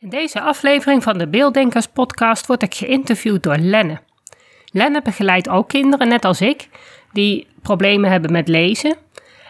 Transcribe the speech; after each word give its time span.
In 0.00 0.08
deze 0.08 0.40
aflevering 0.40 1.02
van 1.02 1.18
de 1.18 1.28
Beelddenkers 1.28 1.86
podcast 1.86 2.46
word 2.46 2.62
ik 2.62 2.74
geïnterviewd 2.74 3.42
door 3.42 3.56
Lenne. 3.56 4.00
Lenne 4.72 5.02
begeleidt 5.02 5.48
ook 5.48 5.68
kinderen, 5.68 6.08
net 6.08 6.24
als 6.24 6.40
ik, 6.40 6.68
die 7.12 7.46
problemen 7.62 8.10
hebben 8.10 8.32
met 8.32 8.48
lezen. 8.48 8.96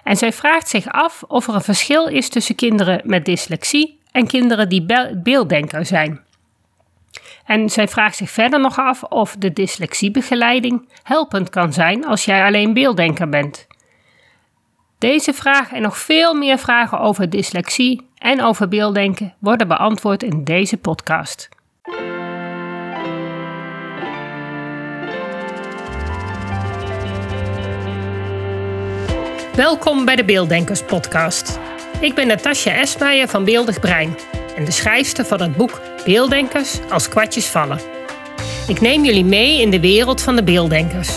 En 0.04 0.16
zij 0.16 0.32
vraagt 0.32 0.68
zich 0.68 0.86
af 0.86 1.22
of 1.22 1.48
er 1.48 1.54
een 1.54 1.60
verschil 1.60 2.06
is 2.06 2.28
tussen 2.28 2.54
kinderen 2.54 3.00
met 3.04 3.24
dyslexie 3.24 3.98
en 4.12 4.26
kinderen 4.26 4.68
die 4.68 4.86
beelddenker 5.22 5.86
zijn. 5.86 6.20
En 7.44 7.70
zij 7.70 7.88
vraagt 7.88 8.16
zich 8.16 8.30
verder 8.30 8.60
nog 8.60 8.78
af 8.78 9.02
of 9.02 9.36
de 9.38 9.52
dyslexiebegeleiding 9.52 10.88
helpend 11.02 11.50
kan 11.50 11.72
zijn 11.72 12.06
als 12.06 12.24
jij 12.24 12.44
alleen 12.44 12.72
beelddenker 12.72 13.28
bent. 13.28 13.66
Deze 14.98 15.32
vraag 15.32 15.72
en 15.72 15.82
nog 15.82 15.98
veel 15.98 16.34
meer 16.34 16.58
vragen 16.58 17.00
over 17.00 17.30
dyslexie 17.30 18.07
en 18.18 18.42
over 18.42 18.68
beelddenken 18.68 19.34
worden 19.38 19.68
beantwoord 19.68 20.22
in 20.22 20.44
deze 20.44 20.76
podcast. 20.76 21.48
Welkom 29.54 30.04
bij 30.04 30.16
de 30.16 30.24
Beelddenkers 30.24 30.82
podcast. 30.82 31.58
Ik 32.00 32.14
ben 32.14 32.26
Natasja 32.26 32.72
Esmeijer 32.72 33.28
van 33.28 33.44
Beeldig 33.44 33.80
Brein 33.80 34.16
en 34.56 34.64
de 34.64 34.70
schrijfster 34.70 35.24
van 35.24 35.40
het 35.40 35.56
boek 35.56 35.80
Beelddenkers 36.04 36.78
als 36.90 37.08
kwartjes 37.08 37.46
vallen. 37.46 37.80
Ik 38.68 38.80
neem 38.80 39.04
jullie 39.04 39.24
mee 39.24 39.60
in 39.60 39.70
de 39.70 39.80
wereld 39.80 40.22
van 40.22 40.36
de 40.36 40.44
beelddenkers. 40.44 41.16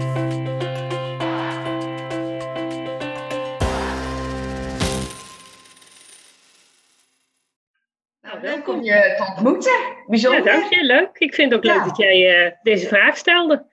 Je 8.83 9.13
te 9.17 9.25
ontmoeten. 9.29 9.71
Bijzonder. 10.07 10.45
Ja, 10.45 10.51
dank 10.51 10.73
je. 10.73 10.83
Leuk. 10.83 11.09
Ik 11.13 11.33
vind 11.33 11.51
het 11.51 11.59
ook 11.59 11.73
leuk 11.73 11.83
dat 11.85 11.97
jij 11.97 12.45
uh, 12.45 12.51
deze 12.61 12.87
vraag 12.87 13.17
stelde. 13.17 13.65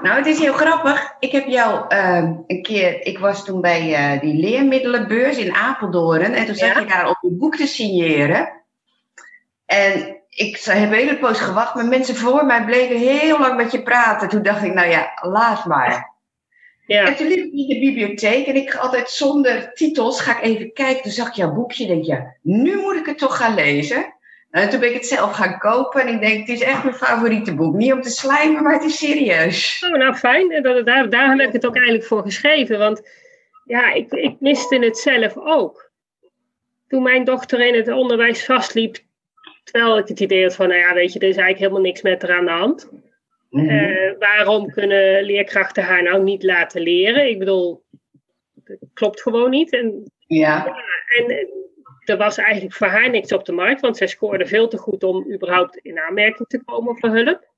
Nou, 0.00 0.16
het 0.16 0.26
is 0.26 0.38
heel 0.38 0.52
grappig. 0.52 1.14
Ik 1.18 1.32
heb 1.32 1.46
jou 1.46 1.94
uh, 1.94 2.30
een 2.46 2.62
keer, 2.62 3.06
ik 3.06 3.18
was 3.18 3.44
toen 3.44 3.60
bij 3.60 4.14
uh, 4.14 4.20
die 4.20 4.34
leermiddelenbeurs 4.34 5.36
in 5.36 5.54
Apeldoorn 5.54 6.34
en 6.34 6.46
toen 6.46 6.54
zag 6.54 6.80
je 6.80 6.86
daar 6.86 7.08
op 7.08 7.18
je 7.20 7.30
boek 7.30 7.56
te 7.56 7.66
signeren. 7.66 8.52
En 9.66 10.20
ik 10.28 10.60
heb 10.64 10.90
een 10.90 10.92
hele 10.92 11.18
poos 11.18 11.40
gewacht, 11.40 11.74
maar 11.74 11.84
mensen 11.84 12.16
voor 12.16 12.46
mij 12.46 12.64
bleven 12.64 12.96
heel 12.96 13.38
lang 13.38 13.56
met 13.56 13.72
je 13.72 13.82
praten. 13.82 14.28
Toen 14.28 14.42
dacht 14.42 14.62
ik, 14.62 14.74
nou 14.74 14.88
ja, 14.88 15.10
laat 15.20 15.64
maar. 15.64 16.09
Ja. 16.90 17.06
En 17.06 17.16
toen 17.16 17.26
liep 17.26 17.38
ik 17.38 17.52
in 17.52 17.66
de 17.66 17.78
bibliotheek 17.78 18.46
en 18.46 18.56
ik 18.56 18.70
ga 18.70 18.78
altijd 18.78 19.10
zonder 19.10 19.70
titels, 19.74 20.20
ga 20.20 20.36
ik 20.36 20.44
even 20.44 20.72
kijken. 20.72 21.02
Toen 21.02 21.12
zag 21.12 21.28
ik 21.28 21.34
jouw 21.34 21.52
boekje 21.52 21.84
en 21.84 21.90
denk 21.90 22.04
ja, 22.04 22.36
nu 22.42 22.76
moet 22.76 22.96
ik 22.96 23.06
het 23.06 23.18
toch 23.18 23.36
gaan 23.36 23.54
lezen. 23.54 24.14
En 24.50 24.70
toen 24.70 24.80
ben 24.80 24.88
ik 24.88 24.94
het 24.94 25.06
zelf 25.06 25.32
gaan 25.32 25.58
kopen 25.58 26.00
en 26.00 26.14
ik 26.14 26.20
denk, 26.20 26.38
het 26.38 26.48
is 26.48 26.62
echt 26.62 26.84
mijn 26.84 26.96
favoriete 26.96 27.54
boek. 27.54 27.74
Niet 27.74 27.92
om 27.92 28.00
te 28.00 28.10
slijmen, 28.10 28.62
maar 28.62 28.72
het 28.72 28.84
is 28.84 28.98
serieus. 28.98 29.86
Oh, 29.86 29.98
nou 29.98 30.14
fijn. 30.14 30.62
Daar, 30.62 31.10
daar 31.10 31.36
heb 31.36 31.46
ik 31.46 31.52
het 31.52 31.66
ook 31.66 31.74
eigenlijk 31.74 32.06
voor 32.06 32.22
geschreven. 32.22 32.78
Want 32.78 33.08
ja, 33.64 33.92
ik, 33.92 34.12
ik 34.12 34.40
miste 34.40 34.78
het 34.78 34.98
zelf 34.98 35.36
ook. 35.36 35.90
Toen 36.88 37.02
mijn 37.02 37.24
dochter 37.24 37.60
in 37.60 37.74
het 37.74 37.88
onderwijs 37.88 38.44
vastliep, 38.44 38.98
terwijl 39.64 39.98
ik 39.98 40.08
het 40.08 40.20
idee 40.20 40.42
had 40.42 40.54
van, 40.54 40.68
nou 40.68 40.80
ja, 40.80 40.94
weet 40.94 41.12
je, 41.12 41.18
er 41.18 41.28
is 41.28 41.36
eigenlijk 41.36 41.58
helemaal 41.58 41.82
niks 41.82 42.02
met 42.02 42.22
haar 42.22 42.38
aan 42.38 42.44
de 42.44 42.50
hand. 42.50 42.90
Mm 43.50 44.18
waarom 44.18 44.70
kunnen 44.70 45.22
leerkrachten 45.22 45.82
haar 45.82 46.02
nou 46.02 46.22
niet 46.22 46.42
laten 46.42 46.80
leren? 46.80 47.28
Ik 47.28 47.38
bedoel, 47.38 47.82
dat 48.54 48.78
klopt 48.94 49.22
gewoon 49.22 49.50
niet. 49.50 49.72
En, 49.72 50.12
ja. 50.26 50.64
ja 50.64 50.74
en 51.16 51.48
er 52.04 52.16
was 52.16 52.38
eigenlijk 52.38 52.74
voor 52.74 52.86
haar 52.86 53.10
niks 53.10 53.32
op 53.32 53.44
de 53.44 53.52
markt, 53.52 53.80
want 53.80 53.96
zij 53.96 54.06
scoorde 54.06 54.46
veel 54.46 54.68
te 54.68 54.76
goed 54.76 55.02
om 55.02 55.32
überhaupt 55.32 55.76
in 55.76 55.98
aanmerking 55.98 56.48
te 56.48 56.64
komen 56.64 56.98
voor 56.98 57.10
hulp. 57.10 57.48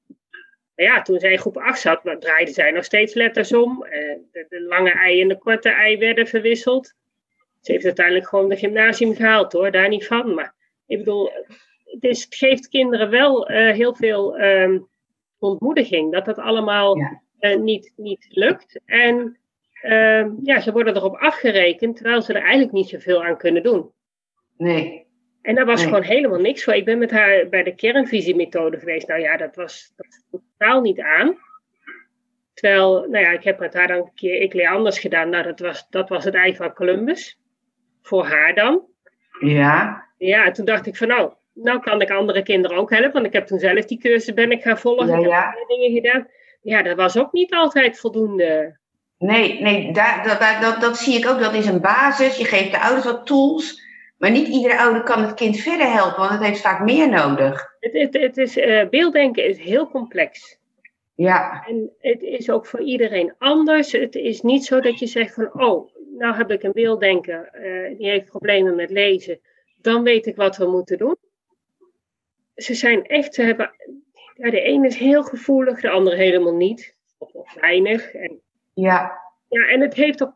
Maar 0.75 0.87
ja, 0.87 1.03
toen 1.03 1.19
zij 1.19 1.33
in 1.33 1.39
groep 1.39 1.57
8 1.57 1.81
zat, 1.81 2.17
draaiden 2.19 2.55
zij 2.55 2.71
nog 2.71 2.85
steeds 2.85 3.15
letters 3.15 3.53
om. 3.53 3.85
Eh, 3.85 4.17
de, 4.33 4.47
de, 4.49 4.61
lange 4.61 4.91
ei 4.91 5.21
en 5.21 5.29
de 5.29 5.39
korte 5.39 5.69
ei 5.69 5.99
werden 5.99 6.27
verwisseld. 6.27 6.95
Ze 7.61 7.73
heeft 7.73 7.85
uiteindelijk 7.85 8.29
gewoon 8.29 8.49
de 8.49 8.57
gymnasium 8.57 9.15
gehaald 9.15 9.53
hoor, 9.53 9.71
daar 9.71 9.89
niet 9.89 10.07
van. 10.07 10.35
Maar 10.35 10.55
ik 10.87 10.99
bedoel, 10.99 11.31
het, 11.85 12.05
is, 12.05 12.25
het 12.25 12.35
geeft 12.35 12.69
kinderen 12.69 13.11
wel 13.11 13.51
uh, 13.51 13.73
heel 13.73 13.95
veel 13.95 14.37
ehm, 14.37 14.79
ontmoediging. 15.43 16.13
Dat 16.13 16.25
dat 16.25 16.39
allemaal 16.39 16.99
uh, 17.41 17.57
niet, 17.57 17.93
niet 17.97 18.27
lukt. 18.29 18.81
En 18.85 19.39
uh, 19.83 20.27
ja, 20.43 20.61
ze 20.61 20.73
worden 20.73 20.97
erop 20.97 21.17
afgerekend, 21.17 21.97
terwijl 21.97 22.23
ze 22.23 22.33
er 22.33 22.43
eigenlijk 22.43 22.73
niet 22.73 22.89
zoveel 22.89 23.25
aan 23.25 23.37
kunnen 23.37 23.63
doen. 23.63 23.91
Nee. 24.57 25.07
En 25.43 25.55
daar 25.55 25.67
was 25.67 25.85
gewoon 25.85 26.03
helemaal 26.03 26.41
niks 26.41 26.65
voor. 26.65 26.75
Ik 26.75 26.85
ben 26.85 26.99
met 26.99 27.11
haar 27.11 27.49
bij 27.49 27.63
de 27.63 27.75
kernvisiemethode 27.75 28.79
geweest. 28.79 29.09
Nou 29.09 29.21
ja, 29.21 29.37
dat 29.37 29.57
was 29.57 29.93
dat 29.97 30.25
totaal 30.31 30.81
niet 30.81 31.01
aan. 31.01 31.37
Terwijl, 32.55 33.07
nou 33.09 33.25
ja, 33.25 33.31
ik 33.31 33.45
heb 33.45 33.59
met 33.59 33.75
haar 33.75 33.89
dan 33.89 33.97
een 33.97 34.15
keer 34.15 34.41
Ik 34.41 34.53
leer 34.53 34.69
anders 34.69 34.99
gedaan. 34.99 35.29
Nou, 35.31 35.45
dat 35.45 35.61
was, 35.61 35.87
dat 35.91 36.09
was 36.09 36.25
het 36.25 36.35
ei 36.35 36.57
van 36.57 36.75
Columbus. 36.75 37.39
Voor 38.03 38.25
haar 38.25 38.55
dan. 38.55 38.87
Ja. 39.41 40.07
Ja, 40.19 40.51
toen 40.51 40.65
dacht 40.65 40.87
ik 40.87 40.97
van 40.97 41.09
nou, 41.09 41.33
nou 41.53 41.81
kan 41.81 42.01
ik 42.01 42.11
andere 42.11 42.43
kinderen 42.43 42.77
ook 42.77 42.91
helpen. 42.91 43.13
Want 43.13 43.27
ik 43.27 43.33
heb 43.33 43.47
toen 43.47 43.59
zelf 43.59 43.85
die 43.85 43.99
cursus 43.99 44.35
ben 44.35 44.51
ik 44.51 44.63
gaan 44.63 44.79
volgen. 44.79 45.21
Ja, 45.21 45.55
heb 45.57 45.69
dingen 45.69 45.93
gedaan. 45.93 46.29
Ja, 46.61 46.83
dat 46.83 46.97
was 46.97 47.19
ook 47.19 47.33
niet 47.33 47.55
altijd 47.55 47.99
voldoende. 47.99 48.77
Nee, 49.19 49.63
nee 49.63 49.93
daar, 49.93 50.23
dat, 50.25 50.63
dat, 50.63 50.81
dat, 50.81 50.97
zie 50.97 51.19
ik 51.19 51.29
ook. 51.29 51.41
Dat 51.41 51.55
is 51.55 51.67
een 51.67 51.81
basis. 51.81 52.37
Je 52.37 52.45
geeft 52.45 52.71
de 52.71 52.81
ouders 52.81 53.05
wat 53.05 53.27
tools. 53.27 53.83
Maar 54.19 54.31
niet 54.31 54.49
iedere 54.49 54.79
ouder 54.79 55.03
kan 55.03 55.23
het 55.23 55.35
kind 55.35 55.57
verder 55.61 55.93
helpen, 55.93 56.19
want 56.19 56.31
het 56.31 56.43
heeft 56.43 56.61
vaak 56.61 56.85
meer 56.85 57.09
nodig. 57.09 57.77
Het, 57.81 57.93
het, 57.93 58.15
het 58.15 58.37
is, 58.37 58.57
uh, 58.57 58.89
beelddenken 58.89 59.45
is 59.45 59.59
heel 59.59 59.89
complex. 59.89 60.59
Ja. 61.15 61.65
En 61.67 61.91
het 61.99 62.23
is 62.23 62.51
ook 62.51 62.67
voor 62.67 62.81
iedereen 62.81 63.35
anders. 63.39 63.93
Het 63.93 64.15
is 64.15 64.41
niet 64.41 64.65
zo 64.65 64.81
dat 64.81 64.99
je 64.99 65.07
zegt 65.07 65.35
van, 65.35 65.63
oh, 65.63 65.91
nou 66.19 66.35
heb 66.35 66.51
ik 66.51 66.63
een 66.63 66.73
beelddenker, 66.73 67.51
uh, 67.55 67.99
die 67.99 68.09
heeft 68.09 68.27
problemen 68.27 68.75
met 68.75 68.91
lezen. 68.91 69.41
Dan 69.81 70.03
weet 70.03 70.27
ik 70.27 70.37
wat 70.37 70.57
we 70.57 70.67
moeten 70.67 70.99
doen. 70.99 71.17
Ze 72.63 72.75
zijn 72.75 73.07
echt, 73.07 73.35
ze 73.35 73.43
hebben, 73.43 73.71
ja, 74.35 74.51
de 74.51 74.61
ene 74.61 74.87
is 74.87 74.97
heel 74.97 75.23
gevoelig, 75.23 75.81
de 75.81 75.91
andere 75.91 76.17
helemaal 76.17 76.55
niet. 76.55 76.95
Of 77.19 77.55
weinig. 77.61 78.13
En, 78.13 78.41
ja. 78.75 79.21
Ja, 79.49 79.67
en 79.67 79.81
het 79.81 79.95
heeft 79.95 80.23
ook 80.23 80.35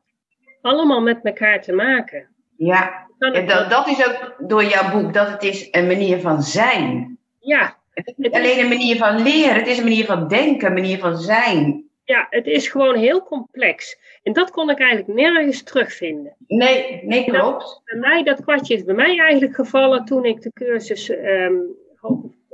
allemaal 0.60 1.00
met 1.00 1.20
elkaar 1.22 1.62
te 1.62 1.72
maken. 1.72 2.28
Ja, 2.56 3.06
dat, 3.18 3.48
dat 3.70 3.88
is 3.88 4.08
ook 4.08 4.34
door 4.38 4.64
jouw 4.64 4.90
boek, 4.90 5.14
dat 5.14 5.28
het 5.28 5.42
is 5.42 5.68
een 5.70 5.86
manier 5.86 6.20
van 6.20 6.42
zijn. 6.42 7.18
Ja. 7.40 7.76
Het 7.90 8.06
is 8.06 8.14
niet 8.16 8.34
alleen 8.34 8.58
een 8.58 8.68
manier 8.68 8.96
van 8.96 9.22
leren, 9.22 9.54
het 9.54 9.66
is 9.66 9.78
een 9.78 9.84
manier 9.84 10.04
van 10.04 10.28
denken, 10.28 10.66
een 10.66 10.74
manier 10.74 10.98
van 10.98 11.16
zijn. 11.16 11.84
Ja, 12.04 12.26
het 12.30 12.46
is 12.46 12.68
gewoon 12.68 12.96
heel 12.96 13.22
complex. 13.22 13.98
En 14.22 14.32
dat 14.32 14.50
kon 14.50 14.70
ik 14.70 14.78
eigenlijk 14.78 15.18
nergens 15.18 15.62
terugvinden. 15.62 16.34
Nee, 16.46 17.00
nee, 17.04 17.24
klopt. 17.24 17.82
bij 17.84 17.98
mij, 17.98 18.22
dat 18.22 18.42
kwartje 18.42 18.74
is 18.74 18.84
bij 18.84 18.94
mij 18.94 19.18
eigenlijk 19.18 19.54
gevallen 19.54 20.04
toen 20.04 20.24
ik 20.24 20.42
de 20.42 20.52
cursus 20.52 21.10
um, 21.10 21.76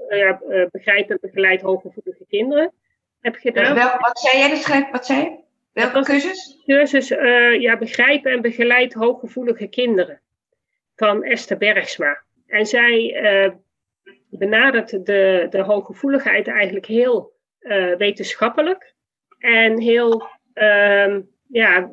uh, 0.08 0.66
begrijp 0.70 1.10
en 1.10 1.18
begeleid 1.20 1.60
hooggevoelige 1.60 2.24
kinderen 2.28 2.72
heb 3.20 3.34
gedaan. 3.34 3.74
Wel, 3.74 3.98
wat 3.98 4.18
zei 4.18 4.38
jij? 4.38 4.48
Dus, 4.48 4.90
wat 4.90 5.06
zei 5.06 5.20
je? 5.20 5.40
Welke 5.72 6.02
cursus? 6.02 6.62
Cursus 6.66 7.10
uh, 7.10 7.60
ja, 7.60 7.78
begrijpen 7.78 8.32
en 8.32 8.40
begeleid 8.40 8.92
hooggevoelige 8.92 9.66
kinderen 9.66 10.20
van 10.96 11.22
Esther 11.22 11.56
Bergsma. 11.56 12.22
En 12.46 12.66
zij 12.66 13.22
uh, 13.22 13.52
benadert 14.28 15.06
de, 15.06 15.46
de 15.50 15.62
hooggevoeligheid 15.62 16.48
eigenlijk 16.48 16.86
heel 16.86 17.32
uh, 17.60 17.96
wetenschappelijk 17.96 18.94
en 19.38 19.80
heel, 19.80 20.28
uh, 20.54 21.18
ja, 21.48 21.90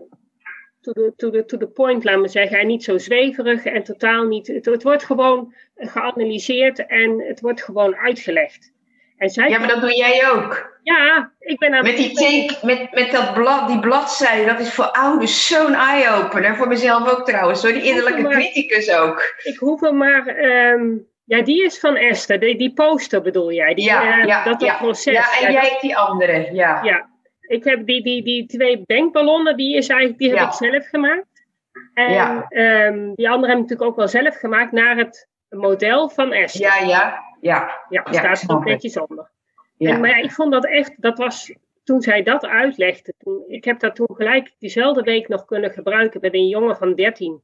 to 0.81 0.92
the, 0.92 1.14
to, 1.16 1.30
the, 1.30 1.46
to 1.46 1.58
the 1.58 1.68
point, 1.68 2.04
laat 2.04 2.20
me 2.20 2.28
zeggen. 2.28 2.60
En 2.60 2.68
niet 2.68 2.84
zo 2.84 2.98
zweverig 2.98 3.66
en 3.66 3.84
totaal 3.84 4.24
niet. 4.24 4.48
Het, 4.48 4.66
het 4.66 4.84
wordt 4.84 5.04
gewoon 5.04 5.54
geanalyseerd 5.76 6.86
en 6.86 7.24
het 7.28 7.42
wordt 7.42 7.64
gewoon 7.64 7.96
uitgelegd. 7.96 8.72
En 9.18 9.30
zij 9.30 9.50
ja, 9.50 9.60
maar 9.60 9.68
dat 9.68 9.81
doe 9.81 9.96
jij 9.96 10.30
ook. 10.30 10.80
Ja, 10.84 11.31
ik 11.40 11.60
ben 11.60 11.74
aan 11.74 11.84
Met, 11.84 11.98
die 11.98 12.14
take, 12.14 12.66
met, 12.66 12.92
met 12.92 13.12
dat 13.12 13.34
blad, 13.34 13.68
die 13.68 13.80
bladzijde, 13.80 14.46
dat 14.46 14.60
is 14.60 14.74
voor 14.74 14.92
ouders 14.92 15.48
zo'n 15.48 15.74
eye-opener. 15.74 16.56
Voor 16.56 16.68
mezelf 16.68 17.12
ook 17.12 17.26
trouwens, 17.26 17.64
hoor. 17.64 17.74
Die 17.74 17.84
innerlijke 17.84 18.22
maar, 18.22 18.31
criticus 18.31 18.92
ook. 18.92 19.34
Ik 19.44 19.58
hoef 19.58 19.81
hem 19.81 19.98
maar... 19.98 20.28
Um, 20.38 21.08
ja, 21.26 21.42
die 21.42 21.64
is 21.64 21.80
van 21.80 21.96
Esther. 21.96 22.40
Die, 22.40 22.58
die 22.58 22.74
poster 22.74 23.22
bedoel 23.22 23.52
jij? 23.52 23.74
Die, 23.74 23.86
ja, 23.86 24.20
uh, 24.20 24.26
ja, 24.26 24.44
dat, 24.44 24.62
ja, 24.62 24.78
proces. 24.78 25.14
Ja, 25.14 25.48
en 25.48 25.52
jij 25.52 25.78
die 25.81 25.98
andere, 25.98 26.50
ja. 26.54 26.84
Ja, 26.84 27.08
ik 27.50 27.63
heb 27.63 27.86
die, 27.86 28.04
die, 28.04 28.24
die 28.24 28.46
twee 28.46 28.81
denkballonnen, 28.86 29.57
die, 29.57 29.75
is 29.75 29.88
eigenlijk, 29.88 30.19
die 30.19 30.30
heb 30.36 30.48
ik 30.48 30.54
zelf 30.54 30.88
gemaakt. 30.88 31.48
En 31.94 32.12
Ja. 32.13 32.46
ehm, 32.50 33.13
die 33.16 33.30
andere 33.30 33.51
heb 33.54 33.62
ik 33.62 33.69
natuurlijk 33.69 33.90
ook 33.90 33.96
wel 33.96 34.07
zelf 34.07 34.36
gemaakt 34.40 34.72
naar 34.72 34.98
het 34.98 35.28
model 35.50 36.10
van 36.10 36.31
Esther. 36.34 36.62
Ja, 36.62 36.88
ja, 36.88 37.24
ja. 37.42 37.72
Ja, 37.90 38.04
staat 38.13 38.42
er 38.42 38.56
ook 38.56 38.66
netjes 38.66 38.98
onder. 39.00 39.30
ja. 39.78 39.94
En, 39.94 40.00
maar 40.00 40.10
ja, 40.10 40.16
ik 40.16 40.31
vond 40.31 40.51
dat 40.51 40.66
echt, 40.66 41.01
dat 41.01 41.18
was 41.18 41.54
toen 41.84 42.01
zij 42.01 42.24
dat 42.24 42.46
uitlegde. 42.46 43.13
Toen, 43.18 43.44
ik 43.48 43.63
heb 43.63 43.80
dat 43.80 43.95
toen 43.95 44.10
gelijk 44.13 44.52
diezelfde 44.60 45.02
week 45.02 45.28
nog 45.28 45.45
kunnen 45.45 45.72
gebruiken 45.72 46.22
bij 46.22 46.34
een 46.34 46.48
jongen 46.48 46.75
van 46.78 46.95
13. 46.95 47.42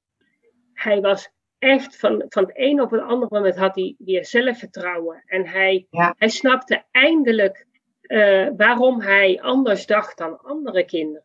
Hij 0.74 1.01
was 1.01 1.30
echt 1.60 2.00
van, 2.00 2.25
van 2.30 2.44
het 2.44 2.51
een 2.58 2.81
op 2.81 2.92
het 2.92 3.01
andere 3.01 3.28
moment 3.30 3.56
had 3.56 3.75
hij 3.75 3.96
weer 3.98 4.25
zelfvertrouwen. 4.25 5.24
En 5.25 5.48
hij, 5.48 5.88
Ja. 5.90 6.16
hij 6.18 6.30
snapte 6.30 6.84
eindelijk 6.92 7.66
eh, 8.07 8.48
waarom 8.57 9.02
hij 9.02 9.40
anders 9.42 9.86
dacht 9.86 10.18
dan 10.18 10.40
andere 10.44 10.86
kinderen. 10.86 11.24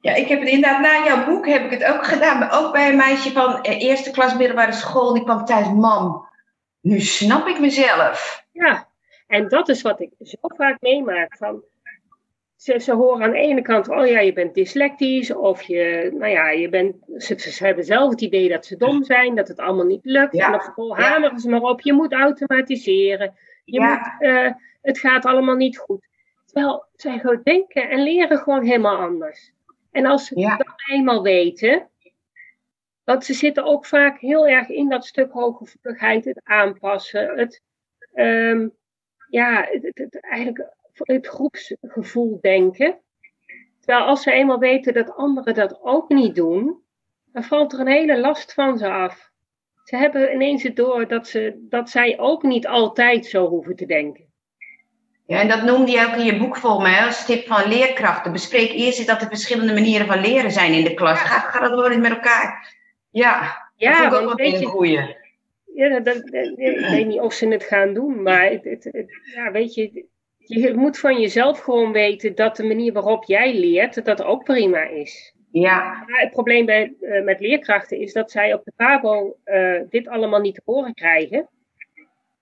Ja, 0.00 0.14
ik 0.14 0.28
heb 0.28 0.40
het 0.40 0.48
inderdaad, 0.48 0.80
na 0.80 1.04
jouw 1.04 1.24
boek 1.24 1.46
heb 1.46 1.64
ik 1.64 1.70
het 1.78 1.84
ook 1.94 2.04
gedaan. 2.04 2.38
Maar 2.38 2.64
ook 2.64 2.72
bij 2.72 2.88
een 2.88 2.96
meisje 2.96 3.32
van 3.32 3.62
eh, 3.62 3.82
eerste 3.82 4.10
klas 4.10 4.36
middelbare 4.36 4.72
school. 4.72 5.12
Die 5.14 5.22
kwam 5.24 5.44
thuis, 5.44 5.68
mam, 5.68 6.28
nu 6.80 7.00
snap 7.00 7.46
ik 7.46 7.60
mezelf. 7.60 8.44
Ja, 8.52 8.88
en 9.26 9.48
dat 9.48 9.68
is 9.68 9.82
wat 9.82 10.00
ik 10.00 10.10
zo 10.20 10.36
vaak 10.40 10.76
meemaak. 10.80 11.36
Van, 11.36 11.62
ze, 12.56 12.78
ze 12.80 12.92
horen 12.94 13.22
aan 13.24 13.30
de 13.30 13.38
ene 13.38 13.62
kant, 13.62 13.88
oh 13.88 14.06
ja, 14.06 14.20
je 14.20 14.32
bent 14.32 14.54
dyslectisch. 14.54 15.34
Of 15.34 15.62
je, 15.62 16.10
nou 16.18 16.30
ja, 16.30 16.50
je 16.50 16.68
bent, 16.68 16.96
ze, 17.16 17.38
ze 17.38 17.64
hebben 17.66 17.84
zelf 17.84 18.10
het 18.10 18.20
idee 18.20 18.48
dat 18.48 18.66
ze 18.66 18.76
dom 18.76 19.04
zijn, 19.04 19.34
dat 19.34 19.48
het 19.48 19.58
allemaal 19.58 19.84
niet 19.86 20.04
lukt. 20.04 20.34
Ja, 20.36 20.46
En 20.46 20.54
op 20.54 20.60
school 20.60 20.96
hameren 20.96 21.38
ze 21.38 21.48
maar 21.50 21.60
op, 21.62 21.80
je 21.80 21.92
moet 21.92 22.12
automatiseren. 22.12 23.34
Je 23.64 23.80
Ja. 23.80 23.88
moet, 23.88 24.28
eh, 24.30 24.52
het 24.84 24.98
gaat 24.98 25.24
allemaal 25.24 25.54
niet 25.54 25.78
goed. 25.78 26.06
Terwijl 26.44 26.84
zij 26.94 27.18
gewoon 27.18 27.40
denken 27.42 27.88
en 27.90 28.02
leren 28.02 28.38
gewoon 28.38 28.64
helemaal 28.64 28.96
anders. 28.96 29.52
En 29.90 30.06
als 30.06 30.26
ze 30.26 30.38
Ja. 30.40 30.56
dat 30.56 30.74
eenmaal 30.90 31.22
weten, 31.22 31.88
want 33.04 33.24
ze 33.24 33.34
zitten 33.34 33.64
ook 33.64 33.86
vaak 33.86 34.18
heel 34.20 34.46
erg 34.48 34.68
in 34.68 34.88
dat 34.88 35.06
stuk 35.06 35.32
hooggevoeligheid, 35.32 36.24
het 36.24 36.40
aanpassen, 36.44 37.38
het, 37.38 37.62
ehm, 38.12 38.68
ja, 39.28 39.66
het, 39.70 39.82
het, 39.82 39.98
het- 39.98 40.20
eigenlijk 40.20 40.72
het 40.94 41.26
groepsgevoel 41.26 42.38
denken. 42.40 42.98
Terwijl 43.80 44.04
als 44.06 44.22
ze 44.22 44.32
eenmaal 44.32 44.58
weten 44.58 44.94
dat 44.94 45.14
anderen 45.16 45.54
dat 45.54 45.80
ook 45.82 46.08
niet 46.08 46.34
doen, 46.34 46.82
dan 47.32 47.44
valt 47.44 47.72
er 47.72 47.80
een 47.80 47.86
hele 47.86 48.18
last 48.20 48.54
van 48.54 48.78
ze 48.78 48.88
af. 48.88 49.30
Ze 49.84 49.96
hebben 49.96 50.32
ineens 50.34 50.62
het 50.62 50.76
door 50.76 51.08
dat, 51.08 51.26
ze, 51.28 51.66
dat 51.68 51.90
zij 51.90 52.18
ook 52.18 52.42
niet 52.42 52.66
altijd 52.66 53.26
zo 53.26 53.48
hoeven 53.48 53.76
te 53.76 53.86
denken. 53.86 54.23
Ja, 55.26 55.40
en 55.40 55.48
dat 55.48 55.62
noemde 55.62 55.90
je 55.92 56.06
ook 56.06 56.14
in 56.16 56.24
je 56.24 56.36
boek 56.38 56.56
volgens 56.56 56.90
mij 56.90 57.04
als 57.06 57.26
tip 57.26 57.46
van 57.46 57.68
leerkrachten. 57.68 58.32
Bespreek 58.32 58.70
eerst 58.72 58.98
eens 58.98 59.06
dat 59.06 59.20
er 59.20 59.28
verschillende 59.28 59.72
manieren 59.72 60.06
van 60.06 60.20
leren 60.20 60.50
zijn 60.50 60.72
in 60.72 60.84
de 60.84 60.94
klas. 60.94 61.20
Ga, 61.20 61.38
ga 61.38 61.60
dat 61.60 61.70
wel 61.70 61.90
eens 61.90 62.02
met 62.02 62.10
elkaar. 62.10 62.74
Ja, 63.10 63.40
dat 63.40 63.48
Ja, 63.76 63.98
ik 64.06 64.12
ook 64.12 64.36
wel 64.38 64.46
een 64.46 64.64
goeie. 64.64 65.16
Ja, 65.74 65.88
dat, 65.88 66.04
dat- 66.04 66.26
dat- 66.26 66.58
ik 66.58 66.86
weet 66.90 67.06
niet 67.06 67.20
of 67.20 67.32
ze 67.32 67.48
het 67.48 67.64
gaan 67.64 67.94
doen, 67.94 68.22
maar 68.22 68.44
het, 68.50 68.64
het, 68.64 68.84
het- 68.84 69.20
ja, 69.34 69.50
weet 69.50 69.74
je, 69.74 70.04
je 70.38 70.74
moet 70.74 70.98
van 70.98 71.20
jezelf 71.20 71.58
gewoon 71.60 71.92
weten 71.92 72.34
dat 72.34 72.56
de 72.56 72.64
manier 72.64 72.92
waarop 72.92 73.24
jij 73.24 73.54
leert, 73.54 73.94
dat 73.94 74.04
dat 74.04 74.22
ook 74.22 74.44
prima 74.44 74.82
is. 74.82 75.34
Ja, 75.50 76.04
Maar 76.08 76.20
het 76.20 76.30
probleem 76.30 76.66
bij, 76.66 76.94
eh, 77.00 77.22
met 77.24 77.40
leerkrachten 77.40 77.98
is 77.98 78.12
dat 78.12 78.30
zij 78.30 78.54
op 78.54 78.64
de 78.64 78.72
PABO 78.76 79.36
eh, 79.44 79.80
dit 79.90 80.08
allemaal 80.08 80.40
niet 80.40 80.54
te 80.54 80.62
horen 80.64 80.94
krijgen. 80.94 81.48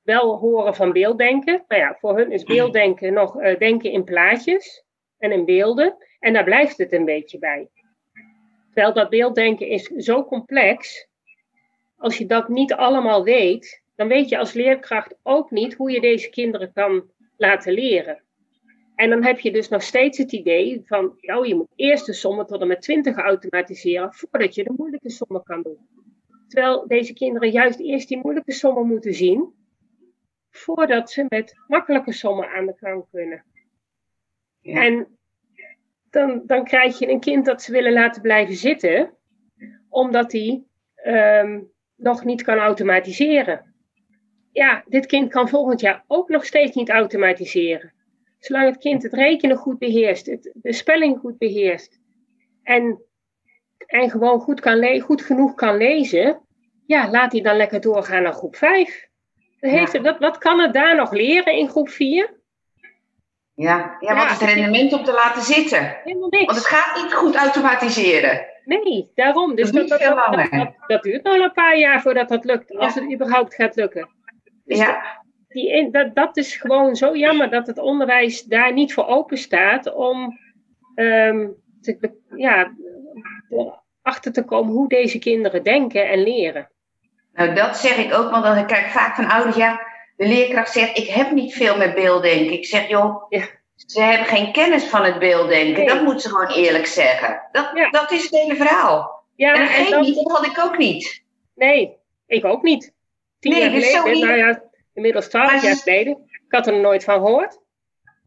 Wel 0.03 0.39
horen 0.39 0.75
van 0.75 0.93
beelddenken. 0.93 1.65
Nou 1.69 1.81
ja, 1.81 1.97
voor 2.01 2.17
hun 2.17 2.33
is 2.33 2.45
beelddenken 2.45 3.13
nog 3.13 3.41
eh, 3.41 3.59
denken 3.59 3.91
in 3.91 4.05
plaatjes 4.05 4.85
en 5.19 5.33
in 5.33 5.45
beelden. 5.45 5.97
En 6.19 6.33
daar 6.33 6.45
blijft 6.45 6.79
het 6.79 6.93
een 6.93 7.05
beetje 7.05 7.39
bij. 7.39 7.69
Terwijl 8.73 8.95
dat 8.95 9.11
beelddenken 9.11 9.69
is 9.69 9.85
zo 9.85 10.25
complex. 10.25 11.09
Als 11.97 12.19
je 12.19 12.27
dat 12.27 12.49
niet 12.49 12.73
allemaal 12.73 13.25
weet, 13.25 13.83
dan 13.97 14.09
weet 14.09 14.29
je 14.29 14.39
als 14.39 14.53
leerkracht 14.53 15.15
ook 15.23 15.51
niet 15.51 15.75
hoe 15.75 15.91
je 15.91 16.01
deze 16.01 16.31
kinderen 16.31 16.73
kan 16.73 17.11
laten 17.37 17.73
leren. 17.73 18.23
En 18.95 19.11
dan 19.11 19.25
heb 19.25 19.39
je 19.39 19.53
dus 19.53 19.69
nog 19.69 19.83
steeds 19.83 20.19
het 20.19 20.33
idee 20.33 20.83
van, 20.85 21.15
oh, 21.21 21.47
je 21.47 21.55
moet 21.55 21.73
eerst 21.77 22.07
de 22.07 22.13
sommen 22.13 22.47
tot 22.47 22.61
en 22.61 22.67
met 22.67 22.83
20 22.83 23.17
automatiseren 23.17 24.15
voordat 24.15 24.55
je 24.55 24.65
de 24.65 24.75
moeilijke 24.77 25.11
sommen 25.11 25.43
kan 25.43 25.63
doen. 25.63 25.79
Terwijl 26.49 26.87
deze 26.87 27.13
kinderen 27.13 27.51
juist 27.51 27.81
eerst 27.81 28.09
die 28.09 28.21
moeilijke 28.23 28.53
sommen 28.53 28.87
moeten 28.87 29.15
zien, 29.15 29.53
voordat 30.53 31.11
ze 31.11 31.27
met 31.29 31.55
makkelijke 31.67 32.13
sommen 32.13 32.49
aan 32.49 32.67
de 32.67 32.75
gang 32.77 33.05
kunnen. 33.11 33.45
Ja. 34.61 34.85
En 34.85 35.19
dan, 36.11 36.43
dan 36.47 36.65
krijg 36.65 36.99
je 36.99 37.09
een 37.09 37.21
kind 37.21 37.45
dat 37.45 37.63
ze 37.63 37.73
willen 37.73 37.93
laten 37.93 38.23
blijven 38.23 38.55
zitten, 38.55 39.15
omdat 39.89 40.33
hij 40.33 40.65
ehm, 40.95 41.61
nog 41.97 42.25
niet 42.25 42.43
kan 42.43 42.59
automatiseren. 42.59 43.75
Ja, 44.53 44.85
dit 44.87 45.07
kind 45.07 45.31
kan 45.31 45.49
volgend 45.49 45.81
jaar 45.81 46.05
ook 46.07 46.29
nog 46.29 46.45
steeds 46.45 46.77
niet 46.77 46.91
automatiseren. 46.91 47.93
Zolang 48.39 48.67
het 48.67 48.79
kind 48.79 49.03
het 49.03 49.13
rekenen 49.13 49.57
goed 49.57 49.79
beheerst, 49.79 50.27
het, 50.27 50.51
de 50.55 50.73
spelling 50.73 51.19
goed 51.19 51.39
beheerst 51.39 52.01
en, 52.63 53.03
en 53.87 54.11
gewoon 54.11 54.41
goed, 54.41 54.61
kan 54.61 55.01
goed 55.01 55.23
genoeg 55.23 55.55
kan 55.55 55.77
lezen, 55.77 56.41
ja, 56.87 57.11
laat 57.11 57.33
hij 57.33 57.41
dan 57.41 57.57
lekker 57.57 57.81
doorgaan 57.81 58.23
naar 58.23 58.33
groep 58.33 58.57
5. 58.57 59.11
Dat 59.63 59.71
heeft, 59.71 59.93
Ja. 59.93 60.01
wat, 60.01 60.19
wat 60.19 60.39
kan 60.39 60.61
het 60.61 60.73
daar 60.73 60.97
nog 60.97 61.13
leren 61.13 61.53
in 61.57 61.69
groep 61.69 61.89
4? 61.89 62.41
ja. 63.55 63.97
ja, 64.01 64.15
wat 64.15 64.23
Ja. 64.23 64.31
is 64.31 64.41
het 64.41 64.51
rendement 64.51 64.93
om 64.93 65.05
te 65.05 65.13
laten 65.13 65.43
zitten? 65.43 65.97
Helemaal 66.05 66.29
niks. 66.29 66.45
Want 66.45 66.59
het 66.59 66.67
gaat 66.67 67.03
niet 67.03 67.13
goed 67.15 67.37
automatiseren. 67.37 68.47
Nee, 68.65 69.11
daarom. 69.15 69.55
Dus 69.55 69.71
Dat 69.71 69.89
dat, 69.89 69.99
duurt 69.99 70.11
dat, 70.17 70.33
dat, 70.35 70.51
dat- 70.51 70.75
dat 70.87 71.03
duurt 71.03 71.23
nog 71.23 71.35
een 71.35 71.53
paar 71.53 71.79
jaar 71.79 72.01
voordat 72.03 72.29
dat 72.29 72.45
lukt. 72.45 72.77
Als 72.77 72.95
het 72.95 73.13
überhaupt 73.13 73.55
gaat 73.55 73.77
lukken. 73.77 74.09
Dus 74.65 74.79
Ja, 74.79 75.23
die, 75.49 75.91
dat, 75.91 76.15
dat 76.15 76.37
is 76.37 76.57
gewoon 76.57 76.97
zo 76.97 77.17
jammer 77.17 77.51
dat 77.51 77.67
het 77.67 77.79
onderwijs 77.79 78.43
daar 78.43 78.73
niet 78.73 78.95
voor 78.95 79.07
open 79.07 79.37
staat 79.39 79.95
om 79.95 80.39
te, 80.95 81.97
be- 82.01 82.19
ja, 82.37 82.73
achter 84.03 84.33
te 84.33 84.45
komen 84.45 84.73
hoe 84.73 84.89
deze 84.89 85.19
kinderen 85.19 85.63
denken 85.63 86.09
en 86.09 86.23
leren. 86.23 86.71
Nou 87.33 87.55
dat 87.55 87.77
zeg 87.77 87.97
ik 87.97 88.15
ook, 88.15 88.31
want 88.31 88.45
dan 88.45 88.67
kijk 88.67 88.85
ik 88.87 88.91
vaak 88.93 89.15
van 89.15 89.31
ouders, 89.31 89.57
ja, 89.57 89.81
de 90.17 90.27
leerkracht 90.27 90.73
zegt, 90.73 90.99
ik 90.99 91.09
heb 91.09 91.31
niet 91.31 91.55
veel 91.55 91.77
met 91.77 91.95
beelddenken. 91.95 92.53
Ik 92.53 92.67
zeg, 92.67 92.89
joh, 92.89 93.25
Ja. 93.29 93.43
ze 93.77 94.01
hebben 94.03 94.27
geen 94.27 94.53
kennis 94.53 94.85
van 94.85 95.05
het 95.05 95.19
beelddenken. 95.19 95.85
Nee. 95.85 95.87
Dat 95.95 96.03
moet 96.03 96.23
ze 96.23 96.29
gewoon 96.29 96.49
eerlijk 96.55 96.87
zeggen. 96.87 97.43
Dat, 97.53 97.71
Ja. 97.75 97.91
dat 97.91 98.11
is 98.11 98.23
het 98.23 98.31
hele 98.31 98.57
verhaal. 98.57 99.25
Ja, 99.37 99.53
en 99.55 99.61
dat 99.61 99.69
en 99.69 99.75
geeft 99.75 99.91
dan- 99.91 100.01
niet, 100.03 100.15
dat 100.15 100.33
had 100.37 100.47
ik 100.47 100.59
ook 100.65 100.79
niet. 100.79 101.23
nee, 101.55 101.97
ik 102.27 102.45
ook 102.45 102.63
niet. 102.63 102.93
Tien 103.41 103.53
Nee, 103.53 103.61
jaar 103.61 103.71
dus 103.71 103.87
geleden, 103.91 104.13
niet. 104.13 104.25
nou 104.25 104.37
ja, 104.39 104.63
inmiddels 104.95 105.29
twaalf 105.29 105.53
Maar 105.53 105.65
jaar 105.65 105.77
geleden. 105.77 106.13
Ik 106.33 106.53
had 106.59 106.67
er 106.67 106.81
nooit 106.81 107.05
van 107.05 107.15
gehoord. 107.15 107.59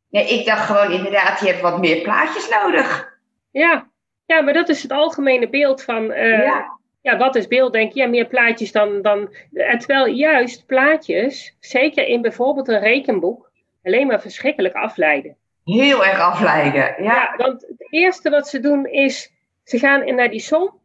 Nee, 0.09 0.27
ik 0.39 0.45
dacht 0.45 0.65
gewoon 0.65 0.91
inderdaad, 0.91 1.39
je 1.39 1.45
hebt 1.47 1.61
wat 1.61 1.79
meer 1.79 2.01
plaatjes 2.01 2.49
nodig. 2.49 3.17
Ja, 3.51 3.87
ja 4.25 4.41
maar 4.41 4.53
dat 4.53 4.69
is 4.69 4.81
het 4.81 4.91
algemene 4.91 5.49
beeld 5.49 5.83
van 5.83 6.11
eh, 6.11 6.29
Ja. 6.43 6.74
Ja, 7.05 7.17
wat 7.17 7.35
is 7.35 7.47
beelddenken? 7.47 8.01
Ja, 8.01 8.07
meer 8.07 8.25
plaatjes 8.25 8.71
dan, 8.71 9.01
dan. 9.01 9.35
Terwijl 9.53 10.07
juist 10.07 10.65
plaatjes, 10.65 11.55
zeker 11.59 12.07
in 12.07 12.21
bijvoorbeeld 12.21 12.67
een 12.67 12.79
rekenboek, 12.79 13.51
alleen 13.83 14.07
maar 14.07 14.21
verschrikkelijk 14.21 14.73
afleiden. 14.73 15.35
Heel 15.63 16.05
erg 16.05 16.19
afleiden. 16.19 16.81
Ja, 16.81 16.95
Ja, 17.03 17.33
want 17.37 17.61
het 17.61 17.87
eerste 17.89 18.29
wat 18.29 18.47
ze 18.47 18.59
doen 18.59 18.85
is, 18.85 19.31
ze 19.63 19.79
gaan 19.79 20.15
naar 20.15 20.29
die 20.29 20.39
som 20.39 20.79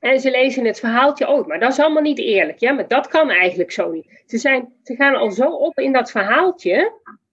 en 0.00 0.20
ze 0.20 0.30
lezen 0.30 0.64
het 0.64 0.80
verhaaltje 0.80 1.26
ook. 1.26 1.46
Maar 1.46 1.58
dat 1.60 1.72
is 1.72 1.78
allemaal 1.78 2.02
niet 2.02 2.18
eerlijk. 2.18 2.58
Ja, 2.58 2.72
maar 2.72 2.88
dat 2.88 3.08
kan 3.08 3.30
eigenlijk 3.30 3.72
zo 3.72 3.90
niet. 3.90 4.22
Ze, 4.26 4.38
zijn, 4.38 4.72
ze 4.82 4.94
gaan 4.94 5.14
al 5.14 5.30
zo 5.30 5.50
op 5.50 5.78
in 5.78 5.92
dat 5.92 6.10
verhaaltje, 6.10 6.92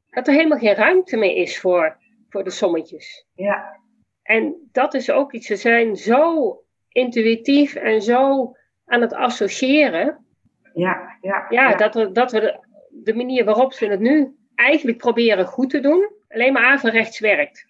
dat 0.10 0.28
er 0.28 0.34
helemaal 0.34 0.58
geen 0.58 0.76
ruimte 0.76 1.18
meer 1.18 1.36
is 1.36 1.60
voor, 1.60 1.98
voor 2.30 2.44
de 2.44 2.50
sommetjes. 2.50 3.26
ja. 3.36 3.76
En 4.24 4.70
dat 4.72 4.94
is 4.94 5.12
ook 5.12 5.34
iets, 5.34 5.48
ze 5.48 5.56
zijn 5.56 5.96
zo 5.96 6.62
intuïtief 6.98 7.76
en 7.76 8.02
zo 8.02 8.52
aan 8.86 9.02
het 9.02 9.14
associëren. 9.14 10.26
ja, 10.74 11.18
ja. 11.22 11.46
Ja, 11.50 11.76
Dat, 11.76 11.94
we, 11.94 12.12
dat 12.12 12.32
we 12.32 12.40
de, 12.40 12.60
de 12.90 13.16
manier 13.16 13.46
waarop 13.46 13.74
ze 13.74 13.86
het 13.86 14.00
nu 14.00 14.36
eigenlijk 14.56 14.98
proberen 14.98 15.46
goed 15.46 15.70
te 15.70 15.80
doen, 15.80 16.12
alleen 16.30 16.54
maar 16.54 16.66
averechts 16.66 17.20
werkt. 17.20 17.66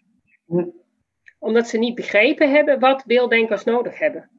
Hm. 0.45 0.65
Omdat 1.39 1.67
ze 1.67 1.77
niet 1.77 1.95
begrepen 1.95 2.51
hebben 2.51 2.79
wat 2.79 3.05
beelddenkers 3.05 3.63
nodig 3.63 3.99
hebben. 3.99 4.29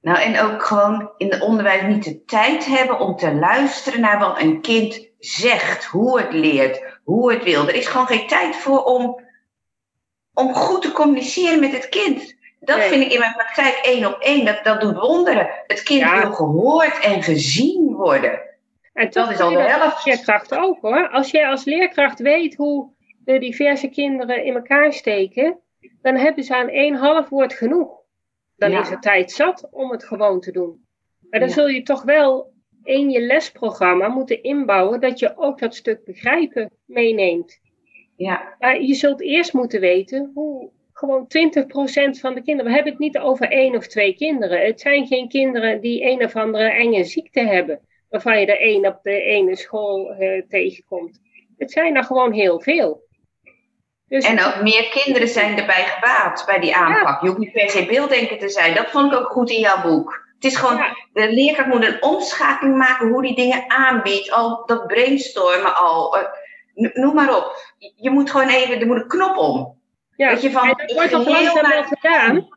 Nou, 0.00 0.18
en 0.18 0.40
ook 0.40 0.62
gewoon 0.62 1.10
in 1.16 1.30
het 1.30 1.40
onderwijs 1.40 1.82
niet 1.82 2.04
de 2.04 2.24
tijd 2.24 2.66
hebben 2.66 3.00
om 3.00 3.16
te 3.16 3.34
luisteren 3.34 4.00
naar 4.00 4.18
wat 4.18 4.40
een 4.40 4.60
kind 4.60 5.10
zegt, 5.18 5.84
hoe 5.84 6.20
het 6.20 6.32
leert, 6.32 7.00
hoe 7.04 7.32
het 7.32 7.42
wil. 7.44 7.68
Er 7.68 7.74
is 7.74 7.86
gewoon 7.86 8.06
geen 8.06 8.26
tijd 8.26 8.56
voor 8.56 8.84
om, 8.84 9.20
om 10.32 10.54
goed 10.54 10.82
te 10.82 10.92
communiceren 10.92 11.60
met 11.60 11.72
het 11.72 11.88
kind. 11.88 12.37
Dat 12.68 12.78
Nee. 12.78 12.88
vind 12.88 13.02
ik 13.04 13.12
in 13.12 13.18
mijn 13.18 13.32
praktijk 13.32 13.74
één 13.82 14.06
op 14.06 14.20
één. 14.20 14.44
Dat, 14.44 14.64
dat 14.64 14.80
doet 14.80 14.96
wonderen. 14.98 15.48
Het 15.66 15.82
kind 15.82 16.00
Ja. 16.00 16.20
wil 16.20 16.32
gehoord 16.32 16.98
en 17.04 17.22
gezien 17.22 17.94
worden. 17.94 18.40
En 18.92 19.10
toch 19.10 19.24
Dat 19.24 19.34
is 19.34 19.40
al 19.40 19.50
de 19.50 19.58
helft. 19.58 19.94
als 19.94 20.04
leerkracht 20.04 20.54
ook 20.54 20.80
hoor. 20.80 21.08
Als 21.08 21.30
jij 21.30 21.46
als 21.48 21.64
leerkracht 21.64 22.18
weet 22.18 22.54
hoe 22.56 22.90
de 23.24 23.38
diverse 23.38 23.88
kinderen 23.88 24.44
in 24.44 24.54
elkaar 24.54 24.92
steken, 24.92 25.58
dan 26.02 26.16
hebben 26.16 26.44
ze 26.44 26.56
aan 26.56 26.68
één 26.68 26.94
half 26.94 27.28
woord 27.28 27.52
genoeg. 27.52 27.90
Dan 28.56 28.70
Ja. 28.70 28.80
is 28.80 28.88
het 28.88 29.02
tijd 29.02 29.30
zat 29.32 29.68
om 29.70 29.90
het 29.90 30.04
gewoon 30.04 30.40
te 30.40 30.52
doen. 30.52 30.84
Maar 31.30 31.40
dan 31.40 31.48
Ja. 31.48 31.54
zul 31.54 31.68
je 31.68 31.82
toch 31.82 32.02
wel 32.02 32.52
in 32.84 33.10
je 33.10 33.20
lesprogramma 33.20 34.08
moeten 34.08 34.42
inbouwen 34.42 35.00
dat 35.00 35.18
je 35.18 35.36
ook 35.36 35.58
dat 35.58 35.74
stuk 35.74 36.04
begrijpen 36.04 36.70
meeneemt. 36.84 37.60
Ja, 38.16 38.54
Maar 38.58 38.80
je 38.82 38.94
zult 38.94 39.20
eerst 39.22 39.52
moeten 39.52 39.80
weten 39.80 40.30
hoe 40.34 40.70
gewoon 40.98 41.26
20% 41.26 42.20
van 42.20 42.34
de 42.34 42.42
kinderen. 42.42 42.64
We 42.64 42.72
hebben 42.72 42.92
het 42.92 43.00
niet 43.00 43.18
over 43.18 43.48
één 43.50 43.76
of 43.76 43.86
twee 43.86 44.14
kinderen. 44.14 44.66
Het 44.66 44.80
zijn 44.80 45.06
geen 45.06 45.28
kinderen 45.28 45.80
die 45.80 46.04
een 46.10 46.24
of 46.24 46.36
andere 46.36 46.70
enge 46.70 47.04
ziekte 47.04 47.40
hebben. 47.40 47.80
Waarvan 48.08 48.40
je 48.40 48.46
er 48.46 48.60
één 48.60 48.86
op 48.86 48.98
de 49.02 49.20
ene 49.22 49.56
school 49.56 50.10
eh, 50.10 50.42
tegenkomt. 50.48 51.20
Het 51.58 51.70
zijn 51.72 51.96
er 51.96 52.04
gewoon 52.04 52.32
heel 52.32 52.60
veel. 52.60 53.06
Dus 54.08 54.24
en 54.24 54.44
ook 54.44 54.62
meer 54.62 54.88
kinderen 54.88 55.28
zijn 55.28 55.58
erbij 55.58 55.84
gebaat 55.84 56.42
bij 56.46 56.58
die 56.60 56.76
aanpak. 56.76 57.20
Je 57.22 57.26
hoeft 57.26 57.38
niet 57.40 57.52
per 57.52 57.70
se 57.70 57.86
beelddenker 57.86 58.38
te 58.38 58.48
zijn. 58.48 58.74
Dat 58.74 58.90
vond 58.90 59.12
ik 59.12 59.18
ook 59.18 59.30
goed 59.30 59.50
in 59.50 59.60
jouw 59.60 59.82
boek. 59.82 60.26
Het 60.34 60.44
is 60.44 60.56
gewoon, 60.56 60.76
Ja. 60.76 60.96
de 61.12 61.32
leerkracht 61.32 61.68
moet 61.68 61.84
een 61.86 62.02
omschakeling 62.02 62.76
maken 62.76 63.08
hoe 63.08 63.22
die 63.22 63.34
dingen 63.34 63.64
aanbiedt. 63.70 64.30
Al 64.30 64.62
dat 64.66 64.86
brainstormen 64.86 65.76
al. 65.76 66.18
eh, 66.18 66.24
noem 66.74 67.14
maar 67.14 67.36
op. 67.36 67.52
Je 67.96 68.10
moet 68.10 68.30
gewoon 68.30 68.48
even, 68.48 68.80
er 68.80 68.86
moet 68.86 68.96
een 69.00 69.08
knop 69.08 69.36
om. 69.36 69.77
Ja, 70.18 70.30
dat 70.30 70.42
je 70.42 70.50
van 70.50 70.68
en 70.68 70.74
dat 70.86 70.92
wordt 70.92 71.14
geheel 71.14 71.32
langzaam 71.32 71.70
wel 71.70 71.82
gedaan. 71.82 72.48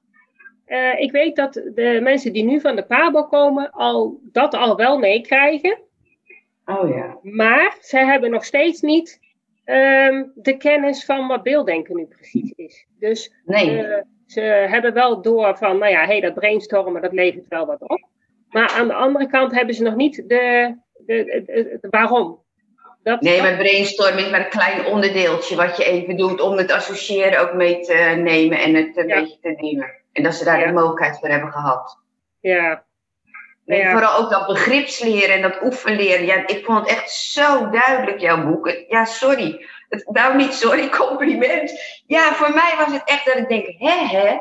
Eh, 0.66 1.00
ik 1.00 1.12
weet 1.12 1.36
dat 1.36 1.54
de 1.54 2.00
mensen 2.04 2.34
die 2.34 2.44
nu 2.44 2.60
van 2.60 2.76
de 2.76 2.84
PABO 2.86 3.24
komen, 3.24 3.72
al, 3.72 4.20
dat 4.24 4.54
al 4.54 4.76
wel 4.76 4.98
meekrijgen. 5.00 5.80
Oh 6.66 6.90
ja. 6.96 7.18
Maar 7.22 7.78
zij 7.80 8.06
hebben 8.06 8.32
nog 8.32 8.46
steeds 8.46 8.82
niet 8.82 9.20
ehm, 9.64 10.24
de 10.36 10.58
kennis 10.58 11.06
van 11.06 11.28
wat 11.28 11.44
beelddenken 11.44 11.96
nu 11.96 12.06
precies 12.06 12.52
is. 12.56 12.86
Dus 13.00 13.34
Nee. 13.46 13.78
eh, 13.84 14.02
ze 14.26 14.42
hebben 14.42 14.94
wel 14.94 15.22
door 15.22 15.58
van, 15.58 15.78
nou 15.78 15.92
ja, 15.92 16.06
hey, 16.06 16.20
dat 16.22 16.34
brainstormen, 16.34 17.02
dat 17.02 17.14
levert 17.14 17.48
wel 17.48 17.66
wat 17.66 17.82
op. 17.82 18.08
Maar 18.50 18.70
aan 18.70 18.88
de 18.88 18.94
andere 18.94 19.28
kant 19.28 19.52
hebben 19.52 19.76
ze 19.76 19.84
nog 19.84 19.96
niet 19.96 20.16
de, 20.28 20.76
de- 21.06 21.78
de 21.82 21.88
waarom. 21.90 22.40
Dat, 23.04 23.22
Nee, 23.22 23.42
maar 23.42 23.56
brainstormen 23.58 24.24
is 24.24 24.30
maar 24.30 24.40
een 24.40 24.50
klein 24.50 24.86
onderdeeltje 24.86 25.56
wat 25.56 25.78
je 25.78 25.84
even 25.84 26.18
doet 26.18 26.42
om 26.42 26.58
het 26.58 26.72
associëren 26.72 27.40
ook 27.40 27.54
mee 27.54 27.80
te 27.80 27.94
nemen 28.18 28.60
en 28.60 28.74
het 28.76 28.98
een 28.98 29.08
Ja. 29.08 29.20
beetje 29.20 29.38
te 29.42 29.56
nemen. 29.58 29.92
En 30.14 30.24
dat 30.24 30.36
ze 30.36 30.44
daar 30.44 30.60
Ja. 30.60 30.66
de 30.68 30.74
mogelijkheid 30.74 31.20
voor 31.20 31.30
hebben 31.30 31.52
gehad. 31.52 31.98
ja, 32.40 32.84
Nee, 33.66 33.80
Ja. 33.80 33.92
Vooral 33.92 34.18
ook 34.18 34.30
dat 34.30 34.48
begripsleren 34.48 35.36
en 35.36 35.42
dat 35.42 35.62
oefenleren. 35.64 36.26
Ja, 36.26 36.48
ik 36.48 36.66
vond 36.66 36.80
het 36.80 36.88
echt 36.90 37.12
zo 37.12 37.70
duidelijk, 37.70 38.20
jouw 38.20 38.44
boek. 38.46 38.76
Ja, 38.88 39.06
sorry. 39.06 39.66
Het, 39.90 40.08
nou, 40.10 40.36
niet 40.36 40.54
sorry, 40.54 40.90
compliment. 41.04 41.72
Ja, 42.08 42.34
voor 42.34 42.54
mij 42.54 42.74
was 42.78 42.94
het 42.94 43.02
echt 43.06 43.26
dat 43.26 43.36
ik 43.36 43.48
denk, 43.50 43.66
hè, 43.78 44.06
hè. 44.18 44.38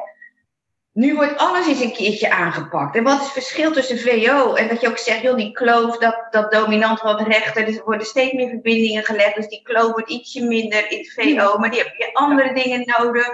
Nu 1.00 1.14
wordt 1.14 1.37
alles 1.37 1.66
eens 1.66 1.80
een 1.80 1.92
keertje 1.92 2.30
aangepakt. 2.30 2.97
En 2.97 3.02
wat 3.02 3.19
is 3.19 3.23
het 3.23 3.33
verschil 3.33 3.73
tussen 3.73 3.99
VO? 3.99 4.54
En 4.54 4.69
dat 4.69 4.80
je 4.80 4.88
ook 4.88 4.99
zegt, 4.99 5.23
joh, 5.23 5.37
die 5.37 5.52
kloof, 5.52 5.99
dat, 5.99 6.26
dat 6.30 6.52
dominant 6.52 7.00
wat 7.00 7.21
rechter. 7.21 7.64
Dus 7.64 7.76
er 7.76 7.85
worden 7.85 8.07
steeds 8.07 8.33
meer 8.33 8.49
verbindingen 8.49 9.04
gelegd. 9.04 9.35
Dus 9.35 9.49
die 9.49 9.62
kloof 9.62 9.92
wordt 9.92 10.11
ietsje 10.11 10.45
minder 10.45 10.90
in 10.90 10.99
het 10.99 11.12
VO. 11.12 11.59
Maar 11.59 11.71
die 11.71 11.78
heb 11.78 11.95
je 11.97 12.12
andere 12.12 12.52
dingen 12.54 12.92
nodig. 12.99 13.28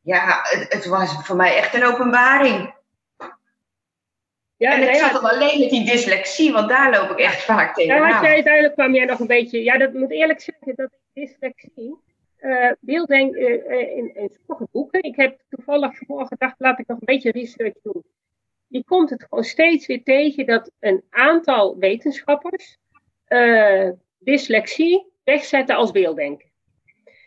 Ja, 0.00 0.40
het, 0.42 0.72
het 0.72 0.86
was 0.86 1.26
voor 1.26 1.36
mij 1.36 1.56
echt 1.56 1.74
een 1.74 1.84
openbaring. 1.84 2.74
ja, 4.56 4.72
en 4.72 4.82
ik 4.82 4.94
ja, 4.94 4.98
zat 4.98 5.12
hem 5.12 5.30
alleen 5.30 5.60
met 5.60 5.70
die 5.70 5.84
dyslexie, 5.84 6.52
want 6.52 6.68
daar 6.68 6.90
loop 6.90 7.10
ik 7.10 7.18
echt 7.18 7.42
vaak 7.42 7.76
had 7.76 7.84
jij 8.22 8.34
uiteindelijk 8.34 8.74
kwam 8.74 8.94
jij 8.94 9.04
nog 9.04 9.18
een 9.18 9.26
beetje. 9.26 9.62
Ja, 9.62 9.78
dat 9.78 9.92
moet 9.92 10.10
eerlijk 10.10 10.40
zeggen 10.40 10.74
dat 10.76 10.90
dyslexie. 11.12 12.08
Eh 12.40 12.70
beelddenk 12.80 13.34
eh, 13.34 13.70
eh, 13.70 13.96
in, 13.96 14.14
in 14.14 14.30
sommige 14.46 14.68
boeken. 14.72 15.02
Ik 15.02 15.16
heb 15.16 15.40
toevallig 15.48 15.96
vanmorgen 15.96 16.28
gedacht, 16.28 16.54
laat 16.58 16.78
ik 16.78 16.86
nog 16.86 16.98
een 16.98 17.06
beetje 17.06 17.30
research 17.30 17.74
doen. 17.82 18.04
Je 18.66 18.84
komt 18.84 19.10
het 19.10 19.22
gewoon 19.22 19.44
steeds 19.44 19.86
weer 19.86 20.02
tegen 20.02 20.46
dat 20.46 20.70
een 20.80 21.02
aantal 21.10 21.78
wetenschappers 21.78 22.78
dyslexie 24.18 25.12
wegzetten 25.24 25.76
als 25.76 25.90
beelddenken. 25.90 26.48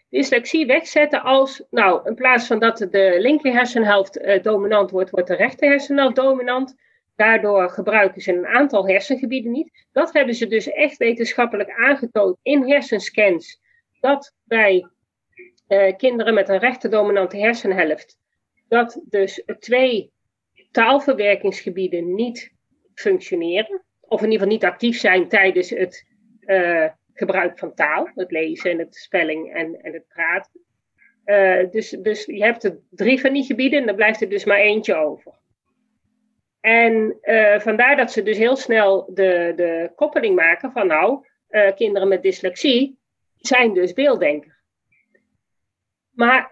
Dyslexie 0.10 0.65
wegzetten 0.65 1.22
als, 1.22 1.63
nou, 1.70 2.08
in 2.08 2.15
plaats 2.15 2.48
van 2.48 2.60
dat 2.60 2.77
de 2.77 3.15
linker 3.20 3.53
hersenhelft 3.53 4.43
dominant 4.43 4.91
wordt, 4.91 5.10
wordt 5.10 5.27
de 5.27 5.36
rechter 5.36 5.70
hersenhelft 5.70 6.15
dominant. 6.15 6.75
Daardoor 7.15 7.70
gebruiken 7.70 8.22
ze 8.22 8.34
een 8.34 8.48
aantal 8.48 8.88
hersengebieden 8.88 9.51
niet. 9.51 9.86
Dat 9.91 10.13
hebben 10.13 10.36
ze 10.36 10.48
dus 10.48 10.67
echt 10.67 10.98
wetenschappelijk 10.98 11.70
aangetoond 11.70 12.38
in 12.41 12.70
hersenscans. 12.70 13.62
Dat 14.00 14.34
bij 14.43 14.88
eh, 15.74 15.96
kinderen 15.98 16.34
met 16.34 16.50
een 16.50 16.60
rechterdominante 16.60 17.38
hersenhelft, 17.38 18.18
dat 18.68 19.01
dus 19.03 19.44
twee 19.60 20.12
taalverwerkingsgebieden 20.72 22.15
niet 22.15 22.53
functioneren. 22.96 23.84
Of 24.01 24.22
in 24.22 24.32
ieder 24.32 24.39
geval 24.39 24.53
niet 24.53 24.65
actief 24.65 25.00
zijn 25.00 25.27
tijdens 25.27 25.70
het 25.70 26.08
eh, 26.39 26.89
gebruik 27.13 27.60
van 27.60 27.74
taal. 27.74 28.10
Het 28.15 28.32
lezen 28.32 28.72
en 28.72 28.80
het 28.80 28.96
spelling 28.96 29.53
en, 29.53 29.82
en 29.82 29.94
het 29.94 30.08
praten. 30.08 30.62
Eh, 31.24 31.72
dus, 31.72 31.89
dus 31.89 32.25
je 32.25 32.44
hebt 32.44 32.63
er 32.63 32.80
drie 32.89 33.22
van 33.22 33.34
die 33.34 33.44
gebieden 33.44 33.80
en 33.80 33.86
dan 33.86 33.96
blijft 33.96 34.22
er 34.22 34.30
dus 34.30 34.46
maar 34.46 34.60
eentje 34.60 34.96
over. 34.96 35.32
En 36.60 37.18
vandaar 37.62 37.96
dat 37.96 38.12
ze 38.12 38.24
dus 38.24 38.38
heel 38.38 38.56
snel 38.56 39.13
de, 39.13 39.53
de 39.56 39.92
koppeling 39.96 40.36
maken 40.36 40.72
van 40.72 40.88
nou, 40.88 41.25
kinderen 41.75 42.08
met 42.08 42.22
dyslexie 42.22 42.98
zijn 43.38 43.74
dus 43.74 43.94
beelddenker. 43.94 44.62
Maar 46.13 46.51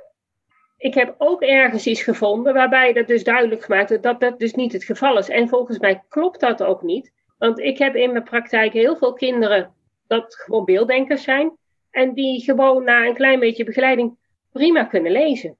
ik 0.77 0.93
heb 0.93 1.15
ook 1.17 1.41
ergens 1.41 1.87
iets 1.87 2.01
gevonden 2.01 2.53
waarbij 2.53 2.93
dat 2.93 3.07
dus 3.07 3.23
duidelijk 3.23 3.63
gemaakt 3.63 4.01
dat 4.01 4.19
dat 4.19 4.39
dus 4.39 4.53
niet 4.53 4.73
het 4.73 4.83
geval 4.83 5.17
is. 5.17 5.29
En 5.29 5.47
volgens 5.47 5.79
mij 5.79 6.03
klopt 6.09 6.39
dat 6.39 6.63
ook 6.63 6.81
niet. 6.81 7.11
Want 7.37 7.59
ik 7.59 7.77
heb 7.77 7.95
in 7.95 8.11
mijn 8.11 8.23
praktijk 8.23 8.73
heel 8.73 8.95
veel 8.95 9.13
kinderen 9.13 9.73
dat 10.07 10.35
gewoon 10.35 10.65
beelddenkers 10.65 11.23
zijn. 11.23 11.57
En 11.91 12.13
die 12.13 12.43
gewoon 12.43 12.83
na 12.83 13.05
een 13.05 13.15
klein 13.15 13.39
beetje 13.39 13.63
begeleiding 13.63 14.17
prima 14.51 14.83
kunnen 14.83 15.11
lezen. 15.11 15.57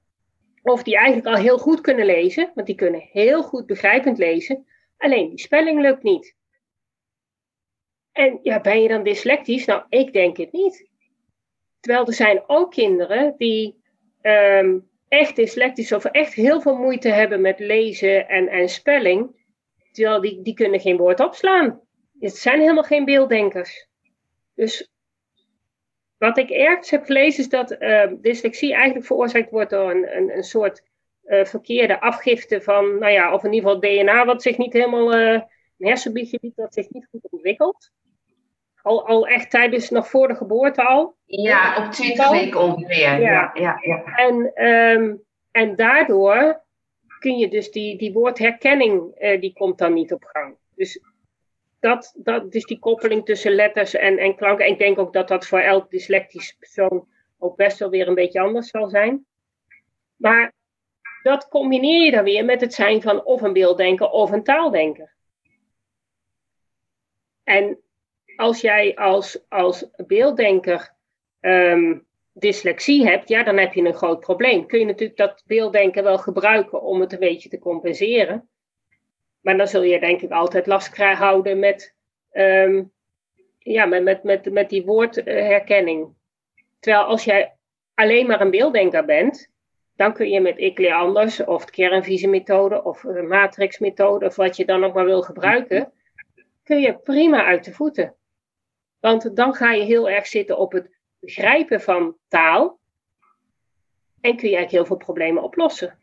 Of 0.64 0.84
die 0.84 0.98
eigenlijk 0.98 1.36
al 1.36 1.42
heel 1.42 1.58
goed 1.58 1.82
kunnen 1.82 2.06
lezen, 2.06 2.52
want 2.56 2.68
die 2.68 2.76
kunnen 2.76 3.02
heel 3.12 3.44
goed 3.44 3.66
begrijpend 3.66 4.18
lezen. 4.18 4.66
Alleen 4.98 5.30
die 5.30 5.40
spelling 5.40 5.82
lukt 5.82 6.04
niet. 6.04 6.36
En 8.12 8.40
ja, 8.44 8.62
ben 8.62 8.82
je 8.82 8.88
dan 8.88 9.04
dyslectisch? 9.04 9.66
Nou, 9.66 9.84
ik 9.90 10.14
denk 10.14 10.38
het 10.38 10.52
niet. 10.52 10.90
Terwijl 11.80 12.08
er 12.08 12.14
zijn 12.14 12.44
ook 12.48 12.72
kinderen 12.72 13.34
die 13.38 13.81
ehm, 14.22 14.80
echt 15.08 15.36
dyslectisch 15.36 15.92
of 15.92 16.06
echt 16.06 16.34
heel 16.34 16.62
veel 16.62 16.76
moeite 16.76 17.10
hebben 17.10 17.42
met 17.42 17.60
lezen 17.60 18.28
en, 18.28 18.48
en 18.48 18.70
spelling. 18.70 19.40
Terwijl 19.92 20.22
die, 20.22 20.42
die 20.42 20.54
kunnen 20.54 20.80
geen 20.80 20.98
woord 20.98 21.20
opslaan. 21.20 21.82
Het 22.20 22.36
zijn 22.36 22.60
helemaal 22.60 22.84
geen 22.84 23.06
beelddenkers. 23.06 23.88
Dus 24.56 24.92
wat 26.18 26.38
ik 26.38 26.50
ergens 26.50 26.90
heb 26.90 27.06
gelezen 27.06 27.44
is 27.44 27.50
dat 27.50 27.72
ehm, 27.72 28.16
dyslexie 28.22 28.74
eigenlijk 28.74 29.06
veroorzaakt 29.06 29.52
wordt 29.52 29.70
door 29.70 29.92
een, 29.92 30.18
een, 30.18 30.36
een 30.36 30.44
soort 30.44 30.84
eh, 31.24 31.46
verkeerde 31.46 32.02
afgifte 32.02 32.62
van, 32.62 33.00
nou 33.00 33.12
ja, 33.12 33.34
of 33.34 33.44
in 33.44 33.54
ieder 33.54 33.70
geval 33.70 33.90
DNA 33.90 34.26
wat 34.26 34.42
zich 34.42 34.58
niet 34.58 34.74
helemaal, 34.74 35.14
eh, 35.14 35.42
een 35.78 35.88
hersengebied 35.88 36.56
dat 36.56 36.74
zich 36.74 36.90
niet 36.90 37.08
goed 37.12 37.28
ontwikkelt. 37.30 37.92
Al, 38.82 39.08
al 39.08 39.28
echt 39.28 39.50
tijdens, 39.50 39.90
nog 39.90 40.10
voor 40.10 40.28
de 40.28 40.36
geboorte 40.36 40.84
al. 40.84 41.16
Ja, 41.26 41.86
op 41.86 41.92
20 41.92 42.30
weken 42.30 42.60
ongeveer. 42.60 43.20
Ja, 43.20 43.52
ja, 43.54 43.80
ja. 43.82 44.04
En, 44.04 44.52
ehm, 44.54 45.16
en 45.52 45.76
daardoor 45.76 46.62
kun 47.20 47.38
je 47.38 47.50
dus 47.50 47.72
die, 47.72 47.98
die 47.98 48.14
woordherkenning, 48.14 49.16
eh, 49.16 49.42
die 49.42 49.54
komt 49.54 49.78
dan 49.78 49.94
niet 49.94 50.14
op 50.14 50.24
gang. 50.24 50.56
Dus, 50.76 51.02
dat, 51.80 52.14
dat, 52.18 52.52
dus 52.52 52.66
die 52.66 52.80
koppeling 52.80 53.26
tussen 53.26 53.52
letters 53.52 53.94
en, 53.94 54.18
en 54.18 54.36
klanken. 54.36 54.66
En 54.66 54.72
ik 54.72 54.78
denk 54.80 55.00
ook 55.00 55.14
dat 55.14 55.28
dat 55.28 55.48
voor 55.48 55.60
elk 55.60 55.90
dyslectisch 55.90 56.56
persoon 56.60 57.08
ook 57.38 57.56
best 57.56 57.80
wel 57.80 57.90
weer 57.90 58.08
een 58.08 58.14
beetje 58.16 58.40
anders 58.40 58.70
zal 58.70 58.90
zijn. 58.90 59.26
Maar 60.16 60.54
dat 61.24 61.48
combineer 61.48 62.06
je 62.06 62.12
dan 62.12 62.24
weer 62.24 62.46
met 62.46 62.62
het 62.62 62.74
zijn 62.74 63.02
van 63.02 63.26
of 63.26 63.42
een 63.42 63.54
beelddenker 63.54 64.10
of 64.10 64.32
een 64.32 64.44
taaldenker. 64.44 65.14
En 67.44 67.81
als 68.42 68.62
jij 68.62 68.96
als, 68.96 69.46
als 69.50 69.90
beelddenker 70.08 70.94
ehm, 71.40 71.98
dyslexie 72.34 73.06
hebt, 73.06 73.30
ja, 73.30 73.44
dan 73.44 73.58
heb 73.58 73.74
je 73.74 73.86
een 73.86 73.94
groot 73.94 74.20
probleem. 74.20 74.66
Kun 74.66 74.80
je 74.80 74.86
natuurlijk 74.86 75.18
dat 75.18 75.44
beelddenken 75.46 76.04
wel 76.04 76.18
gebruiken 76.18 76.82
om 76.82 77.00
het 77.00 77.14
een 77.14 77.20
beetje 77.20 77.50
te 77.50 77.60
compenseren. 77.60 78.50
Maar 79.42 79.58
dan 79.58 79.68
zul 79.68 79.84
je 79.84 80.00
denk 80.00 80.22
ik 80.22 80.32
altijd 80.32 80.68
last 80.68 80.90
krijgen 80.90 81.26
houden 81.26 81.60
met, 81.60 81.96
ehm, 82.32 82.84
ja, 83.60 83.86
met, 83.86 84.04
met, 84.04 84.24
met, 84.24 84.52
met 84.52 84.70
die 84.70 84.86
woordherkenning. 84.86 86.14
Terwijl 86.80 87.04
als 87.04 87.24
jij 87.24 87.56
alleen 87.94 88.28
maar 88.28 88.42
een 88.42 88.52
beelddenker 88.52 89.06
bent, 89.06 89.50
dan 89.96 90.14
kun 90.14 90.30
je 90.30 90.42
met 90.42 90.58
ICLE 90.58 90.94
anders, 90.94 91.44
of 91.44 91.66
de 91.66 91.72
kernvisiemethode, 91.72 92.84
of 92.84 93.02
de 93.02 93.22
matrixmethode, 93.22 94.26
of 94.26 94.36
wat 94.36 94.58
je 94.58 94.66
dan 94.66 94.84
ook 94.84 94.94
maar 94.94 95.06
wil 95.06 95.22
gebruiken, 95.22 95.92
kun 96.64 96.80
je 96.80 96.98
prima 96.98 97.46
uit 97.46 97.64
de 97.66 97.74
voeten. 97.74 98.16
Want 99.02 99.36
dan 99.36 99.54
ga 99.54 99.72
je 99.72 99.84
heel 99.84 100.10
erg 100.10 100.28
zitten 100.28 100.58
op 100.58 100.72
het 100.72 100.90
begrijpen 101.20 101.82
van 101.82 102.18
taal. 102.28 102.80
En 104.22 104.36
kun 104.38 104.50
je 104.50 104.56
eigenlijk 104.56 104.72
heel 104.72 104.86
veel 104.86 105.06
problemen 105.06 105.44
oplossen. 105.44 106.00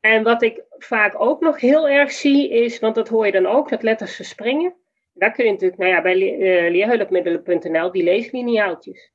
En 0.00 0.22
wat 0.22 0.42
ik 0.42 0.62
vaak 0.70 1.20
ook 1.20 1.40
nog 1.40 1.60
heel 1.60 1.88
erg 1.88 2.10
zie 2.10 2.50
is, 2.50 2.78
want 2.78 2.94
dat 2.94 3.08
hoor 3.08 3.26
je 3.26 3.32
dan 3.32 3.46
ook, 3.46 3.68
dat 3.68 3.82
letters 3.82 4.16
verspringen. 4.16 4.74
Daar 5.12 5.32
kun 5.32 5.44
je 5.44 5.50
natuurlijk, 5.50 5.80
nou 5.80 5.92
ja, 5.92 6.02
bij 6.02 6.16
uh, 6.16 6.70
leerhulpmiddelen.nl, 6.70 7.90
die 7.90 8.02
leeslineaaltjes. 8.02 9.12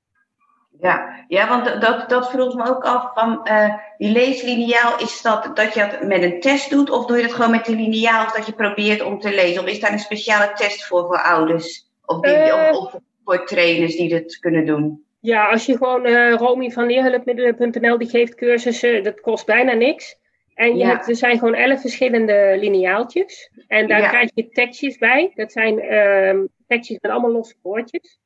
Ja, 0.82 1.26
ja 1.28 1.48
want 1.48 1.82
dat, 1.82 2.10
dat 2.10 2.30
vroeg 2.30 2.56
me 2.56 2.70
ook 2.70 2.84
af 2.84 3.12
van 3.14 3.40
uh, 3.44 3.74
die 3.98 4.12
leeslineaal, 4.12 5.00
is 5.00 5.22
dat 5.22 5.52
dat 5.54 5.74
je 5.74 5.82
het 5.82 6.08
met 6.08 6.24
een 6.24 6.40
test 6.40 6.70
doet 6.70 6.90
of 6.90 7.06
doe 7.06 7.18
je 7.18 7.24
dat 7.24 7.34
gewoon 7.34 7.52
met 7.52 7.66
de 7.66 7.76
lineaal 7.76 8.32
dat 8.34 8.46
je 8.46 8.54
probeert 8.54 9.04
om 9.04 9.20
te 9.20 9.30
lezen? 9.30 9.64
Of 9.64 9.70
is 9.70 9.80
daar 9.80 9.92
een 9.92 10.00
speciale 10.00 10.52
test 10.54 10.86
voor 10.86 11.06
voor 11.06 11.22
ouders 11.22 11.90
of, 12.06 12.20
die, 12.20 12.34
uh, 12.34 12.70
of, 12.72 12.94
of, 12.94 13.02
voor 13.26 13.46
trainers 13.46 13.96
die 13.96 14.10
dat 14.10 14.40
kunnen 14.40 14.66
doen? 14.66 15.04
Ja, 15.20 15.50
als 15.50 15.66
je 15.66 15.78
gewoon 15.78 16.08
uh, 16.08 16.34
Romy 16.34 16.70
van 16.70 16.86
leerhulpmiddelen.nl 16.86 17.98
die 17.98 18.10
geeft 18.10 18.36
cursussen, 18.36 19.04
dat 19.04 19.22
kost 19.22 19.46
bijna 19.46 19.74
niks. 19.74 20.20
En 20.54 20.78
je 20.78 20.86
hebt, 20.86 21.10
er 21.10 21.16
zijn 21.16 21.38
gewoon 21.40 21.54
elf 21.54 21.82
verschillende 21.82 22.58
lineaaltjes. 22.60 23.52
En 23.68 23.88
daar 23.88 24.10
krijg 24.10 24.30
je 24.34 24.50
tekstjes 24.50 24.98
bij. 24.98 25.32
Dat 25.36 25.52
zijn 25.52 25.84
uh, 25.84 26.44
tekstjes 26.68 26.98
met 27.02 27.12
allemaal 27.12 27.32
losse 27.32 27.56
woordjes. 27.62 28.20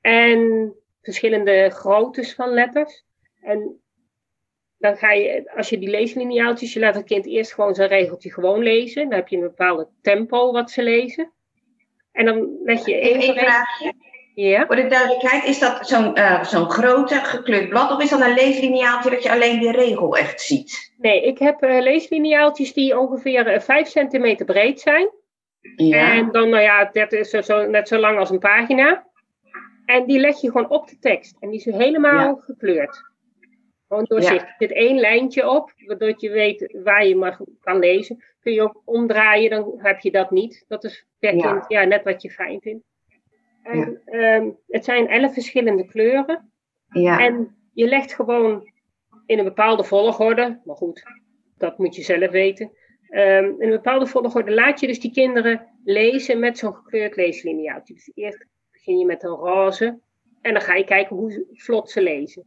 En 0.00 0.72
verschillende 1.02 1.70
groottes 1.70 2.34
van 2.34 2.48
letters. 2.48 3.04
En 3.40 3.80
dan 4.78 4.96
ga 4.96 5.12
je, 5.12 5.50
als 5.56 5.68
je 5.68 5.78
die 5.78 5.90
leeslineaaltjes, 5.90 6.72
je 6.72 6.80
laat 6.80 6.94
het 6.94 7.04
kind 7.04 7.26
eerst 7.26 7.54
gewoon 7.54 7.74
zijn 7.74 7.88
regeltje 7.88 8.32
gewoon 8.32 8.62
lezen. 8.62 9.08
Dan 9.08 9.18
heb 9.18 9.28
je 9.28 9.36
een 9.36 9.42
bepaalde 9.42 9.88
tempo 10.02 10.52
wat 10.52 10.70
ze 10.70 10.82
lezen. 10.82 11.32
En 12.12 12.24
dan 12.24 12.58
leg 12.64 12.86
je 12.86 12.96
één 12.96 13.34
vraagje. 13.34 13.92
Ja. 14.34 14.66
Voor 14.66 14.76
de 14.76 14.86
duidelijkheid, 14.86 15.44
is 15.44 15.58
dat 15.58 15.88
zo'n 15.88 16.18
uh, 16.18 16.44
zo'n 16.44 16.70
grote 16.70 17.14
gekleurd 17.14 17.68
blad 17.68 17.90
of 17.90 18.02
is 18.02 18.10
dat 18.10 18.20
een 18.20 18.34
leeslineaaltje 18.34 19.10
dat 19.10 19.22
je 19.22 19.30
alleen 19.30 19.60
de 19.60 19.72
regel 19.72 20.16
echt 20.16 20.40
ziet? 20.40 20.92
Nee, 20.98 21.22
ik 21.22 21.38
heb 21.38 21.64
uh, 21.64 21.80
leeslineaaltjes 21.80 22.72
die 22.72 22.98
ongeveer 22.98 23.46
uh, 23.46 23.54
eh, 23.54 23.60
5 23.60 23.88
centimeter 23.88 24.46
breed 24.46 24.80
zijn. 24.80 25.10
Ja. 25.76 26.12
En 26.12 26.32
dan, 26.32 26.48
nou 26.48 26.62
ja, 26.62 26.84
dat 26.92 27.12
is 27.12 27.30
zo, 27.30 27.66
net 27.66 27.88
zo 27.88 27.98
lang 27.98 28.18
als 28.18 28.30
een 28.30 28.38
pagina. 28.38 29.06
En 29.88 30.06
die 30.06 30.18
leg 30.18 30.40
je 30.40 30.50
gewoon 30.50 30.70
op 30.70 30.88
de 30.88 30.98
tekst. 30.98 31.36
En 31.40 31.50
die 31.50 31.58
is 31.58 31.64
helemaal 31.64 32.36
gekleurd. 32.36 33.02
Gewoon 33.88 34.04
doorzichtig. 34.04 34.48
Ja. 34.48 34.48
Er 34.48 34.56
zit 34.58 34.72
één 34.72 34.98
lijntje 34.98 35.50
op, 35.50 35.72
waardoor 35.86 36.14
je 36.16 36.30
weet 36.30 36.78
waar 36.82 37.06
je 37.06 37.16
maar 37.16 37.40
kan 37.60 37.78
lezen. 37.78 38.24
Kun 38.40 38.52
je 38.52 38.62
ook 38.62 38.82
omdraaien, 38.84 39.50
dan 39.50 39.74
heb 39.76 40.00
je 40.00 40.10
dat 40.10 40.30
niet. 40.30 40.64
Dat 40.68 40.84
is 40.84 41.06
per 41.18 41.34
ja. 41.34 41.52
kind 41.52 41.64
ja, 41.68 41.84
net 41.84 42.04
wat 42.04 42.22
je 42.22 42.30
fijn 42.30 42.60
vindt. 42.60 42.84
En 43.62 44.00
um, 44.06 44.58
het 44.66 44.84
zijn 44.84 45.08
elf 45.08 45.32
verschillende 45.32 45.86
kleuren. 45.86 46.52
Ja. 46.88 47.18
En 47.18 47.56
je 47.72 47.86
legt 47.86 48.14
gewoon 48.14 48.72
in 49.26 49.38
een 49.38 49.44
bepaalde 49.44 49.84
volgorde, 49.84 50.60
maar 50.64 50.76
goed, 50.76 51.02
dat 51.56 51.78
moet 51.78 51.96
je 51.96 52.02
zelf 52.02 52.30
weten. 52.30 52.70
Um, 53.10 53.44
in 53.44 53.62
een 53.68 53.70
bepaalde 53.70 54.06
volgorde 54.06 54.54
laat 54.54 54.80
je 54.80 54.86
dus 54.86 55.00
die 55.00 55.12
kinderen 55.12 55.66
lezen 55.84 56.38
met 56.38 56.58
zo'n 56.58 56.74
gekleurd 56.74 57.16
leeslineaaltje. 57.16 57.94
Dus 57.94 58.10
eerst 58.14 58.46
begin 58.88 59.06
je 59.06 59.14
met 59.14 59.22
een 59.22 59.36
roze 59.36 60.00
en 60.40 60.52
dan 60.52 60.62
ga 60.62 60.74
je 60.74 60.84
kijken 60.84 61.16
hoe 61.16 61.46
vlot 61.52 61.90
ze 61.90 62.02
lezen. 62.02 62.46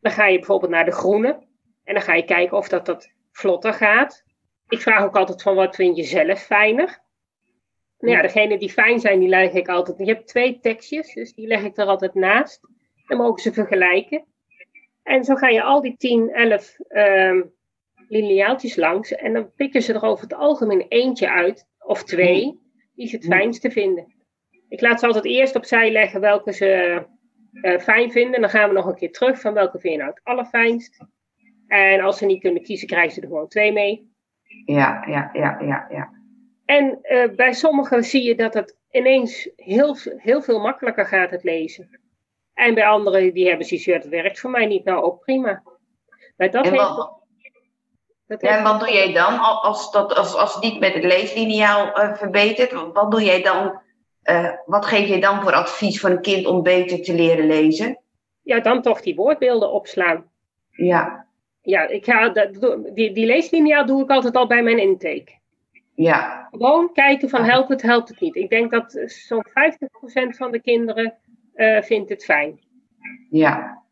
Dan 0.00 0.12
ga 0.12 0.26
je 0.26 0.38
bijvoorbeeld 0.38 0.70
naar 0.70 0.84
de 0.84 0.92
groene 0.92 1.46
en 1.84 1.94
dan 1.94 2.02
ga 2.02 2.14
je 2.14 2.24
kijken 2.24 2.56
of 2.56 2.68
dat, 2.68 2.86
dat 2.86 3.12
vlotter 3.32 3.72
gaat. 3.72 4.24
Ik 4.68 4.80
vraag 4.80 5.04
ook 5.04 5.16
altijd 5.16 5.42
van 5.42 5.54
wat 5.54 5.74
vind 5.74 5.96
je 5.96 6.02
zelf 6.02 6.42
fijner? 6.42 7.04
Nou 7.98 8.16
ja, 8.16 8.22
degene 8.22 8.58
die 8.58 8.70
fijn 8.70 9.00
zijn, 9.00 9.18
die 9.18 9.28
leg 9.28 9.52
ik 9.52 9.68
altijd. 9.68 9.98
Je 9.98 10.04
hebt 10.04 10.26
twee 10.26 10.58
tekstjes, 10.60 11.14
dus 11.14 11.32
die 11.32 11.46
leg 11.46 11.62
ik 11.62 11.76
er 11.76 11.86
altijd 11.86 12.14
naast. 12.14 12.60
Dan 13.06 13.18
mogen 13.18 13.42
ze 13.42 13.52
vergelijken. 13.52 14.24
En 15.02 15.24
zo 15.24 15.34
ga 15.34 15.48
je 15.48 15.62
al 15.62 15.80
die 15.80 15.96
10, 15.96 16.30
11 16.30 16.76
um, 16.88 17.52
lineaaltjes 18.08 18.76
langs. 18.76 19.14
En 19.14 19.32
dan 19.32 19.52
pikken 19.54 19.82
ze 19.82 19.92
er 19.92 20.04
over 20.04 20.22
het 20.22 20.34
algemeen 20.34 20.86
eentje 20.88 21.30
uit, 21.30 21.66
of 21.78 22.04
twee, 22.04 22.60
die 22.94 23.08
ze 23.08 23.16
het 23.16 23.24
fijnste 23.24 23.70
vinden. 23.70 24.15
Ik 24.68 24.80
laat 24.80 25.00
ze 25.00 25.06
altijd 25.06 25.24
eerst 25.24 25.56
opzij 25.56 25.92
leggen 25.92 26.20
welke 26.20 26.52
ze 26.52 27.02
uh, 27.52 27.78
fijn 27.78 28.12
vinden. 28.12 28.40
Dan 28.40 28.50
gaan 28.50 28.68
we 28.68 28.74
nog 28.74 28.86
een 28.86 28.94
keer 28.94 29.12
terug 29.12 29.40
van 29.40 29.54
welke 29.54 29.78
vind 29.78 29.92
je 29.92 29.98
nou 29.98 30.10
het 30.10 30.20
allerfijnst. 30.24 31.04
En 31.66 32.00
als 32.00 32.18
ze 32.18 32.26
niet 32.26 32.40
kunnen 32.40 32.62
kiezen, 32.62 32.88
krijgen 32.88 33.12
ze 33.12 33.20
er 33.20 33.26
gewoon 33.26 33.48
twee 33.48 33.72
mee. 33.72 34.14
Ja, 34.64 35.04
ja, 35.06 35.30
ja, 35.32 35.56
ja, 35.60 35.86
ja. 35.90 36.10
En 36.64 36.98
uh, 37.02 37.34
bij 37.36 37.52
sommigen 37.52 38.04
zie 38.04 38.22
je 38.22 38.34
dat 38.34 38.54
het 38.54 38.76
ineens 38.90 39.48
heel, 39.56 39.96
heel 40.16 40.42
veel 40.42 40.60
makkelijker 40.60 41.06
gaat, 41.06 41.30
het 41.30 41.42
lezen. 41.42 42.00
En 42.54 42.74
bij 42.74 42.86
anderen 42.86 43.34
die 43.34 43.48
hebben 43.48 43.66
zoiets, 43.66 43.86
dat 43.86 44.06
werkt 44.06 44.40
voor 44.40 44.50
mij 44.50 44.66
niet. 44.66 44.84
Nou, 44.84 45.02
ook 45.02 45.20
prima. 45.20 45.62
Maar 46.36 46.50
dat 46.50 46.64
en 46.64 46.72
heeft, 46.72 46.84
wat, 46.84 47.22
dat 48.26 48.40
ja, 48.40 48.56
en 48.56 48.62
wat 48.62 48.80
doe 48.80 48.92
jij 48.92 49.12
dan 49.12 49.38
als, 49.38 49.90
dat, 49.90 50.14
als, 50.14 50.34
als 50.34 50.54
het 50.54 50.62
niet 50.62 50.80
met 50.80 50.94
het 50.94 51.04
leeslineaal 51.04 51.86
uh, 51.86 52.14
verbetert? 52.14 52.92
Wat 52.92 53.10
doe 53.10 53.24
jij 53.24 53.42
dan? 53.42 53.80
Uh, 54.30 54.52
wat 54.66 54.86
geef 54.86 55.08
je 55.08 55.20
dan 55.20 55.42
voor 55.42 55.52
advies 55.52 56.00
voor 56.00 56.10
een 56.10 56.20
kind 56.20 56.46
om 56.46 56.62
beter 56.62 57.02
te 57.02 57.14
leren 57.14 57.46
lezen? 57.46 57.98
Ja, 58.42 58.60
dan 58.60 58.82
toch 58.82 59.00
die 59.00 59.14
woordbeelden 59.14 59.72
opslaan. 59.72 60.30
Ja. 60.70 61.26
Ja, 61.62 61.88
ik 61.88 62.04
ga, 62.04 62.28
die, 62.94 63.12
die 63.12 63.84
doe 63.84 64.02
ik 64.02 64.10
altijd 64.10 64.36
al 64.36 64.46
bij 64.46 64.62
mijn 64.62 64.78
intake. 64.78 65.32
Ja. 65.94 66.48
Gewoon 66.50 66.92
kijken 66.92 67.28
van 67.28 67.44
helpt 67.44 67.68
het, 67.68 67.82
helpt 67.82 68.08
het 68.08 68.20
niet. 68.20 68.36
Ik 68.36 68.50
denk 68.50 68.70
dat 68.70 69.02
zo'n 69.06 69.46
50% 69.46 69.52
van 70.36 70.50
de 70.50 70.60
kinderen 70.60 71.14
uh, 71.54 71.82
vindt 71.82 72.08
het 72.08 72.24
fijn. 72.24 72.60
Ja. 73.30 73.82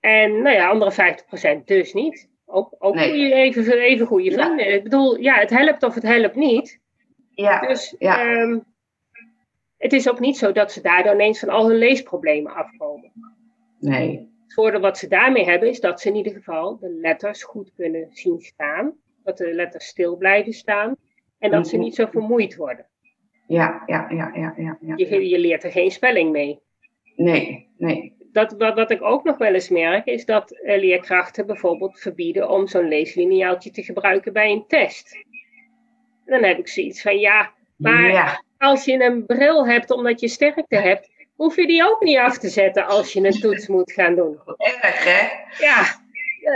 En 0.00 0.42
nou 0.42 0.56
ja, 0.56 0.68
andere 0.68 1.16
50% 1.60 1.64
dus 1.64 1.92
niet. 1.92 2.28
Ook, 2.46 2.74
ook 2.78 2.94
nee. 2.94 3.08
goede, 3.08 3.34
even, 3.34 3.78
even 3.78 4.06
goede 4.06 4.32
vrienden. 4.32 4.68
Ja. 4.68 4.74
Ik 4.74 4.82
bedoel, 4.82 5.16
ja, 5.16 5.34
het 5.34 5.50
helpt 5.50 5.82
of 5.82 5.94
het 5.94 6.02
helpt 6.02 6.34
niet. 6.34 6.80
Ja. 7.34 7.60
Dus 7.60 7.94
ja. 7.98 8.26
Um, 8.26 8.64
het 9.78 9.92
is 9.92 10.08
ook 10.08 10.20
niet 10.20 10.36
zo 10.36 10.52
dat 10.52 10.72
ze 10.72 10.80
daardoor 10.80 11.14
ineens 11.14 11.38
van 11.38 11.48
al 11.48 11.68
hun 11.68 11.78
leesproblemen 11.78 12.54
afkomen. 12.54 13.12
Nee. 13.80 14.28
Het 14.42 14.54
voordeel 14.54 14.80
wat 14.80 14.98
ze 14.98 15.08
daarmee 15.08 15.44
hebben 15.44 15.68
is 15.68 15.80
dat 15.80 16.00
ze 16.00 16.08
in 16.08 16.14
ieder 16.14 16.32
geval 16.32 16.78
de 16.78 16.90
letters 17.00 17.42
goed 17.42 17.72
kunnen 17.76 18.08
zien 18.10 18.40
staan. 18.40 18.92
Dat 19.24 19.38
de 19.38 19.54
letters 19.54 19.86
stil 19.86 20.16
blijven 20.16 20.52
staan. 20.52 20.96
En 21.38 21.50
dat 21.50 21.68
ze 21.68 21.76
niet 21.76 21.94
zo 21.94 22.06
vermoeid 22.06 22.56
worden. 22.56 22.86
Ja, 23.46 23.82
ja, 23.86 24.06
ja, 24.10 24.30
ja. 24.34 24.54
ja, 24.56 24.78
ja. 24.80 24.92
Je, 24.96 25.28
je 25.28 25.38
leert 25.38 25.64
er 25.64 25.70
geen 25.70 25.90
spelling 25.90 26.30
mee. 26.30 26.60
Nee, 27.16 27.68
nee. 27.76 28.16
Dat, 28.32 28.52
wat, 28.52 28.74
wat 28.74 28.90
ik 28.90 29.02
ook 29.02 29.24
nog 29.24 29.38
wel 29.38 29.54
eens 29.54 29.68
merk, 29.68 30.06
is 30.06 30.24
dat 30.24 30.52
uh, 30.52 30.78
leerkrachten 30.78 31.46
bijvoorbeeld 31.46 32.00
verbieden 32.00 32.50
om 32.50 32.66
zo'n 32.66 32.88
leeslineaaltje 32.88 33.70
te 33.70 33.82
gebruiken 33.82 34.32
bij 34.32 34.50
een 34.50 34.66
test. 34.66 35.24
Dan 36.24 36.42
heb 36.42 36.58
ik 36.58 36.68
zoiets 36.68 37.02
van, 37.02 37.18
ja, 37.18 37.52
maar 37.76 38.10
ja. 38.10 38.42
Als 38.58 38.84
je 38.84 39.02
een 39.02 39.26
bril 39.26 39.66
hebt 39.66 39.90
omdat 39.90 40.20
je 40.20 40.28
sterkte 40.28 40.76
hebt, 40.76 41.10
hoef 41.36 41.56
je 41.56 41.66
die 41.66 41.84
ook 41.84 42.02
niet 42.02 42.18
af 42.18 42.38
te 42.38 42.48
zetten 42.48 42.86
als 42.86 43.12
je 43.12 43.26
een 43.26 43.40
toets 43.40 43.66
moet 43.66 43.92
gaan 43.92 44.14
doen. 44.14 44.38
Erg, 44.56 45.04
hè? 45.04 45.28
Ja. 45.64 46.06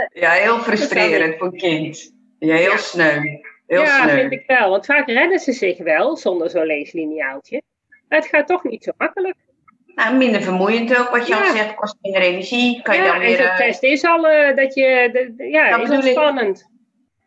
Ja, 0.09 0.31
heel 0.31 0.59
frustrerend 0.59 1.37
voor 1.37 1.47
een 1.47 1.57
kind. 1.57 2.13
Ja, 2.39 2.55
heel 2.55 2.71
ja. 2.71 2.77
sneu. 2.77 3.21
Heel 3.67 3.81
ja, 3.81 4.03
sneu. 4.03 4.19
vind 4.19 4.31
ik 4.31 4.43
wel. 4.47 4.69
Want 4.69 4.85
vaak 4.85 5.07
redden 5.07 5.39
ze 5.39 5.51
zich 5.51 5.77
wel 5.77 6.17
zonder 6.17 6.49
zo'n 6.49 6.65
leeslineaaltje. 6.65 7.61
Maar 8.09 8.19
het 8.19 8.27
gaat 8.27 8.47
toch 8.47 8.63
niet 8.63 8.83
zo 8.83 8.91
makkelijk. 8.97 9.35
Nou, 9.95 10.15
minder 10.15 10.41
vermoeiend 10.41 10.97
ook, 10.97 11.09
wat 11.09 11.27
je 11.27 11.33
ja. 11.33 11.41
al 11.41 11.51
zegt, 11.51 11.75
kost 11.75 11.97
minder 12.01 12.21
energie. 12.21 12.81
Kan 12.81 12.95
ja, 12.95 13.03
je 13.03 13.11
dan 13.11 13.19
weer, 13.19 13.39
en 13.39 13.47
zo'n 13.47 13.55
test 13.55 13.83
is 13.83 14.03
al 14.03 14.31
uh, 14.31 14.55
dat 14.55 14.73
je, 14.73 15.09
de, 15.11 15.33
de, 15.35 15.43
ja, 15.43 15.77
dat 15.77 15.89
is 15.89 15.95
al 15.95 16.01
spannend. 16.01 16.69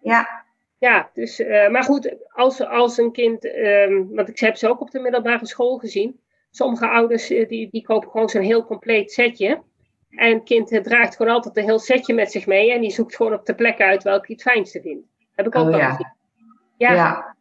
Ja. 0.00 0.44
Ja, 0.78 1.10
dus, 1.14 1.40
uh, 1.40 1.68
maar 1.68 1.82
goed, 1.82 2.16
als, 2.28 2.60
als 2.60 2.98
een 2.98 3.12
kind, 3.12 3.44
um, 3.44 4.14
want 4.14 4.28
ik 4.28 4.38
heb 4.38 4.56
ze 4.56 4.68
ook 4.68 4.80
op 4.80 4.90
de 4.90 4.98
middelbare 4.98 5.46
school 5.46 5.78
gezien. 5.78 6.20
Sommige 6.50 6.88
ouders 6.88 7.30
uh, 7.30 7.48
die, 7.48 7.68
die 7.70 7.82
kopen 7.82 8.10
gewoon 8.10 8.28
zo'n 8.28 8.42
heel 8.42 8.64
compleet 8.64 9.12
setje. 9.12 9.62
En 10.10 10.34
het 10.34 10.44
kind 10.44 10.84
draagt 10.84 11.16
gewoon 11.16 11.32
altijd 11.32 11.56
een 11.56 11.64
heel 11.64 11.78
setje 11.78 12.14
met 12.14 12.30
zich 12.30 12.46
mee. 12.46 12.72
En 12.72 12.80
die 12.80 12.90
zoekt 12.90 13.16
gewoon 13.16 13.32
op 13.32 13.46
de 13.46 13.54
plek 13.54 13.80
uit 13.80 14.02
welke 14.02 14.26
hij 14.26 14.34
het 14.34 14.42
fijnste 14.42 14.80
vindt. 14.80 15.06
Heb 15.34 15.46
ik 15.46 15.54
ook 15.54 15.66
oh, 15.66 15.72
al 15.72 15.78
ja. 15.78 15.90
gezien. 15.90 16.14
Ja. 16.76 16.92
ja. 16.92 17.36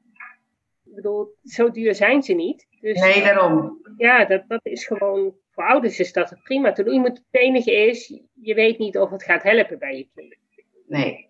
Ik 0.86 0.96
bedoel, 0.96 1.36
zo 1.44 1.72
duur 1.72 1.96
zijn 1.96 2.24
ze 2.24 2.34
niet. 2.34 2.68
Dus, 2.82 3.00
nee, 3.00 3.24
daarom. 3.24 3.82
Ja, 3.98 4.26
dat, 4.26 4.44
dat 4.48 4.60
is 4.64 4.86
gewoon, 4.86 5.36
voor 5.52 5.64
ouders 5.64 6.00
is 6.00 6.14
dat 6.14 6.36
prima 6.44 6.72
te 6.72 6.84
doen. 6.84 6.94
Je 6.94 7.00
moet, 7.00 7.18
het 7.18 7.42
enige 7.42 7.88
is, 7.88 8.20
je 8.34 8.54
weet 8.54 8.78
niet 8.78 8.98
of 8.98 9.10
het 9.10 9.24
gaat 9.24 9.44
helpen 9.44 9.80
bij 9.80 9.98
je 9.98 10.08
kind. 10.16 10.36
Nee. 10.88 11.25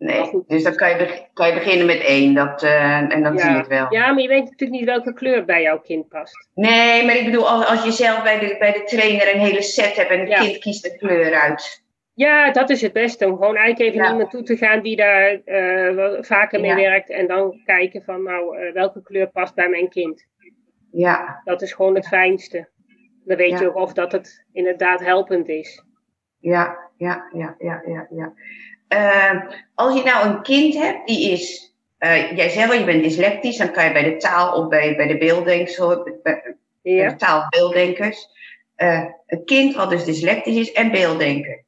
Nee, 0.00 0.42
dus 0.46 0.62
dan 0.62 0.74
kan 0.74 0.88
je, 0.88 1.26
kan 1.32 1.48
je 1.48 1.54
beginnen 1.54 1.86
met 1.86 2.00
één 2.00 2.34
dat, 2.34 2.62
uh, 2.62 2.96
en 3.12 3.22
dan 3.22 3.32
ja. 3.34 3.38
zie 3.38 3.50
je 3.50 3.56
het 3.56 3.66
wel. 3.66 3.86
Ja, 3.94 4.12
maar 4.12 4.22
je 4.22 4.28
weet 4.28 4.42
natuurlijk 4.44 4.70
niet 4.80 4.84
welke 4.84 5.12
kleur 5.12 5.44
bij 5.44 5.62
jouw 5.62 5.80
kind 5.80 6.08
past. 6.08 6.48
Nee, 6.54 7.04
maar 7.04 7.16
ik 7.16 7.24
bedoel, 7.24 7.48
als, 7.48 7.66
als 7.66 7.84
je 7.84 7.90
zelf 7.92 8.22
bij 8.22 8.38
de, 8.38 8.56
bij 8.58 8.72
de 8.72 8.82
trainer 8.84 9.34
een 9.34 9.40
hele 9.40 9.62
set 9.62 9.96
hebt 9.96 10.10
en 10.10 10.20
het 10.20 10.28
Ja. 10.28 10.38
kind 10.38 10.58
kiest 10.58 10.82
de 10.82 10.96
kleur 10.96 11.34
uit. 11.34 11.82
Ja, 12.14 12.50
dat 12.52 12.70
is 12.70 12.82
het 12.82 12.92
beste. 12.92 13.26
Om 13.26 13.32
gewoon 13.36 13.56
eigenlijk 13.56 13.80
even 13.80 13.94
Ja. 13.94 14.02
naar 14.02 14.12
iemand 14.12 14.30
toe 14.30 14.42
te 14.42 14.56
gaan 14.56 14.82
die 14.82 14.96
daar 14.96 15.40
eh, 15.44 15.94
wel 15.94 16.22
vaker 16.24 16.60
mee 16.60 16.74
werkt. 16.74 17.10
En 17.10 17.26
dan 17.26 17.60
kijken 17.64 18.02
van, 18.02 18.22
nou, 18.22 18.58
eh, 18.58 18.72
welke 18.72 19.02
kleur 19.02 19.28
past 19.30 19.54
bij 19.54 19.68
mijn 19.68 19.88
kind. 19.88 20.26
Ja, 20.92 21.40
Dat 21.44 21.62
is 21.62 21.72
gewoon 21.72 21.94
het 21.94 22.08
fijnste. 22.08 22.68
Dan 23.24 23.36
weet 23.36 23.58
je 23.58 23.68
ook 23.68 23.74
of 23.76 23.92
dat 23.92 24.12
het 24.12 24.44
inderdaad 24.52 25.00
helpend 25.00 25.48
is. 25.48 25.84
ja, 26.38 26.78
ja, 26.96 27.28
ja, 27.32 27.54
ja, 27.58 27.82
ja. 27.86 28.06
ja. 28.10 28.32
Eh, 28.90 29.40
als 29.74 29.94
je 29.94 30.02
nou 30.02 30.26
een 30.26 30.42
kind 30.42 30.74
hebt 30.74 31.06
die 31.06 31.30
is, 31.30 31.74
uh, 31.98 32.36
jij 32.36 32.48
zegt 32.48 32.68
wel, 32.68 32.78
je 32.78 32.84
bent 32.84 33.02
dyslectisch, 33.02 33.56
dan 33.56 33.72
kan 33.72 33.84
je 33.84 33.92
bij 33.92 34.02
de 34.02 34.16
taal 34.16 34.52
of 34.52 34.68
bij, 34.68 34.96
bij 34.96 35.06
de 35.06 35.18
beelddenkers, 35.18 35.76
bij, 36.22 36.56
ja. 36.82 37.08
de 37.08 37.16
taalbeelddenkers, 37.16 38.28
uh, 38.76 39.04
een 39.26 39.44
kind 39.44 39.74
wat 39.74 39.90
dus 39.90 40.04
dyslectisch 40.04 40.56
is 40.56 40.72
en 40.72 40.90
beelddenker. 40.90 41.62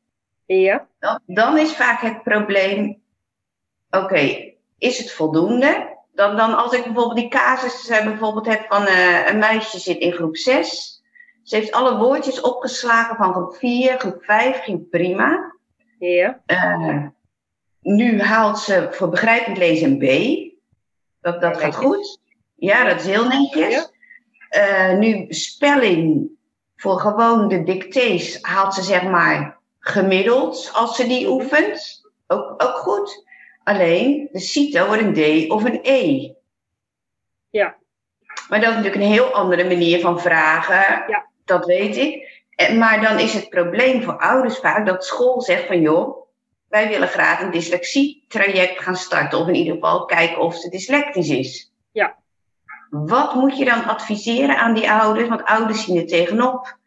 Ja. 0.46 0.86
Dan, 0.98 1.20
dan 1.26 1.58
is 1.58 1.76
vaak 1.76 2.00
het 2.00 2.22
probleem, 2.22 3.02
oké, 3.90 4.52
is 4.78 4.98
het 4.98 5.12
voldoende? 5.12 5.96
Dan, 6.14 6.36
dan 6.36 6.56
als 6.56 6.72
ik 6.72 6.84
bijvoorbeeld 6.84 7.16
die 7.16 7.28
casus 7.28 7.88
bijvoorbeeld 7.88 8.46
heb 8.46 8.64
van 8.68 8.86
een 9.26 9.38
meisje 9.38 9.78
zit 9.78 9.98
in 9.98 10.12
groep 10.12 10.36
6 10.36 10.92
ze 11.42 11.56
heeft 11.56 11.72
alle 11.72 11.96
woordjes 11.96 12.40
opgeslagen 12.40 13.16
van 13.16 13.32
groep 13.32 13.54
4, 13.56 13.98
groep 13.98 14.24
5, 14.24 14.62
ging 14.62 14.88
prima. 14.90 15.51
Ja. 16.06 16.42
Uh, 16.46 17.06
nu 17.80 18.20
haalt 18.20 18.58
ze 18.58 18.88
voor 18.90 19.08
begrijpend 19.08 19.58
lezen 19.58 19.90
een 19.90 19.98
B. 19.98 20.06
Dat, 21.20 21.40
dat 21.40 21.56
gaat 21.56 21.76
goed. 21.76 22.20
Ja, 22.54 22.84
dat 22.84 23.00
is 23.00 23.06
heel 23.06 23.28
netjes. 23.28 23.90
Uh, 24.56 24.98
nu 24.98 25.26
spelling 25.28 26.30
voor 26.76 27.00
gewoon 27.00 27.48
de 27.48 27.62
dictées 27.62 28.38
haalt 28.40 28.74
ze 28.74 28.82
zeg 28.82 29.02
maar 29.02 29.58
gemiddeld 29.78 30.70
als 30.74 30.96
ze 30.96 31.06
die 31.06 31.26
mhm. 31.26 31.32
oefent. 31.32 32.10
Ook, 32.26 32.62
ook 32.62 32.76
goed. 32.76 33.24
Alleen 33.64 34.28
de 34.32 34.40
CITO 34.40 34.86
wordt 34.86 35.02
een 35.02 35.46
D 35.46 35.50
of 35.50 35.64
een 35.64 35.80
E. 35.82 36.32
Ja. 37.50 37.76
Maar 38.48 38.60
dat 38.60 38.70
is 38.70 38.76
natuurlijk 38.76 39.02
een 39.02 39.10
heel 39.10 39.32
andere 39.32 39.64
manier 39.64 40.00
van 40.00 40.20
vragen. 40.20 41.04
Ja 41.08 41.30
dat 41.44 41.64
weet 41.66 41.96
ik. 41.96 42.41
Maar 42.70 43.00
dan 43.00 43.18
is 43.18 43.34
het 43.34 43.48
probleem 43.48 44.02
voor 44.02 44.18
ouders 44.18 44.58
vaak 44.58 44.86
dat 44.86 45.04
school 45.04 45.40
zegt 45.40 45.66
van 45.66 45.80
joh, 45.80 46.22
wij 46.68 46.88
willen 46.88 47.08
graag 47.08 47.40
een 47.40 47.50
dyslexie-traject 47.50 48.80
gaan 48.80 48.96
starten. 48.96 49.38
Of 49.38 49.48
in 49.48 49.54
ieder 49.54 49.74
geval 49.74 50.04
kijken 50.04 50.40
of 50.40 50.54
ze 50.56 50.68
dyslectisch 50.68 51.28
is. 51.28 51.72
Ja. 51.92 52.16
Wat 52.90 53.34
moet 53.34 53.58
je 53.58 53.64
dan 53.64 53.84
adviseren 53.84 54.56
aan 54.56 54.74
die 54.74 54.90
ouders? 54.90 55.28
Want 55.28 55.44
ouders 55.44 55.84
zien 55.84 55.96
er 55.96 56.06
tegenop. 56.06 56.78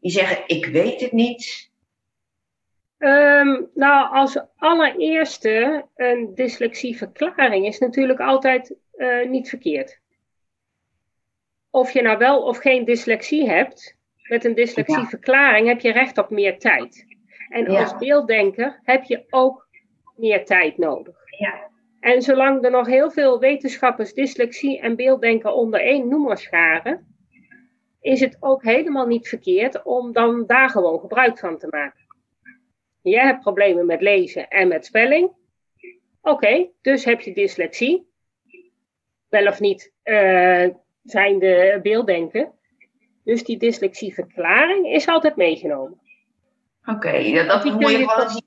Die 0.00 0.10
zeggen, 0.10 0.42
ik 0.46 0.66
weet 0.66 1.00
het 1.00 1.12
niet. 1.12 1.70
Ehm, 2.98 3.62
nou, 3.74 4.14
als 4.14 4.40
allereerste, 4.56 5.86
een 5.94 6.34
dyslexieverklaring 6.34 7.66
is 7.66 7.78
natuurlijk 7.78 8.20
altijd 8.20 8.74
uh, 8.96 9.28
niet 9.28 9.48
verkeerd. 9.48 10.00
Of 11.70 11.90
je 11.90 12.02
nou 12.02 12.18
wel 12.18 12.42
of 12.42 12.58
geen 12.58 12.84
dyslexie 12.84 13.48
hebt, 13.48 13.95
met 14.28 14.44
een 14.44 14.54
dyslexieverklaring 14.54 15.66
heb 15.66 15.80
je 15.80 15.92
recht 15.92 16.18
op 16.18 16.30
meer 16.30 16.58
tijd. 16.58 17.06
En 17.48 17.66
als 17.66 17.96
beelddenker 17.96 18.80
heb 18.82 19.04
je 19.04 19.24
ook 19.30 19.68
meer 20.16 20.44
tijd 20.44 20.78
nodig. 20.78 21.16
Ja. 21.38 21.70
En 22.00 22.22
zolang 22.22 22.64
er 22.64 22.70
nog 22.70 22.86
heel 22.86 23.10
veel 23.10 23.38
wetenschappers 23.38 24.14
dyslexie 24.14 24.80
en 24.80 24.96
beelddenken 24.96 25.54
onder 25.54 25.80
één 25.80 26.08
noemer 26.08 26.38
scharen, 26.38 27.16
is 28.00 28.20
het 28.20 28.36
ook 28.40 28.62
helemaal 28.62 29.06
niet 29.06 29.28
verkeerd 29.28 29.82
om 29.82 30.12
dan 30.12 30.46
daar 30.46 30.70
gewoon 30.70 31.00
gebruik 31.00 31.38
van 31.38 31.58
te 31.58 31.66
maken. 31.70 32.06
Jij 33.02 33.24
hebt 33.24 33.40
problemen 33.40 33.86
met 33.86 34.00
lezen 34.00 34.48
en 34.48 34.68
met 34.68 34.86
spelling. 34.86 35.30
Oké, 36.20 36.68
dus 36.80 37.04
heb 37.04 37.20
je 37.20 37.32
dyslexie. 37.32 38.06
Wel 39.28 39.46
of 39.46 39.60
niet 39.60 39.92
uh, 40.04 40.68
zijn 41.02 41.38
de 41.38 41.78
beelddenken. 41.82 42.52
Dus 43.26 43.44
die 43.44 43.58
dyslexieverklaring 43.58 44.86
is 44.86 45.06
altijd 45.06 45.36
meegenomen. 45.36 46.00
Oké, 46.84 47.44
dat, 47.46 47.64
moet 47.64 47.90
je 47.90 48.08
gewoon 48.08 48.30
zien. 48.30 48.44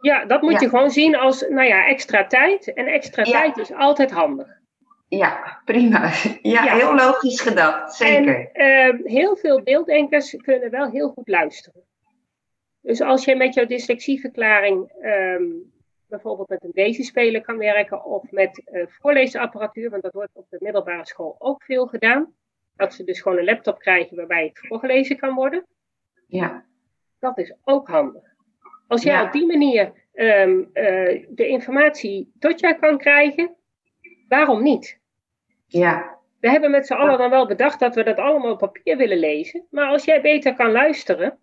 Ja, 0.00 0.24
dat 0.24 0.42
moet 0.42 0.60
je 0.60 0.68
gewoon 0.68 0.90
zien 0.90 1.16
als 1.16 1.46
nou 1.48 1.66
ja, 1.66 1.86
extra 1.86 2.26
tijd. 2.26 2.72
En 2.72 2.86
extra 2.86 3.22
tijd 3.22 3.56
is 3.56 3.72
altijd 3.72 4.10
handig. 4.10 4.60
Ja, 5.08 5.60
prima. 5.64 6.10
Ja, 6.42 6.62
heel 6.62 6.94
logisch 6.94 7.40
gedacht, 7.40 7.94
zeker. 7.94 8.50
En, 8.52 8.98
uh, 8.98 9.06
heel 9.06 9.36
veel 9.36 9.62
beelddenkers 9.62 10.36
kunnen 10.36 10.70
wel 10.70 10.90
heel 10.90 11.08
goed 11.08 11.28
luisteren. 11.28 11.82
Dus 12.80 13.00
als 13.00 13.24
je 13.24 13.36
met 13.36 13.54
jouw 13.54 13.66
dyslexieverklaring 13.66 14.92
um, 15.02 15.72
bijvoorbeeld 16.06 16.48
met 16.48 16.64
een 16.64 16.70
Daisy-speler 16.74 17.40
kan 17.40 17.58
werken 17.58 18.04
of 18.04 18.30
met 18.30 18.62
uh, 18.72 18.84
voorleesapparatuur, 18.86 19.90
want 19.90 20.02
dat 20.02 20.12
wordt 20.12 20.30
op 20.32 20.46
de 20.50 20.56
middelbare 20.60 21.06
school 21.06 21.36
ook 21.38 21.62
veel 21.62 21.86
gedaan. 21.86 22.34
Dat 22.76 22.94
ze 22.94 23.04
dus 23.04 23.20
gewoon 23.20 23.38
een 23.38 23.44
laptop 23.44 23.78
krijgen 23.78 24.16
waarbij 24.16 24.44
het 24.44 24.66
voorgelezen 24.66 25.16
kan 25.16 25.34
worden. 25.34 25.66
Ja. 26.26 26.64
Dat 27.18 27.38
is 27.38 27.54
ook 27.64 27.88
handig. 27.88 28.22
Als 28.88 29.02
jij 29.02 29.22
op 29.22 29.32
die 29.32 29.46
manier 29.46 29.92
um, 30.14 30.58
uh, 30.58 31.26
de 31.28 31.46
informatie 31.46 32.32
tot 32.38 32.60
jou 32.60 32.74
kan 32.74 32.98
krijgen, 32.98 33.54
waarom 34.28 34.62
niet? 34.62 35.00
Ja. 35.66 36.18
We 36.40 36.50
hebben 36.50 36.70
met 36.70 36.86
z'n 36.86 36.92
allen 36.92 37.18
dan 37.18 37.30
wel 37.30 37.46
bedacht 37.46 37.80
dat 37.80 37.94
we 37.94 38.02
dat 38.02 38.18
allemaal 38.18 38.52
op 38.52 38.58
papier 38.58 38.96
willen 38.96 39.18
lezen. 39.18 39.66
Maar 39.70 39.86
als 39.86 40.04
jij 40.04 40.20
beter 40.20 40.54
kan 40.54 40.70
luisteren, 40.70 41.38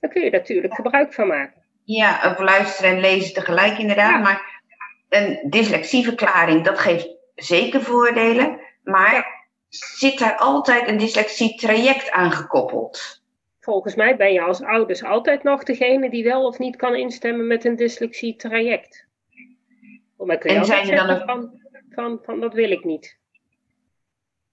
dan 0.00 0.10
kun 0.10 0.20
je 0.22 0.30
er 0.30 0.38
natuurlijk 0.38 0.74
gebruik 0.74 1.12
van 1.12 1.26
maken. 1.26 1.62
Ja, 1.84 2.30
of 2.30 2.38
luisteren 2.38 2.90
en 2.90 3.00
lezen 3.00 3.34
tegelijk 3.34 3.78
inderdaad. 3.78 4.22
Maar 4.22 4.62
een 5.08 5.46
dyslexieverklaring, 5.50 6.64
dat 6.64 6.78
geeft 6.78 7.16
zeker 7.34 7.82
voordelen. 7.82 8.60
Maar 8.82 9.37
zit 9.68 10.18
daar 10.18 10.36
altijd 10.36 10.88
een 10.88 10.98
dyslexie-traject 10.98 12.10
aan 12.10 12.32
gekoppeld? 12.32 13.22
Volgens 13.60 13.94
mij 13.94 14.16
ben 14.16 14.32
je 14.32 14.40
als 14.40 14.62
ouders 14.62 15.04
altijd 15.04 15.42
nog 15.42 15.62
degene 15.62 16.10
die 16.10 16.24
wel 16.24 16.46
of 16.46 16.58
niet 16.58 16.76
kan 16.76 16.94
instemmen 16.94 17.46
met 17.46 17.64
een 17.64 17.76
dyslexie-traject. 17.76 19.06
Je 20.18 20.36
en 20.42 20.64
zijn 20.64 20.90
er 20.90 21.06
dan 21.06 21.10
ook... 21.10 21.22
van, 21.24 21.60
van, 21.90 22.18
van 22.22 22.40
dat 22.40 22.54
wil 22.54 22.70
ik 22.70 22.84
niet. 22.84 23.18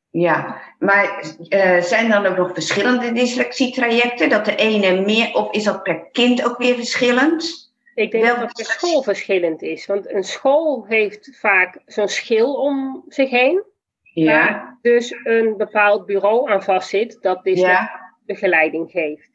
Ja, 0.10 0.62
maar 0.80 1.24
uh, 1.50 1.82
zijn 1.82 2.10
dan 2.10 2.26
ook 2.26 2.38
nog 2.38 2.54
verschillende 2.54 3.12
dyslexie-trajecten? 3.12 4.30
Dat 4.30 4.46
de 4.46 4.56
ene 4.56 5.02
meer, 5.02 5.34
of 5.34 5.52
is 5.52 5.64
dat 5.64 5.84
per 5.84 6.10
kind 6.12 6.46
ook 6.46 6.58
weer 6.58 6.76
verschillend? 6.76 7.74
Ik 7.96 8.12
denk 8.12 8.26
dat 8.26 8.40
dat 8.40 8.54
per 8.54 8.66
school 8.66 9.04
verschillend 9.04 9.62
is. 9.62 9.86
Want 9.86 10.10
een 10.10 10.24
school 10.24 10.86
heeft 10.88 11.38
vaak 11.40 11.82
zo'n 11.86 12.08
schil 12.08 12.54
om 12.54 13.04
zich 13.08 13.30
heen. 13.30 13.64
Ja. 14.24 14.52
Waar 14.52 14.78
dus 14.82 15.16
een 15.24 15.58
bepaald 15.58 16.06
bureau 16.06 16.50
aan 16.50 16.64
vastzit 16.64 17.18
dat 17.22 17.44
dyslexie 17.44 17.90
begeleiding 18.26 18.92
geeft. 18.92 19.30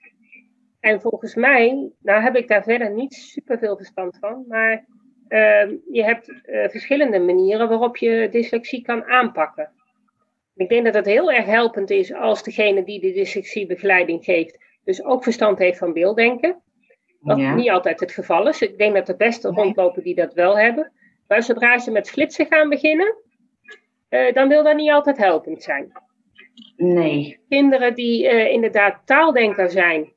En 0.81 1.01
volgens 1.01 1.35
mij, 1.35 1.91
nou 2.03 2.23
heb 2.23 2.37
ik 2.37 2.49
daar 2.49 2.63
verder 2.63 2.91
niet 2.91 3.15
super 3.15 3.59
veel 3.59 3.77
verstand 3.77 4.19
van, 4.21 4.45
maar 4.49 4.85
uh, 5.29 5.71
je 5.91 6.05
hebt 6.05 6.29
uh, 6.29 6.69
verschillende 6.69 7.19
manieren 7.19 7.69
waarop 7.69 7.97
je 7.97 8.29
dyslexie 8.31 8.83
kan 8.83 9.05
aanpakken. 9.05 9.71
Ik 10.57 10.69
denk 10.69 10.85
dat 10.85 10.95
het 10.95 11.07
heel 11.07 11.33
erg 11.33 11.45
helpend 11.45 11.91
is 11.91 12.15
als 12.15 12.43
degene 12.43 12.85
die 12.85 13.01
de 13.01 13.13
dyslexiebegeleiding 13.13 14.25
geeft, 14.25 14.59
dus 14.85 15.05
ook 15.05 15.23
verstand 15.23 15.59
heeft 15.59 15.79
van 15.79 15.93
beelddenken. 15.93 16.63
Wat 17.21 17.37
niet 17.37 17.71
altijd 17.71 18.01
het 18.01 18.13
geval 18.13 18.49
is. 18.49 18.63
Ik 18.63 18.79
denk 18.79 18.95
dat 18.95 19.07
de 19.07 19.17
beste 19.17 19.49
rondlopen 19.49 20.03
die 20.03 20.15
dat 20.15 20.35
wel 20.35 20.59
hebben. 20.59 20.93
Maar 21.29 21.43
zodra 21.43 21.79
ze 21.79 21.91
met 21.91 22.11
flitsen 22.11 22.47
gaan 22.47 22.69
beginnen, 22.69 23.15
uh, 24.11 24.33
dan 24.33 24.49
wil 24.49 24.63
dat 24.63 24.77
niet 24.77 24.91
altijd 24.91 25.17
helpend 25.17 25.63
zijn. 25.63 25.93
Nee. 26.77 27.41
Kinderen 27.49 27.95
die 27.95 28.25
uh, 28.25 28.51
inderdaad 28.51 29.01
taaldenker 29.05 29.71
zijn 29.71 30.13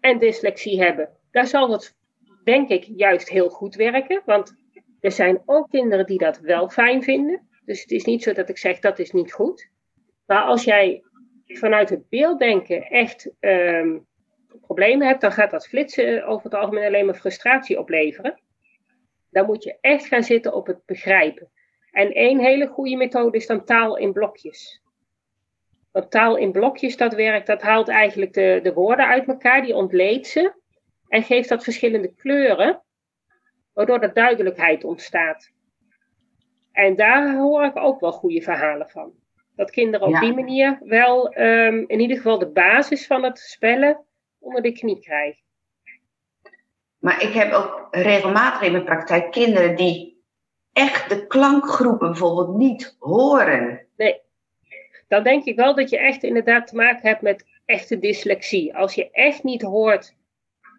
en 0.00 0.18
dyslexie 0.18 0.82
hebben, 0.82 1.08
daar 1.30 1.46
zal 1.46 1.70
het 1.70 1.96
denk 2.44 2.68
ik 2.68 2.84
juist 2.96 3.28
heel 3.28 3.48
goed 3.48 3.74
werken. 3.74 4.22
Want 4.24 4.54
er 5.00 5.12
zijn 5.12 5.42
ook 5.46 5.70
kinderen 5.70 6.06
die 6.06 6.18
dat 6.18 6.38
wel 6.38 6.68
fijn 6.68 7.02
vinden. 7.02 7.48
Dus 7.64 7.80
het 7.80 7.90
is 7.90 8.04
niet 8.04 8.22
zo 8.22 8.32
dat 8.32 8.48
ik 8.48 8.58
zeg 8.58 8.78
dat 8.78 8.98
is 8.98 9.10
niet 9.10 9.32
goed. 9.32 9.70
Maar 10.26 10.42
als 10.42 10.64
jij 10.64 11.02
vanuit 11.46 11.90
het 11.90 12.08
beelddenken 12.08 12.82
echt 12.82 13.30
um, 13.40 14.06
problemen 14.60 15.06
hebt, 15.06 15.20
dan 15.20 15.32
gaat 15.32 15.50
dat 15.50 15.66
flitsen 15.66 16.26
over 16.26 16.44
het 16.44 16.54
algemeen 16.54 16.86
alleen 16.86 17.06
maar 17.06 17.14
frustratie 17.14 17.78
opleveren. 17.78 18.40
Dan 19.30 19.46
moet 19.46 19.64
je 19.64 19.78
echt 19.80 20.06
gaan 20.06 20.22
zitten 20.22 20.54
op 20.54 20.66
het 20.66 20.84
begrijpen. 20.84 21.50
En 21.94 22.12
één 22.12 22.38
hele 22.38 22.66
goede 22.66 22.96
methode 22.96 23.36
is 23.36 23.46
dan 23.46 23.64
taal 23.64 23.96
in 23.96 24.12
blokjes. 24.12 24.82
Want 25.92 26.10
taal 26.10 26.36
in 26.36 26.52
blokjes, 26.52 26.96
dat 26.96 27.14
werkt, 27.14 27.46
dat 27.46 27.62
haalt 27.62 27.88
eigenlijk 27.88 28.32
de, 28.32 28.60
de 28.62 28.72
woorden 28.72 29.06
uit 29.06 29.28
elkaar, 29.28 29.62
die 29.62 29.74
ontleedt 29.74 30.26
ze 30.26 30.52
en 31.08 31.22
geeft 31.22 31.48
dat 31.48 31.64
verschillende 31.64 32.14
kleuren, 32.14 32.82
waardoor 33.72 34.00
er 34.00 34.12
duidelijkheid 34.12 34.84
ontstaat. 34.84 35.52
En 36.72 36.96
daar 36.96 37.36
hoor 37.36 37.64
ik 37.64 37.76
ook 37.76 38.00
wel 38.00 38.12
goede 38.12 38.42
verhalen 38.42 38.90
van. 38.90 39.12
Dat 39.56 39.70
kinderen 39.70 40.06
op 40.06 40.20
die 40.20 40.34
manier 40.34 40.78
wel 40.84 41.38
um, 41.38 41.84
in 41.86 42.00
ieder 42.00 42.16
geval 42.16 42.38
de 42.38 42.50
basis 42.50 43.06
van 43.06 43.24
het 43.24 43.38
spellen 43.38 44.04
onder 44.38 44.62
de 44.62 44.72
knie 44.72 45.00
krijgen. 45.00 45.42
Maar 46.98 47.22
ik 47.22 47.32
heb 47.32 47.52
ook 47.52 47.88
regelmatig 47.90 48.62
in 48.62 48.72
mijn 48.72 48.84
praktijk 48.84 49.30
kinderen 49.30 49.76
die 49.76 50.13
echt 50.74 51.08
de 51.08 51.26
klankgroepen 51.26 52.10
bijvoorbeeld 52.10 52.56
niet 52.56 52.96
horen. 52.98 53.86
Nee, 53.96 54.20
dan 55.08 55.22
denk 55.22 55.44
ik 55.44 55.56
wel 55.56 55.74
dat 55.74 55.90
je 55.90 55.98
echt 55.98 56.22
inderdaad 56.22 56.66
te 56.66 56.76
maken 56.76 57.08
hebt 57.08 57.22
met 57.22 57.44
echte 57.64 57.98
dyslexie. 57.98 58.76
Als 58.76 58.94
je 58.94 59.10
echt 59.10 59.42
niet 59.42 59.62
hoort, 59.62 60.14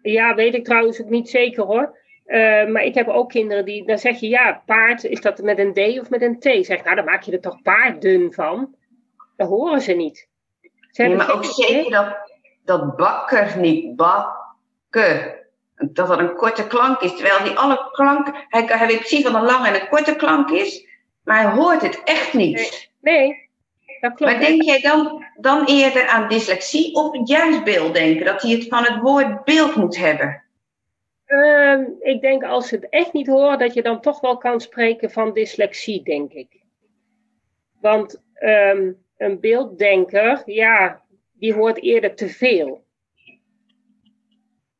ja, 0.02 0.34
weet 0.34 0.54
ik 0.54 0.64
trouwens 0.64 1.02
ook 1.02 1.08
niet 1.08 1.28
zeker 1.28 1.64
hoor. 1.64 1.98
Eh, 2.24 2.66
maar 2.66 2.82
ik 2.82 2.94
heb 2.94 3.08
ook 3.08 3.28
kinderen 3.28 3.64
die, 3.64 3.86
dan 3.86 3.98
zeg 3.98 4.20
je 4.20 4.28
ja, 4.28 4.62
paard, 4.66 5.04
is 5.04 5.20
dat 5.20 5.42
met 5.42 5.58
een 5.58 5.72
D 5.72 6.00
of 6.00 6.10
met 6.10 6.22
een 6.22 6.38
T? 6.38 6.66
Zeg, 6.66 6.84
nou 6.84 6.96
dan 6.96 7.04
maak 7.04 7.22
je 7.22 7.32
er 7.32 7.40
toch 7.40 7.62
paarden 7.62 8.32
van. 8.32 8.74
Dat 9.36 9.48
horen 9.48 9.80
ze 9.80 9.92
niet. 9.92 10.28
Ze 10.90 11.02
nee, 11.02 11.16
maar 11.16 11.34
ook 11.34 11.44
zeker 11.44 11.90
dat, 11.90 12.16
dat 12.64 12.96
bakker 12.96 13.58
niet 13.58 13.96
bakken. 13.96 15.35
Dat 15.76 16.10
er 16.10 16.18
een 16.18 16.34
korte 16.34 16.66
klank 16.66 17.00
is. 17.00 17.16
Terwijl 17.16 17.44
die 17.44 17.58
alle 17.58 17.88
klanken, 17.92 18.34
hij, 18.48 18.62
hij 18.66 18.86
weet 18.86 18.98
precies 18.98 19.22
wat 19.22 19.34
een 19.34 19.44
lange 19.44 19.68
en 19.68 19.74
een 19.74 19.88
korte 19.88 20.16
klank 20.16 20.50
is. 20.50 20.86
Maar 21.24 21.42
hij 21.42 21.52
hoort 21.52 21.82
het 21.82 22.02
echt 22.04 22.32
niet. 22.32 22.90
Nee, 23.00 23.18
nee 23.18 23.46
dat 24.00 24.14
klopt. 24.14 24.32
Maar 24.32 24.40
denk 24.40 24.62
jij 24.62 24.80
dan, 24.80 25.24
dan 25.36 25.64
eerder 25.64 26.06
aan 26.06 26.28
dyslexie 26.28 26.94
of 26.94 27.28
juist 27.28 27.64
beelddenken? 27.64 28.24
Dat 28.24 28.42
hij 28.42 28.50
het 28.50 28.68
van 28.68 28.84
het 28.84 29.00
woord 29.00 29.44
beeld 29.44 29.74
moet 29.74 29.96
hebben? 29.96 30.42
Ehm, 31.26 31.84
ik 32.00 32.20
denk 32.20 32.44
als 32.44 32.68
ze 32.68 32.74
het 32.74 32.88
echt 32.88 33.12
niet 33.12 33.26
horen, 33.26 33.58
dat 33.58 33.74
je 33.74 33.82
dan 33.82 34.00
toch 34.00 34.20
wel 34.20 34.36
kan 34.36 34.60
spreken 34.60 35.10
van 35.10 35.32
dyslexie, 35.32 36.02
denk 36.02 36.32
ik. 36.32 36.62
Want 37.80 38.22
ehm, 38.34 38.92
een 39.16 39.40
beelddenker, 39.40 40.42
ja, 40.44 41.02
die 41.32 41.54
hoort 41.54 41.82
eerder 41.82 42.14
te 42.14 42.28
veel. 42.28 42.84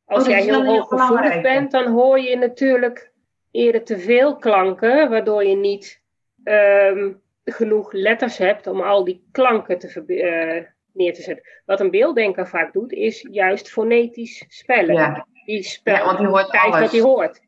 Als 0.07 0.23
oh, 0.23 0.29
jij 0.29 0.43
heel 0.43 0.65
hooggevoelig 0.65 1.41
bent, 1.41 1.71
dan 1.71 1.87
hoor 1.87 2.19
je 2.19 2.37
natuurlijk 2.37 3.11
eerder 3.51 3.83
te 3.83 3.99
veel 3.99 4.35
klanken, 4.35 5.09
waardoor 5.09 5.43
je 5.43 5.55
niet 5.55 6.01
ehm, 6.43 7.13
genoeg 7.43 7.91
letters 7.91 8.37
hebt 8.37 8.67
om 8.67 8.81
al 8.81 9.03
die 9.03 9.27
klanken 9.31 9.79
te 9.79 10.03
uh, 10.07 10.63
neer 10.93 11.13
te 11.13 11.21
zetten. 11.21 11.45
Wat 11.65 11.79
een 11.79 11.91
beelddenker 11.91 12.47
vaak 12.47 12.73
doet, 12.73 12.91
is 12.91 13.27
juist 13.31 13.69
fonetisch 13.69 14.45
spellen. 14.47 14.95
Ja. 14.95 15.27
Die 15.45 15.63
spelt, 15.63 15.97
ja, 15.97 16.05
want 16.05 16.17
die 16.17 16.27
hoort 16.27 16.49
kijkt 16.49 16.79
wat 16.79 16.91
hij 16.91 17.01
hoort. 17.01 17.41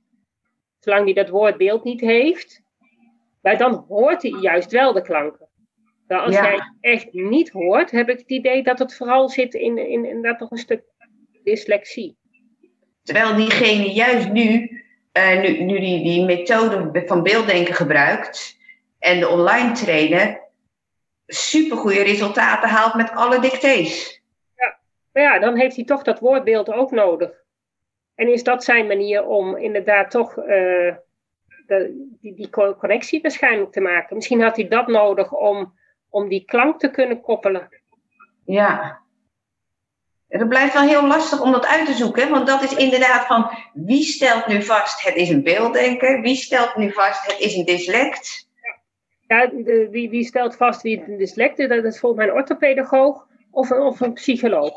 Zolang 0.79 1.03
hij 1.03 1.13
dat 1.13 1.29
woord 1.29 1.57
beeld 1.57 1.83
niet 1.83 2.01
heeft, 2.01 2.61
maar 3.41 3.57
dan 3.57 3.85
hoort 3.87 4.21
hij 4.21 4.31
juist 4.31 4.71
wel 4.71 4.93
de 4.93 5.01
klanken. 5.01 5.47
Nou, 6.07 6.25
als 6.25 6.35
jij 6.35 6.59
echt 6.79 7.13
niet 7.13 7.49
hoort, 7.49 7.91
heb 7.91 8.09
ik 8.09 8.19
het 8.19 8.29
idee 8.29 8.63
dat 8.63 8.79
het 8.79 8.95
vooral 8.95 9.29
zit 9.29 9.53
in, 9.53 9.77
in, 9.77 10.05
in 10.05 10.21
dat 10.21 10.37
toch 10.37 10.51
een 10.51 10.57
stuk 10.57 10.83
dyslexie. 11.43 12.18
Terwijl 13.03 13.35
diegene 13.35 13.93
juist 13.93 14.29
nu, 14.31 14.83
uh, 15.13 15.41
nu, 15.41 15.63
nu 15.63 15.79
die, 15.79 16.03
die 16.03 16.25
methode 16.25 17.03
van 17.05 17.23
beelddenken 17.23 17.73
gebruikt 17.73 18.57
en 18.99 19.19
de 19.19 19.27
online 19.27 19.71
trainen, 19.71 20.39
supergoeie 21.27 22.03
resultaten 22.03 22.69
haalt 22.69 22.93
met 22.93 23.11
alle 23.11 23.39
dictées. 23.39 24.21
Ja, 24.55 24.79
maar 25.11 25.23
ja, 25.23 25.39
dan 25.39 25.55
heeft 25.55 25.75
hij 25.75 25.85
toch 25.85 26.03
dat 26.03 26.19
woordbeeld 26.19 26.71
ook 26.71 26.91
nodig. 26.91 27.31
En 28.15 28.31
is 28.31 28.43
dat 28.43 28.63
zijn 28.63 28.87
manier 28.87 29.25
om 29.25 29.57
inderdaad 29.57 30.11
toch 30.11 30.37
uh, 30.37 30.45
de, 31.65 32.07
die, 32.21 32.33
die 32.33 32.49
connectie 32.49 33.21
waarschijnlijk 33.21 33.71
te 33.71 33.81
maken? 33.81 34.15
Misschien 34.15 34.41
had 34.41 34.55
hij 34.55 34.67
dat 34.67 34.87
nodig 34.87 35.31
om, 35.33 35.73
om 36.09 36.29
die 36.29 36.45
klank 36.45 36.79
te 36.79 36.91
kunnen 36.91 37.21
koppelen. 37.21 37.69
Ja. 38.45 39.01
Het 40.29 40.49
blijft 40.49 40.73
wel 40.73 40.87
heel 40.87 41.07
lastig 41.07 41.41
om 41.41 41.51
dat 41.51 41.65
uit 41.65 41.85
te 41.85 41.93
zoeken, 41.93 42.29
want 42.29 42.47
dat 42.47 42.63
is 42.63 42.75
inderdaad 42.75 43.25
van 43.25 43.51
wie 43.73 44.03
stelt 44.03 44.47
nu 44.47 44.63
vast 44.63 45.03
het 45.03 45.15
is 45.15 45.29
een 45.29 45.43
beelddenker, 45.43 46.21
wie 46.21 46.35
stelt 46.35 46.75
nu 46.75 46.91
vast 46.91 47.25
het 47.25 47.39
is 47.39 47.55
een 47.55 47.65
dyslect. 47.65 48.47
Ja, 49.27 49.45
de, 49.45 49.87
wie, 49.91 50.09
wie 50.09 50.23
stelt 50.23 50.55
vast 50.55 50.81
wie 50.81 51.03
een 51.07 51.17
dyslect 51.17 51.59
is? 51.59 51.67
Dat 51.67 51.83
is 51.83 51.99
volgens 51.99 52.21
mij 52.21 52.29
een 52.29 52.37
orthopedagoog 52.39 53.27
of 53.51 53.69
een, 53.69 53.81
of 53.81 53.99
een 53.99 54.13
psycholoog. 54.13 54.73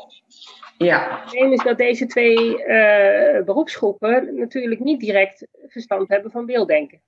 Ja. 0.77 1.09
Het 1.09 1.21
probleem 1.21 1.51
is 1.51 1.63
dat 1.63 1.77
deze 1.77 2.05
twee 2.05 2.37
uh, 2.37 3.43
beroepsgroepen 3.43 4.35
natuurlijk 4.35 4.81
niet 4.81 4.99
direct 4.99 5.47
verstand 5.67 6.09
hebben 6.09 6.31
van 6.31 6.45
beelddenken. 6.45 7.01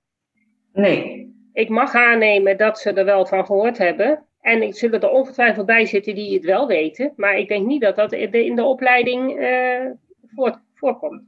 Nee. 0.72 1.34
Ik 1.52 1.68
mag 1.68 1.94
aannemen 1.94 2.56
dat 2.56 2.78
ze 2.78 2.92
er 2.92 3.04
wel 3.04 3.26
van 3.26 3.46
gehoord 3.46 3.78
hebben. 3.78 4.25
En 4.46 4.62
er 4.62 4.74
zullen 4.74 5.00
er 5.00 5.10
ongetwijfeld 5.10 5.66
bij 5.66 5.86
zitten 5.86 6.14
die 6.14 6.34
het 6.34 6.44
wel 6.44 6.66
weten. 6.66 7.12
Maar 7.16 7.38
ik 7.38 7.48
denk 7.48 7.66
niet 7.66 7.80
dat 7.80 7.96
dat 7.96 8.12
in 8.12 8.56
de 8.56 8.64
opleiding 8.64 9.40
uh, 9.40 9.90
voor, 10.34 10.60
voorkomt. 10.74 11.22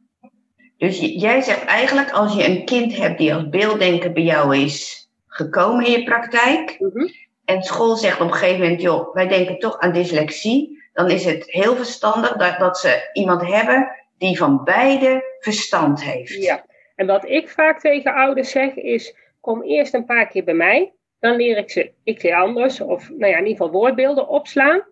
Dus 0.77 1.01
jij 1.01 1.41
zegt 1.41 1.65
eigenlijk, 1.65 2.11
als 2.11 2.35
je 2.35 2.45
een 2.45 2.65
kind 2.65 2.97
hebt 2.97 3.19
die 3.19 3.35
als 3.35 3.49
beelddenker 3.49 4.13
bij 4.13 4.23
jou 4.23 4.57
is 4.57 5.09
gekomen 5.27 5.85
in 5.85 5.91
je 5.91 6.05
praktijk. 6.05 6.77
Mhm. 6.79 7.09
En 7.45 7.63
school 7.63 7.97
zegt 7.97 8.21
op 8.21 8.27
een 8.27 8.33
gegeven 8.33 8.61
moment, 8.61 8.83
joh, 8.83 9.15
wij 9.15 9.29
denken 9.29 9.59
toch 9.59 9.79
aan 9.79 9.93
dyslexie 9.93 10.79
dan 10.99 11.11
is 11.11 11.25
het 11.25 11.51
heel 11.51 11.77
verstandig 11.77 12.33
dat, 12.33 12.59
dat 12.59 12.79
ze 12.79 13.11
iemand 13.13 13.47
hebben 13.47 13.91
die 14.17 14.37
van 14.37 14.65
beide 14.65 15.37
verstand 15.41 16.05
heeft. 16.05 16.43
Ja, 16.43 16.65
en 16.95 17.07
wat 17.07 17.29
ik 17.29 17.49
vaak 17.49 17.81
tegen 17.81 18.15
ouders 18.15 18.51
zeg 18.51 18.75
is: 18.75 19.17
kom 19.41 19.63
eerst 19.63 19.95
een 19.95 20.05
paar 20.05 20.29
keer 20.29 20.45
bij 20.45 20.55
mij, 20.55 20.93
dan 21.19 21.37
leer 21.37 21.57
ik 21.57 21.71
ze 21.71 21.93
iets 22.05 22.31
anders, 22.31 22.81
of 22.81 23.09
nou 23.09 23.33
ja, 23.33 23.39
in 23.39 23.47
ieder 23.47 23.57
geval 23.57 23.81
woordbeelden 23.81 24.29
opslaan. 24.29 24.83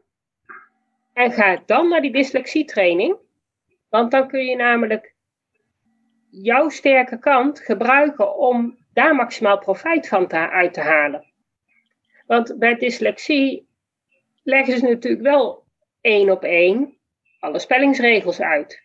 En 1.12 1.32
ga 1.32 1.62
dan 1.66 1.88
naar 1.88 2.00
die 2.00 2.12
dyslexietraining, 2.12 3.16
want 3.88 4.10
dan 4.10 4.28
kun 4.28 4.44
je 4.44 4.56
namelijk 4.56 5.14
jouw 6.30 6.68
sterke 6.68 7.18
kant 7.18 7.60
gebruiken 7.60 8.36
om 8.36 8.78
daar 8.92 9.14
maximaal 9.14 9.58
profijt 9.58 10.08
van 10.08 10.26
te, 10.26 10.36
uit 10.50 10.74
te 10.74 10.80
halen. 10.80 11.24
Want 12.26 12.58
bij 12.58 12.74
dyslexie 12.74 13.68
leggen 14.42 14.78
ze 14.78 14.86
natuurlijk 14.86 15.22
wel 15.22 15.64
één 16.00 16.30
op 16.30 16.42
één 16.42 16.96
alle 17.38 17.58
spellingsregels 17.58 18.40
uit. 18.40 18.82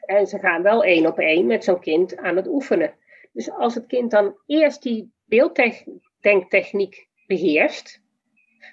En 0.00 0.26
ze 0.26 0.38
gaan 0.38 0.62
wel 0.62 0.84
één 0.84 1.06
op 1.06 1.18
één 1.18 1.46
met 1.46 1.64
zo'n 1.64 1.80
kind 1.80 2.16
aan 2.16 2.36
het 2.36 2.46
oefenen. 2.48 2.94
Dus 3.32 3.50
als 3.50 3.74
het 3.74 3.86
kind 3.86 4.10
dan 4.10 4.36
eerst 4.46 4.82
die 4.82 5.12
beelddenktechniek 6.20 7.08
beheerst, 7.26 8.02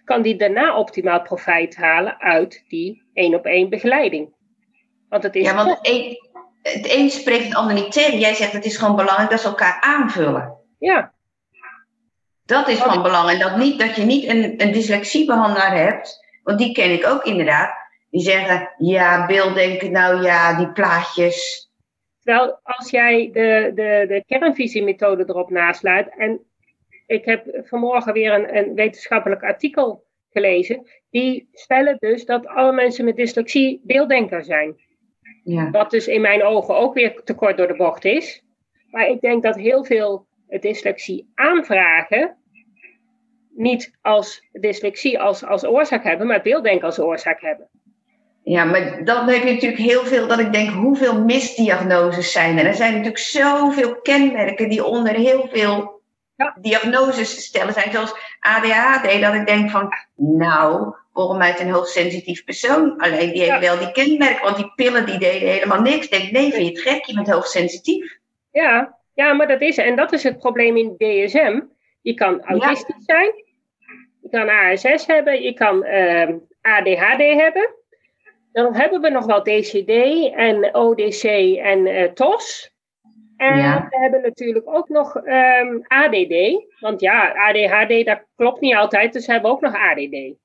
kan 0.04 0.22
die 0.22 0.36
daarna 0.36 0.78
optimaal 0.78 1.22
profijt 1.22 1.76
halen 1.76 2.20
uit 2.20 2.64
die 2.68 3.04
één 3.14 3.36
op 3.36 3.46
één 3.46 3.70
begeleiding. 3.70 4.34
Want 5.10 5.24
het 5.24 5.36
is. 5.36 5.46
Ja, 5.46 5.56
want 5.56 5.70
het 5.70 5.88
een, 5.88 6.18
het 6.62 6.94
een 6.94 7.10
spreekt 7.10 7.46
het 7.46 7.56
ander 7.56 7.74
niet 7.74 7.92
tegen. 7.92 8.20
Jij 8.20 8.34
zegt 8.34 8.54
het 8.54 8.66
is 8.66 8.78
gewoon 8.78 8.96
belangrijk 8.96 9.30
dat 9.30 9.40
ze 9.40 9.48
elkaar 9.48 9.82
aanvullen. 9.82 10.56
Ja. 10.80 11.14
Dat 12.46 12.68
is 12.68 12.78
van 12.78 13.02
belang. 13.02 13.30
En 13.30 13.40
dat, 13.40 13.58
niet, 13.58 13.80
dat 13.80 13.96
je 13.96 14.04
niet 14.04 14.28
een, 14.28 14.62
een 14.62 14.72
dyslexiebehandelaar 14.72 15.76
hebt 15.78 16.26
want 16.48 16.60
die 16.60 16.72
ken 16.72 16.92
ik 16.92 17.08
ook 17.08 17.24
inderdaad. 17.24 17.76
Die 18.10 18.22
zeggen, 18.22 18.74
ja, 18.78 19.26
beelddenken, 19.26 19.92
nou 19.92 20.24
ja, 20.24 20.58
die 20.58 20.72
plaatjes. 20.72 21.70
Wel, 22.24 22.60
als 22.64 22.90
jij 22.90 23.30
de, 23.34 23.72
de, 23.76 24.06
de 24.08 24.24
kernvisiemethode 24.28 25.24
erop 25.28 25.50
naslaat. 25.50 26.08
En 26.18 26.47
ik 27.08 27.26
heb 27.26 27.62
vanmorgen 27.64 28.14
weer 28.14 28.34
een, 28.34 28.58
een 28.58 28.74
wetenschappelijk 28.74 29.44
artikel 29.44 30.06
gelezen. 30.30 30.88
Die 31.10 31.50
stellen 31.52 31.96
dus 32.00 32.26
dat 32.26 32.48
alle 32.48 32.72
mensen 32.72 33.06
met 33.06 33.16
dyslexie 33.16 33.82
beelddenker 33.84 34.44
zijn. 34.44 34.76
Ja. 35.44 35.70
Wat 35.72 35.92
dus 35.92 36.08
in 36.08 36.22
mijn 36.22 36.44
ogen 36.44 36.76
ook 36.76 36.94
weer 36.94 37.22
te 37.24 37.36
kort 37.36 37.58
door 37.58 37.68
de 37.68 37.76
bocht 37.76 38.06
is. 38.06 38.44
Maar 38.90 39.08
ik 39.08 39.22
denk 39.22 39.44
dat 39.44 39.56
heel 39.56 39.84
veel 39.86 40.28
dyslexie 40.60 41.32
aanvragen 41.36 42.38
niet 43.58 43.98
als 44.02 44.48
dyslexie 44.52 45.20
als, 45.20 45.44
als 45.44 45.66
oorzaak 45.66 46.04
hebben, 46.04 46.28
maar 46.28 46.42
beelddenken 46.42 46.86
als 46.86 47.00
oorzaak 47.00 47.42
hebben. 47.42 47.70
Ja, 48.44 48.64
maar 48.64 49.04
dan 49.04 49.30
heb 49.30 49.44
je 49.44 49.54
natuurlijk 49.54 49.82
heel 49.82 50.04
veel 50.04 50.28
dat 50.28 50.40
ik 50.40 50.54
denk, 50.54 50.70
hoeveel 50.70 51.24
misdiagnoses 51.24 52.32
zijn 52.32 52.58
er? 52.58 52.66
Er 52.66 52.74
zijn 52.74 52.92
natuurlijk 52.92 53.18
zoveel 53.18 54.02
kenmerken 54.02 54.70
die 54.70 54.86
onder 54.86 55.14
heel 55.14 55.48
veel 55.48 55.97
ja. 56.38 56.58
diagnoses 56.62 57.46
stellen 57.46 57.74
zijn, 57.74 57.92
zoals 57.92 58.14
ADHD, 58.40 59.22
dat 59.22 59.34
ik 59.34 59.46
denk 59.46 59.70
van, 59.70 59.90
nou, 60.16 60.96
volgens 61.14 61.38
mij 61.38 61.60
een 61.60 61.72
hoogsensitief 61.72 62.44
persoon. 62.44 62.98
Alleen 62.98 63.32
die 63.32 63.42
heeft 63.42 63.60
wel 63.60 63.78
die 63.78 63.92
kenmerken, 63.92 64.44
want 64.44 64.56
die 64.56 64.72
pillen 64.76 65.06
die 65.06 65.20
deden 65.20 65.50
helemaal 65.50 65.82
niks. 65.82 66.06
Ik 66.06 66.12
denk, 66.12 66.32
nee, 66.32 66.52
vind 66.52 66.68
je 66.68 66.74
het 66.74 66.82
gek, 66.82 67.06
je 67.06 67.14
bent 67.14 67.30
hoogsensitief. 67.30 68.20
Ja, 68.52 68.98
ja, 69.14 69.34
maar 69.34 69.48
dat 69.48 69.62
is, 69.62 69.78
en 69.78 69.96
dat 69.96 70.12
is 70.12 70.24
het 70.24 70.38
probleem 70.38 70.78
in 70.78 70.96
DSM. 70.98 71.62
Je 72.02 72.14
kan 72.14 72.44
autistisch 72.44 73.06
zijn, 73.06 73.32
je 74.22 74.30
kan 74.30 74.50
ASS 74.50 75.06
hebben, 75.06 75.42
je 75.42 75.54
kan 75.54 75.86
ADHD 76.62 77.20
ehm, 77.20 77.38
hebben. 77.38 77.76
Dan 78.52 78.76
hebben 78.76 79.02
we 79.02 79.10
nog 79.10 79.26
wel 79.26 79.44
DCD 79.44 79.90
en 80.34 80.76
ODC 80.76 81.24
en 81.58 81.86
uh, 81.86 82.04
TOS. 82.04 82.76
En 83.38 83.88
we 83.90 83.98
hebben 83.98 84.22
natuurlijk 84.22 84.70
ook 84.70 84.90
nog 84.90 85.16
um, 85.16 85.24
ehm, 85.24 85.80
ADD. 85.88 86.66
Want 86.80 87.02
ja, 87.02 87.34
ADHD, 87.48 88.06
dat 88.06 88.24
klopt 88.36 88.62
niet 88.62 88.76
altijd, 88.76 89.14
dus 89.14 89.26
we 89.26 89.32
hebben 89.32 89.52
ook 89.52 89.62
nog 89.62 89.76
ADD. 89.76 90.36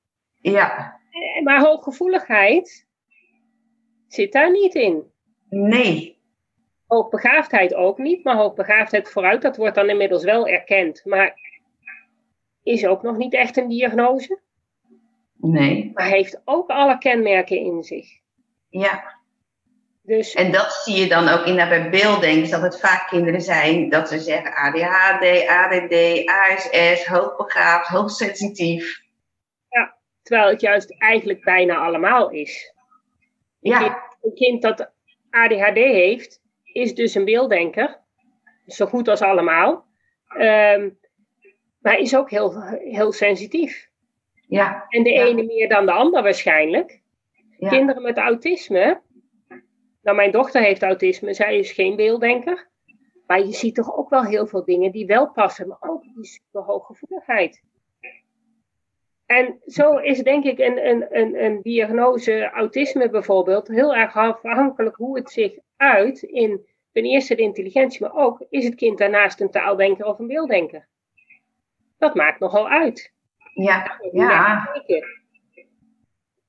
Ja. 0.41 0.99
Eh, 1.11 1.43
maar 1.43 1.61
hooggevoeligheid 1.61 2.87
zit 4.07 4.31
daar 4.31 4.51
niet 4.51 4.75
in. 4.75 5.11
Nee. 5.49 6.21
Hoogbegaafdheid 6.87 7.73
ook 7.73 7.97
niet, 7.97 8.23
maar 8.23 8.35
hoogbegaafdheid 8.35 9.09
vooruit, 9.09 9.41
dat 9.41 9.57
wordt 9.57 9.75
dan 9.75 9.89
inmiddels 9.89 10.23
wel 10.23 10.47
erkend. 10.47 11.05
Maar 11.05 11.35
is 12.63 12.85
ook 12.85 13.01
nog 13.01 13.17
niet 13.17 13.33
echt 13.33 13.57
een 13.57 13.67
diagnose. 13.67 14.39
Nee. 15.37 15.91
Maar 15.93 16.07
heeft 16.07 16.41
ook 16.45 16.69
alle 16.69 16.97
kenmerken 16.97 17.57
in 17.57 17.83
zich. 17.83 18.07
Ja. 18.69 19.12
Dus, 20.05 20.33
en 20.33 20.51
dat 20.51 20.73
zie 20.73 20.99
je 20.99 21.07
dan 21.07 21.27
ook 21.27 21.45
in 21.45 21.55
bij 21.55 21.89
beelddenkers, 21.89 22.49
dat 22.49 22.61
het 22.61 22.79
vaak 22.79 23.07
kinderen 23.07 23.41
zijn 23.41 23.89
dat 23.89 24.09
ze 24.09 24.19
zeggen 24.19 24.53
ADHD, 24.53 25.47
ADD, 25.47 26.25
ASS, 26.25 27.05
hoogbegaafd, 27.05 27.87
hoogsensitief. 27.87 29.01
Ja, 29.69 29.95
terwijl 30.21 30.49
het 30.49 30.61
juist 30.61 30.95
eigenlijk 30.97 31.43
bijna 31.43 31.75
allemaal 31.75 32.29
is. 32.29 32.73
Een, 33.61 33.71
ja. 33.71 33.79
kind, 33.79 33.95
een 34.21 34.33
kind 34.33 34.61
dat 34.61 34.91
ADHD 35.29 35.75
heeft, 35.75 36.41
is 36.63 36.95
dus 36.95 37.15
een 37.15 37.25
beelddenker. 37.25 37.99
Zo 38.67 38.85
goed 38.85 39.07
als 39.07 39.21
allemaal. 39.21 39.85
Um, 40.37 40.97
maar 41.79 41.97
is 41.97 42.15
ook 42.15 42.29
heel, 42.29 42.61
heel 42.77 43.11
sensitief. 43.11 43.89
Ja. 44.47 44.85
En 44.89 45.03
de 45.03 45.11
ene 45.11 45.43
meer 45.43 45.69
dan 45.69 45.85
de 45.85 45.91
ander 45.91 46.23
waarschijnlijk. 46.23 47.01
Kinderen 47.59 48.01
met 48.01 48.17
autisme. 48.17 49.01
Nou, 50.03 50.17
mijn 50.17 50.31
dochter 50.31 50.61
heeft 50.61 50.83
autisme, 50.83 51.33
zij 51.33 51.57
is 51.57 51.71
geen 51.71 51.95
beelddenker. 51.95 52.67
Maar 53.27 53.39
je 53.39 53.53
ziet 53.53 53.75
toch 53.75 53.95
ook 53.95 54.09
wel 54.09 54.23
heel 54.23 54.47
veel 54.47 54.63
dingen 54.63 54.91
die 54.91 55.05
wel 55.05 55.31
passen, 55.31 55.67
maar 55.67 55.77
ook 55.79 56.03
die 56.03 56.25
superhooggevoeligheid. 56.25 57.63
En 59.25 59.61
zo 59.65 59.97
is 59.97 60.19
denk 60.19 60.43
ik 60.43 60.59
een, 60.59 60.87
een, 60.87 61.17
een, 61.17 61.43
een 61.43 61.61
diagnose 61.61 62.49
autisme 62.49 63.09
bijvoorbeeld 63.09 63.67
heel 63.67 63.95
erg 63.95 64.15
afhankelijk 64.15 64.95
hoe 64.95 65.17
het 65.17 65.31
zich 65.31 65.57
uit 65.77 66.21
in 66.21 66.67
ten 66.91 67.03
eerste 67.03 67.35
de 67.35 67.41
intelligentie, 67.41 68.01
maar 68.01 68.15
ook 68.15 68.45
is 68.49 68.65
het 68.65 68.75
kind 68.75 68.97
daarnaast 68.97 69.41
een 69.41 69.51
taaldenker 69.51 70.05
of 70.05 70.19
een 70.19 70.27
beelddenker. 70.27 70.87
Dat 71.97 72.15
maakt 72.15 72.39
nogal 72.39 72.69
uit. 72.69 73.13
Ja, 73.53 73.99
ja. 74.11 74.69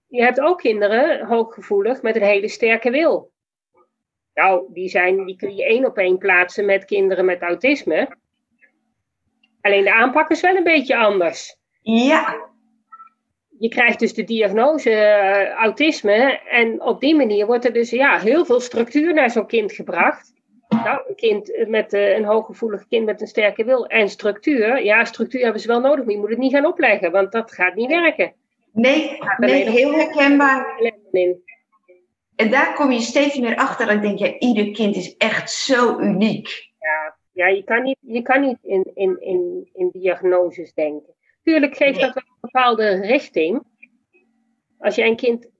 Je 0.07 0.23
hebt 0.23 0.41
ook 0.41 0.59
kinderen, 0.59 1.27
hooggevoelig, 1.27 2.03
met 2.03 2.17
een 2.17 2.23
hele 2.23 2.49
sterke 2.49 2.91
wil. 2.91 3.33
Nou, 4.35 4.73
die, 4.73 4.89
zijn, 4.89 5.25
die 5.25 5.37
kun 5.37 5.55
je 5.55 5.65
één 5.65 5.85
op 5.85 5.99
één 5.99 6.19
plaatsen 6.19 6.65
met 6.65 6.85
kinderen 6.85 7.25
met 7.25 7.43
autisme. 7.43 8.09
Alleen 9.61 9.85
de 9.85 9.93
aanpak 9.93 10.31
is 10.31 10.41
wel 10.41 10.57
een 10.57 10.65
beetje 10.65 10.97
anders. 10.97 11.57
Ja. 11.83 12.53
Je 13.59 13.69
krijgt 13.69 13.99
dus 13.99 14.15
de 14.15 14.25
diagnose 14.25 14.91
uh, 14.91 15.51
autisme 15.51 16.41
en 16.51 16.83
op 16.83 17.01
die 17.01 17.15
manier 17.15 17.47
wordt 17.47 17.65
er 17.65 17.73
dus 17.73 17.91
ja, 17.91 18.19
heel 18.19 18.45
veel 18.45 18.61
structuur 18.61 19.15
naar 19.15 19.31
zo'n 19.31 19.47
kind 19.47 19.73
gebracht. 19.73 20.33
Nou, 20.69 21.03
een 21.09 21.15
kind 21.15 21.67
met 21.69 21.93
uh, 21.93 22.17
een 22.17 22.25
hooggevoelig 22.25 22.89
kind 22.89 23.05
met 23.05 23.21
een 23.21 23.27
sterke 23.27 23.65
wil 23.65 23.87
en 23.87 24.09
structuur. 24.09 24.85
Ja, 24.85 25.05
structuur 25.05 25.43
hebben 25.43 25.61
ze 25.61 25.69
wel 25.69 25.81
nodig, 25.81 26.05
maar 26.05 26.15
je 26.15 26.21
moet 26.21 26.29
het 26.29 26.39
niet 26.39 26.53
gaan 26.53 26.67
opleggen, 26.67 27.13
want 27.13 27.33
dat 27.33 27.53
gaat 27.53 27.75
niet 27.75 27.91
werken. 27.91 28.35
Nee, 28.73 29.19
nee 29.37 29.71
heel 29.71 29.93
herkenbaar. 29.93 30.93
En 32.37 32.51
daar 32.51 32.75
kom 32.75 32.91
je 32.91 33.01
steeds 33.01 33.39
meer 33.39 33.57
achter 33.57 33.89
en 33.89 34.01
denk 34.01 34.19
je, 34.19 34.39
ieder 34.39 34.71
kind 34.71 34.97
is 34.97 35.17
echt 35.17 35.51
zo 35.51 35.99
uniek. 35.99 36.73
Ja, 36.79 37.17
ja 37.33 37.47
je 37.47 37.65
kan 37.65 37.83
niet, 37.83 37.99
je 38.01 38.23
kan 38.23 38.41
niet 38.41 38.59
in, 38.63 38.91
in, 38.95 39.21
in, 39.21 39.69
in 39.73 39.91
diagnoses 39.93 40.75
denken. 40.75 41.15
Tuurlijk 41.43 41.77
geeft 41.77 42.01
dat 42.01 42.15
wel 42.15 42.23
een 42.27 42.41
bepaalde 42.41 43.01
richting. 43.01 43.63
Als 44.79 44.95
je 44.95 45.05
een 45.05 45.17
kind, 45.17 45.51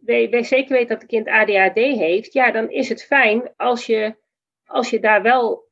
zeker 0.47 0.77
weet 0.77 0.89
dat 0.89 1.03
een 1.03 1.09
kind 1.09 1.29
ADHD 1.29 1.75
heeft, 1.75 2.33
ja, 2.33 2.51
dan 2.51 2.71
is 2.71 2.89
het 2.89 3.05
fijn 3.05 3.53
als 3.57 3.87
je 3.87 4.23
als 4.67 4.91
je 4.91 5.01
daar 5.01 5.23
wel 5.23 5.69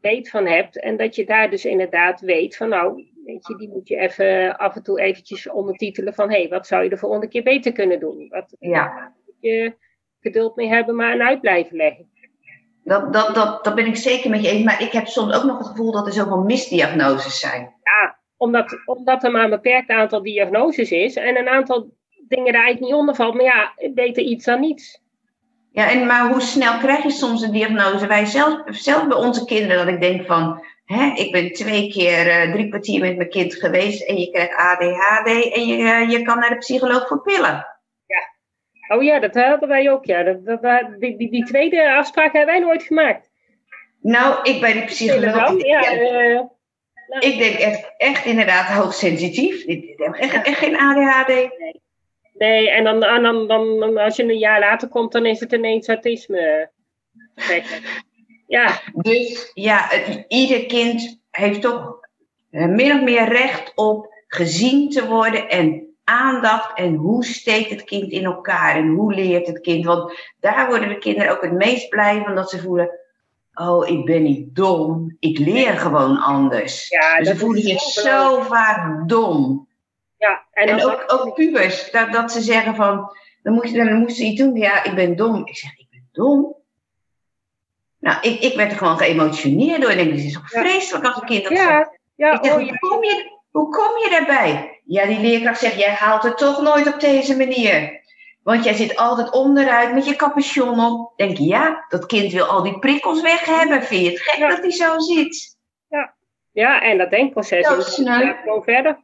weet 0.00 0.30
van 0.30 0.46
hebt 0.46 0.80
en 0.80 0.96
dat 0.96 1.14
je 1.14 1.24
daar 1.24 1.50
dus 1.50 1.64
inderdaad 1.64 2.20
weet 2.20 2.56
van 2.56 2.68
nou, 2.68 3.06
weet 3.24 3.46
je, 3.46 3.56
die 3.56 3.68
moet 3.68 3.88
je 3.88 3.96
even 3.96 4.56
af 4.56 4.76
en 4.76 4.82
toe 4.82 5.00
eventjes 5.00 5.48
ondertitelen 5.48 6.14
van 6.14 6.30
hé, 6.30 6.40
hey, 6.40 6.48
wat 6.48 6.66
zou 6.66 6.82
je 6.82 6.88
de 6.88 6.96
volgende 6.96 7.28
keer 7.28 7.42
beter 7.42 7.72
kunnen 7.72 8.00
doen? 8.00 8.28
Wat 8.28 8.56
ja. 8.58 9.14
je 9.40 9.74
geduld 10.26 10.56
mee 10.56 10.68
hebben, 10.68 10.96
maar 10.96 11.12
een 11.12 11.22
uit 11.22 11.40
blijven 11.40 11.76
leggen. 11.76 12.08
Dat, 12.84 13.12
dat, 13.12 13.34
dat, 13.34 13.64
dat 13.64 13.74
ben 13.74 13.86
ik 13.86 13.96
zeker 13.96 14.30
met 14.30 14.42
je 14.42 14.50
eens, 14.50 14.64
maar 14.64 14.82
ik 14.82 14.92
heb 14.92 15.06
soms 15.06 15.34
ook 15.34 15.44
nog 15.44 15.58
het 15.58 15.66
gevoel 15.66 15.92
dat 15.92 16.06
er 16.06 16.12
zoveel 16.12 16.42
misdiagnoses 16.42 17.40
zijn. 17.40 17.74
Ja, 17.82 18.18
omdat, 18.36 18.78
omdat 18.84 19.24
er 19.24 19.30
maar 19.30 19.44
een 19.44 19.50
beperkt 19.50 19.90
aantal 19.90 20.22
diagnoses 20.22 20.90
is 20.90 21.16
en 21.16 21.38
een 21.38 21.48
aantal 21.48 21.90
dingen 22.28 22.52
daar 22.52 22.62
eigenlijk 22.62 22.80
niet 22.80 23.00
onder 23.00 23.14
valt. 23.14 23.34
Maar 23.34 23.44
ja, 23.44 23.72
beter 23.94 24.22
iets 24.22 24.44
dan 24.44 24.60
niets. 24.60 25.00
Ja, 25.72 25.90
en 25.90 26.06
maar 26.06 26.28
hoe 26.28 26.40
snel 26.40 26.78
krijg 26.78 27.02
je 27.02 27.10
soms 27.10 27.42
een 27.42 27.52
diagnose? 27.52 28.06
Wij 28.06 28.24
zelf, 28.24 28.62
zelf 28.66 29.06
bij 29.06 29.16
onze 29.16 29.44
kinderen, 29.44 29.76
dat 29.84 29.94
ik 29.94 30.00
denk 30.00 30.26
van, 30.26 30.64
hè, 30.84 31.12
ik 31.14 31.32
ben 31.32 31.52
twee 31.52 31.90
keer 31.90 32.26
uh, 32.26 32.52
drie 32.52 32.68
kwartier 32.68 33.00
met 33.00 33.16
mijn 33.16 33.28
kind 33.28 33.54
geweest 33.54 34.02
en 34.02 34.16
je 34.16 34.30
krijgt 34.30 34.56
ADHD 34.56 35.54
en 35.54 35.66
je, 35.66 35.78
uh, 35.78 36.10
je 36.10 36.22
kan 36.22 36.38
naar 36.38 36.50
de 36.50 36.58
psycholoog 36.58 37.06
voor 37.08 37.22
pillen. 37.22 37.75
Oh 38.88 39.02
ja, 39.02 39.18
dat 39.18 39.34
hadden 39.34 39.68
wij 39.68 39.90
ook, 39.90 40.04
ja. 40.04 40.22
Dat, 40.22 40.62
dat, 40.62 40.86
die, 40.98 41.16
die, 41.16 41.30
die 41.30 41.44
tweede 41.44 41.92
afspraak 41.92 42.32
hebben 42.32 42.54
wij 42.54 42.64
nooit 42.64 42.82
gemaakt. 42.82 43.30
Nou, 44.00 44.42
ik 44.42 44.60
bij 44.60 44.72
die 44.72 44.84
psycholoog. 44.84 45.62
Ja, 45.62 45.80
ja, 45.80 45.92
uh, 45.92 46.40
ik 47.18 47.38
denk 47.38 47.58
echt, 47.58 47.94
echt 47.96 48.24
inderdaad 48.24 48.66
hoogsensitief. 48.66 49.64
Ik 49.64 49.92
heb 49.96 50.14
echt, 50.14 50.46
echt 50.46 50.58
geen 50.58 50.76
ADHD. 50.76 51.28
Nee. 51.28 51.84
Nee, 52.38 52.70
en 52.70 52.84
dan, 52.84 53.00
dan, 53.00 53.48
dan, 53.48 53.96
als 53.98 54.16
je 54.16 54.22
een 54.22 54.38
jaar 54.38 54.60
later 54.60 54.88
komt, 54.88 55.12
dan 55.12 55.26
is 55.26 55.40
het 55.40 55.52
ineens 55.52 55.88
autisme. 55.88 56.70
Ja. 58.46 58.80
Dus 58.94 59.50
ja, 59.54 59.86
het, 59.88 60.24
ieder 60.28 60.66
kind 60.66 61.20
heeft 61.30 61.60
toch 61.60 61.98
uh, 62.50 62.66
min 62.66 62.92
of 62.92 63.02
meer 63.02 63.28
recht 63.28 63.72
op 63.74 64.14
gezien 64.28 64.90
te 64.90 65.06
worden 65.06 65.48
en 65.48 65.85
aandacht 66.08 66.78
en 66.78 66.94
hoe 66.94 67.24
steekt 67.24 67.70
het 67.70 67.84
kind 67.84 68.10
in 68.10 68.24
elkaar 68.24 68.76
en 68.76 68.88
hoe 68.88 69.14
leert 69.14 69.46
het 69.46 69.60
kind. 69.60 69.84
Want 69.84 70.18
daar 70.40 70.68
worden 70.68 70.88
de 70.88 70.98
kinderen 70.98 71.32
ook 71.32 71.42
het 71.42 71.52
meest 71.52 71.88
blij 71.88 72.22
van 72.24 72.34
dat 72.34 72.50
ze 72.50 72.60
voelen, 72.62 72.90
oh 73.54 73.88
ik 73.88 74.04
ben 74.04 74.22
niet 74.22 74.54
dom, 74.54 75.16
ik 75.18 75.38
leer 75.38 75.78
gewoon 75.78 76.18
anders. 76.18 76.88
Ja, 76.88 77.18
dus 77.18 77.28
ze 77.28 77.36
voelen 77.36 77.62
zich 77.62 77.80
zo 77.80 78.40
vaak 78.40 79.08
dom. 79.08 79.68
Ja, 80.18 80.44
en, 80.52 80.68
en 80.68 80.84
ook, 80.84 81.04
ook 81.06 81.34
pubers, 81.34 81.90
dat, 81.90 82.12
dat 82.12 82.32
ze 82.32 82.40
zeggen 82.40 82.74
van, 82.74 83.16
dan 83.42 83.54
moest, 83.54 83.74
dan 83.74 83.98
moest 83.98 84.16
ze 84.16 84.24
iets 84.24 84.40
doen, 84.40 84.54
ja, 84.54 84.84
ik 84.84 84.94
ben 84.94 85.16
dom. 85.16 85.46
Ik 85.46 85.56
zeg, 85.56 85.78
ik 85.78 85.86
ben 85.90 86.08
dom? 86.12 86.56
Nou, 87.98 88.20
ik, 88.20 88.40
ik 88.40 88.56
werd 88.56 88.70
er 88.70 88.78
gewoon 88.78 88.98
geëmotioneerd 88.98 89.80
door. 89.80 89.90
Ik 89.90 89.96
denk, 89.96 90.10
het 90.10 90.24
is 90.24 90.32
toch 90.32 90.50
vreselijk 90.50 91.04
als 91.04 91.16
een 91.20 91.26
kind 91.26 91.42
dat 91.42 91.52
ja, 91.52 91.66
zegt. 91.66 91.98
Ja, 92.14 92.32
ik 92.32 92.44
oh, 92.44 92.52
hoe, 92.52 92.78
kom 92.78 93.04
je, 93.04 93.38
hoe 93.50 93.68
kom 93.68 93.98
je 94.02 94.08
daarbij? 94.10 94.75
Ja, 94.86 95.06
die 95.06 95.20
leerkracht 95.20 95.60
zegt, 95.60 95.78
jij 95.78 95.90
haalt 95.90 96.22
het 96.22 96.38
toch 96.38 96.62
nooit 96.62 96.94
op 96.94 97.00
deze 97.00 97.36
manier. 97.36 98.04
Want 98.42 98.64
jij 98.64 98.74
zit 98.74 98.96
altijd 98.96 99.30
onderuit 99.32 99.94
met 99.94 100.06
je 100.06 100.16
capuchon 100.16 100.80
op. 100.80 101.12
Denk 101.16 101.38
ja, 101.38 101.84
dat 101.88 102.06
kind 102.06 102.32
wil 102.32 102.44
al 102.44 102.62
die 102.62 102.78
prikkels 102.78 103.22
weg 103.22 103.44
hebben. 103.44 103.82
Vind 103.82 104.04
je 104.04 104.10
het 104.10 104.20
gek 104.20 104.48
dat 104.48 104.58
hij 104.58 104.70
zo 104.70 104.98
zit? 104.98 105.56
Ja, 105.88 106.14
ja 106.52 106.82
en 106.82 106.98
dat 106.98 107.10
denkproces 107.10 107.68
is 107.68 107.94
gewoon 107.94 108.62
verder. 108.62 108.98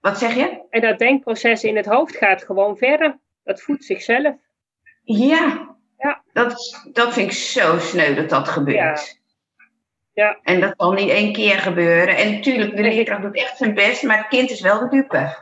Wat 0.00 0.18
zeg 0.18 0.34
je? 0.34 0.60
En 0.70 0.80
dat 0.80 0.98
denkproces 0.98 1.64
in 1.64 1.76
het 1.76 1.86
hoofd 1.86 2.16
gaat 2.16 2.44
gewoon 2.44 2.76
verder. 2.76 3.18
Dat 3.44 3.62
voedt 3.62 3.84
zichzelf. 3.84 4.34
Ja, 5.02 5.76
ja. 5.98 6.22
Dat, 6.32 6.80
dat 6.92 7.12
vind 7.12 7.30
ik 7.30 7.36
zo 7.36 7.78
sneu 7.78 8.14
dat 8.14 8.28
dat 8.28 8.48
gebeurt. 8.48 9.06
Ja. 9.06 9.19
Ja. 10.20 10.38
En 10.42 10.60
dat 10.60 10.76
kan 10.76 10.94
niet 10.94 11.08
één 11.08 11.32
keer 11.32 11.58
gebeuren. 11.58 12.16
En 12.16 12.32
natuurlijk, 12.32 12.76
de 12.76 12.82
leerkracht 12.82 13.22
doet 13.22 13.36
echt 13.36 13.56
zijn 13.56 13.74
best, 13.74 14.02
maar 14.02 14.18
het 14.18 14.28
kind 14.28 14.50
is 14.50 14.60
wel 14.60 14.78
de 14.78 14.88
dupe. 14.88 15.36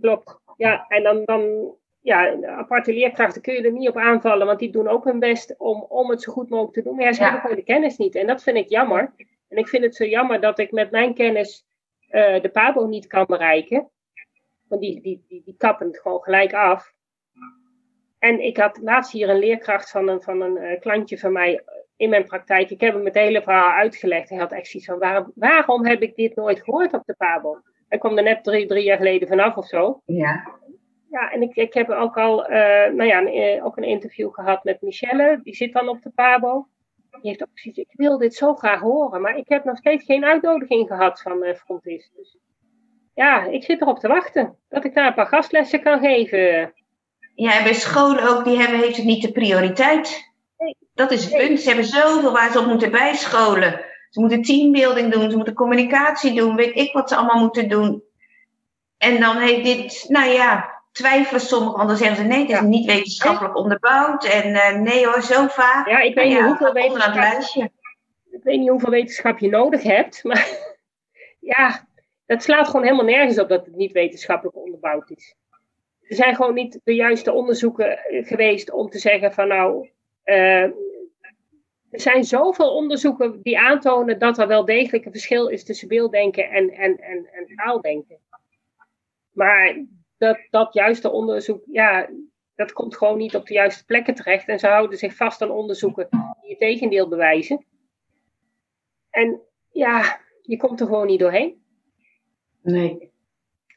Klopt. 0.00 0.38
Ja, 0.56 0.84
en 0.88 1.02
dan, 1.02 1.24
dan 1.24 1.74
ja, 2.00 2.42
aparte 2.46 2.92
leerkrachten 2.92 3.42
kun 3.42 3.54
je 3.54 3.62
er 3.62 3.72
niet 3.72 3.88
op 3.88 3.96
aanvallen, 3.96 4.46
want 4.46 4.58
die 4.58 4.70
doen 4.70 4.88
ook 4.88 5.04
hun 5.04 5.18
best 5.18 5.54
om, 5.58 5.86
om 5.88 6.10
het 6.10 6.22
zo 6.22 6.32
goed 6.32 6.48
mogelijk 6.48 6.74
te 6.74 6.82
doen. 6.82 6.94
Maar 6.96 7.04
ja, 7.04 7.12
ze 7.12 7.22
hebben 7.22 7.40
gewoon 7.40 7.56
de 7.56 7.62
kennis 7.62 7.96
niet. 7.96 8.14
En 8.14 8.26
dat 8.26 8.42
vind 8.42 8.56
ik 8.56 8.68
jammer. 8.68 9.12
En 9.48 9.56
ik 9.56 9.68
vind 9.68 9.84
het 9.84 9.96
zo 9.96 10.04
jammer 10.04 10.40
dat 10.40 10.58
ik 10.58 10.72
met 10.72 10.90
mijn 10.90 11.14
kennis 11.14 11.64
uh, 12.10 12.40
de 12.40 12.50
PABO 12.52 12.86
niet 12.86 13.06
kan 13.06 13.24
bereiken. 13.26 13.90
Want 14.68 14.80
die, 14.80 15.00
die, 15.00 15.24
die, 15.28 15.42
die 15.44 15.54
kappen 15.58 15.86
het 15.86 16.00
gewoon 16.00 16.22
gelijk 16.22 16.52
af. 16.52 16.92
En 18.18 18.40
ik 18.40 18.56
had 18.56 18.78
laatst 18.82 19.12
hier 19.12 19.28
een 19.28 19.38
leerkracht 19.38 19.90
van 19.90 20.08
een, 20.08 20.22
van 20.22 20.40
een 20.40 20.56
uh, 20.56 20.80
klantje 20.80 21.18
van 21.18 21.32
mij 21.32 21.64
in 21.96 22.10
mijn 22.10 22.24
praktijk. 22.24 22.70
Ik 22.70 22.80
heb 22.80 22.94
hem 22.94 23.04
het 23.04 23.14
hele 23.14 23.42
verhaal 23.42 23.72
uitgelegd. 23.72 24.28
Hij 24.28 24.38
had 24.38 24.52
echt 24.52 24.66
zoiets 24.66 24.88
van, 24.88 24.98
waarom, 24.98 25.32
waarom 25.34 25.86
heb 25.86 26.02
ik 26.02 26.16
dit 26.16 26.36
nooit 26.36 26.62
gehoord 26.62 26.92
op 26.92 27.02
de 27.04 27.14
Pabo? 27.14 27.60
Hij 27.88 27.98
kwam 27.98 28.16
er 28.16 28.22
net 28.22 28.44
drie, 28.44 28.66
drie 28.66 28.84
jaar 28.84 28.96
geleden 28.96 29.28
vanaf 29.28 29.56
of 29.56 29.66
zo. 29.66 30.00
Ja. 30.04 30.62
Ja, 31.10 31.30
en 31.30 31.42
ik, 31.42 31.54
ik 31.54 31.74
heb 31.74 31.90
ook 31.90 32.16
al 32.16 32.50
uh, 32.50 32.56
nou 32.92 33.04
ja, 33.04 33.18
een, 33.18 33.56
uh, 33.56 33.64
ook 33.64 33.76
een 33.76 33.84
interview 33.84 34.32
gehad 34.32 34.64
met 34.64 34.82
Michelle. 34.82 35.40
Die 35.42 35.54
zit 35.54 35.72
dan 35.72 35.88
op 35.88 36.02
de 36.02 36.10
Pabo. 36.10 36.68
Die 37.10 37.30
heeft 37.30 37.42
ook 37.42 37.58
zoiets 37.58 37.80
ik 37.80 37.92
wil 37.92 38.18
dit 38.18 38.34
zo 38.34 38.54
graag 38.54 38.80
horen. 38.80 39.20
Maar 39.20 39.36
ik 39.36 39.48
heb 39.48 39.64
nog 39.64 39.76
steeds 39.76 40.04
geen 40.04 40.24
uitnodiging 40.24 40.86
gehad 40.86 41.22
van 41.22 41.44
uh, 41.44 41.54
Frontis. 41.54 42.10
Dus 42.16 42.36
ja, 43.14 43.44
ik 43.44 43.64
zit 43.64 43.80
erop 43.80 43.98
te 43.98 44.08
wachten. 44.08 44.56
Dat 44.68 44.84
ik 44.84 44.94
daar 44.94 45.06
een 45.06 45.14
paar 45.14 45.26
gastlessen 45.26 45.82
kan 45.82 46.00
geven. 46.00 46.72
Ja, 47.34 47.58
en 47.58 47.64
bij 47.64 47.74
scholen 47.74 48.28
ook, 48.28 48.44
die 48.44 48.56
hebben, 48.56 48.78
heeft 48.78 48.96
het 48.96 49.06
niet 49.06 49.22
de 49.22 49.32
prioriteit. 49.32 50.33
Dat 50.94 51.10
is 51.10 51.24
het 51.24 51.36
punt. 51.36 51.60
Ze 51.60 51.66
hebben 51.66 51.84
zoveel 51.84 52.32
waar 52.32 52.52
ze 52.52 52.58
op 52.58 52.66
moeten 52.66 52.90
bijscholen. 52.90 53.84
Ze 54.10 54.20
moeten 54.20 54.42
teambuilding 54.42 55.12
doen, 55.12 55.30
ze 55.30 55.36
moeten 55.36 55.54
communicatie 55.54 56.34
doen, 56.34 56.56
weet 56.56 56.76
ik 56.76 56.92
wat 56.92 57.08
ze 57.08 57.16
allemaal 57.16 57.40
moeten 57.40 57.68
doen. 57.68 58.02
En 58.98 59.20
dan 59.20 59.36
heeft 59.36 59.64
dit, 59.64 60.04
nou 60.08 60.30
ja, 60.30 60.82
twijfelen 60.92 61.40
sommigen, 61.40 61.76
want 61.76 61.88
dan 61.88 61.98
zeggen 61.98 62.16
ze 62.16 62.22
nee, 62.22 62.46
het 62.46 62.50
is 62.50 62.60
niet 62.60 62.86
wetenschappelijk 62.86 63.56
onderbouwd. 63.56 64.24
En 64.24 64.48
uh, 64.48 64.80
nee 64.80 65.06
hoor, 65.06 65.22
zo 65.22 65.46
vaak. 65.46 65.88
Ja, 65.88 65.98
ik 65.98 66.14
weet 66.14 66.28
niet 66.28 66.40
hoeveel 66.40 66.72
wetenschap... 66.72 67.72
Ik 68.30 68.42
weet 68.42 68.58
niet 68.58 68.68
hoeveel 68.68 68.90
wetenschap 68.90 69.38
je 69.38 69.48
nodig 69.48 69.82
hebt, 69.82 70.24
maar 70.24 70.48
ja, 71.40 71.86
dat 72.26 72.42
slaat 72.42 72.66
gewoon 72.66 72.82
helemaal 72.82 73.04
nergens 73.04 73.38
op 73.38 73.48
dat 73.48 73.66
het 73.66 73.76
niet 73.76 73.92
wetenschappelijk 73.92 74.56
onderbouwd 74.56 75.10
is. 75.10 75.34
Er 76.00 76.16
zijn 76.16 76.34
gewoon 76.34 76.54
niet 76.54 76.80
de 76.84 76.94
juiste 76.94 77.32
onderzoeken 77.32 77.98
geweest 78.08 78.70
om 78.70 78.90
te 78.90 78.98
zeggen 78.98 79.32
van 79.32 79.48
nou, 79.48 79.88
uh, 80.24 80.66
er 81.94 82.00
zijn 82.00 82.24
zoveel 82.24 82.74
onderzoeken 82.74 83.42
die 83.42 83.58
aantonen 83.58 84.18
dat 84.18 84.38
er 84.38 84.46
wel 84.46 84.64
degelijk 84.64 85.04
een 85.04 85.12
verschil 85.12 85.46
is 85.46 85.64
tussen 85.64 85.88
beelddenken 85.88 86.50
en, 86.50 86.70
en, 86.70 86.98
en, 86.98 87.28
en 87.32 87.56
taaldenken. 87.56 88.18
Maar 89.32 89.84
dat, 90.18 90.38
dat 90.50 90.74
juiste 90.74 91.10
onderzoek, 91.10 91.62
ja, 91.70 92.10
dat 92.54 92.72
komt 92.72 92.96
gewoon 92.96 93.18
niet 93.18 93.36
op 93.36 93.46
de 93.46 93.54
juiste 93.54 93.84
plekken 93.84 94.14
terecht. 94.14 94.48
En 94.48 94.58
ze 94.58 94.66
houden 94.66 94.98
zich 94.98 95.16
vast 95.16 95.42
aan 95.42 95.50
onderzoeken 95.50 96.08
die 96.40 96.50
het 96.50 96.58
tegendeel 96.58 97.08
bewijzen. 97.08 97.64
En 99.10 99.40
ja, 99.70 100.20
je 100.42 100.56
komt 100.56 100.80
er 100.80 100.86
gewoon 100.86 101.06
niet 101.06 101.20
doorheen. 101.20 101.64
Nee. 102.62 103.12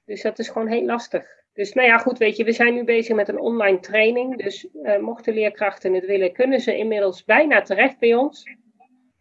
Dus 0.06 0.22
dat 0.22 0.40
is 0.40 0.50
gewoon 0.50 0.68
heel 0.68 0.86
lastig. 0.86 1.44
Dus 1.58 1.74
nou 1.74 1.88
ja, 1.88 1.98
goed, 1.98 2.18
weet 2.18 2.38
je, 2.38 2.44
we 2.44 2.52
zijn 2.52 2.74
nu 2.74 2.84
bezig 2.84 3.16
met 3.16 3.28
een 3.28 3.40
online 3.40 3.80
training. 3.80 4.44
Dus 4.44 4.68
uh, 4.84 4.98
mochten 4.98 5.34
leerkrachten 5.34 5.94
het 5.94 6.06
willen, 6.06 6.34
kunnen 6.34 6.60
ze 6.60 6.78
inmiddels 6.78 7.24
bijna 7.24 7.62
terecht 7.62 8.00
bij 8.00 8.16
ons. 8.16 8.44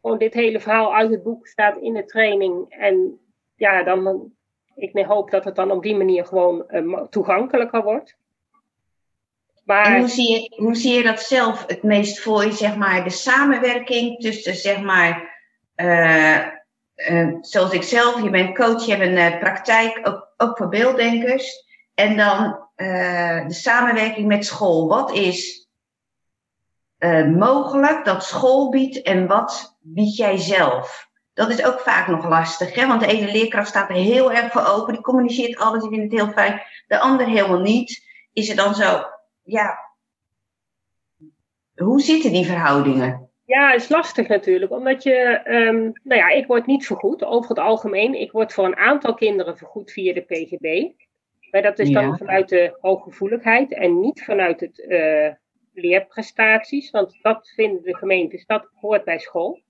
Gewoon 0.00 0.18
dit 0.18 0.34
hele 0.34 0.60
verhaal 0.60 0.94
uit 0.94 1.10
het 1.10 1.22
boek 1.22 1.46
staat 1.46 1.76
in 1.76 1.94
de 1.94 2.04
training. 2.04 2.66
En 2.68 3.18
ja, 3.54 3.82
dan, 3.82 4.32
ik 4.74 5.04
hoop 5.06 5.30
dat 5.30 5.44
het 5.44 5.54
dan 5.54 5.70
op 5.70 5.82
die 5.82 5.96
manier 5.96 6.24
gewoon 6.24 6.64
uh, 6.70 7.02
toegankelijker 7.02 7.82
wordt. 7.82 8.16
Maar, 9.64 9.98
hoe 9.98 10.08
zie, 10.08 10.30
je, 10.30 10.62
hoe 10.62 10.74
zie 10.74 10.94
je 10.94 11.02
dat 11.02 11.20
zelf 11.20 11.66
het 11.66 11.82
meest 11.82 12.20
voor 12.20 12.44
je, 12.44 12.52
zeg 12.52 12.76
maar, 12.76 13.04
de 13.04 13.10
samenwerking 13.10 14.20
tussen, 14.20 14.54
zeg 14.54 14.82
maar, 14.82 15.40
uh, 15.76 16.46
zoals 17.40 17.72
ik 17.72 17.82
zelf, 17.82 18.22
je 18.22 18.30
bent 18.30 18.56
coach, 18.56 18.86
je 18.86 18.94
hebt 18.94 19.32
een 19.32 19.38
praktijk, 19.38 20.00
ook, 20.02 20.34
ook 20.36 20.56
voor 20.56 20.68
beelddenkers. 20.68 21.64
En 21.96 22.16
dan 22.16 22.68
uh, 22.76 23.46
de 23.46 23.52
samenwerking 23.52 24.26
met 24.26 24.46
school. 24.46 24.88
Wat 24.88 25.12
is 25.12 25.68
uh, 26.98 27.26
mogelijk 27.26 28.04
dat 28.04 28.24
school 28.24 28.70
biedt 28.70 29.02
en 29.02 29.26
wat 29.26 29.76
bied 29.80 30.16
jij 30.16 30.36
zelf? 30.36 31.08
Dat 31.32 31.50
is 31.50 31.64
ook 31.64 31.80
vaak 31.80 32.08
nog 32.08 32.28
lastig, 32.28 32.74
hè? 32.74 32.86
want 32.86 33.00
de 33.00 33.06
ene 33.06 33.32
leerkracht 33.32 33.68
staat 33.68 33.88
er 33.88 33.94
heel 33.94 34.32
erg 34.32 34.52
voor 34.52 34.66
open, 34.66 34.92
die 34.92 35.02
communiceert 35.02 35.58
alles, 35.58 35.82
die 35.82 35.90
vindt 35.90 36.12
het 36.12 36.20
heel 36.20 36.32
fijn. 36.32 36.62
De 36.86 36.98
ander 36.98 37.26
helemaal 37.26 37.60
niet. 37.60 38.04
Is 38.32 38.48
het 38.48 38.56
dan 38.56 38.74
zo, 38.74 39.04
ja, 39.42 39.78
hoe 41.74 42.00
zitten 42.00 42.32
die 42.32 42.46
verhoudingen? 42.46 43.30
Ja, 43.44 43.72
is 43.72 43.88
lastig 43.88 44.28
natuurlijk, 44.28 44.72
omdat 44.72 45.02
je, 45.02 45.40
um, 45.44 45.92
nou 46.02 46.20
ja, 46.20 46.28
ik 46.28 46.46
word 46.46 46.66
niet 46.66 46.86
vergoed 46.86 47.24
over 47.24 47.48
het 47.48 47.58
algemeen. 47.58 48.20
Ik 48.20 48.32
word 48.32 48.52
voor 48.52 48.64
een 48.64 48.76
aantal 48.76 49.14
kinderen 49.14 49.56
vergoed 49.56 49.92
via 49.92 50.14
de 50.14 50.20
PGB. 50.20 50.92
Maar 51.50 51.62
dat 51.62 51.78
is 51.78 51.90
dan 51.90 52.16
vanuit 52.16 52.48
de 52.48 52.76
hooggevoeligheid 52.80 53.72
en 53.72 54.00
niet 54.00 54.24
vanuit 54.24 54.60
het 54.60 54.78
uh, 54.78 55.30
leerprestaties, 55.72 56.90
want 56.90 57.18
dat 57.22 57.52
vinden 57.54 57.82
de 57.82 57.96
gemeentes, 57.96 58.46
dat 58.46 58.68
hoort 58.74 59.04
bij 59.04 59.18
school. 59.18 59.60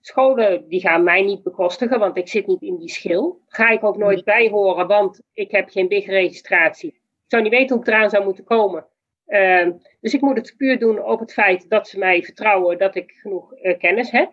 Scholen 0.00 0.68
die 0.68 0.80
gaan 0.80 1.04
mij 1.04 1.22
niet 1.22 1.42
bekostigen, 1.42 1.98
want 1.98 2.16
ik 2.16 2.28
zit 2.28 2.46
niet 2.46 2.62
in 2.62 2.78
die 2.78 2.90
schil. 2.90 3.40
Ga 3.46 3.70
ik 3.70 3.84
ook 3.84 3.96
nooit 3.96 4.24
bij 4.24 4.48
horen, 4.48 4.86
want 4.86 5.22
ik 5.32 5.50
heb 5.50 5.68
geen 5.68 5.88
BIG-registratie. 5.88 6.90
Ik 6.90 7.26
zou 7.26 7.42
niet 7.42 7.52
weten 7.52 7.76
hoe 7.76 7.84
ik 7.84 7.90
eraan 7.90 8.10
zou 8.10 8.24
moeten 8.24 8.44
komen. 8.44 8.86
Uh, 9.26 9.68
dus 10.00 10.14
ik 10.14 10.20
moet 10.20 10.36
het 10.36 10.54
puur 10.56 10.78
doen 10.78 11.02
op 11.02 11.20
het 11.20 11.32
feit 11.32 11.68
dat 11.68 11.88
ze 11.88 11.98
mij 11.98 12.22
vertrouwen 12.22 12.78
dat 12.78 12.94
ik 12.94 13.10
genoeg 13.10 13.54
uh, 13.62 13.78
kennis 13.78 14.10
heb. 14.10 14.32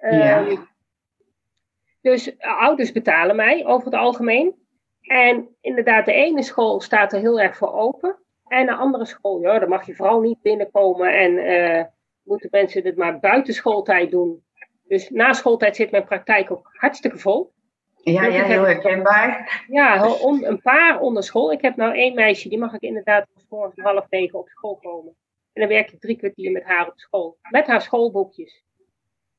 Ja. 0.00 0.46
Ehm, 0.46 0.56
dus 2.00 2.38
ouders 2.38 2.92
betalen 2.92 3.36
mij 3.36 3.66
over 3.66 3.84
het 3.84 4.00
algemeen. 4.00 4.54
En 5.10 5.56
inderdaad, 5.60 6.04
de 6.04 6.12
ene 6.12 6.42
school 6.42 6.80
staat 6.80 7.12
er 7.12 7.20
heel 7.20 7.40
erg 7.40 7.56
voor 7.56 7.72
open. 7.72 8.16
En 8.46 8.66
de 8.66 8.74
andere 8.74 9.06
school, 9.06 9.40
ja, 9.40 9.58
daar 9.58 9.68
mag 9.68 9.86
je 9.86 9.94
vooral 9.94 10.20
niet 10.20 10.42
binnenkomen. 10.42 11.14
En 11.18 11.32
uh, 11.32 11.84
moeten 12.22 12.48
mensen 12.52 12.82
dit 12.82 12.96
maar 12.96 13.18
buiten 13.18 13.54
schooltijd 13.54 14.10
doen. 14.10 14.44
Dus 14.82 15.10
na 15.10 15.32
schooltijd 15.32 15.76
zit 15.76 15.90
mijn 15.90 16.04
praktijk 16.04 16.50
ook 16.50 16.70
hartstikke 16.72 17.18
vol. 17.18 17.52
Ja, 18.02 18.24
ja 18.24 18.44
heel 18.44 18.64
herkenbaar. 18.64 19.64
Ja, 19.68 20.04
een 20.20 20.60
paar 20.62 21.00
onder 21.00 21.22
school. 21.22 21.52
Ik 21.52 21.62
heb 21.62 21.76
nou 21.76 21.94
één 21.94 22.14
meisje, 22.14 22.48
die 22.48 22.58
mag 22.58 22.74
ik 22.74 22.82
inderdaad 22.82 23.26
morgen 23.48 23.76
om 23.76 23.84
half 23.84 24.06
negen 24.10 24.38
op 24.38 24.48
school 24.48 24.76
komen. 24.76 25.16
En 25.52 25.60
dan 25.60 25.68
werk 25.68 25.92
ik 25.92 26.00
drie 26.00 26.16
kwartier 26.16 26.52
met 26.52 26.64
haar 26.64 26.88
op 26.88 26.98
school. 26.98 27.38
Met 27.50 27.66
haar 27.66 27.82
schoolboekjes. 27.82 28.64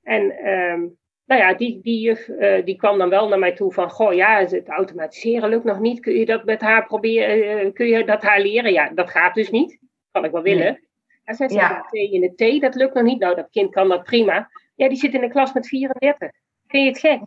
En 0.03 0.47
um, 0.47 0.97
nou 1.25 1.41
ja, 1.41 1.53
die, 1.53 1.79
die 1.81 1.99
juf 1.99 2.27
uh, 2.27 2.65
die 2.65 2.75
kwam 2.75 2.97
dan 2.97 3.09
wel 3.09 3.27
naar 3.27 3.39
mij 3.39 3.55
toe 3.55 3.73
van, 3.73 3.89
goh 3.89 4.13
ja, 4.13 4.39
het 4.39 4.67
automatiseren 4.67 5.49
lukt 5.49 5.63
nog 5.63 5.79
niet. 5.79 5.99
Kun 5.99 6.13
je 6.13 6.25
dat 6.25 6.45
met 6.45 6.61
haar 6.61 6.85
proberen, 6.85 7.65
uh, 7.65 7.73
kun 7.73 7.87
je 7.87 8.05
dat 8.05 8.21
haar 8.21 8.41
leren? 8.41 8.71
Ja, 8.71 8.89
dat 8.89 9.09
gaat 9.09 9.35
dus 9.35 9.49
niet. 9.49 9.79
Kan 10.11 10.25
ik 10.25 10.31
wel 10.31 10.41
willen. 10.41 10.63
Nee. 10.63 10.89
En 11.23 11.35
zij 11.35 11.49
zei, 11.49 11.61
ja. 11.61 11.87
In 11.91 12.21
de 12.21 12.57
T, 12.57 12.61
dat 12.61 12.75
lukt 12.75 12.93
nog 12.93 13.03
niet. 13.03 13.19
Nou, 13.19 13.35
dat 13.35 13.49
kind 13.49 13.71
kan 13.71 13.89
dat 13.89 14.03
prima. 14.03 14.49
Ja, 14.75 14.87
die 14.87 14.97
zit 14.97 15.13
in 15.13 15.23
een 15.23 15.29
klas 15.29 15.53
met 15.53 15.67
34. 15.67 16.31
Vind 16.67 16.83
je 16.83 16.89
het 16.89 16.99
gek? 16.99 17.21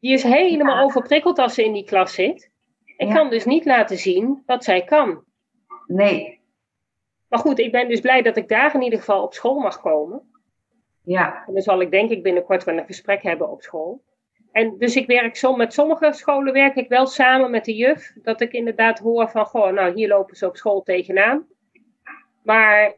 Die 0.00 0.12
is 0.12 0.22
helemaal 0.22 0.76
ja. 0.76 0.82
overprikkeld 0.82 1.38
als 1.38 1.54
ze 1.54 1.64
in 1.64 1.72
die 1.72 1.84
klas 1.84 2.14
zit. 2.14 2.50
En 2.96 3.06
ja. 3.08 3.14
kan 3.14 3.30
dus 3.30 3.44
niet 3.44 3.64
laten 3.64 3.98
zien 3.98 4.42
wat 4.46 4.64
zij 4.64 4.84
kan. 4.84 5.24
Nee. 5.86 6.40
Maar 7.28 7.38
goed, 7.38 7.58
ik 7.58 7.72
ben 7.72 7.88
dus 7.88 8.00
blij 8.00 8.22
dat 8.22 8.36
ik 8.36 8.48
daar 8.48 8.74
in 8.74 8.82
ieder 8.82 8.98
geval 8.98 9.22
op 9.22 9.34
school 9.34 9.58
mag 9.58 9.80
komen. 9.80 10.33
Ja. 11.04 11.44
En 11.46 11.52
dan 11.52 11.62
zal 11.62 11.80
ik 11.80 11.90
denk 11.90 12.10
ik 12.10 12.22
binnenkort 12.22 12.64
wel 12.64 12.76
een 12.78 12.86
gesprek 12.86 13.22
hebben 13.22 13.50
op 13.50 13.62
school. 13.62 14.02
En 14.52 14.78
dus 14.78 14.96
ik 14.96 15.06
werk 15.06 15.36
zo, 15.36 15.56
met 15.56 15.72
sommige 15.72 16.12
scholen 16.12 16.52
werk 16.52 16.76
ik 16.76 16.88
wel 16.88 17.06
samen 17.06 17.50
met 17.50 17.64
de 17.64 17.74
juf. 17.74 18.12
Dat 18.22 18.40
ik 18.40 18.52
inderdaad 18.52 18.98
hoor 18.98 19.28
van, 19.28 19.46
goh, 19.46 19.72
nou 19.72 19.94
hier 19.94 20.08
lopen 20.08 20.36
ze 20.36 20.46
op 20.46 20.56
school 20.56 20.82
tegenaan. 20.82 21.46
Maar 22.42 22.94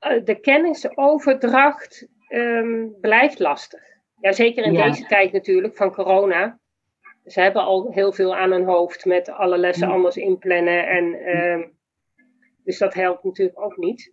uh, 0.00 0.24
de 0.24 0.40
kennisoverdracht 0.40 2.08
um, 2.28 2.96
blijft 3.00 3.38
lastig. 3.38 3.82
Ja, 4.20 4.32
zeker 4.32 4.64
in 4.64 4.72
ja. 4.72 4.86
deze 4.86 5.06
tijd 5.06 5.32
natuurlijk 5.32 5.76
van 5.76 5.92
corona. 5.92 6.58
Ze 7.24 7.40
hebben 7.40 7.62
al 7.62 7.90
heel 7.92 8.12
veel 8.12 8.36
aan 8.36 8.50
hun 8.50 8.64
hoofd 8.64 9.04
met 9.04 9.28
alle 9.28 9.58
lessen 9.58 9.88
ja. 9.88 9.94
anders 9.94 10.16
inplannen. 10.16 10.88
En, 10.88 11.36
um, 11.38 11.78
dus 12.64 12.78
dat 12.78 12.94
helpt 12.94 13.24
natuurlijk 13.24 13.60
ook 13.60 13.76
niet. 13.76 14.12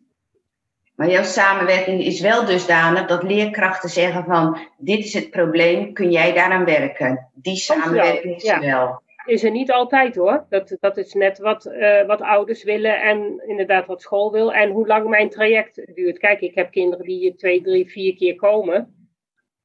Maar 0.95 1.09
jouw 1.09 1.23
samenwerking 1.23 2.03
is 2.03 2.21
wel 2.21 2.45
dusdanig 2.45 3.05
dat 3.05 3.23
leerkrachten 3.23 3.89
zeggen 3.89 4.23
van 4.23 4.57
dit 4.77 4.99
is 4.99 5.13
het 5.13 5.29
probleem, 5.29 5.93
kun 5.93 6.11
jij 6.11 6.33
daaraan 6.33 6.65
werken? 6.65 7.29
Die 7.33 7.55
samenwerking 7.55 8.35
is 8.35 8.43
ja. 8.43 8.59
wel. 8.59 9.03
Is 9.25 9.43
er 9.43 9.51
niet 9.51 9.71
altijd 9.71 10.15
hoor. 10.15 10.45
Dat, 10.49 10.77
dat 10.79 10.97
is 10.97 11.13
net 11.13 11.37
wat, 11.39 11.65
uh, 11.65 12.05
wat 12.05 12.21
ouders 12.21 12.63
willen 12.63 13.01
en 13.01 13.43
inderdaad 13.47 13.85
wat 13.85 14.01
school 14.01 14.31
wil 14.31 14.53
en 14.53 14.71
hoe 14.71 14.87
lang 14.87 15.07
mijn 15.07 15.29
traject 15.29 15.95
duurt. 15.95 16.17
Kijk, 16.17 16.41
ik 16.41 16.55
heb 16.55 16.71
kinderen 16.71 17.05
die 17.05 17.19
hier 17.19 17.35
twee, 17.35 17.61
drie, 17.61 17.89
vier 17.89 18.15
keer 18.15 18.35
komen 18.35 19.07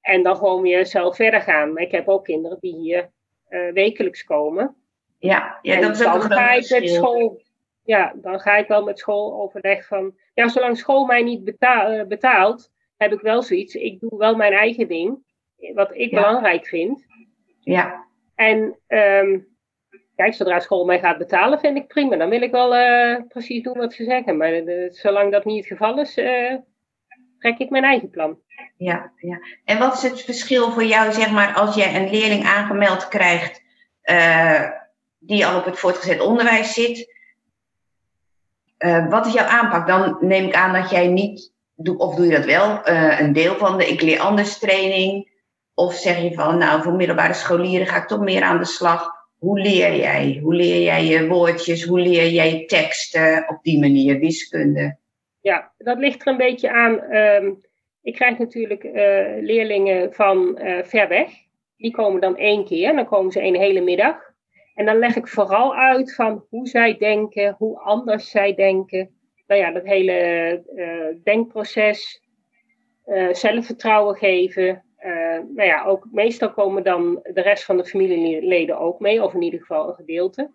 en 0.01 0.23
dan 0.23 0.37
gewoon 0.37 0.63
weer 0.63 0.87
zelf 0.87 1.17
verder 1.17 1.41
gaan. 1.41 1.73
Maar 1.73 1.83
ik 1.83 1.91
heb 1.91 2.09
ook 2.09 2.25
kinderen 2.25 2.59
die 2.61 2.77
hier 2.77 3.11
uh, 3.49 3.73
wekelijks 3.73 4.25
komen. 4.25 4.75
Ja, 5.19 5.59
ja 5.63 5.81
dat 5.81 6.01
is 6.01 6.07
ook 6.07 6.25
een 6.25 6.33
ga 6.33 6.53
ik 6.53 6.71
met 6.71 6.89
school 6.89 7.41
ja, 7.83 8.13
dan 8.17 8.41
ga 8.41 8.57
ik 8.57 8.69
wel 8.69 8.85
met 8.85 8.99
school 8.99 9.41
overleg 9.41 9.87
van, 9.87 10.15
ja, 10.35 10.49
zolang 10.49 10.79
school 10.79 11.05
mij 11.05 11.23
niet 11.23 11.57
eh, 11.59 12.03
betaalt, 12.05 12.71
heb 12.97 13.13
ik 13.13 13.21
wel 13.21 13.43
zoiets. 13.43 13.75
Ik 13.75 14.01
doe 14.01 14.19
wel 14.19 14.37
mijn 14.37 14.53
eigen 14.53 14.89
ding, 14.89 15.25
wat 15.75 15.95
ik 15.95 16.11
ja. 16.11 16.21
belangrijk 16.21 16.67
vind. 16.67 17.07
Ja. 17.61 18.07
En 18.35 18.79
um, 18.89 19.49
kijk, 20.17 20.35
zodra 20.35 20.61
school 20.61 20.85
mij 20.85 20.99
gaat 20.99 21.19
betalen, 21.19 21.61
vind 21.61 21.77
ik 21.77 21.87
prima. 21.87 22.17
Dan 22.17 22.29
wil 22.29 22.43
ik 22.43 22.51
wel 22.51 22.77
uh, 22.77 23.17
precies 23.29 23.63
doen 23.63 23.79
wat 23.79 23.93
ze 23.93 24.05
zeggen. 24.05 24.37
Maar 24.37 24.53
uh, 24.53 24.91
zolang 24.91 25.33
dat 25.33 25.45
niet 25.45 25.69
het 25.69 25.79
geval 25.79 25.99
is, 25.99 26.15
trek 27.39 27.59
ik 27.59 27.71
mijn 27.71 27.85
eigen 27.85 28.11
plan. 28.11 28.39
Ja, 28.77 29.13
ja. 29.17 29.41
En 29.65 29.79
wat 29.79 29.95
is 29.95 30.03
het 30.03 30.23
verschil 30.23 30.71
voor 30.71 30.85
jou, 30.85 31.13
zeg 31.13 31.31
maar, 31.31 31.55
als 31.55 31.75
jij 31.75 31.97
een 31.97 32.11
leerling 32.11 32.45
aangemeld 32.45 33.09
krijgt 33.09 33.63
die 35.19 35.47
al 35.47 35.59
op 35.59 35.65
het 35.65 35.79
voortgezet 35.79 36.21
onderwijs 36.21 36.73
zit? 36.73 37.10
Uh, 38.85 39.09
wat 39.09 39.27
is 39.27 39.33
jouw 39.33 39.47
aanpak? 39.47 39.87
Dan 39.87 40.17
neem 40.21 40.45
ik 40.45 40.55
aan 40.55 40.73
dat 40.73 40.91
jij 40.91 41.07
niet, 41.07 41.53
of 41.97 42.15
doe 42.15 42.27
je 42.27 42.33
dat 42.33 42.45
wel, 42.45 42.89
uh, 42.89 43.21
een 43.21 43.33
deel 43.33 43.55
van 43.55 43.79
de 43.79 43.87
ik 43.87 44.01
leer 44.01 44.21
anders 44.21 44.59
training? 44.59 45.29
Of 45.75 45.95
zeg 45.95 46.23
je 46.23 46.35
van, 46.35 46.59
nou, 46.59 46.83
voor 46.83 46.93
middelbare 46.93 47.35
scholieren 47.35 47.87
ga 47.87 47.97
ik 47.97 48.07
toch 48.07 48.21
meer 48.21 48.43
aan 48.43 48.59
de 48.59 48.65
slag. 48.65 49.11
Hoe 49.39 49.61
leer 49.61 49.97
jij? 49.97 50.39
Hoe 50.43 50.55
leer 50.55 50.83
jij 50.83 51.05
je 51.05 51.27
woordjes? 51.27 51.85
Hoe 51.85 52.01
leer 52.01 52.29
jij 52.29 52.65
teksten 52.67 53.45
op 53.49 53.59
die 53.63 53.81
manier, 53.81 54.19
wiskunde? 54.19 54.99
Ja, 55.41 55.73
dat 55.79 55.99
ligt 55.99 56.21
er 56.21 56.29
een 56.29 56.37
beetje 56.37 56.71
aan. 56.71 57.15
Um, 57.15 57.61
ik 58.03 58.15
krijg 58.15 58.39
natuurlijk 58.39 58.85
uh, 58.85 58.93
leerlingen 59.41 60.13
van 60.13 60.59
ver 60.85 61.09
weg. 61.09 61.31
Die 61.77 61.93
komen 61.93 62.21
dan 62.21 62.37
één 62.37 62.65
keer, 62.65 62.95
dan 62.95 63.07
komen 63.07 63.33
ze 63.33 63.43
een 63.43 63.57
hele 63.57 63.81
middag. 63.81 64.30
En 64.81 64.87
dan 64.87 64.99
leg 64.99 65.17
ik 65.17 65.29
vooral 65.29 65.75
uit 65.75 66.15
van 66.15 66.45
hoe 66.49 66.69
zij 66.69 66.97
denken, 66.97 67.55
hoe 67.59 67.79
anders 67.79 68.31
zij 68.31 68.55
denken. 68.55 69.11
Nou 69.47 69.61
ja, 69.61 69.71
dat 69.71 69.85
hele 69.85 70.63
uh, 70.75 71.23
denkproces, 71.25 72.23
uh, 73.07 73.33
zelfvertrouwen 73.33 74.17
geven. 74.17 74.85
Uh, 75.01 75.39
nou 75.55 75.63
ja, 75.63 75.85
ook 75.85 76.09
meestal 76.13 76.53
komen 76.53 76.85
dan 76.85 77.21
de 77.23 77.41
rest 77.41 77.65
van 77.65 77.77
de 77.77 77.85
familieleden 77.85 78.79
ook 78.79 79.01
mee, 79.01 79.23
of 79.23 79.35
in 79.35 79.43
ieder 79.43 79.61
geval 79.61 79.89
een 79.89 79.95
gedeelte. 79.95 80.51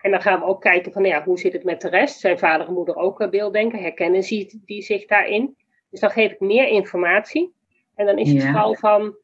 En 0.00 0.10
dan 0.10 0.22
gaan 0.22 0.40
we 0.40 0.46
ook 0.46 0.60
kijken 0.60 0.92
van, 0.92 1.02
nou 1.02 1.14
ja, 1.14 1.24
hoe 1.24 1.38
zit 1.38 1.52
het 1.52 1.64
met 1.64 1.80
de 1.80 1.88
rest? 1.88 2.20
Zijn 2.20 2.38
vader 2.38 2.66
en 2.66 2.72
moeder 2.72 2.96
ook 2.96 3.30
beelddenken? 3.30 3.78
Herkennen 3.78 4.22
ze 4.22 4.60
die 4.64 4.82
zich 4.82 5.06
daarin? 5.06 5.56
Dus 5.90 6.00
dan 6.00 6.10
geef 6.10 6.32
ik 6.32 6.40
meer 6.40 6.68
informatie. 6.68 7.54
En 7.94 8.06
dan 8.06 8.18
is 8.18 8.32
het 8.32 8.42
vooral 8.42 8.74
van 8.74 9.16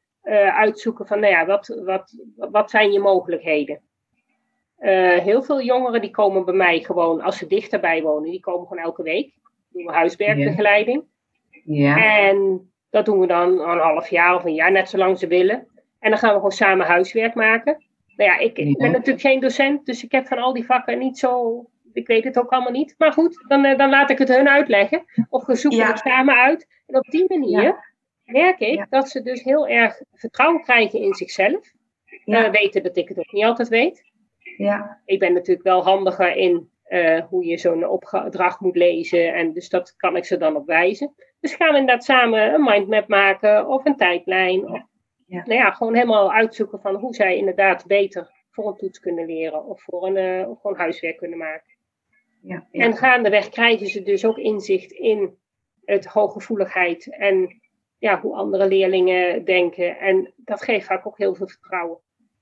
uitzoeken 0.51 1.07
van, 1.07 1.21
nou 1.21 1.33
ja, 1.33 1.47
wat, 1.47 1.81
wat, 1.85 2.25
wat 2.37 2.71
zijn 2.71 2.93
je 2.93 3.01
mogelijkheden? 3.01 3.87
Uh, 4.81 5.19
heel 5.19 5.43
veel 5.43 5.63
jongeren 5.63 6.01
die 6.01 6.11
komen 6.11 6.45
bij 6.45 6.55
mij 6.55 6.81
gewoon, 6.81 7.21
als 7.21 7.39
ze 7.39 7.47
dichterbij 7.47 8.03
wonen, 8.03 8.31
die 8.31 8.41
komen 8.41 8.67
gewoon 8.67 8.85
elke 8.85 9.03
week. 9.03 9.33
Doen 9.73 9.85
we 9.85 9.93
huiswerkbegeleiding. 9.93 11.05
Ja. 11.65 11.97
En 11.97 12.71
dat 12.91 13.05
doen 13.05 13.19
we 13.19 13.27
dan 13.27 13.61
een 13.61 13.79
half 13.79 14.09
jaar 14.09 14.35
of 14.35 14.45
een 14.45 14.55
jaar, 14.55 14.73
net 14.73 14.89
zolang 14.89 15.19
ze 15.19 15.27
willen. 15.27 15.67
En 15.99 16.11
dan 16.11 16.19
gaan 16.19 16.29
we 16.29 16.35
gewoon 16.35 16.51
samen 16.51 16.87
huiswerk 16.87 17.35
maken. 17.35 17.85
Nou 18.17 18.31
ja, 18.31 18.39
ik, 18.39 18.59
ik 18.59 18.79
ben 18.79 18.91
natuurlijk 18.91 19.21
geen 19.21 19.41
docent, 19.41 19.87
dus 19.87 20.05
ik 20.05 20.13
heb 20.13 20.27
van 20.27 20.39
al 20.39 20.53
die 20.53 20.65
vakken 20.65 20.99
niet 20.99 21.19
zo. 21.19 21.65
Ik 21.93 22.07
weet 22.07 22.25
het 22.25 22.39
ook 22.39 22.51
allemaal 22.51 22.73
niet. 22.73 22.95
Maar 22.99 23.13
goed, 23.13 23.45
dan, 23.49 23.65
eh, 23.65 23.79
dan 23.79 23.91
laat 23.91 24.11
ik 24.11 24.19
het 24.19 24.29
hun 24.29 24.49
uitleggen. 24.49 25.05
Of 25.29 25.47
we 25.47 25.55
zoeken 25.55 25.87
het 25.87 25.99
samen 25.99 26.35
uit. 26.35 26.67
En 26.87 26.97
op 26.97 27.11
die 27.11 27.25
manier 27.29 27.95
merk 28.25 28.59
ik 28.59 28.87
dat 28.91 29.09
ze 29.09 29.23
dus 29.23 29.43
heel 29.43 29.69
erg 29.69 30.03
vertrouwen 30.13 30.63
krijgen 30.63 31.01
in 31.01 31.15
zichzelf. 31.15 31.73
Uh, 32.25 32.51
weten 32.51 32.83
dat 32.83 32.97
ik 32.97 33.09
het 33.09 33.19
ook 33.19 33.33
niet 33.33 33.45
altijd 33.45 33.69
weet. 33.69 34.08
Ja. 34.59 35.01
Ik 35.05 35.19
ben 35.19 35.33
natuurlijk 35.33 35.67
wel 35.67 35.83
handiger 35.83 36.37
in 36.37 36.71
uh, 36.89 37.21
hoe 37.21 37.45
je 37.45 37.59
zo'n 37.59 37.89
opdracht 37.89 38.61
moet 38.61 38.77
lezen. 38.77 39.35
En 39.35 39.53
dus 39.53 39.69
dat 39.69 39.97
kan 39.97 40.17
ik 40.17 40.25
ze 40.25 40.37
dan 40.37 40.57
op 40.57 40.67
wijzen. 40.67 41.15
Dus 41.41 41.55
gaan 41.55 41.73
we 41.73 41.79
inderdaad 41.79 42.05
samen 42.05 42.55
een 42.55 42.65
mindmap 42.65 43.09
maken 43.09 43.69
of 43.69 43.85
een 43.85 43.97
tijdlijn. 43.97 44.71
Of, 44.71 44.83
ja. 45.27 45.43
Nou 45.45 45.61
ja, 45.61 45.71
gewoon 45.71 45.95
helemaal 45.95 46.33
uitzoeken 46.33 46.81
van 46.81 46.95
hoe 46.95 47.15
zij 47.15 47.37
inderdaad 47.37 47.87
beter 47.87 48.31
voor 48.51 48.67
een 48.67 48.77
toets 48.77 49.01
kunnen 49.01 49.27
leren. 49.27 49.65
Of 49.65 49.83
voor 49.83 50.07
een, 50.07 50.41
uh, 50.41 50.49
of 50.49 50.61
gewoon 50.61 50.77
huiswerk 50.77 51.17
kunnen 51.17 51.39
maken. 51.39 51.77
Ja, 52.43 52.67
ja. 52.71 52.85
En 52.85 52.97
gaandeweg 52.97 53.49
krijgen 53.49 53.87
ze 53.87 54.03
dus 54.03 54.25
ook 54.25 54.39
inzicht 54.39 54.91
in 54.91 55.39
het 55.85 56.07
hooggevoeligheid 56.07 57.17
en 57.17 57.61
ja, 57.99 58.21
hoe 58.21 58.35
andere 58.35 58.69
leerlingen 58.69 59.45
denken. 59.45 59.99
En 59.99 60.33
dat 60.37 60.63
geeft 60.63 60.87
vaak 60.87 61.07
ook 61.07 61.19
heel 61.19 61.35
veel 61.35 61.49
vertrouwen. 61.49 61.99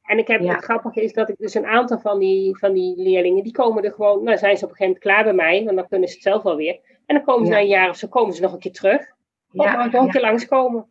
En 0.06 0.18
ik 0.18 0.28
heb, 0.28 0.40
het 0.40 0.64
grappige 0.64 1.02
is 1.02 1.12
dat 1.12 1.28
ik 1.28 1.34
dus 1.38 1.54
een 1.54 1.66
aantal 1.66 1.98
van 1.98 2.18
die, 2.18 2.58
van 2.58 2.72
die 2.72 2.94
leerlingen, 2.96 3.42
die 3.42 3.52
komen 3.52 3.84
er 3.84 3.92
gewoon, 3.92 4.22
nou 4.22 4.38
zijn 4.38 4.56
ze 4.56 4.64
op 4.64 4.70
een 4.70 4.76
gegeven 4.76 4.84
moment 4.84 4.98
klaar 4.98 5.24
bij 5.24 5.32
mij, 5.32 5.64
want 5.64 5.76
dan 5.76 5.88
kunnen 5.88 6.08
ze 6.08 6.14
het 6.14 6.22
zelf 6.22 6.42
wel 6.42 6.56
weer. 6.56 6.80
En 7.06 7.14
dan 7.16 7.24
komen 7.24 7.46
ze 7.46 7.52
na 7.52 7.58
een 7.58 7.66
jaar 7.66 7.88
of 7.88 7.96
zo, 7.96 8.08
komen 8.08 8.34
ze 8.34 8.42
nog 8.42 8.52
een 8.52 8.58
keer 8.58 8.72
terug. 8.72 9.00
Of 9.52 9.64
ja, 9.64 9.76
mag 9.76 9.86
ik 9.86 9.92
nog 9.92 10.02
een 10.02 10.10
keer 10.10 10.20
langskomen. 10.20 10.86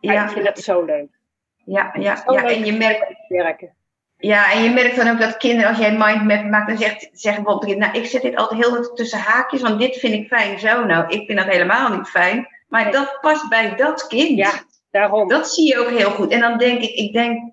Ja. 0.00 0.24
Ik 0.24 0.30
vind 0.30 0.44
dat 0.44 0.58
zo 0.58 0.84
leuk. 0.84 1.20
Ja, 1.64 1.94
ja, 1.98 2.22
ja. 2.26 2.44
en 2.44 2.64
je 2.64 2.72
merkt... 2.72 3.06
Werken. 3.28 3.74
Ja, 4.16 4.52
en 4.52 4.62
je 4.62 4.70
merkt 4.70 4.96
dan 4.96 5.08
ook 5.08 5.20
dat 5.20 5.36
kinderen, 5.36 5.68
als 5.68 5.78
jij 5.78 5.88
een 5.88 5.98
mindmap 5.98 6.44
maakt, 6.44 6.68
dan 6.68 6.78
zegt, 6.78 7.08
zeggen 7.12 7.42
bijvoorbeeld, 7.42 7.78
nou, 7.78 7.98
ik 7.98 8.06
zet 8.06 8.22
dit 8.22 8.36
altijd 8.36 8.64
heel 8.64 8.92
tussen 8.94 9.18
haakjes, 9.18 9.62
want 9.62 9.80
dit 9.80 9.96
vind 9.96 10.14
ik 10.14 10.26
fijn 10.26 10.58
zo. 10.58 10.84
Nou, 10.84 11.08
ik 11.08 11.26
vind 11.26 11.38
dat 11.38 11.48
helemaal 11.48 11.96
niet 11.96 12.08
fijn. 12.08 12.48
Maar 12.68 12.92
dat 12.92 13.18
past 13.20 13.48
bij 13.48 13.74
dat 13.76 14.06
kind. 14.06 14.38
Ja, 14.38 14.50
daarom. 14.90 15.28
Dat 15.28 15.54
zie 15.54 15.66
je 15.66 15.78
ook 15.78 15.98
heel 15.98 16.10
goed. 16.10 16.32
En 16.32 16.40
dan 16.40 16.58
denk 16.58 16.80
ik, 16.80 16.90
ik 16.90 17.12
denk 17.12 17.52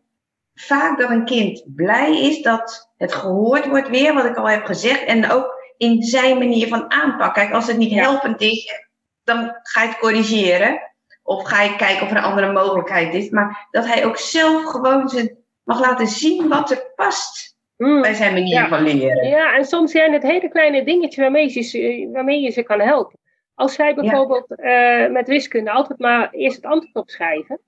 vaak 0.62 1.00
dat 1.00 1.10
een 1.10 1.26
kind 1.26 1.64
blij 1.76 2.22
is 2.22 2.42
dat 2.42 2.92
het 2.98 3.14
gehoord 3.14 3.68
wordt 3.68 3.90
weer, 3.90 4.14
wat 4.14 4.26
ik 4.26 4.36
al 4.36 4.50
heb 4.50 4.66
gezegd. 4.66 5.04
En 5.04 5.32
ook 5.32 5.74
in 5.78 6.04
zijn 6.04 6.38
manier 6.38 6.68
van 6.68 6.92
aanpak. 6.92 7.34
Kijk, 7.34 7.54
als 7.54 7.68
het 7.68 7.78
niet 7.78 7.94
helpend 7.94 8.42
is, 8.42 8.88
dan 9.24 9.58
ga 9.62 9.82
je 9.82 9.88
het 9.88 9.98
corrigeren. 9.98 10.80
Of 11.24 11.48
ga 11.48 11.62
je 11.62 11.76
kijken 11.76 12.04
of 12.04 12.12
er 12.12 12.18
een 12.18 12.24
andere 12.24 12.52
mogelijkheid 12.52 13.14
is. 13.14 13.30
Maar 13.30 13.68
dat 13.72 13.86
hij 13.86 14.06
ook 14.06 14.18
zelf 14.18 14.64
gewoon 14.64 15.10
zijn, 15.10 15.38
mag 15.64 15.80
laten 15.80 16.08
zien 16.08 16.48
wat 16.48 16.72
er 16.72 16.92
past. 16.96 17.58
Mm. 17.78 18.02
bij 18.02 18.14
zijn 18.14 18.34
manier 18.34 18.68
van 18.68 18.84
leren. 18.84 19.28
Ja, 19.28 19.56
en 19.56 19.66
soms 19.66 19.92
zijn 19.92 20.14
het 20.14 20.24
hele 20.24 20.50
kleine 20.50 20.84
dingetjes 20.84 21.24
waarmee 21.24 21.54
je, 21.54 22.10
waarmee 22.12 22.42
je 22.42 22.52
ze 22.52 22.64
kan 22.64 22.80
helpen. 22.80 23.20
Als 23.56 23.74
zij 23.74 23.96
bijvoorbeeld 23.96 24.46
uh, 24.50 25.10
met 25.10 25.28
wiskunde 25.28 25.72
altijd 25.72 26.00
maar 26.00 26.30
eerst 26.32 26.56
het 26.56 26.66
antwoord 26.66 26.96
opschrijven, 26.96 27.60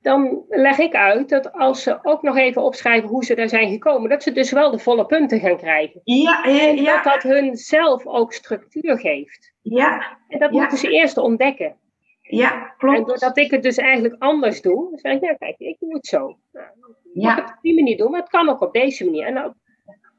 dan 0.00 0.44
leg 0.48 0.78
ik 0.78 0.94
uit 0.94 1.28
dat 1.28 1.52
als 1.52 1.82
ze 1.82 1.98
ook 2.02 2.22
nog 2.22 2.36
even 2.36 2.62
opschrijven 2.62 3.08
hoe 3.08 3.24
ze 3.24 3.34
daar 3.34 3.48
zijn 3.48 3.70
gekomen, 3.70 4.10
dat 4.10 4.22
ze 4.22 4.32
dus 4.32 4.52
wel 4.52 4.70
de 4.70 4.78
volle 4.78 5.06
punten 5.06 5.40
gaan 5.40 5.56
krijgen. 5.56 6.00
Ja, 6.04 6.44
ja, 6.46 6.62
ja. 6.62 7.02
Dat 7.02 7.12
dat 7.12 7.22
hun 7.22 7.56
zelf 7.56 8.06
ook 8.06 8.32
structuur 8.32 8.98
geeft. 8.98 9.52
Ja. 9.62 10.18
En 10.28 10.38
dat 10.38 10.50
moeten 10.50 10.78
ze 10.78 10.90
eerst 10.90 11.16
ontdekken. 11.16 11.76
Ja, 12.20 12.74
klopt. 12.78 12.98
En 12.98 13.04
doordat 13.04 13.38
ik 13.38 13.50
het 13.50 13.62
dus 13.62 13.76
eigenlijk 13.76 14.14
anders 14.18 14.62
doe, 14.62 14.90
dan 14.90 14.98
zeg 14.98 15.12
ik, 15.12 15.22
ja 15.22 15.34
kijk, 15.34 15.58
ik 15.58 15.76
doe 15.80 15.94
het 15.94 16.06
zo. 16.06 16.38
Nou, 16.52 16.66
ja. 17.14 17.30
Ik 17.30 17.44
het 17.44 17.54
op 17.54 17.62
die 17.62 17.74
manier 17.74 17.96
doen, 17.96 18.10
maar 18.10 18.20
het 18.20 18.30
kan 18.30 18.48
ook 18.48 18.60
op 18.60 18.72
deze 18.72 19.04
manier. 19.04 19.26
En 19.26 19.34
dan, 19.34 19.54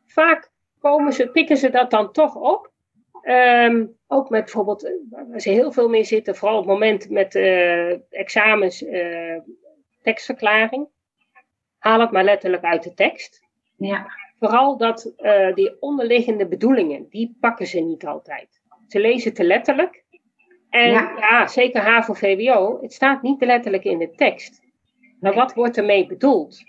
vaak 0.08 0.52
komen 0.80 1.14
ze, 1.14 1.28
pikken 1.28 1.58
ze 1.58 1.70
dat 1.70 1.92
dan 1.92 2.12
toch 2.12 2.36
op. 2.36 2.70
Um, 3.24 3.98
ook 4.08 4.30
met 4.30 4.44
bijvoorbeeld, 4.44 4.92
waar 5.10 5.40
ze 5.40 5.50
heel 5.50 5.72
veel 5.72 5.90
mee 5.90 6.04
zitten, 6.04 6.36
vooral 6.36 6.58
op 6.58 6.64
het 6.64 6.74
moment 6.74 7.10
met 7.10 7.36
uh, 7.36 7.92
examens, 8.14 8.84
uh, 8.84 9.38
tekstverklaring. 10.02 10.88
Haal 11.78 12.00
het 12.00 12.12
maar 12.12 12.24
letterlijk 12.24 12.64
uit 12.64 12.84
de 12.84 12.94
tekst. 12.94 13.44
Ja. 13.78 14.12
Vooral 14.40 14.78
dat 14.78 15.14
uh, 15.18 15.54
die 15.54 15.82
onderliggende 15.82 16.48
bedoelingen, 16.48 17.08
die 17.10 17.38
pakken 17.40 17.68
ze 17.68 17.80
niet 17.80 18.06
altijd. 18.06 18.62
Ze 18.88 19.00
lezen 19.00 19.34
te 19.34 19.44
letterlijk. 19.44 20.04
En 20.70 20.92
ja, 20.92 21.14
ja 21.18 21.48
zeker 21.48 21.82
HAVO 21.82 22.14
VWO, 22.14 22.82
het 22.82 22.94
staat 22.94 23.22
niet 23.22 23.40
te 23.40 23.46
letterlijk 23.46 23.84
in 23.84 23.98
de 23.98 24.12
tekst. 24.12 24.62
Maar 25.20 25.34
wat 25.34 25.54
wordt 25.54 25.78
ermee 25.78 26.06
bedoeld? 26.06 26.64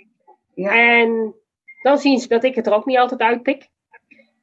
Ja. 0.55 0.99
En 0.99 1.35
dan 1.83 1.99
zien 1.99 2.18
ze 2.18 2.28
dat 2.28 2.45
ik 2.45 2.55
het 2.55 2.66
er 2.66 2.74
ook 2.74 2.87
niet 2.87 2.99
altijd 2.99 3.20
uitpik. 3.20 3.68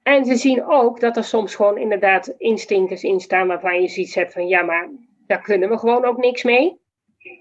En 0.04 0.26
ze 0.26 0.36
zien 0.36 0.66
ook 0.66 1.00
dat 1.00 1.18
er 1.18 1.24
soms 1.24 1.56
gewoon 1.56 1.78
inderdaad 1.78 2.28
instinkers 2.38 3.04
in 3.04 3.20
staan 3.20 3.48
waarvan 3.48 3.82
je 3.82 3.88
ziet 3.88 4.16
hebt 4.16 4.34
van 4.34 4.48
ja, 4.48 4.62
maar 4.62 4.90
daar 5.28 5.42
kunnen 5.42 5.70
we 5.70 5.78
gewoon 5.78 6.06
ook 6.06 6.18
niks 6.18 6.44
mee. 6.44 6.79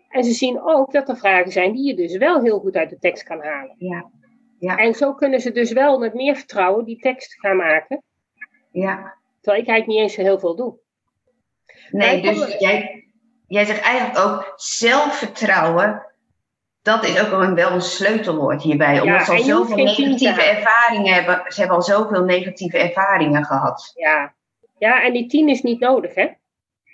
En 0.09 0.25
ze 0.25 0.33
zien 0.33 0.63
ook 0.63 0.93
dat 0.93 1.09
er 1.09 1.17
vragen 1.17 1.53
zijn 1.53 1.73
die 1.73 1.87
je 1.87 1.95
dus 1.95 2.17
wel 2.17 2.43
heel 2.43 2.59
goed 2.59 2.77
uit 2.77 2.91
de 2.91 2.99
tekst 2.99 3.23
kan 3.23 3.43
halen. 3.43 3.75
Ja. 3.79 4.11
Ja. 4.59 4.77
En 4.77 4.95
zo 4.95 5.15
kunnen 5.15 5.41
ze 5.41 5.53
dus 5.53 5.73
wel 5.73 5.99
met 5.99 6.15
meer 6.15 6.37
vertrouwen 6.37 6.85
die 6.85 6.99
tekst 6.99 7.35
gaan 7.41 7.57
maken. 7.57 8.03
Ja. 8.71 9.17
Terwijl 9.41 9.63
ik 9.63 9.69
eigenlijk 9.69 9.87
niet 9.87 9.99
eens 9.99 10.15
zo 10.15 10.21
heel 10.21 10.39
veel 10.39 10.57
doe. 10.57 10.79
Nee, 11.91 12.23
dus 12.23 12.59
jij, 12.59 13.05
jij 13.47 13.65
zegt 13.65 13.81
eigenlijk 13.81 14.19
ook 14.19 14.53
zelfvertrouwen. 14.57 16.07
Dat 16.83 17.05
is 17.05 17.21
ook 17.21 17.29
wel 17.29 17.73
een, 17.73 17.83
sleutelwoord 17.83 18.63
hierbij. 18.63 19.01
Omdat 19.01 19.25
ze 19.25 19.33
al 19.33 19.43
zoveel 19.43 19.77
negatieve 19.77 20.43
ervaringen 20.43 21.15
hebben. 21.15 21.45
Ze 21.49 21.61
hebben 21.61 21.77
al 21.77 21.83
zoveel 21.83 22.25
negatieve 22.25 22.79
ervaringen 22.79 23.45
gehad. 23.45 23.93
Ja, 23.95 24.35
ja 24.79 25.03
en 25.03 25.13
die 25.13 25.27
tien 25.27 25.49
is 25.49 25.63
niet 25.63 25.81
nodig, 25.81 26.15
hè? 26.15 26.29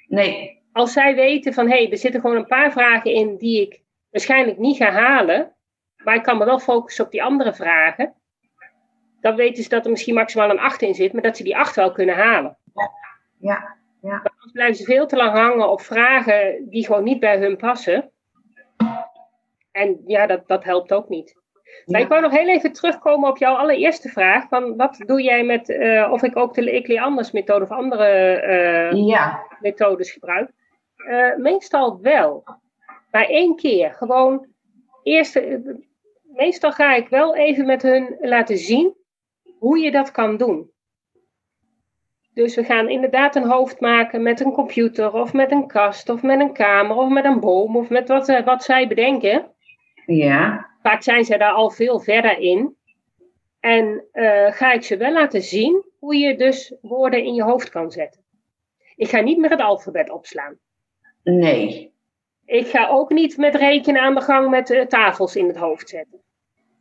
Nee, 0.07 0.63
als 0.75 0.93
zij 0.93 1.15
weten 1.15 1.53
van 1.53 1.69
hé, 1.69 1.77
hey, 1.77 1.91
er 1.91 1.99
zitten 1.99 2.21
gewoon 2.21 2.37
een 2.37 2.47
paar 2.47 2.73
vragen 2.73 3.11
in 3.11 3.37
die 3.37 3.61
ik 3.61 3.83
waarschijnlijk 4.11 4.59
niet 4.59 4.77
ga 4.77 4.91
halen, 4.91 5.55
maar 6.05 6.15
ik 6.15 6.23
kan 6.23 6.39
me 6.39 6.45
wel 6.45 6.59
focussen 6.59 7.05
op 7.05 7.11
die 7.11 7.23
andere 7.23 7.55
vragen, 7.55 8.15
dan 9.21 9.37
weten 9.37 9.63
ze 9.63 9.69
dat 9.69 9.85
er 9.85 9.91
misschien 9.91 10.15
maximaal 10.15 10.51
een 10.51 10.59
8 10.59 10.83
in 10.83 10.95
zit, 10.95 11.13
maar 11.13 11.23
dat 11.23 11.37
ze 11.37 11.43
die 11.43 11.57
8 11.57 11.77
wel 11.77 11.93
kunnen 11.93 12.15
halen. 12.15 12.59
Ja, 12.75 12.91
ja. 13.39 13.77
ja. 14.01 14.17
Anders 14.17 14.53
blijven 14.53 14.77
ze 14.77 14.85
veel 14.85 15.07
te 15.07 15.17
lang 15.17 15.33
hangen 15.33 15.71
op 15.71 15.81
vragen 15.81 16.69
die 16.69 16.87
gewoon 16.87 17.05
niet 17.05 17.21
bij 17.21 17.39
hun 17.39 17.57
passen. 17.57 18.11
En 19.73 20.03
ja, 20.07 20.27
dat, 20.27 20.49
dat 20.49 20.65
helpt 20.65 20.93
ook 20.93 21.09
niet. 21.09 21.43
Maar 21.87 22.01
ik 22.01 22.09
wou 22.09 22.21
nog 22.21 22.31
heel 22.31 22.49
even 22.49 22.73
terugkomen 22.73 23.29
op 23.29 23.39
jouw 23.39 23.55
allereerste 23.55 24.09
vraag. 24.09 24.49
Van 24.49 24.77
wat 24.77 25.03
doe 25.07 25.23
jij 25.23 25.45
met, 25.45 25.69
uh, 25.69 26.09
of 26.13 26.23
ik 26.23 26.37
ook 26.37 26.55
de 26.55 26.73
Ik 26.73 26.87
leer 26.87 27.01
anders 27.01 27.31
methode 27.31 27.65
of 27.65 27.71
andere 27.71 28.43
uh, 28.93 29.07
ja. 29.09 29.47
methodes 29.61 30.11
gebruik? 30.13 30.51
Uh, 31.09 31.37
meestal 31.37 32.01
wel. 32.01 32.45
Maar 33.11 33.25
één 33.25 33.57
keer. 33.57 33.93
Gewoon 33.95 34.47
eerst. 35.03 35.41
Meestal 36.23 36.73
ga 36.73 36.95
ik 36.95 37.09
wel 37.09 37.37
even 37.37 37.67
met 37.67 37.83
hun 37.83 38.17
laten 38.21 38.59
zien 38.59 38.95
hoe 39.59 39.79
je 39.79 39.91
dat 39.91 40.11
kan 40.11 40.37
doen. 40.37 40.73
Dus 42.35 42.55
we 42.55 42.65
gaan 42.65 42.89
inderdaad 42.89 43.37
een 43.37 43.49
hoofd 43.51 43.81
maken 43.81 44.23
met 44.23 44.41
een 44.41 44.53
computer 44.53 45.13
of 45.13 45.33
met 45.33 45.51
een 45.51 45.67
kast 45.67 46.09
of 46.09 46.23
met 46.23 46.41
een 46.41 46.53
kamer 46.53 46.97
of 46.97 47.09
met 47.09 47.25
een 47.25 47.41
boom 47.41 47.77
of 47.77 47.89
met 47.89 48.09
wat, 48.09 48.43
wat 48.45 48.63
zij 48.63 48.89
bedenken. 48.89 49.55
Ja. 50.07 50.71
Vaak 50.83 51.03
zijn 51.03 51.25
ze 51.25 51.39
daar 51.39 51.53
al 51.53 51.71
veel 51.71 52.01
verder 52.01 52.39
in. 52.39 52.77
En 53.61 54.05
uh, 54.13 54.53
ga 54.53 54.73
ik 54.73 54.83
ze 54.83 54.97
wel 54.97 55.13
laten 55.13 55.43
zien 55.43 55.85
hoe 55.99 56.17
je 56.17 56.37
dus 56.37 56.75
woorden 56.81 57.25
in 57.25 57.35
je 57.35 57.43
hoofd 57.43 57.69
kan 57.71 57.91
zetten. 57.91 58.25
Ik 58.97 59.09
ga 59.09 59.21
niet 59.21 59.39
meer 59.39 59.51
het 59.51 59.61
alfabet 59.61 60.11
opslaan. 60.11 60.59
Nee. 61.25 61.93
Ik 62.47 62.67
ga 62.67 62.89
ook 62.89 63.11
niet 63.11 63.37
met 63.37 63.55
rekenen 63.55 64.03
aan 64.03 64.15
de 64.15 64.21
gang 64.21 64.51
met 64.51 64.71
uh, 64.71 64.87
tafels 64.87 65.37
in 65.37 65.47
het 65.47 65.57
hoofd 65.57 65.89
zetten. 65.89 66.23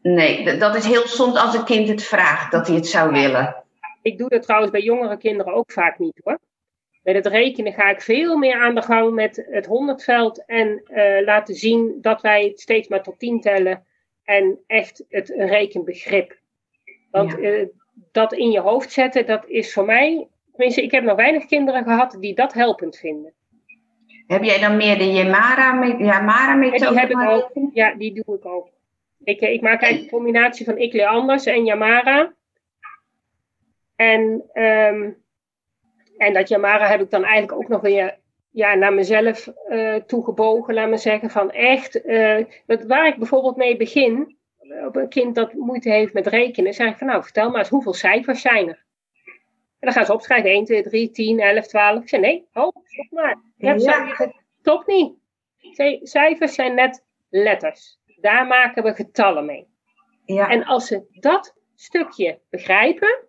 Nee, 0.01 0.57
dat 0.57 0.75
is 0.75 0.85
heel 0.85 1.07
soms 1.07 1.37
als 1.37 1.55
een 1.55 1.65
kind 1.65 1.87
het 1.87 2.03
vraagt 2.03 2.51
dat 2.51 2.67
hij 2.67 2.75
het 2.75 2.87
zou 2.87 3.11
willen. 3.11 3.63
Ik 4.01 4.17
doe 4.17 4.29
dat 4.29 4.41
trouwens 4.41 4.71
bij 4.71 4.81
jongere 4.81 5.17
kinderen 5.17 5.53
ook 5.53 5.71
vaak 5.71 5.99
niet 5.99 6.21
hoor. 6.23 6.39
Met 7.03 7.15
het 7.15 7.25
rekenen 7.25 7.73
ga 7.73 7.89
ik 7.89 8.01
veel 8.01 8.37
meer 8.37 8.61
aan 8.61 8.75
de 8.75 8.81
gang 8.81 9.13
met 9.13 9.45
het 9.49 9.65
honderdveld 9.65 10.45
en 10.45 10.83
uh, 10.87 11.25
laten 11.25 11.55
zien 11.55 11.97
dat 12.01 12.21
wij 12.21 12.43
het 12.43 12.59
steeds 12.59 12.87
maar 12.87 13.03
tot 13.03 13.19
tien 13.19 13.41
tellen 13.41 13.85
en 14.23 14.59
echt 14.67 15.05
het 15.09 15.29
rekenbegrip. 15.29 16.37
Want 17.11 17.31
ja. 17.31 17.37
uh, 17.37 17.67
dat 18.11 18.33
in 18.33 18.51
je 18.51 18.59
hoofd 18.59 18.91
zetten, 18.91 19.25
dat 19.25 19.47
is 19.47 19.73
voor 19.73 19.85
mij, 19.85 20.27
tenminste 20.51 20.83
ik 20.83 20.91
heb 20.91 21.03
nog 21.03 21.15
weinig 21.15 21.45
kinderen 21.45 21.83
gehad 21.83 22.17
die 22.19 22.35
dat 22.35 22.53
helpend 22.53 22.97
vinden. 22.97 23.33
Heb 24.27 24.43
jij 24.43 24.59
dan 24.59 24.77
meer 24.77 24.97
de 24.97 25.11
Yamara-methode? 25.11 26.03
Yamara 26.03 26.63
ja, 26.63 26.89
die 26.89 26.99
heb 26.99 27.09
ik 27.09 27.29
ook. 27.29 27.51
Ja, 27.73 27.93
die 27.93 28.13
doe 28.13 28.35
ik 28.35 28.45
ook. 28.45 28.69
Ik, 29.23 29.41
ik 29.41 29.61
maak 29.61 29.81
eigenlijk 29.81 30.11
een 30.11 30.17
combinatie 30.17 30.65
van 30.65 30.77
Ikle 30.77 31.07
Anders 31.07 31.45
en 31.45 31.65
Yamara. 31.65 32.33
En, 33.95 34.21
um, 34.53 35.17
en 36.17 36.33
dat 36.33 36.49
Yamara 36.49 36.87
heb 36.87 37.01
ik 37.01 37.09
dan 37.09 37.23
eigenlijk 37.23 37.61
ook 37.61 37.67
nog 37.67 37.81
weer 37.81 38.17
ja, 38.51 38.75
naar 38.75 38.93
mezelf 38.93 39.53
uh, 39.69 39.95
toegebogen, 39.95 40.73
laat 40.73 40.89
me 40.89 40.97
zeggen. 40.97 41.29
Van 41.29 41.51
echt, 41.51 42.05
uh, 42.05 42.45
waar 42.87 43.07
ik 43.07 43.17
bijvoorbeeld 43.17 43.55
mee 43.55 43.77
begin, 43.77 44.37
op 44.85 44.95
een 44.95 45.09
kind 45.09 45.35
dat 45.35 45.53
moeite 45.53 45.89
heeft 45.89 46.13
met 46.13 46.27
rekenen, 46.27 46.73
zeg 46.73 46.91
ik 46.91 46.97
van 46.97 47.07
nou, 47.07 47.23
vertel 47.23 47.49
maar 47.49 47.59
eens 47.59 47.69
hoeveel 47.69 47.93
cijfers 47.93 48.41
zijn 48.41 48.69
er? 48.69 48.82
En 49.83 49.89
dan 49.89 49.97
gaan 49.97 50.05
ze 50.05 50.13
opschrijven 50.13 50.49
1, 50.49 50.65
2, 50.65 50.83
3, 50.83 51.11
10, 51.11 51.39
11, 51.39 51.67
12. 51.67 52.03
Ik 52.03 52.19
nee, 52.19 52.47
oh, 52.53 52.75
stop 52.83 53.11
maar. 53.11 53.41
Ja. 53.57 54.33
Stop 54.59 54.87
niet. 54.87 55.13
Cijfers 56.01 56.53
zijn 56.53 56.75
net 56.75 57.05
letters. 57.29 57.99
Daar 58.21 58.47
maken 58.47 58.83
we 58.83 58.93
getallen 58.93 59.45
mee. 59.45 59.67
Ja. 60.25 60.49
En 60.49 60.65
als 60.65 60.87
ze 60.87 61.07
dat 61.11 61.55
stukje 61.75 62.39
begrijpen, 62.49 63.19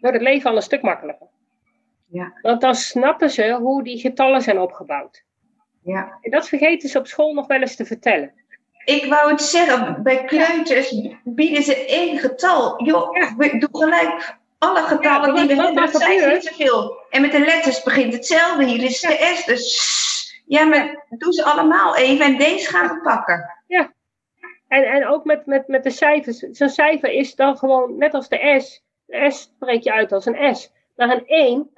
wordt 0.00 0.16
het 0.16 0.26
leven 0.26 0.50
al 0.50 0.56
een 0.56 0.62
stuk 0.62 0.82
makkelijker. 0.82 1.26
Ja. 2.06 2.38
Want 2.42 2.60
dan 2.60 2.74
snappen 2.74 3.30
ze 3.30 3.52
hoe 3.52 3.82
die 3.82 3.98
getallen 3.98 4.42
zijn 4.42 4.58
opgebouwd. 4.58 5.24
Ja. 5.82 6.18
En 6.20 6.30
dat 6.30 6.48
vergeten 6.48 6.88
ze 6.88 6.98
op 6.98 7.06
school 7.06 7.34
nog 7.34 7.46
wel 7.46 7.60
eens 7.60 7.76
te 7.76 7.84
vertellen. 7.84 8.32
Ik 8.84 9.04
wou 9.04 9.30
het 9.30 9.42
zeggen, 9.42 10.02
bij 10.02 10.24
kleuters 10.24 10.94
bieden 11.24 11.62
ze 11.62 11.86
één 11.86 12.18
getal. 12.18 12.84
Joh, 12.84 13.16
ja. 13.16 13.58
doe 13.58 13.68
gelijk 13.70 14.42
alle 14.58 14.82
getallen 14.82 15.34
ja, 15.34 15.46
die 15.46 15.56
we 15.56 15.62
hebben, 15.62 15.88
zijn 15.88 16.28
niet 16.28 16.44
zoveel. 16.44 16.96
En 17.10 17.20
met 17.20 17.32
de 17.32 17.38
letters 17.38 17.82
begint 17.82 18.12
hetzelfde. 18.12 18.64
Hier 18.64 18.82
is 18.82 19.00
de 19.00 19.32
S, 19.36 19.44
dus 19.44 20.42
ja, 20.46 20.64
maar 20.64 21.04
doe 21.08 21.32
ze 21.32 21.44
allemaal 21.44 21.96
even 21.96 22.26
en 22.26 22.36
deze 22.36 22.68
gaan 22.68 22.88
we 22.88 23.00
pakken. 23.00 23.62
Ja, 23.66 23.92
en, 24.68 24.84
en 24.84 25.06
ook 25.06 25.24
met, 25.24 25.46
met, 25.46 25.68
met 25.68 25.82
de 25.82 25.90
cijfers. 25.90 26.38
Zo'n 26.38 26.68
cijfer 26.68 27.10
is 27.10 27.34
dan 27.34 27.56
gewoon 27.56 27.98
net 27.98 28.14
als 28.14 28.28
de 28.28 28.60
S. 28.60 28.82
De 29.06 29.30
S 29.30 29.40
spreek 29.40 29.82
je 29.82 29.92
uit 29.92 30.12
als 30.12 30.26
een 30.26 30.56
S. 30.56 30.72
Maar 30.96 31.10
een 31.10 31.26
1, 31.26 31.70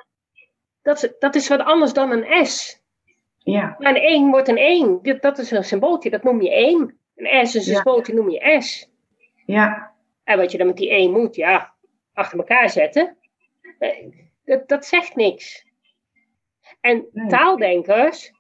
dat 0.83 1.03
is, 1.03 1.13
dat 1.19 1.35
is 1.35 1.49
wat 1.49 1.61
anders 1.61 1.93
dan 1.93 2.11
een 2.11 2.47
S. 2.47 2.83
Ja. 3.39 3.77
Maar 3.79 3.95
een 3.95 4.03
1 4.03 4.31
wordt 4.31 4.49
een 4.49 4.57
1. 4.57 4.99
Dat, 5.03 5.23
dat 5.23 5.39
is 5.39 5.51
een 5.51 5.65
symbooltje, 5.65 6.11
dat 6.11 6.23
noem 6.23 6.43
je 6.43 6.53
1. 6.53 6.99
Een 7.17 7.47
S 7.47 7.55
is 7.55 7.67
een 7.67 7.73
ja. 7.73 7.81
symbooltje, 7.81 8.15
noem 8.15 8.31
je 8.31 8.63
S. 8.63 8.91
Ja. 9.47 9.93
En 10.25 10.39
wat 10.39 10.53
je 10.53 10.59
dan 10.59 10.67
met 10.67 10.77
die 10.77 10.91
1 10.91 11.13
moet, 11.13 11.37
ja, 11.37 11.75
achter 12.17 12.39
elkaar 12.39 12.71
zetten. 12.71 13.17
Dat, 14.45 14.69
dat 14.69 14.85
zegt 14.85 15.17
niks. 15.17 15.67
En 16.81 17.07
nee. 17.13 17.29
taaldenkers, 17.29 18.33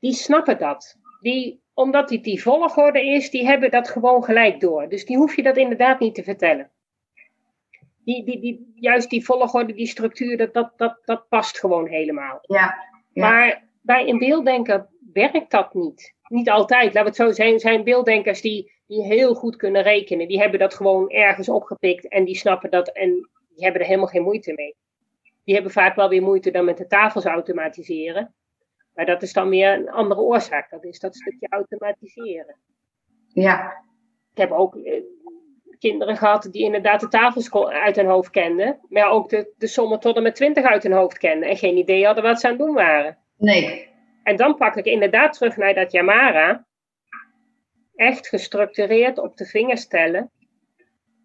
die 0.00 0.12
snappen 0.12 0.58
dat. 0.58 0.98
Die, 1.20 1.62
omdat 1.74 2.08
die 2.08 2.20
die 2.20 2.42
volgorde 2.42 3.06
is, 3.06 3.30
die 3.30 3.46
hebben 3.46 3.70
dat 3.70 3.88
gewoon 3.88 4.24
gelijk 4.24 4.60
door. 4.60 4.88
Dus 4.88 5.04
die 5.04 5.16
hoef 5.16 5.36
je 5.36 5.42
dat 5.42 5.56
inderdaad 5.56 6.00
niet 6.00 6.14
te 6.14 6.22
vertellen. 6.22 6.70
Die, 8.04 8.24
die, 8.24 8.40
die, 8.40 8.72
juist 8.74 9.10
die 9.10 9.24
volgorde, 9.24 9.72
die 9.72 9.86
structuur, 9.86 10.36
dat, 10.36 10.54
dat, 10.54 10.72
dat, 10.76 10.98
dat 11.04 11.28
past 11.28 11.58
gewoon 11.58 11.86
helemaal. 11.86 12.38
Ja, 12.42 12.74
ja. 13.12 13.28
Maar 13.28 13.68
bij 13.82 14.08
een 14.08 14.18
beelddenker 14.18 14.88
werkt 15.12 15.50
dat 15.50 15.74
niet. 15.74 16.14
Niet 16.28 16.50
altijd. 16.50 16.84
Laten 16.84 17.00
we 17.00 17.08
het 17.08 17.16
zo 17.16 17.42
zijn. 17.42 17.58
zijn 17.58 17.84
beelddenkers 17.84 18.40
die, 18.40 18.72
die 18.86 19.02
heel 19.02 19.34
goed 19.34 19.56
kunnen 19.56 19.82
rekenen. 19.82 20.28
Die 20.28 20.40
hebben 20.40 20.58
dat 20.58 20.74
gewoon 20.74 21.10
ergens 21.10 21.48
opgepikt 21.48 22.08
en 22.08 22.24
die 22.24 22.36
snappen 22.36 22.70
dat 22.70 22.88
en 22.88 23.10
die 23.54 23.64
hebben 23.64 23.80
er 23.80 23.86
helemaal 23.86 24.08
geen 24.08 24.22
moeite 24.22 24.52
mee. 24.52 24.76
Die 25.44 25.54
hebben 25.54 25.72
vaak 25.72 25.94
wel 25.94 26.08
weer 26.08 26.22
moeite 26.22 26.50
dan 26.50 26.64
met 26.64 26.78
de 26.78 26.86
tafels 26.86 27.24
automatiseren. 27.24 28.34
Maar 28.94 29.06
dat 29.06 29.22
is 29.22 29.32
dan 29.32 29.48
weer 29.48 29.72
een 29.72 29.90
andere 29.90 30.20
oorzaak. 30.20 30.70
Dat 30.70 30.84
is 30.84 30.98
dat 30.98 31.16
stukje 31.16 31.46
automatiseren. 31.48 32.56
Ja. 33.28 33.82
Ik 34.32 34.38
heb 34.38 34.50
ook 34.50 34.76
eh, 34.76 35.02
kinderen 35.78 36.16
gehad 36.16 36.48
die 36.50 36.64
inderdaad 36.64 37.00
de 37.00 37.08
tafels 37.08 37.52
uit 37.54 37.96
hun 37.96 38.06
hoofd 38.06 38.30
kenden. 38.30 38.78
Maar 38.88 39.10
ook 39.10 39.28
de, 39.28 39.52
de 39.58 39.66
sommen 39.66 40.00
tot 40.00 40.16
en 40.16 40.22
met 40.22 40.34
20 40.34 40.64
uit 40.64 40.82
hun 40.82 40.92
hoofd 40.92 41.18
kenden. 41.18 41.48
En 41.48 41.56
geen 41.56 41.76
idee 41.76 42.06
hadden 42.06 42.24
wat 42.24 42.40
ze 42.40 42.46
aan 42.46 42.52
het 42.52 42.62
doen 42.62 42.74
waren. 42.74 43.18
Nee. 43.36 43.88
En 44.22 44.36
dan 44.36 44.56
pak 44.56 44.76
ik 44.76 44.84
inderdaad 44.84 45.32
terug 45.32 45.56
naar 45.56 45.74
dat 45.74 45.92
Yamara. 45.92 46.66
Echt 47.94 48.28
gestructureerd 48.28 49.18
op 49.18 49.36
de 49.36 49.44
vingers 49.46 49.86
tellen. 49.86 50.30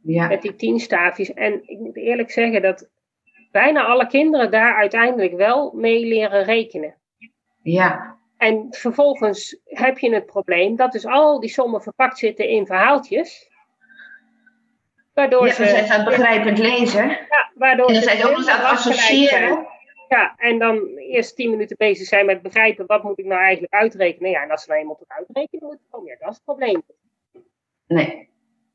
Ja. 0.04 0.28
Met 0.28 0.42
die 0.42 0.56
tien 0.56 0.80
staafjes. 0.80 1.34
En 1.34 1.70
ik 1.70 1.80
moet 1.80 1.98
eerlijk 1.98 2.32
zeggen 2.32 2.62
dat 2.62 2.90
bijna 3.52 3.84
alle 3.84 4.08
kinderen 4.08 4.52
daar 4.52 4.76
uiteindelijk 4.76 5.36
wel 5.36 5.72
mee 5.76 6.06
leren 6.06 6.44
rekenen. 6.44 6.96
Ja. 7.62 8.18
En 8.38 8.68
vervolgens 8.70 9.60
heb 9.64 9.98
je 9.98 10.14
het 10.14 10.26
probleem 10.26 10.76
dat 10.76 10.92
dus 10.92 11.06
al 11.06 11.40
die 11.40 11.50
sommen 11.50 11.82
verpakt 11.82 12.18
zitten 12.18 12.48
in 12.48 12.66
verhaaltjes. 12.66 13.50
Waardoor 15.14 15.46
ja, 15.46 15.54
ze 15.54 15.84
zijn 15.88 16.06
begrijpend 16.06 16.58
lezen. 16.58 17.08
Ja, 17.08 17.52
waardoor 17.54 17.88
en 17.88 17.94
dan 17.94 18.04
zijn 18.04 18.18
ze 18.18 18.30
ook 18.30 18.36
aan 18.36 18.60
het 18.60 18.72
associëren. 18.72 19.68
Ja, 20.10 20.36
en 20.38 20.60
dan 20.60 20.98
eerst 20.98 21.36
tien 21.36 21.50
minuten 21.50 21.78
bezig 21.78 22.08
zijn 22.08 22.26
met 22.26 22.42
begrijpen 22.42 22.86
wat 22.86 23.04
moet 23.04 23.20
ik 23.20 23.26
nou 23.26 23.42
eigenlijk 23.42 23.74
uitrekenen. 23.74 24.30
Ja, 24.30 24.44
en 24.44 24.52
als 24.52 24.64
ze 24.64 24.70
nou 24.70 24.82
eenmaal 24.82 24.96
tot 24.96 25.10
uitrekenen 25.10 25.66
moeten 25.66 25.86
komen, 25.90 26.10
ja, 26.10 26.16
dat 26.20 26.30
is 26.30 26.36
het 26.36 26.44
probleem. 26.44 26.84
Nee. 27.88 28.30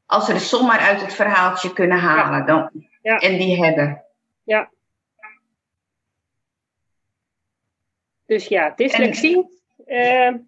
Als 0.07 0.27
ze 0.27 0.33
de 0.33 0.39
som 0.39 0.67
maar 0.67 0.79
uit 0.79 1.01
het 1.01 1.15
verhaaltje 1.15 1.73
kunnen 1.73 1.99
halen 1.99 2.39
ja. 2.39 2.45
Dan, 2.45 2.71
ja. 3.03 3.19
en 3.19 3.37
die 3.37 3.65
hebben. 3.65 4.05
Ja. 4.45 4.71
Dus 8.27 8.47
ja, 8.47 8.73
dyslexie. 8.77 9.63
En... 9.87 10.35
Uh, 10.35 10.41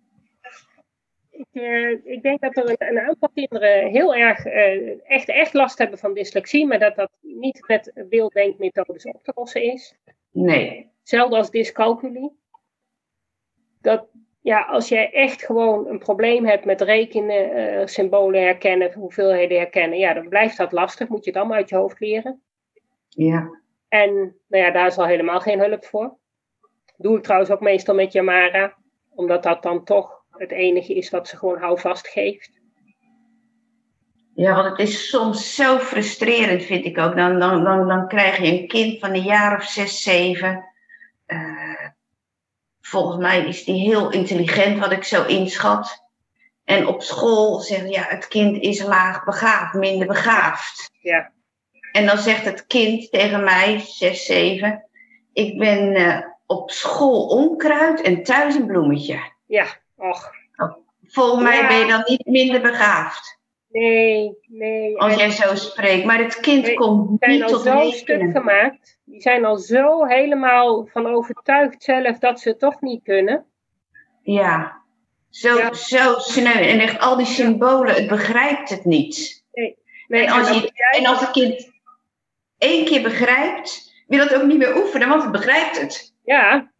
ik, 1.31 1.47
uh, 1.53 1.91
ik, 2.05 2.23
denk 2.23 2.41
dat 2.41 2.57
er 2.57 2.69
een, 2.69 2.97
een, 2.97 3.01
aantal 3.01 3.29
kinderen 3.35 3.91
heel 3.91 4.15
erg 4.15 4.47
uh, 4.47 5.11
echt, 5.11 5.29
echt 5.29 5.53
last 5.53 5.79
hebben 5.79 5.99
van 5.99 6.15
dyslexie, 6.15 6.67
maar 6.67 6.79
dat 6.79 6.97
dat 6.97 7.11
niet 7.21 7.65
met 7.67 7.93
beelddenkmethodes 8.09 9.05
op 9.05 9.25
te 9.25 9.33
lossen 9.35 9.63
is. 9.63 9.95
Nee. 10.37 10.91
Hetzelfde 11.01 11.37
als 11.37 11.51
dyscalculie. 11.51 12.39
Dat, 13.81 14.07
ja, 14.41 14.61
als 14.61 14.89
jij 14.89 15.13
echt 15.13 15.45
gewoon 15.45 15.89
een 15.89 15.99
probleem 15.99 16.47
hebt 16.47 16.65
met 16.65 16.81
rekenen, 16.81 17.59
uh, 17.59 17.87
symbolen 17.87 18.43
herkennen, 18.43 18.93
hoeveelheden 18.93 19.59
herkennen, 19.59 19.99
ja, 19.99 20.15
dan 20.15 20.29
blijft 20.29 20.57
dat 20.57 20.73
lastig. 20.73 21.09
Moet 21.09 21.25
je 21.25 21.31
het 21.31 21.39
allemaal 21.39 21.57
uit 21.57 21.69
je 21.69 21.77
hoofd 21.77 22.01
leren. 22.01 22.43
Ja. 23.09 23.61
En 23.89 24.15
nou 24.49 24.65
ja, 24.65 24.71
daar 24.71 24.87
is 24.87 24.99
al 24.99 25.07
helemaal 25.07 25.41
geen 25.41 25.61
hulp 25.61 25.85
voor. 25.85 26.17
Doe 26.97 27.17
ik 27.17 27.23
trouwens 27.23 27.51
ook 27.51 27.61
meestal 27.61 27.95
met 27.95 28.13
Yamara, 28.13 28.77
omdat 29.15 29.43
dat 29.43 29.63
dan 29.63 29.85
toch 29.85 30.25
het 30.31 30.51
enige 30.51 30.95
is 30.95 31.11
wat 31.11 31.29
ze 31.29 31.37
gewoon 31.37 31.59
houvast 31.59 32.09
geeft. 32.09 32.56
Ja, 34.37 34.55
want 34.55 34.69
het 34.69 34.89
is 34.89 35.09
soms 35.09 35.55
zo 35.55 35.79
frustrerend, 35.79 36.65
vind 36.65 36.85
ik 36.85 36.99
ook. 36.99 37.17
Dan, 37.17 37.39
dan, 37.39 37.65
dan, 37.65 37.89
dan 37.89 38.09
krijg 38.09 38.39
je 38.39 38.47
een 38.47 38.69
kind 38.69 38.99
van 38.99 39.15
een 39.15 39.23
jaar 39.23 39.57
of 39.57 39.65
zes, 39.65 40.03
zeven. 40.03 40.65
Uh, 41.27 41.89
volgens 42.81 43.17
mij 43.17 43.47
is 43.47 43.65
die 43.65 43.81
heel 43.81 44.11
intelligent, 44.11 44.79
wat 44.79 44.93
ik 44.93 45.05
zo 45.05 45.25
inschat. 45.25 46.05
En 46.65 46.87
op 46.87 47.03
school 47.03 47.61
zeggen 47.61 47.91
ja, 47.91 48.03
het 48.03 48.29
kind 48.29 48.63
is 48.63 48.83
laag 48.83 49.25
begaafd, 49.25 49.75
minder 49.75 50.07
begaafd. 50.07 50.91
Ja. 51.01 51.33
En 51.93 52.07
dan 52.07 52.19
zegt 52.19 52.45
het 52.45 52.67
kind 52.67 53.11
tegen 53.11 53.45
mij, 53.45 53.81
zes, 53.81 54.25
zeven, 54.25 54.85
ik 55.33 55.59
ben 55.59 55.97
uh, 55.97 56.19
op 56.47 56.71
school 56.71 57.27
onkruid 57.27 58.01
en 58.01 58.23
thuis 58.23 58.55
een 58.55 58.67
bloemetje. 58.67 59.21
Ja, 59.47 59.67
och. 59.97 60.31
Volgens 61.07 61.43
mij 61.43 61.67
ben 61.67 61.79
je 61.79 61.87
dan 61.87 62.03
niet 62.07 62.27
minder 62.27 62.61
begaafd. 62.61 63.39
Nee, 63.79 64.39
nee. 64.47 64.99
Als 64.99 65.15
jij 65.15 65.31
zo 65.31 65.55
spreekt. 65.55 66.05
Maar 66.05 66.19
het 66.19 66.41
kind 66.41 66.63
nee, 66.63 66.75
komt 66.75 67.27
niet 67.27 67.49
tot 67.49 67.63
zo 67.63 67.91
stuk 67.91 68.31
gemaakt. 68.33 68.99
Die 69.05 69.21
zijn 69.21 69.45
al 69.45 69.57
zo 69.57 70.05
helemaal 70.05 70.87
van 70.87 71.07
overtuigd 71.07 71.83
zelf 71.83 72.19
dat 72.19 72.41
ze 72.41 72.49
het 72.49 72.59
toch 72.59 72.81
niet 72.81 73.03
kunnen. 73.03 73.45
Ja. 74.23 74.83
Zo, 75.31 75.59
ja. 75.59 75.73
zo 75.73 76.19
snel. 76.19 76.53
En 76.53 76.81
echt 76.81 77.01
al 77.01 77.17
die 77.17 77.27
symbolen, 77.27 77.95
het 77.95 78.09
begrijpt 78.09 78.69
het 78.69 78.85
niet. 78.85 79.45
Nee. 79.53 79.79
nee 80.09 80.27
en, 80.27 80.33
als 80.33 80.51
je, 80.51 80.71
en 80.99 81.07
als 81.07 81.21
het 81.21 81.31
kind 81.31 81.71
één 82.59 82.85
keer 82.85 83.03
begrijpt, 83.03 83.93
wil 84.07 84.21
het 84.21 84.35
ook 84.35 84.47
niet 84.47 84.59
meer 84.59 84.77
oefenen, 84.77 85.09
want 85.09 85.23
het 85.23 85.33
begrijpt 85.33 85.81
het. 85.81 86.15
Ja. 86.25 86.73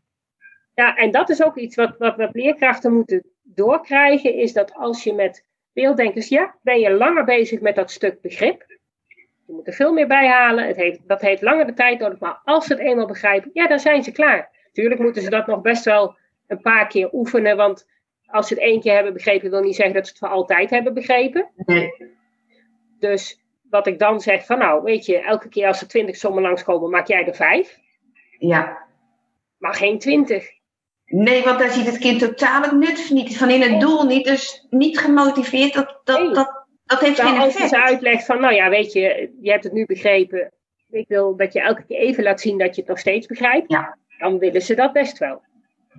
Ja, 0.75 0.97
en 0.97 1.11
dat 1.11 1.29
is 1.29 1.43
ook 1.43 1.57
iets 1.57 1.77
wat, 1.77 1.97
wat, 1.99 2.17
wat 2.17 2.35
leerkrachten 2.35 2.93
moeten 2.93 3.25
doorkrijgen, 3.43 4.35
is 4.35 4.53
dat 4.53 4.75
als 4.75 5.05
je 5.05 5.13
met 5.13 5.45
Beelddenkers, 5.77 6.29
ja, 6.29 6.55
ben 6.63 6.81
je 6.81 6.91
langer 6.91 7.25
bezig 7.25 7.61
met 7.61 7.75
dat 7.75 7.91
stuk 7.91 8.21
begrip. 8.21 8.65
Je 9.47 9.53
moet 9.53 9.67
er 9.67 9.73
veel 9.73 9.93
meer 9.93 10.07
bij 10.07 10.29
halen. 10.29 10.67
Het 10.67 10.77
heeft, 10.77 11.09
dat 11.09 11.21
heeft 11.21 11.43
langer 11.43 11.67
de 11.67 11.75
tijd 11.75 11.99
nodig. 11.99 12.19
Maar 12.19 12.41
als 12.45 12.67
ze 12.67 12.73
het 12.73 12.83
eenmaal 12.83 13.07
begrijpen, 13.07 13.51
ja, 13.53 13.67
dan 13.67 13.79
zijn 13.79 14.03
ze 14.03 14.13
klaar. 14.13 14.51
Tuurlijk 14.73 15.01
moeten 15.01 15.23
ze 15.23 15.31
dat 15.31 15.47
nog 15.47 15.61
best 15.61 15.85
wel 15.85 16.17
een 16.47 16.61
paar 16.61 16.87
keer 16.87 17.09
oefenen. 17.13 17.57
Want 17.57 17.89
als 18.27 18.49
ze 18.49 18.55
het 18.55 18.63
één 18.63 18.81
keer 18.81 18.95
hebben 18.95 19.13
begrepen, 19.13 19.51
wil 19.51 19.61
niet 19.61 19.75
zeggen 19.75 19.95
dat 19.95 20.05
ze 20.07 20.11
het 20.11 20.19
voor 20.21 20.29
altijd 20.29 20.71
hebben 20.71 20.95
begrepen. 20.95 21.51
Nee. 21.57 21.93
Dus 22.99 23.45
wat 23.71 23.87
ik 23.87 23.99
dan 23.99 24.21
zeg 24.21 24.47
van 24.47 24.59
nou, 24.59 24.83
weet 24.83 25.07
je, 25.07 25.19
elke 25.19 25.49
keer 25.49 25.67
als 25.67 25.81
er 25.81 25.89
twintig 25.89 26.17
sommen 26.17 26.43
langskomen, 26.43 26.91
maak 26.91 27.07
jij 27.07 27.27
er 27.27 27.35
vijf. 27.35 27.79
Ja. 28.39 28.87
Maar 29.59 29.75
geen 29.75 29.99
twintig. 29.99 30.56
Nee, 31.07 31.45
want 31.45 31.59
daar 31.59 31.71
ziet 31.71 31.87
het 31.87 31.99
kind 31.99 32.19
totaal 32.19 32.63
het 32.63 32.73
nut 32.73 33.11
niet 33.13 33.37
van 33.37 33.51
in 33.51 33.61
het 33.63 33.81
doel 33.81 34.05
niet. 34.05 34.25
Dus 34.25 34.67
niet 34.71 34.99
gemotiveerd, 34.99 35.75
dat, 35.75 36.01
dat, 36.05 36.35
dat, 36.35 36.65
dat 36.85 37.01
heeft 37.01 37.23
Nou, 37.23 37.29
geen 37.31 37.39
als 37.41 37.53
je 37.53 37.63
effect. 37.63 37.69
ze 37.71 37.83
uitlegt 37.83 38.25
van, 38.27 38.41
nou 38.41 38.55
ja, 38.55 38.69
weet 38.69 38.93
je, 38.93 39.31
je 39.41 39.51
hebt 39.51 39.65
het 39.65 39.73
nu 39.73 39.87
begrepen. 39.87 40.53
Ik 40.91 41.09
wil 41.09 41.37
dat 41.37 41.53
je 41.53 41.61
elke 41.61 41.85
keer 41.87 41.99
even 41.99 42.23
laat 42.25 42.41
zien 42.41 42.59
dat 42.59 42.75
je 42.75 42.81
het 42.81 42.91
nog 42.91 42.99
steeds 42.99 43.27
begrijpt. 43.27 43.71
Ja. 43.73 43.99
Dan 44.19 44.39
willen 44.39 44.63
ze 44.63 44.75
dat 44.75 44.93
best 44.93 45.19
wel. 45.19 45.43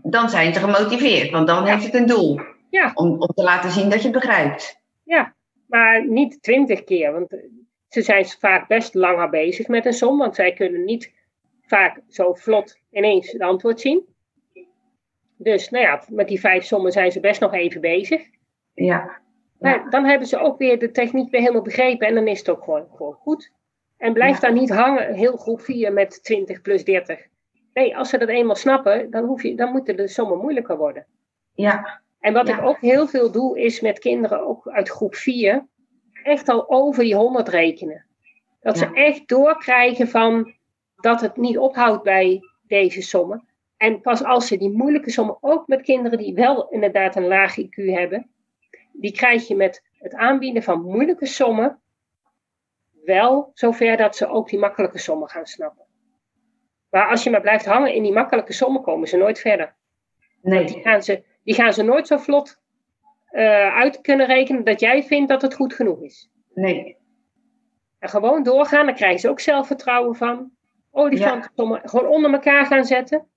Dan 0.04 0.30
zijn 0.30 0.54
ze 0.54 0.60
gemotiveerd, 0.60 1.32
want 1.32 1.48
dan 1.48 1.66
Ja. 1.66 1.72
heeft 1.72 1.86
het 1.86 1.94
een 1.94 2.06
doel. 2.06 2.40
Ja. 2.70 2.92
Om, 2.94 3.08
om 3.22 3.28
te 3.36 3.44
laten 3.44 3.72
zien 3.72 3.90
dat 3.90 4.02
je 4.02 4.10
het 4.10 4.20
begrijpt. 4.20 4.80
Ja, 5.04 5.36
maar 5.68 6.08
niet 6.08 6.42
twintig 6.42 6.84
keer. 6.84 7.12
Want 7.12 7.28
ze 7.90 8.02
zijn 8.02 8.26
vaak 8.26 8.68
best 8.68 8.94
langer 8.94 9.30
bezig 9.30 9.68
met 9.68 9.86
een 9.86 9.94
som. 9.94 10.18
Want 10.18 10.36
zij 10.36 10.54
kunnen 10.54 10.84
niet 10.86 11.12
vaak 11.62 12.00
zo 12.10 12.34
vlot 12.34 12.78
ineens 12.92 13.32
het 13.32 13.42
antwoord 13.42 13.82
zien. 13.82 14.06
Dus 15.38 15.70
nou 15.70 15.84
ja, 15.84 16.04
met 16.10 16.28
die 16.28 16.40
vijf 16.40 16.64
sommen 16.64 16.92
zijn 16.92 17.12
ze 17.12 17.20
best 17.20 17.42
nog 17.42 17.54
even 17.54 17.82
bezig. 17.82 18.22
Ja. 18.74 19.20
Maar 19.60 19.90
dan 19.90 20.06
hebben 20.06 20.28
ze 20.28 20.38
ook 20.38 20.58
weer 20.58 20.80
de 20.80 20.92
techniek 20.92 21.32
weer 21.32 21.42
helemaal 21.42 21.62
begrepen. 21.62 22.08
En 22.08 22.16
dan 22.16 22.28
is 22.28 22.40
het 22.40 22.50
ook 22.50 22.64
gewoon, 22.64 22.88
gewoon 22.96 23.14
goed. 23.14 23.52
En 23.98 24.14
blijf 24.14 24.40
daar 24.40 24.54
niet 24.54 24.70
hangen, 24.70 25.14
heel 25.14 25.38
groep 25.38 25.62
4 25.62 25.94
met 25.94 26.24
20 26.24 26.62
plus 26.62 26.84
30. 26.84 27.28
Nee, 27.74 27.98
als 27.98 28.10
ze 28.10 28.18
dat 28.18 28.30
eenmaal 28.30 28.56
snappen, 28.56 29.12
dan, 29.12 29.26
hoef 29.26 29.44
je, 29.44 29.56
dan 29.56 29.72
moeten 29.72 29.96
de 29.96 30.08
sommen 30.08 30.38
moeilijker 30.38 30.78
worden. 30.78 31.06
Ja. 31.54 32.02
En 32.20 32.34
wat 32.34 32.50
ik 32.50 32.62
ook 32.62 32.80
heel 32.80 33.08
veel 33.08 33.32
doe, 33.32 33.60
is 33.60 33.82
met 33.82 34.00
kinderen, 34.00 34.48
ook 34.48 34.68
uit 34.68 34.90
groep 34.90 35.16
4, 35.16 35.68
echt 36.24 36.50
al 36.50 36.70
over 36.70 37.04
die 37.04 37.16
100 37.16 37.50
rekenen. 37.50 38.06
Dat 38.60 38.78
ze 38.78 38.94
echt 38.94 39.28
doorkrijgen 39.28 40.08
van 40.08 40.54
dat 40.96 41.22
het 41.22 41.38
niet 41.38 41.58
ophoudt 41.58 42.04
bij 42.04 42.40
deze 42.68 43.02
sommen. 43.02 43.48
En 43.78 44.02
pas 44.02 44.24
als 44.24 44.48
ze 44.48 44.58
die 44.58 44.72
moeilijke 44.72 45.10
sommen, 45.10 45.38
ook 45.42 45.68
met 45.68 45.82
kinderen 45.82 46.18
die 46.18 46.34
wel 46.34 46.70
inderdaad 46.70 47.16
een 47.16 47.28
laag 47.28 47.60
IQ 47.60 47.76
hebben, 47.76 48.30
die 48.92 49.12
krijg 49.12 49.48
je 49.48 49.56
met 49.56 49.84
het 50.00 50.14
aanbieden 50.14 50.64
van 50.64 50.82
moeilijke 50.82 51.26
sommen 51.26 51.80
wel 53.04 53.52
zover 53.54 53.98
dat 53.98 54.16
ze 54.16 54.28
ook 54.28 54.50
die 54.50 54.60
makkelijke 54.60 54.98
sommen 54.98 55.30
gaan 55.30 55.46
snappen. 55.46 55.86
Maar 56.90 57.10
als 57.10 57.24
je 57.24 57.30
maar 57.30 57.42
blijft 57.42 57.66
hangen 57.66 57.94
in 57.94 58.04
die 58.04 58.12
makkelijke 58.14 58.54
sommen, 58.54 58.82
komen 58.82 59.08
ze 59.08 59.18
nooit 59.18 59.40
verder. 59.40 59.76
Die 60.42 60.54
Nee. 60.54 60.82
gaan 60.82 61.04
ze, 61.04 61.24
die 61.44 61.54
gaan 61.54 61.74
ze 61.74 61.84
nooit 61.84 62.08
zo 62.08 62.18
vlot 62.18 62.60
eh, 63.26 63.76
uit 63.76 64.02
kunnen 64.02 64.26
rekenen 64.26 64.64
dat 64.64 64.80
jij 64.80 65.04
vindt 65.04 65.30
dat 65.30 65.42
het 65.42 65.54
goed 65.54 65.74
genoeg 65.74 66.02
is. 66.02 66.30
Nee. 66.54 66.98
En 68.00 68.10
gewoon 68.10 68.44
doorgaan, 68.44 68.86
dan 68.86 68.96
krijgen 68.96 69.20
ze 69.20 69.30
ook 69.30 69.40
zelfvertrouwen 69.40 70.16
van. 70.16 70.52
Olifantensommen 70.92 71.82
gewoon 71.90 72.08
onder 72.08 72.34
elkaar 72.34 72.66
gaan 72.66 72.86
zetten. 72.86 73.28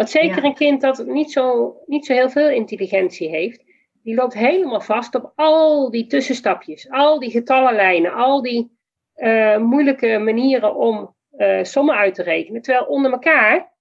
Want 0.00 0.12
zeker 0.12 0.36
Ja. 0.36 0.44
een 0.44 0.54
kind 0.54 0.80
dat 0.80 1.06
niet 1.06 1.32
zo, 1.32 1.76
niet 1.86 2.06
zo 2.06 2.12
heel 2.12 2.30
veel 2.30 2.48
intelligentie 2.48 3.28
heeft, 3.28 3.64
die 4.02 4.14
loopt 4.14 4.34
helemaal 4.34 4.80
vast 4.80 5.14
op 5.14 5.32
al 5.36 5.90
die 5.90 6.06
tussenstapjes, 6.06 6.90
al 6.90 7.18
die 7.18 7.30
getallenlijnen, 7.30 8.12
al 8.12 8.42
die 8.42 8.78
eh, 9.14 9.56
moeilijke 9.58 10.18
manieren 10.18 10.74
om 10.76 11.14
eh, 11.30 11.62
sommen 11.62 11.94
uit 11.94 12.14
te 12.14 12.22
rekenen. 12.22 12.62
Terwijl 12.62 12.84
onder 12.84 13.12
elkaar 13.12 13.72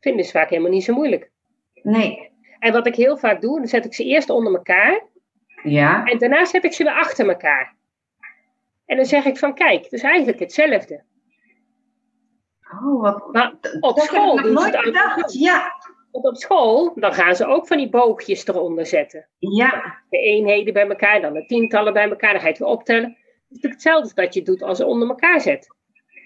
vinden 0.00 0.24
ze 0.24 0.30
vaak 0.30 0.50
helemaal 0.50 0.70
niet 0.70 0.84
zo 0.84 0.94
moeilijk. 0.94 1.30
Nee. 1.82 2.30
En 2.58 2.72
wat 2.72 2.86
ik 2.86 2.94
heel 2.94 3.16
vaak 3.16 3.40
doe, 3.40 3.58
dan 3.58 3.68
zet 3.68 3.84
ik 3.84 3.94
ze 3.94 4.04
eerst 4.04 4.30
onder 4.30 4.54
elkaar 4.54 5.06
Ja. 5.62 6.04
en 6.04 6.18
daarna 6.18 6.44
zet 6.44 6.64
ik 6.64 6.72
ze 6.72 6.84
weer 6.84 6.92
achter 6.92 7.28
elkaar. 7.28 7.76
En 8.86 8.96
dan 8.96 9.04
zeg 9.06 9.24
ik 9.24 9.38
van 9.38 9.54
kijk, 9.54 9.82
het 9.82 9.92
is 9.92 10.02
eigenlijk 10.02 10.38
hetzelfde. 10.38 11.02
Oh, 12.72 13.02
wat. 13.02 13.32
Maar 13.32 13.52
op 13.80 13.96
dat 13.96 14.04
school 14.04 14.38
ik 14.38 14.44
nooit. 14.44 15.32
Ja. 15.32 15.72
Want 16.10 16.24
op 16.24 16.36
school, 16.36 16.92
dan 16.94 17.12
gaan 17.14 17.36
ze 17.36 17.46
ook 17.46 17.66
van 17.66 17.76
die 17.76 17.88
boogjes 17.88 18.46
eronder 18.46 18.86
zetten. 18.86 19.28
Ja. 19.38 19.98
De 20.10 20.18
eenheden 20.18 20.72
bij 20.72 20.88
elkaar, 20.88 21.20
dan 21.20 21.32
de 21.32 21.46
tientallen 21.46 21.92
bij 21.92 22.08
elkaar, 22.10 22.30
dan 22.32 22.40
ga 22.40 22.46
je 22.46 22.52
het 22.52 22.62
weer 22.62 22.68
optellen. 22.68 23.04
Het 23.04 23.18
is 23.18 23.46
natuurlijk 23.48 23.74
hetzelfde 23.74 24.02
als 24.02 24.14
dat 24.14 24.34
je 24.34 24.42
doet 24.42 24.62
als 24.62 24.78
ze 24.78 24.86
onder 24.86 25.08
elkaar 25.08 25.40
zet. 25.40 25.68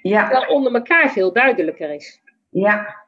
Ja. 0.02 0.28
Terwijl 0.28 0.54
onder 0.54 0.74
elkaar 0.74 1.10
veel 1.10 1.32
duidelijker 1.32 1.94
is. 1.94 2.20
Ja. 2.50 3.02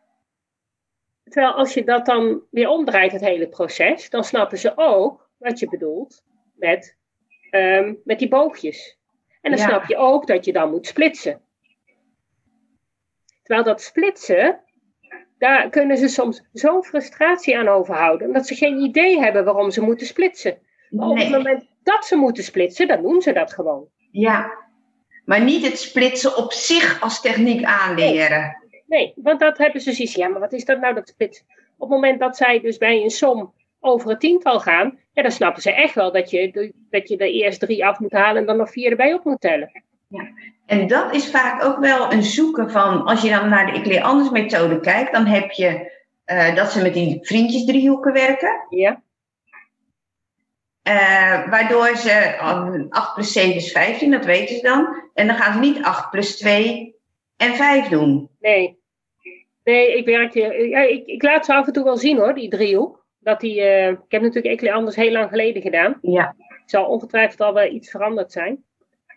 Terwijl 1.24 1.52
als 1.52 1.74
je 1.74 1.84
dat 1.84 2.06
dan 2.06 2.42
weer 2.50 2.68
omdraait, 2.68 3.12
het 3.12 3.20
hele 3.20 3.48
proces, 3.48 4.10
dan 4.10 4.24
snappen 4.24 4.58
ze 4.58 4.72
ook 4.74 5.28
wat 5.36 5.58
je 5.58 5.68
bedoelt 5.68 6.22
met, 6.54 6.96
ehm, 7.50 7.94
met 8.04 8.18
die 8.18 8.28
boogjes. 8.28 8.98
En 9.40 9.50
dan 9.50 9.60
Ja. 9.60 9.66
snap 9.66 9.84
je 9.86 9.96
ook 9.96 10.26
dat 10.26 10.44
je 10.44 10.52
dan 10.52 10.70
moet 10.70 10.86
splitsen. 10.86 11.40
Terwijl 13.46 13.66
dat 13.66 13.82
splitsen, 13.82 14.60
daar 15.38 15.68
kunnen 15.68 15.96
ze 15.96 16.08
soms 16.08 16.42
zo'n 16.52 16.84
frustratie 16.84 17.58
aan 17.58 17.68
overhouden, 17.68 18.26
omdat 18.26 18.46
ze 18.46 18.54
geen 18.54 18.78
idee 18.78 19.18
hebben 19.18 19.44
waarom 19.44 19.70
ze 19.70 19.82
moeten 19.82 20.06
splitsen. 20.06 20.58
Maar 20.90 21.08
op 21.08 21.18
het 21.18 21.30
moment 21.30 21.64
dat 21.82 22.04
ze 22.04 22.16
moeten 22.16 22.44
splitsen, 22.44 22.88
dan 22.88 23.02
doen 23.02 23.22
ze 23.22 23.32
dat 23.32 23.52
gewoon. 23.52 23.88
Ja. 24.10 24.52
Maar 25.24 25.42
niet 25.42 25.64
het 25.64 25.78
splitsen 25.78 26.36
op 26.36 26.52
zich 26.52 27.00
als 27.00 27.20
techniek 27.20 27.64
aanleren. 27.64 28.56
Nee, 28.86 29.12
want 29.16 29.40
dat 29.40 29.58
hebben 29.58 29.80
ze 29.80 29.92
zoiets. 29.92 30.14
Ja, 30.14 30.28
maar 30.28 30.40
wat 30.40 30.52
is 30.52 30.64
dat 30.64 30.80
nou, 30.80 30.94
dat 30.94 31.08
split? 31.08 31.44
Op 31.78 31.88
het 31.88 31.98
moment 31.98 32.20
dat 32.20 32.36
zij 32.36 32.60
dus 32.60 32.78
bij 32.78 33.02
een 33.02 33.10
som 33.10 33.54
over 33.80 34.10
het 34.10 34.20
tiental 34.20 34.60
gaan, 34.60 34.98
ja, 35.12 35.22
dan 35.22 35.30
snappen 35.30 35.62
ze 35.62 35.72
echt 35.72 35.94
wel 35.94 36.12
dat 36.12 36.30
je, 36.30 36.72
dat 36.90 37.08
je 37.08 37.16
er 37.16 37.26
eerst 37.26 37.60
drie 37.60 37.86
af 37.86 37.98
moet 37.98 38.12
halen 38.12 38.40
en 38.40 38.46
dan 38.46 38.56
nog 38.56 38.70
vier 38.70 38.90
erbij 38.90 39.14
op 39.14 39.24
moet 39.24 39.40
tellen. 39.40 39.84
En 40.66 40.86
dat 40.86 41.14
is 41.14 41.30
vaak 41.30 41.64
ook 41.64 41.78
wel 41.78 42.12
een 42.12 42.22
zoeken 42.22 42.70
van, 42.70 43.04
als 43.04 43.22
je 43.22 43.30
dan 43.30 43.48
naar 43.48 43.66
de 43.66 43.78
Ik 43.78 43.86
leer 43.86 44.02
anders 44.02 44.30
methode 44.30 44.80
kijkt, 44.80 45.12
dan 45.12 45.26
heb 45.26 45.50
je 45.50 45.92
eh, 46.24 46.54
dat 46.54 46.72
ze 46.72 46.82
met 46.82 46.94
die 46.94 47.18
vriendjesdriehoeken 47.22 48.12
werken. 48.12 48.66
Ja, 48.68 49.02
eh, 50.86 51.48
waardoor 51.48 51.96
ze, 51.96 52.36
oh, 52.40 52.74
8 52.88 53.14
plus 53.14 53.32
7 53.32 53.54
is 53.54 53.72
15, 53.72 54.10
dat 54.10 54.24
weten 54.24 54.56
ze 54.56 54.62
dan. 54.62 55.02
En 55.14 55.26
dan 55.26 55.36
gaan 55.36 55.52
ze 55.52 55.58
niet 55.58 55.82
8 55.82 56.10
plus 56.10 56.36
2 56.36 56.94
en 57.36 57.54
5 57.54 57.88
doen. 57.88 58.30
nee. 58.40 58.84
Nee, 59.64 59.96
ik 59.96 60.06
werk 60.06 60.34
hier. 60.34 60.68
Ja, 60.68 60.80
ik, 60.80 61.06
ik 61.06 61.22
laat 61.22 61.44
ze 61.44 61.54
af 61.54 61.66
en 61.66 61.72
toe 61.72 61.84
wel 61.84 61.96
zien 61.96 62.16
hoor, 62.16 62.34
die 62.34 62.48
driehoek. 62.48 63.06
Dat 63.18 63.40
die, 63.40 63.62
eh, 63.62 63.88
ik 63.88 63.98
heb 64.08 64.22
natuurlijk 64.22 64.54
Ecle 64.54 64.72
anders 64.72 64.96
heel 64.96 65.10
lang 65.12 65.28
geleden 65.28 65.62
gedaan. 65.62 65.98
Ja, 66.02 66.34
Het 66.38 66.70
zal 66.70 66.86
ongetwijfeld 66.86 67.40
al 67.40 67.54
wel 67.54 67.72
iets 67.72 67.90
veranderd 67.90 68.32
zijn. 68.32 68.64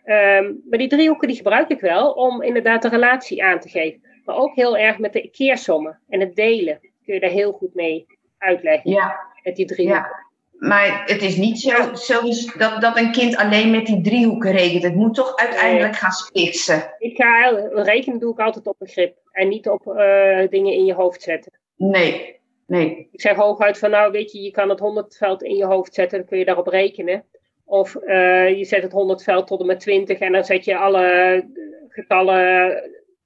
Ehm, 0.04 0.52
maar 0.68 0.78
die 0.78 0.88
driehoeken 0.88 1.28
die 1.28 1.36
gebruik 1.36 1.68
ik 1.68 1.80
wel 1.80 2.12
om 2.12 2.42
inderdaad 2.42 2.82
de 2.82 2.88
relatie 2.88 3.44
aan 3.44 3.60
te 3.60 3.68
geven. 3.68 4.00
Maar 4.24 4.36
ook 4.36 4.54
heel 4.54 4.76
erg 4.76 4.98
met 4.98 5.12
de 5.12 5.30
keersommen 5.30 6.00
en 6.08 6.20
het 6.20 6.36
delen. 6.36 6.78
Kun 7.04 7.14
je 7.14 7.20
daar 7.20 7.30
heel 7.30 7.52
goed 7.52 7.74
mee 7.74 8.06
uitleggen 8.38 8.90
ja, 8.90 9.20
met 9.42 9.56
die 9.56 9.66
driehoeken. 9.66 10.10
ja. 10.10 10.28
Maar 10.60 11.02
het 11.06 11.22
is 11.22 11.36
niet 11.36 11.60
zo, 11.60 11.94
zo 11.94 12.20
dat, 12.58 12.80
dat 12.80 12.98
een 12.98 13.12
kind 13.12 13.36
alleen 13.36 13.70
met 13.70 13.86
die 13.86 14.00
driehoeken 14.00 14.52
rekent. 14.52 14.82
Het 14.82 14.94
moet 14.94 15.14
toch 15.14 15.36
uiteindelijk 15.36 15.96
gaan 15.96 16.10
splitsen. 16.10 16.94
Ik 16.98 17.16
ga 17.16 17.48
rekenen 17.74 18.18
doe 18.18 18.32
ik 18.32 18.38
altijd 18.38 18.66
op 18.66 18.76
begrip 18.78 19.16
en 19.32 19.48
niet 19.48 19.68
op 19.68 19.86
eh, 19.86 20.48
dingen 20.48 20.72
in 20.72 20.84
je 20.84 20.94
hoofd 20.94 21.22
zetten. 21.22 21.52
Nee, 21.76 22.40
nee. 22.66 23.08
Ik 23.12 23.20
zeg 23.20 23.36
hooguit 23.36 23.78
van 23.78 23.90
nou 23.90 24.12
weet 24.12 24.32
je, 24.32 24.40
je 24.40 24.50
kan 24.50 24.68
het 24.68 24.78
100 24.78 25.16
veld 25.16 25.42
in 25.42 25.56
je 25.56 25.64
hoofd 25.64 25.94
zetten, 25.94 26.18
dan 26.18 26.26
kun 26.26 26.38
je 26.38 26.44
daarop 26.44 26.66
rekenen. 26.66 27.24
Of 27.70 27.94
eh, 27.96 28.56
je 28.56 28.64
zet 28.64 28.82
het 28.82 28.92
100 28.92 29.22
veld 29.22 29.46
tot 29.46 29.60
en 29.60 29.66
met 29.66 29.80
20 29.80 30.18
en 30.18 30.32
dan 30.32 30.44
zet 30.44 30.64
je 30.64 30.76
alle 30.76 31.44
getallen 31.88 32.70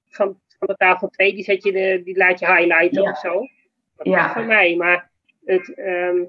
van, 0.08 0.40
van 0.58 0.68
de 0.68 0.76
tafel 0.76 1.08
2, 1.08 1.34
die, 1.34 1.44
zet 1.44 1.64
je 1.64 1.72
de, 1.72 2.00
die 2.04 2.16
laat 2.16 2.38
je 2.38 2.46
highlighten 2.46 3.02
Ja. 3.02 3.10
of 3.10 3.18
zo. 3.18 3.40
Dat 3.96 4.06
Ja. 4.06 4.32
van 4.32 4.46
mij, 4.46 4.76
maar 4.76 5.10
het, 5.44 5.74
ehm, 5.74 6.24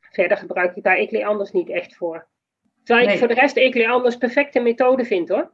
verder 0.00 0.36
gebruik 0.36 0.76
ik 0.76 0.82
daar 0.82 0.98
Ikle 0.98 1.24
anders 1.26 1.52
niet 1.52 1.68
echt 1.68 1.96
voor. 1.96 2.26
Terwijl 2.84 3.08
ik 3.08 3.18
voor 3.18 3.28
de 3.28 3.34
rest 3.34 3.56
Ikle 3.56 3.88
anders 3.88 4.16
perfecte 4.16 4.60
methode 4.60 5.04
vind 5.04 5.28
hoor. 5.28 5.50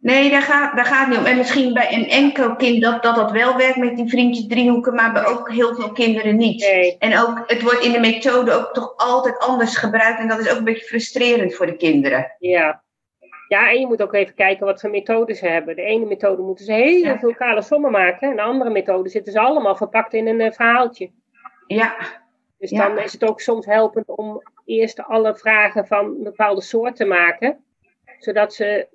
Nee, 0.00 0.30
daar 0.30 0.42
gaat, 0.42 0.76
daar 0.76 0.84
gaat 0.84 1.00
het 1.00 1.08
niet 1.08 1.18
om. 1.18 1.24
En 1.24 1.36
misschien 1.36 1.72
bij 1.74 1.94
een 1.94 2.08
enkel 2.08 2.56
kind 2.56 2.82
dat, 2.82 3.02
dat 3.02 3.14
dat 3.16 3.30
wel 3.30 3.56
werkt 3.56 3.76
met 3.76 3.96
die 3.96 4.08
vriendjes 4.08 4.46
driehoeken, 4.46 4.94
maar 4.94 5.12
bij 5.12 5.26
ook 5.26 5.50
heel 5.52 5.74
veel 5.74 5.92
kinderen 5.92 6.36
niet. 6.36 6.60
Nee. 6.60 6.96
En 6.98 7.18
ook, 7.18 7.42
het 7.46 7.62
wordt 7.62 7.84
in 7.84 7.92
de 7.92 8.00
methode 8.00 8.52
ook 8.52 8.70
toch 8.74 8.94
altijd 8.96 9.38
anders 9.38 9.76
gebruikt. 9.76 10.18
En 10.20 10.28
dat 10.28 10.38
is 10.38 10.50
ook 10.50 10.58
een 10.58 10.64
beetje 10.64 10.86
frustrerend 10.86 11.54
voor 11.54 11.66
de 11.66 11.76
kinderen. 11.76 12.32
Ja. 12.38 12.82
Ja, 13.48 13.70
en 13.70 13.80
je 13.80 13.86
moet 13.86 14.02
ook 14.02 14.14
even 14.14 14.34
kijken 14.34 14.66
wat 14.66 14.80
voor 14.80 14.90
methodes 14.90 15.38
ze 15.38 15.46
hebben. 15.48 15.76
De 15.76 15.82
ene 15.82 16.04
methode 16.06 16.42
moeten 16.42 16.64
ze 16.64 16.72
heel 16.72 17.04
Ja. 17.04 17.18
veel 17.18 17.34
kale 17.34 17.62
sommen 17.62 17.90
maken. 17.90 18.30
En 18.30 18.36
de 18.36 18.42
andere 18.42 18.70
methode 18.70 19.08
zitten 19.08 19.32
ze 19.32 19.40
allemaal 19.40 19.76
verpakt 19.76 20.14
in 20.14 20.26
een 20.26 20.40
eh, 20.40 20.52
verhaaltje. 20.52 21.10
Ja, 21.66 21.96
Dus 22.58 22.70
Ja. 22.70 22.88
dan 22.88 22.98
is 22.98 23.12
het 23.12 23.24
ook 23.28 23.40
soms 23.40 23.66
helpend 23.66 24.08
om 24.08 24.42
eerst 24.64 25.02
alle 25.04 25.34
vragen 25.36 25.86
van 25.86 26.22
bepaalde 26.22 26.60
soorten 26.62 27.08
maken, 27.08 27.64
zodat 28.18 28.54
ze 28.54 28.86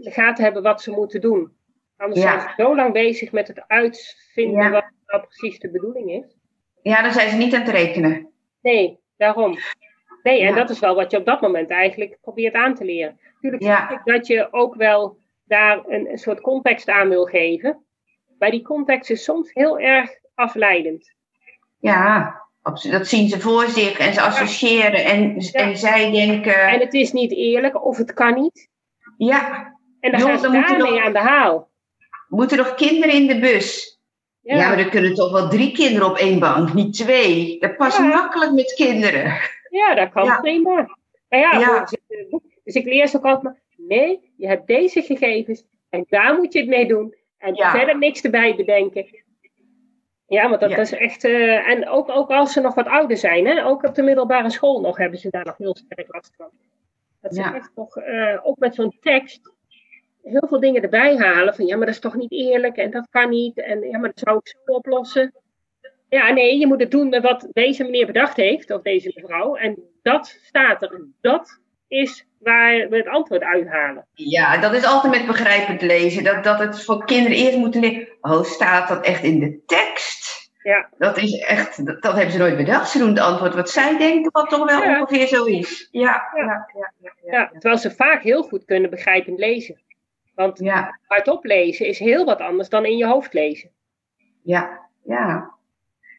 gaten 0.00 0.44
hebben 0.44 0.62
wat 0.62 0.82
ze 0.82 0.90
moeten 0.90 1.20
doen. 1.20 1.52
Anders 1.96 2.20
zijn 2.20 2.40
ze 2.40 2.48
zo 2.56 2.76
lang 2.76 2.92
bezig 2.92 3.32
met 3.32 3.48
het 3.48 3.64
uitvinden 3.66 4.70
wat 4.70 4.84
nou 5.06 5.22
precies 5.22 5.58
de 5.58 5.70
bedoeling 5.70 6.10
is. 6.10 6.36
Ja, 6.82 7.02
dan 7.02 7.12
zijn 7.12 7.30
ze 7.30 7.36
niet 7.36 7.54
aan 7.54 7.60
het 7.60 7.70
rekenen. 7.70 8.30
Nee, 8.62 9.00
daarom. 9.16 9.58
Nee, 10.22 10.40
en 10.40 10.54
dat 10.54 10.70
is 10.70 10.78
wel 10.78 10.94
wat 10.94 11.10
je 11.10 11.18
op 11.18 11.24
dat 11.24 11.40
moment 11.40 11.70
eigenlijk 11.70 12.18
probeert 12.20 12.54
aan 12.54 12.74
te 12.74 12.84
leren. 12.84 13.20
Natuurlijk 13.34 13.62
ja. 13.62 13.90
ik 13.90 14.00
dat 14.04 14.26
je 14.26 14.48
ook 14.50 14.74
wel 14.74 15.18
daar 15.44 15.84
een, 15.86 16.10
een 16.10 16.18
soort 16.18 16.40
context 16.40 16.88
aan 16.88 17.08
wil 17.08 17.24
geven. 17.24 17.84
Maar 18.38 18.50
die 18.50 18.62
context 18.62 19.10
is 19.10 19.24
soms 19.24 19.52
heel 19.52 19.78
erg 19.78 20.10
afleidend. 20.34 21.14
Ja, 21.78 22.34
dat 22.62 23.06
zien 23.06 23.28
ze 23.28 23.40
voor 23.40 23.68
zich 23.68 23.98
en 23.98 24.12
ze 24.12 24.20
associëren 24.20 25.04
en, 25.04 25.36
en 25.52 25.76
zij 25.76 26.10
denken... 26.10 26.68
En 26.68 26.80
het 26.80 26.94
is 26.94 27.12
niet 27.12 27.32
eerlijk 27.32 27.84
of 27.84 27.96
het 27.96 28.12
kan 28.12 28.34
niet. 28.34 28.68
Ja. 29.16 29.74
En 30.00 30.10
dan 30.10 30.20
gaan 30.20 30.38
ze 30.38 30.50
daarmee 30.50 30.90
nog, 30.90 31.04
aan 31.04 31.12
de 31.12 31.18
haal. 31.18 31.70
Moeten 32.28 32.56
nog 32.56 32.74
kinderen 32.74 33.14
in 33.14 33.26
de 33.26 33.38
bus? 33.38 34.00
Ja. 34.40 34.56
ja, 34.56 34.68
maar 34.68 34.78
er 34.78 34.88
kunnen 34.88 35.14
toch 35.14 35.32
wel 35.32 35.48
drie 35.48 35.72
kinderen 35.72 36.08
op 36.08 36.16
één 36.16 36.38
bank, 36.38 36.74
niet 36.74 36.94
twee. 36.94 37.58
Dat 37.60 37.76
past 37.76 37.98
makkelijk 37.98 38.52
met 38.52 38.74
kinderen. 38.74 39.34
Ja, 39.70 39.94
dat 39.94 40.10
kan 40.10 40.24
ja. 40.24 40.40
prima. 40.40 40.96
Maar 41.28 41.40
ja, 41.40 41.86
dus 42.64 42.74
ik 42.74 42.84
leer 42.84 43.06
ze 43.06 43.16
ook 43.16 43.24
altijd 43.24 43.54
nee, 43.76 44.32
je 44.36 44.46
hebt 44.46 44.66
deze 44.66 45.02
gegevens 45.02 45.64
en 45.88 46.04
daar 46.08 46.36
moet 46.36 46.52
je 46.52 46.58
het 46.58 46.68
mee 46.68 46.88
doen. 46.88 47.14
En 47.38 47.56
verder 47.56 47.98
niks 47.98 48.22
erbij 48.22 48.54
bedenken. 48.54 49.06
Ja, 50.26 50.48
want 50.48 50.60
dat 50.60 50.78
is 50.78 50.92
echt. 50.92 51.24
Uh, 51.24 51.68
en 51.68 51.88
ook, 51.88 52.08
ook 52.10 52.30
als 52.30 52.52
ze 52.52 52.60
nog 52.60 52.74
wat 52.74 52.86
ouder 52.86 53.16
zijn, 53.16 53.46
hè, 53.46 53.64
ook 53.64 53.84
op 53.84 53.94
de 53.94 54.02
middelbare 54.02 54.50
school 54.50 54.80
nog, 54.80 54.96
hebben 54.96 55.18
ze 55.18 55.30
daar 55.30 55.44
nog 55.44 55.56
heel 55.56 55.76
sterk 55.76 56.14
last 56.14 56.34
van. 56.36 56.50
Dat 57.34 57.46
ze 57.46 57.54
echt 57.54 57.70
nog, 57.74 57.96
uh, 57.96 58.38
ook 58.42 58.58
met 58.58 58.74
zo'n 58.74 58.96
tekst, 59.00 59.52
heel 60.22 60.46
veel 60.48 60.60
dingen 60.60 60.82
erbij 60.82 61.16
halen. 61.16 61.54
Van 61.54 61.66
ja, 61.66 61.76
maar 61.76 61.86
dat 61.86 61.94
is 61.94 62.00
toch 62.00 62.14
niet 62.14 62.32
eerlijk 62.32 62.76
en 62.76 62.90
dat 62.90 63.08
kan 63.10 63.28
niet. 63.28 63.60
En 63.60 63.80
ja, 63.80 63.98
maar 63.98 64.08
dat 64.08 64.18
zou 64.18 64.36
ik 64.36 64.48
zo 64.48 64.72
oplossen. 64.72 65.34
Ja, 66.08 66.32
nee, 66.32 66.58
je 66.58 66.66
moet 66.66 66.80
het 66.80 66.90
doen 66.90 67.08
met 67.08 67.22
wat 67.22 67.48
deze 67.52 67.84
meneer 67.84 68.06
bedacht 68.06 68.36
heeft, 68.36 68.70
of 68.70 68.82
deze 68.82 69.12
mevrouw. 69.14 69.56
En 69.56 69.78
dat 70.02 70.40
staat 70.42 70.82
er. 70.82 71.06
Dat 71.20 71.60
is 71.88 72.26
waar 72.38 72.88
we 72.88 72.96
het 72.96 73.08
antwoord 73.08 73.42
uithalen. 73.42 74.06
Ja, 74.12 74.58
dat 74.60 74.72
is 74.74 74.84
altijd 74.84 75.12
met 75.12 75.26
begrijpend 75.26 75.82
lezen. 75.82 76.24
Dat, 76.24 76.44
dat 76.44 76.58
het 76.58 76.84
voor 76.84 77.04
kinderen 77.04 77.36
eerst 77.36 77.58
moeten 77.58 77.80
leren. 77.80 78.08
Oh, 78.20 78.42
staat 78.42 78.88
dat 78.88 79.04
echt 79.04 79.22
in 79.22 79.38
de 79.38 79.62
tekst? 79.66 80.45
Ja. 80.66 80.88
Dat 80.98 81.16
is 81.16 81.38
echt, 81.38 81.86
dat, 81.86 82.02
dat, 82.02 82.14
hebben 82.14 82.32
ze 82.32 82.38
nooit 82.38 82.56
bedacht. 82.56 82.90
Ze 82.90 82.98
doen 82.98 83.08
het 83.08 83.18
antwoord 83.18 83.54
wat 83.54 83.70
zij 83.70 83.98
denken, 83.98 84.30
wat 84.32 84.48
toch 84.48 84.64
wel 84.64 85.00
ongeveer 85.00 85.26
zo 85.26 85.44
is. 85.44 85.88
Ja, 85.90 86.22
ja. 86.34 86.68
Ja, 86.74 86.92
ja, 86.98 87.12
ja, 87.30 87.48
terwijl 87.52 87.78
ze 87.78 87.90
vaak 87.90 88.22
heel 88.22 88.42
goed 88.42 88.64
kunnen 88.64 88.90
begrijpend 88.90 89.38
lezen. 89.38 89.80
Want 90.34 90.60
hardop 91.06 91.44
lezen 91.44 91.86
is 91.86 91.98
heel 91.98 92.24
wat 92.24 92.40
anders 92.40 92.68
dan 92.68 92.84
in 92.84 92.96
je 92.96 93.06
hoofd 93.06 93.32
lezen. 93.32 93.70
Ja, 94.42 94.80
ja. 95.04 95.50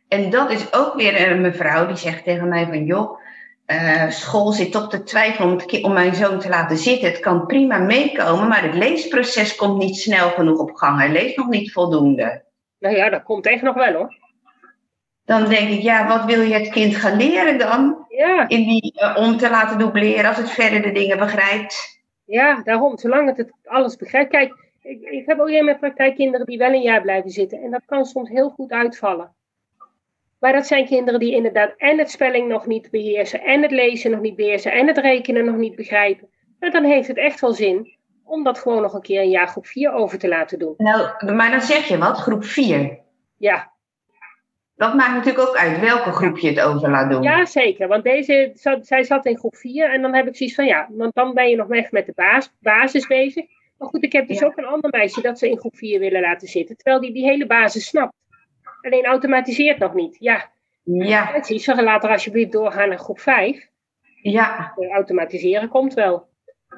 En 0.07 0.29
dat 0.29 0.51
is 0.51 0.73
ook 0.73 0.93
weer 0.93 1.31
een 1.31 1.41
mevrouw 1.41 1.87
die 1.87 1.95
zegt 1.95 2.23
tegen 2.23 2.47
mij 2.47 2.65
van 2.65 2.85
joh, 2.85 3.19
uh, 3.67 4.09
school 4.09 4.51
zit 4.51 4.71
toch 4.71 4.89
te 4.89 5.03
twijfelen 5.03 5.51
om, 5.51 5.83
om, 5.83 5.93
mijn 5.93 6.15
zoon 6.15 6.39
te 6.39 6.49
laten 6.49 6.77
zitten. 6.77 7.09
Het 7.09 7.19
kan 7.19 7.45
prima 7.45 7.77
meekomen, 7.77 8.47
maar 8.47 8.63
het 8.63 8.75
leesproces 8.75 9.55
komt 9.55 9.77
niet 9.77 9.97
snel 9.97 10.29
genoeg 10.29 10.59
op 10.59 10.75
gang. 10.75 10.99
Hij 10.99 11.11
leest 11.11 11.37
nog 11.37 11.47
niet 11.47 11.71
voldoende. 11.71 12.43
Nou 12.79 12.95
ja, 12.95 13.09
dat 13.09 13.23
komt 13.23 13.45
echt 13.45 13.61
nog 13.61 13.75
wel 13.75 13.93
hoor. 13.93 14.25
Dan 15.27 15.49
denk 15.49 15.69
ik, 15.69 15.81
ja, 15.81 16.07
wat 16.07 16.25
wil 16.25 16.41
je 16.41 16.53
het 16.53 16.69
kind 16.69 16.95
gaan 16.95 17.17
leren 17.17 17.57
dan? 17.57 18.05
Ja. 18.09 18.47
In 18.47 18.63
die, 18.63 18.93
uh, 18.95 19.15
om 19.17 19.37
te 19.37 19.49
laten 19.49 19.77
dubleren 19.77 20.25
als 20.25 20.37
het 20.37 20.49
verder 20.49 20.81
de 20.81 20.91
dingen 20.91 21.17
begrijpt. 21.17 22.01
Ja, 22.25 22.61
daarom, 22.63 22.97
zolang 22.97 23.27
het, 23.27 23.37
het 23.37 23.51
alles 23.65 23.95
begrijpt. 23.95 24.31
Kijk, 24.31 24.53
ik, 24.81 25.01
ik 25.01 25.25
heb 25.25 25.39
ook 25.39 25.49
in 25.49 25.65
mijn 25.65 25.79
praktijk 25.79 26.15
kinderen 26.15 26.45
die 26.45 26.57
wel 26.57 26.73
een 26.73 26.81
jaar 26.81 27.01
blijven 27.01 27.29
zitten. 27.29 27.61
En 27.61 27.71
dat 27.71 27.81
kan 27.85 28.05
soms 28.05 28.29
heel 28.29 28.49
goed 28.49 28.71
uitvallen. 28.71 29.35
Maar 30.39 30.53
dat 30.53 30.67
zijn 30.67 30.85
kinderen 30.85 31.19
die 31.19 31.35
inderdaad 31.35 31.73
en 31.77 31.97
het 31.97 32.11
spelling 32.11 32.47
nog 32.47 32.65
niet 32.65 32.91
beheersen, 32.91 33.41
en 33.41 33.61
het 33.61 33.71
lezen 33.71 34.11
nog 34.11 34.19
niet 34.19 34.35
beheersen, 34.35 34.71
en 34.71 34.87
het 34.87 34.97
rekenen 34.97 35.45
nog 35.45 35.55
niet 35.55 35.75
begrijpen. 35.75 36.29
En 36.59 36.71
dan 36.71 36.83
heeft 36.83 37.07
het 37.07 37.17
echt 37.17 37.39
wel 37.39 37.53
zin 37.53 37.97
om 38.23 38.43
dat 38.43 38.59
gewoon 38.59 38.81
nog 38.81 38.93
een 38.93 39.01
keer 39.01 39.21
een 39.21 39.29
jaar 39.29 39.47
groep 39.47 39.67
4 39.67 39.91
over 39.91 40.19
te 40.19 40.27
laten 40.27 40.59
doen. 40.59 40.73
Nou, 40.77 41.33
maar 41.33 41.51
dan 41.51 41.61
zeg 41.61 41.87
je 41.87 41.97
wat, 41.97 42.17
groep 42.17 42.43
4. 42.43 42.99
Ja. 43.37 43.75
Dat 44.77 44.93
maakt 44.93 45.13
natuurlijk 45.13 45.47
ook 45.47 45.55
uit 45.55 45.79
welke 45.79 46.11
groep 46.11 46.37
je 46.37 46.47
het 46.47 46.61
over 46.61 46.89
laat 46.89 47.09
doen. 47.11 47.21
Ja, 47.21 47.45
zeker. 47.45 47.87
Want 47.87 48.03
deze, 48.03 48.51
zij 48.81 49.03
zat 49.03 49.25
in 49.25 49.37
groep 49.37 49.55
4 49.55 49.93
en 49.93 50.01
dan 50.01 50.13
heb 50.13 50.27
ik 50.27 50.35
zoiets 50.35 50.55
van 50.55 50.65
ja, 50.65 50.87
want 50.91 51.15
dan 51.15 51.33
ben 51.33 51.49
je 51.49 51.55
nog 51.55 51.69
echt 51.69 51.91
met 51.91 52.05
de 52.05 52.11
basis, 52.15 52.53
basis 52.59 53.07
bezig. 53.07 53.45
Maar 53.77 53.87
goed, 53.87 54.03
ik 54.03 54.11
heb 54.11 54.27
dus 54.27 54.43
ook 54.43 54.57
een 54.57 54.65
ander 54.65 54.89
meisje 54.91 55.21
dat 55.21 55.39
ze 55.39 55.49
in 55.49 55.57
groep 55.57 55.75
4 55.75 55.99
willen 55.99 56.21
laten 56.21 56.47
zitten, 56.47 56.75
terwijl 56.75 57.01
die 57.01 57.13
die 57.13 57.25
hele 57.25 57.45
basis 57.45 57.85
snapt. 57.85 58.13
Alleen 58.81 59.05
automatiseert 59.05 59.77
nog 59.77 59.93
niet. 59.93 60.17
Ja. 60.19 60.49
Ja. 60.83 61.41
Je, 61.47 61.83
later 61.83 62.09
alsjeblieft 62.09 62.51
doorgaan 62.51 62.89
naar 62.89 62.97
groep 62.97 63.19
5. 63.19 63.67
Ja. 64.21 64.73
Automatiseren 64.91 65.69
komt 65.69 65.93
wel. 65.93 66.27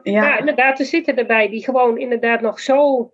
Ja. 0.04 0.24
ja, 0.24 0.38
inderdaad, 0.38 0.80
er 0.80 0.86
zitten 0.86 1.16
erbij 1.16 1.50
die 1.50 1.64
gewoon 1.64 1.98
inderdaad 1.98 2.42
nog 2.42 2.60
zo. 2.60 3.12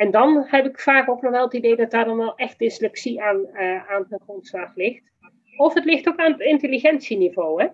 En 0.00 0.10
dan 0.10 0.44
heb 0.46 0.66
ik 0.66 0.80
vaak 0.80 1.08
ook 1.08 1.22
nog 1.22 1.30
wel 1.30 1.44
het 1.44 1.54
idee 1.54 1.76
dat 1.76 1.90
daar 1.90 2.04
dan 2.04 2.16
wel 2.16 2.34
echt 2.34 2.58
dyslexie 2.58 3.22
aan, 3.22 3.46
uh, 3.52 3.90
aan 3.90 4.06
de 4.08 4.18
grondslag 4.22 4.74
ligt. 4.74 5.02
Of 5.56 5.74
het 5.74 5.84
ligt 5.84 6.08
ook 6.08 6.16
aan 6.16 6.32
het 6.32 6.40
intelligentieniveau, 6.40 7.62
hè? 7.62 7.68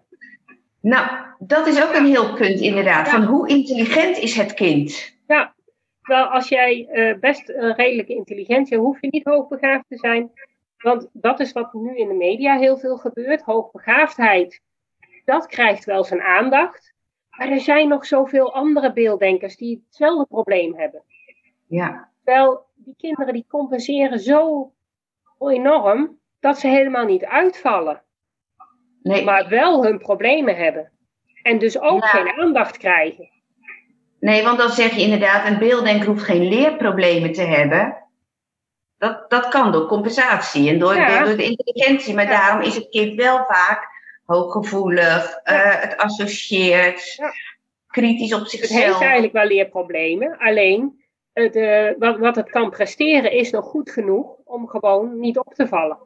Nou, 0.81 1.09
dat 1.39 1.67
is 1.67 1.83
ook 1.83 1.95
een 1.95 2.07
heel 2.07 2.35
punt 2.35 2.61
inderdaad. 2.61 3.09
Van 3.09 3.23
hoe 3.23 3.49
intelligent 3.49 4.19
is 4.19 4.37
het 4.37 4.55
kind? 4.55 5.15
Ja, 5.27 5.55
Terwijl 6.03 6.27
als 6.27 6.49
jij 6.49 6.89
uh, 6.93 7.19
best 7.19 7.49
uh, 7.49 7.75
redelijk 7.77 8.09
intelligent 8.09 8.69
bent, 8.69 8.83
hoef 8.83 9.01
je 9.01 9.09
niet 9.11 9.25
hoogbegaafd 9.25 9.85
te 9.89 9.97
zijn. 9.97 10.31
Want 10.79 11.09
dat 11.13 11.41
is 11.41 11.53
wat 11.53 11.73
nu 11.73 11.97
in 11.97 12.09
de 12.09 12.15
media 12.15 12.59
heel 12.59 12.79
veel 12.79 12.97
gebeurt. 12.97 13.43
Hoogbegaafdheid, 13.43 14.61
dat 15.25 15.47
krijgt 15.47 15.85
wel 15.85 16.05
zijn 16.05 16.23
aandacht. 16.23 16.95
Maar 17.31 17.49
er 17.49 17.61
zijn 17.61 17.89
nog 17.89 18.07
zoveel 18.07 18.55
andere 18.55 18.93
beelddenkers 18.93 19.57
die 19.57 19.83
hetzelfde 19.87 20.27
probleem 20.27 20.75
hebben. 20.79 21.03
Ja. 21.67 22.15
Terwijl 22.27 22.67
die 22.75 22.95
kinderen 22.99 23.33
die 23.33 23.47
compenseren 23.49 24.19
zo 24.19 24.73
enorm 25.39 26.19
dat 26.41 26.59
ze 26.59 26.69
helemaal 26.69 27.05
niet 27.05 27.25
uitvallen. 27.25 28.03
Nee. 29.03 29.25
Maar 29.25 29.49
wel 29.49 29.85
hun 29.85 29.99
problemen 29.99 30.57
hebben. 30.57 30.93
En 31.43 31.59
dus 31.59 31.79
ook 31.79 32.05
geen 32.05 32.29
aandacht 32.29 32.77
krijgen. 32.77 33.29
Nee, 34.21 34.43
want 34.43 34.59
dan 34.59 34.71
zeg 34.71 34.95
je 34.95 35.01
inderdaad, 35.01 35.47
een 35.47 35.59
beelddenker 35.59 36.09
hoeft 36.09 36.25
geen 36.25 36.49
leerproblemen 36.49 37.33
te 37.33 37.43
hebben. 37.43 37.97
Dat, 38.99 39.31
dat 39.31 39.49
kan 39.49 39.73
door 39.73 39.87
compensatie 39.87 40.69
en 40.69 40.79
door, 40.79 40.95
door 40.95 41.37
de 41.37 41.45
intelligentie. 41.45 42.15
Maar 42.15 42.27
daarom 42.27 42.63
is 42.63 42.75
het 42.75 42.89
kind 42.89 43.15
wel 43.15 43.37
vaak 43.37 43.89
hooggevoelig, 44.25 45.41
uh, 45.45 45.81
het 45.81 45.97
associeert, 45.97 47.19
kritisch 47.87 48.35
op 48.35 48.47
zichzelf. 48.47 48.81
Het 48.81 48.87
heeft 48.87 49.01
eigenlijk 49.01 49.33
wel 49.33 49.47
leerproblemen. 49.47 50.39
Alleen, 50.39 51.05
uh, 51.45 51.91
wat, 51.99 52.19
wat 52.19 52.37
het 52.37 52.51
kan 52.51 52.71
presteren 52.71 53.33
is 53.33 53.51
nog 53.51 53.65
goed 53.65 53.91
genoeg 53.91 54.27
om 54.45 54.69
gewoon 54.69 55.19
niet 55.21 55.39
op 55.39 55.55
te 55.55 55.69
vallen. 55.69 55.99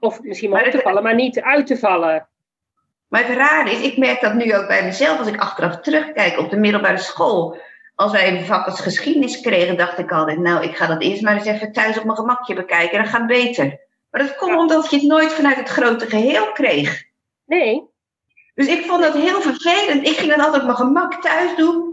Of 0.00 0.22
misschien 0.22 0.50
wel 0.50 0.64
op 0.64 0.70
te 0.70 0.80
vallen, 0.80 1.02
maar 1.02 1.14
niet 1.14 1.40
uit 1.40 1.66
te 1.66 1.78
vallen. 1.78 2.28
Maar 3.08 3.26
het 3.26 3.36
raar 3.36 3.72
is, 3.72 3.80
ik 3.80 3.96
merk 3.96 4.20
dat 4.20 4.34
nu 4.34 4.56
ook 4.56 4.66
bij 4.66 4.84
mezelf, 4.84 5.18
als 5.18 5.28
ik 5.28 5.40
achteraf 5.40 5.80
terugkijk 5.80 6.38
op 6.38 6.50
de 6.50 6.56
middelbare 6.56 6.98
school. 6.98 7.58
Als 7.94 8.12
wij 8.12 8.28
een 8.28 8.44
vak 8.44 8.66
als 8.66 8.80
geschiedenis 8.80 9.40
kregen, 9.40 9.76
dacht 9.76 9.98
ik 9.98 10.12
altijd, 10.12 10.38
nou, 10.38 10.64
ik 10.64 10.76
ga 10.76 10.86
dat 10.86 11.02
eerst 11.02 11.22
maar 11.22 11.34
eens 11.34 11.46
even 11.46 11.72
thuis 11.72 11.98
op 11.98 12.04
mijn 12.04 12.16
gemakje 12.16 12.54
bekijken, 12.54 12.98
dan 12.98 13.06
gaat 13.06 13.18
het 13.18 13.28
beter. 13.28 13.78
Maar 14.10 14.22
dat 14.22 14.36
komt 14.36 14.58
omdat 14.58 14.90
je 14.90 14.96
het 14.96 15.06
nooit 15.06 15.32
vanuit 15.32 15.56
het 15.56 15.68
grote 15.68 16.06
geheel 16.06 16.52
kreeg. 16.52 17.04
Nee. 17.46 17.88
Dus 18.54 18.66
ik 18.66 18.84
vond 18.86 19.02
dat 19.02 19.14
heel 19.14 19.40
vervelend. 19.40 20.06
Ik 20.06 20.16
ging 20.16 20.30
dat 20.30 20.44
altijd 20.44 20.62
op 20.62 20.64
mijn 20.64 20.76
gemak 20.76 21.22
thuis 21.22 21.56
doen. 21.56 21.89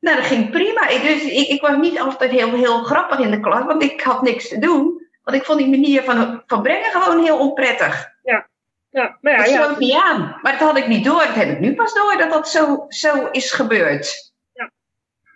Nou, 0.00 0.16
dat 0.16 0.26
ging 0.26 0.50
prima. 0.50 0.88
Ik, 0.88 1.02
dus 1.02 1.22
ik, 1.22 1.48
ik 1.48 1.60
was 1.60 1.76
niet 1.76 1.98
altijd 2.00 2.30
heel, 2.30 2.50
heel 2.50 2.82
grappig 2.82 3.18
in 3.18 3.30
de 3.30 3.40
klas, 3.40 3.64
want 3.64 3.82
ik 3.82 4.00
had 4.00 4.22
niks 4.22 4.48
te 4.48 4.58
doen. 4.58 5.06
Want 5.22 5.36
ik 5.36 5.44
vond 5.44 5.58
die 5.58 5.68
manier 5.68 6.02
van, 6.02 6.42
van 6.46 6.62
brengen 6.62 6.90
gewoon 6.90 7.24
heel 7.24 7.38
onprettig. 7.38 8.08
Ja. 8.22 8.48
Ja, 8.90 9.18
maar 9.20 9.32
ja, 9.32 9.38
dat 9.38 9.46
sloot 9.46 9.78
niet 9.78 9.94
aan. 9.94 10.38
Maar 10.42 10.52
dat 10.52 10.60
had 10.60 10.76
ik 10.76 10.86
niet 10.86 11.04
door. 11.04 11.18
Dat 11.18 11.34
heb 11.34 11.48
ik 11.48 11.60
nu 11.60 11.74
pas 11.74 11.94
door 11.94 12.16
dat 12.18 12.30
dat 12.30 12.48
zo, 12.48 12.84
zo 12.88 13.28
is 13.30 13.50
gebeurd. 13.52 14.32
Ja, 14.52 14.70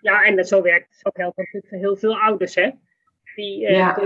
ja 0.00 0.22
en 0.22 0.36
dat 0.36 0.48
zo 0.48 0.62
werkt 0.62 0.94
het 0.96 1.06
ook 1.06 1.16
helpt 1.16 1.36
natuurlijk 1.36 1.68
voor 1.68 1.78
heel 1.78 1.96
veel 1.96 2.20
ouders. 2.20 2.54
Hè? 2.54 2.70
Die 3.34 3.62
uh, 3.62 3.76
ja. 3.76 3.98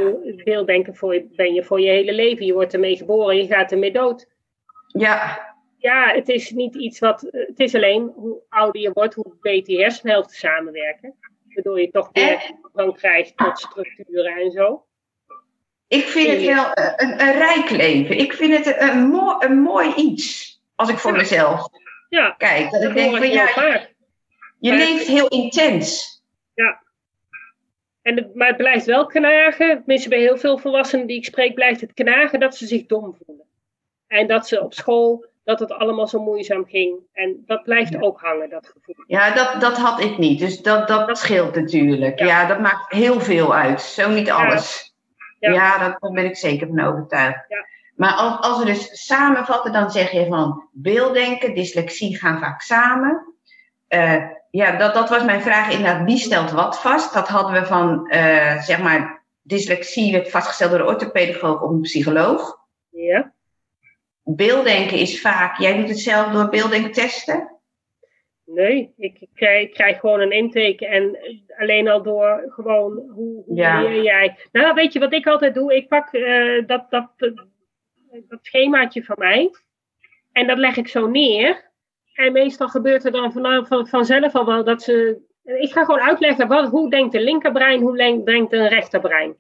beelddenken 0.44 0.96
voor, 0.96 1.22
ben 1.30 1.54
je 1.54 1.64
voor 1.64 1.80
je 1.80 1.90
hele 1.90 2.12
leven. 2.12 2.46
Je 2.46 2.52
wordt 2.52 2.74
ermee 2.74 2.96
geboren, 2.96 3.36
je 3.36 3.46
gaat 3.46 3.72
ermee 3.72 3.92
dood. 3.92 4.26
Ja. 4.86 5.45
Ja, 5.78 6.12
het 6.14 6.28
is 6.28 6.50
niet 6.50 6.74
iets 6.74 6.98
wat. 6.98 7.20
Het 7.30 7.60
is 7.60 7.74
alleen 7.74 8.12
hoe 8.14 8.42
ouder 8.48 8.80
je 8.80 8.90
wordt, 8.92 9.14
hoe 9.14 9.36
beter 9.40 9.74
je 9.74 9.80
hersenhelften 9.80 10.36
samenwerken. 10.36 11.14
Waardoor 11.54 11.80
je 11.80 11.90
toch 11.90 12.10
meer 12.12 12.52
toegang 12.62 12.96
krijgt 12.96 13.36
tot 13.36 13.58
structuren 13.58 14.36
en 14.36 14.50
zo. 14.50 14.84
Ik 15.88 16.04
vind 16.04 16.30
het 16.30 16.42
wel 16.44 16.66
een, 16.74 17.20
een, 17.20 17.32
rijk 17.32 17.70
leven. 17.70 18.18
Ik 18.18 18.32
vind 18.32 18.64
het 18.64 18.80
een, 18.80 18.98
mooi, 18.98 19.36
een 19.38 19.58
mooi 19.58 19.94
iets. 19.94 20.60
Als 20.74 20.88
ik 20.88 20.98
voor 20.98 21.12
mezelf 21.12 21.68
Ja, 22.08 22.30
kijk. 22.30 22.70
Dat 22.70 22.80
ik 22.82 22.86
dat 22.86 22.96
denk 22.96 23.08
hoor 23.10 23.18
van 23.18 23.26
ik 23.26 23.32
ja, 23.32 23.46
vaak. 23.46 23.94
je 24.58 24.68
Maar- 24.70 24.78
leeft 24.78 25.06
heel 25.06 25.28
intens. 25.28 26.14
En 28.02 28.16
het, 28.16 28.34
maar 28.34 28.46
het 28.48 28.56
blijft 28.56 28.86
wel 28.86 29.06
knagen. 29.06 29.76
Tenminste, 29.76 30.08
bij 30.08 30.18
heel 30.18 30.36
veel 30.36 30.58
volwassenen 30.58 31.06
die 31.06 31.16
ik 31.16 31.24
spreek, 31.24 31.54
blijft 31.54 31.80
het 31.80 31.92
knagen 31.92 32.40
dat 32.40 32.56
ze 32.56 32.66
zich 32.66 32.86
dom 32.86 33.16
voelen. 33.24 33.46
En 34.06 34.26
dat 34.26 34.48
ze 34.48 34.62
op 34.62 34.74
school, 34.74 35.26
dat 35.46 35.60
het 35.60 35.72
allemaal 35.72 36.06
zo 36.06 36.22
moeizaam 36.22 36.64
ging. 36.64 36.98
En 37.12 37.42
dat 37.46 37.62
blijft 37.62 37.92
Ja. 37.92 38.00
ook 38.00 38.20
hangen, 38.20 38.50
dat 38.50 38.66
gevoel. 38.66 39.04
Ja, 39.06 39.34
dat, 39.34 39.60
dat 39.60 39.76
had 39.76 40.00
ik 40.00 40.18
niet. 40.18 40.38
Dus 40.38 40.62
dat, 40.62 40.88
dat 40.88 41.18
scheelt 41.18 41.54
natuurlijk. 41.54 42.18
Ja. 42.18 42.26
Ja. 42.26 42.46
dat 42.46 42.60
maakt 42.60 42.92
heel 42.92 43.20
veel 43.20 43.54
uit. 43.54 43.80
Zo 43.80 44.10
niet 44.10 44.30
alles. 44.30 44.94
Ja. 45.38 45.50
Ja, 45.52 45.78
daar 45.78 46.10
ben 46.12 46.24
ik 46.24 46.36
zeker 46.36 46.66
van 46.66 46.80
overtuigd. 46.80 47.44
Ja. 47.48 47.66
Maar 47.96 48.12
als, 48.12 48.40
als 48.40 48.58
we 48.58 48.64
dus 48.64 49.06
samenvatten, 49.06 49.72
dan 49.72 49.90
zeg 49.90 50.10
je 50.10 50.26
van 50.26 50.68
beelddenken, 50.72 51.54
dyslexie 51.54 52.18
gaan 52.18 52.38
vaak 52.38 52.60
samen. 52.60 53.34
Eh, 53.88 54.22
ja, 54.50 54.76
dat, 54.76 54.94
dat 54.94 55.08
was 55.08 55.24
mijn 55.24 55.42
vraag 55.42 55.70
inderdaad. 55.70 56.04
Wie 56.04 56.18
stelt 56.18 56.50
wat 56.50 56.80
vast? 56.80 57.14
Dat 57.14 57.28
hadden 57.28 57.60
we 57.60 57.66
van, 57.66 58.08
eh, 58.08 58.62
zeg 58.62 58.82
maar, 58.82 59.22
dyslexie 59.42 60.12
werd 60.12 60.30
vastgesteld 60.30 60.70
door 60.70 60.80
een 60.80 60.86
orthopedagoog 60.86 61.60
of 61.62 61.70
een 61.70 61.80
psycholoog. 61.80 62.58
Ja. 62.90 63.34
Beelddenken 64.28 64.98
is 64.98 65.20
vaak, 65.20 65.58
jij 65.58 65.76
doet 65.76 65.88
het 65.88 65.98
zelf 65.98 66.32
door 66.32 66.48
beelddenken 66.48 66.92
testen? 66.92 67.50
Nee, 68.44 68.94
ik, 68.96 69.20
ik, 69.20 69.28
krijg, 69.34 69.68
ik 69.68 69.74
krijg 69.74 70.00
gewoon 70.00 70.20
een 70.20 70.30
intake 70.30 70.86
en 70.86 71.18
alleen 71.58 71.88
al 71.88 72.02
door 72.02 72.44
gewoon 72.48 72.92
hoe, 72.92 73.42
hoe 73.46 73.56
Ja. 73.56 73.82
leer 73.82 74.02
jij. 74.02 74.36
Nou, 74.52 74.74
weet 74.74 74.92
je 74.92 74.98
wat 74.98 75.12
ik 75.12 75.26
altijd 75.26 75.54
doe? 75.54 75.74
Ik 75.76 75.88
pak 75.88 76.12
eh, 76.12 76.66
dat, 76.66 76.90
dat, 76.90 77.10
dat 78.28 78.38
schemaatje 78.42 79.04
van 79.04 79.16
mij 79.18 79.50
en 80.32 80.46
dat 80.46 80.58
leg 80.58 80.76
ik 80.76 80.88
zo 80.88 81.06
neer. 81.06 81.70
En 82.14 82.32
meestal 82.32 82.68
gebeurt 82.68 83.04
er 83.04 83.12
dan 83.12 83.32
van, 83.32 83.66
van, 83.66 83.86
vanzelf 83.86 84.34
al 84.34 84.46
wel 84.46 84.64
dat 84.64 84.82
ze. 84.82 85.24
Ik 85.44 85.72
ga 85.72 85.84
gewoon 85.84 86.00
uitleggen 86.00 86.48
wat, 86.48 86.68
hoe 86.70 86.90
denkt 86.90 87.14
een 87.14 87.22
linkerbrein, 87.22 87.80
hoe 87.80 88.22
denkt 88.24 88.52
een 88.52 88.68
rechterbrein. 88.68 89.36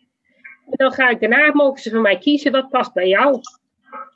En 0.66 0.76
dan 0.76 0.92
ga 0.92 1.08
ik 1.08 1.20
daarna, 1.20 1.52
mogen 1.52 1.82
ze 1.82 1.90
van 1.90 2.02
mij 2.02 2.18
kiezen 2.18 2.52
wat 2.52 2.68
past 2.68 2.92
bij 2.92 3.08
jou. 3.08 3.40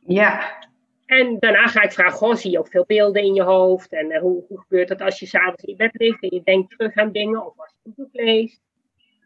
Ja, 0.07 0.59
En 1.07 1.37
daarna 1.39 1.67
ga 1.67 1.83
ik 1.83 1.93
vragen, 1.93 2.19
goh, 2.19 2.35
zie 2.35 2.51
je 2.51 2.59
ook 2.59 2.69
veel 2.69 2.85
beelden 2.87 3.23
in 3.23 3.35
je 3.35 3.43
hoofd? 3.43 3.93
En 3.93 4.11
eh, 4.11 4.21
hoe, 4.21 4.45
hoe 4.49 4.61
gebeurt 4.61 4.89
het 4.89 5.01
als 5.01 5.19
je 5.19 5.27
s'avonds 5.27 5.63
in 5.65 5.71
je 5.71 5.77
bed 5.77 5.91
ligt 5.93 6.23
en 6.23 6.29
je 6.35 6.43
denkt 6.43 6.71
terug 6.71 6.95
aan 6.97 7.13
dingen 7.13 7.47
of 7.47 7.59
als 7.59 7.75
je 7.83 7.89
een 7.89 7.93
boek 7.97 8.09
leest? 8.13 8.61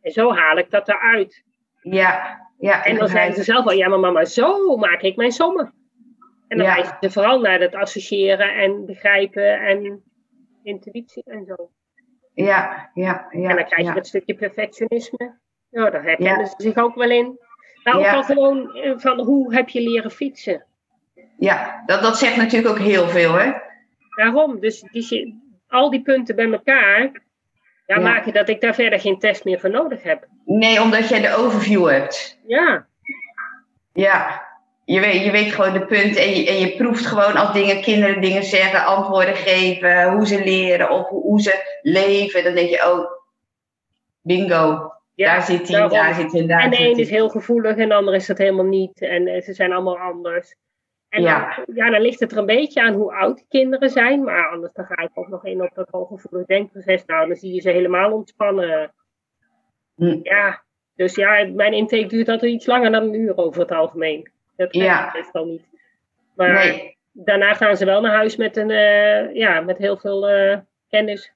En 0.03 0.11
zo 0.13 0.33
haal 0.33 0.57
ik 0.59 0.71
dat 0.71 0.89
eruit. 0.89 1.45
ja, 1.83 2.41
ja. 2.59 2.85
En 2.85 2.97
dan 2.97 3.09
zeggen 3.09 3.35
ze 3.35 3.43
zelf 3.43 3.65
wel, 3.65 3.75
ja 3.77 3.89
maar 3.89 4.01
mama, 4.01 4.25
zo 4.25 4.77
maak 4.77 5.01
ik 5.03 5.17
mijn 5.17 5.33
sommen. 5.33 5.75
En 6.49 6.59
dan 6.59 6.67
Ja. 6.67 6.75
wijzen 6.75 6.97
ze 7.01 7.11
vooral 7.11 7.41
naar 7.41 7.61
het 7.61 7.75
associëren 7.75 8.55
en 8.55 8.87
begrijpen 8.87 9.61
en 9.61 10.03
intuïtie 10.63 11.23
en 11.27 11.45
zo. 11.47 11.71
Ja, 12.35 12.91
ja, 12.95 13.27
ja. 13.31 13.49
en 13.49 13.57
dan 13.57 13.65
krijg 13.65 13.77
je 13.77 13.83
ja. 13.85 13.95
dat 13.95 14.07
stukje 14.07 14.35
perfectionisme. 14.35 15.39
Ja, 15.71 15.91
daar 15.91 16.03
herkennen 16.03 16.39
Ja. 16.41 16.47
ze 16.47 16.55
zich 16.57 16.77
ook 16.77 16.95
wel 16.95 17.11
in. 17.11 17.39
Maar 17.85 17.95
ook 17.99 18.07
al 18.07 18.23
gewoon 18.23 18.75
eh, 18.75 18.93
van 18.97 19.21
hoe 19.21 19.55
heb 19.55 19.69
je 19.69 19.81
leren 19.81 20.11
fietsen? 20.11 20.65
Ja, 21.39 21.83
dat, 21.87 22.03
dat 22.03 22.19
zegt 22.19 22.37
natuurlijk 22.37 22.73
ook 22.79 22.85
heel 22.85 23.09
veel, 23.09 23.33
hè? 23.35 23.53
Daarom, 24.17 24.61
dus 24.61 24.81
die, 24.81 25.03
zi- 25.03 25.35
al 25.69 25.91
die 25.91 26.03
punten 26.03 26.37
bij 26.37 26.53
elkaar 26.53 27.01
ja, 27.87 27.95
Ja. 27.97 28.01
maken 28.01 28.33
dat 28.33 28.49
ik 28.49 28.61
daar 28.61 28.75
verder 28.75 29.01
geen 29.01 29.19
test 29.19 29.45
meer 29.45 29.61
voor 29.61 29.71
nodig 29.71 30.03
heb. 30.03 30.27
Nee, 30.45 30.83
omdat 30.83 31.09
jij 31.09 31.21
de 31.21 31.35
overview 31.37 31.89
hebt. 31.89 32.39
Ja, 32.47 32.87
Ja, 33.93 34.43
je 34.85 35.01
weet, 35.01 35.25
je 35.25 35.31
weet 35.31 35.53
gewoon 35.53 35.73
de 35.73 35.87
punten 35.87 36.23
en 36.23 36.37
je, 36.37 36.49
en 36.49 36.59
je 36.59 36.77
proeft 36.77 37.07
gewoon 37.07 37.37
als 37.37 37.53
dingen, 37.53 37.83
kinderen 37.83 38.21
dingen 38.21 38.45
zeggen, 38.45 38.85
antwoorden 38.85 39.37
geven, 39.37 40.13
hoe 40.13 40.27
ze 40.27 40.45
leren 40.45 40.91
of 40.91 41.09
hoe, 41.09 41.23
hoe 41.23 41.41
ze 41.41 41.79
leven. 41.83 42.45
Dan 42.45 42.55
denk 42.55 42.69
je, 42.69 42.93
oh, 42.93 43.11
bingo, 44.23 44.93
ja 45.15 45.33
daar 45.33 45.43
zit 45.43 45.69
hij, 45.69 45.89
daar 45.89 46.15
zit 46.15 46.33
hij, 46.33 46.41
En 46.49 46.71
de 46.71 46.81
een 46.81 46.99
is 46.99 47.11
heel 47.11 47.29
gevoelig 47.29 47.77
en 47.77 47.89
de 47.89 47.95
ander 47.95 48.15
is 48.15 48.27
dat 48.27 48.39
helemaal 48.39 48.65
niet. 48.65 49.01
En 49.01 49.27
eh, 49.27 49.43
ze 49.43 49.53
zijn 49.53 49.73
allemaal 49.73 49.99
anders. 49.99 50.57
En 51.09 51.23
Ja. 51.23 51.55
Dan, 51.67 51.75
ja, 51.75 51.91
dan 51.91 52.01
ligt 52.01 52.21
het 52.21 52.33
er 52.33 52.39
een 52.39 52.47
beetje 52.47 52.83
aan 52.83 52.95
hoe 52.95 53.15
oud 53.15 53.37
die 53.37 53.47
kinderen 53.49 53.91
zijn. 53.91 54.25
Maar 54.25 54.49
anders 54.49 54.73
dan 54.73 54.85
ga 54.85 55.03
ik 55.03 55.11
ook 55.15 55.29
nog 55.29 55.45
in 55.45 55.63
op 55.63 55.71
dat 55.75 55.89
hooggevoelig 55.91 56.47
denkproces. 56.47 57.05
Nou, 57.05 57.27
dan 57.27 57.37
zie 57.37 57.55
je 57.55 57.61
ze 57.61 57.71
helemaal 57.71 58.13
ontspannen. 58.13 58.95
Hm. 59.95 60.19
Ja, 60.23 60.63
dus 60.97 61.15
ja, 61.15 61.47
mijn 61.53 61.73
intake 61.73 62.07
duurt 62.07 62.29
altijd 62.29 62.53
iets 62.53 62.67
langer 62.67 62.91
dan 62.91 63.03
een 63.03 63.15
uur 63.15 63.37
over 63.37 63.61
het 63.61 63.71
algemeen. 63.73 64.31
Dat 64.57 64.75
Ja. 64.75 65.11
meestal 65.15 65.45
niet. 65.45 65.69
Maar 66.37 66.53
Nee, 66.53 66.97
daarna 67.13 67.55
gaan 67.55 67.77
ze 67.77 67.85
wel 67.85 68.01
naar 68.01 68.15
huis 68.15 68.37
met, 68.37 68.57
een, 68.57 68.71
eh, 68.71 69.35
ja, 69.35 69.61
met 69.61 69.79
heel 69.79 69.97
veel 69.97 70.29
eh, 70.29 70.59
kennis. 70.89 71.33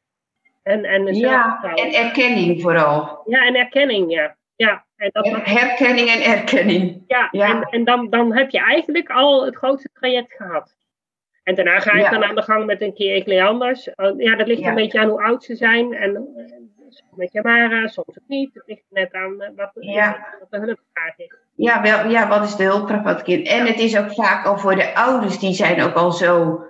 En, 0.69 0.85
en 0.85 1.15
ja, 1.15 1.61
en 1.75 1.93
erkenning 1.95 2.63
vooral. 2.63 3.23
ja, 3.25 3.47
en 3.47 3.55
erkenning, 3.57 4.13
ja. 4.13 4.37
Ja, 4.57 4.85
en, 4.97 5.11
dat, 5.13 5.27
Herkenning 5.43 6.09
en 6.09 6.23
erkenning. 6.23 7.03
ja, 7.07 7.29
Ja. 7.31 7.47
en, 7.51 7.63
en 7.63 7.85
dan, 7.85 8.11
dan 8.11 8.37
heb 8.37 8.51
je 8.51 8.59
eigenlijk 8.61 9.11
al 9.11 9.45
het 9.45 9.57
grootste 9.57 9.89
traject 9.93 10.33
gehad. 10.37 10.77
En 11.43 11.55
daarna 11.55 11.81
ga 11.81 11.93
ik 11.93 12.01
Ja. 12.01 12.11
dan 12.11 12.25
aan 12.25 12.35
de 12.35 12.43
gang 12.43 12.67
met 12.67 12.81
een 12.83 12.95
keer 12.95 13.17
iets 13.17 13.41
anders. 13.41 13.87
Uh, 13.87 14.11
ja, 14.17 14.37
dat 14.37 14.47
ligt 14.47 14.61
Ja. 14.61 14.69
een 14.69 14.75
beetje 14.75 14.99
aan 15.01 15.09
hoe 15.09 15.23
oud 15.23 15.45
ze 15.45 15.55
zijn. 15.57 15.93
En 15.95 16.17
eh, 16.17 16.45
soms 16.91 17.03
met 17.17 17.33
Jamara, 17.33 17.87
soms 17.87 18.09
ook 18.09 18.29
niet. 18.29 18.55
Het 18.55 18.63
ligt 18.67 18.85
net 18.91 19.13
aan 19.13 19.41
eh, 19.43 19.49
wat, 19.57 19.71
Ja. 19.75 20.27
wat 20.41 20.51
de 20.51 20.57
hulpvraag 20.57 21.17
is. 21.19 21.35
Ja, 21.55 21.83
wel, 21.83 22.11
ja, 22.11 22.29
wat 22.29 22.45
is 22.45 22.57
de 22.57 22.65
hulpvraag 22.65 23.03
van 23.03 23.13
het 23.13 23.23
kind? 23.23 23.49
En 23.49 23.67
het 23.67 23.79
is 23.79 23.99
ook 23.99 24.13
vaak 24.15 24.47
al 24.47 24.59
voor 24.59 24.75
de 24.75 24.95
ouders, 24.95 25.39
die 25.39 25.53
zijn 25.55 25.83
ook 25.83 25.95
al 25.95 26.13
zo 26.13 26.61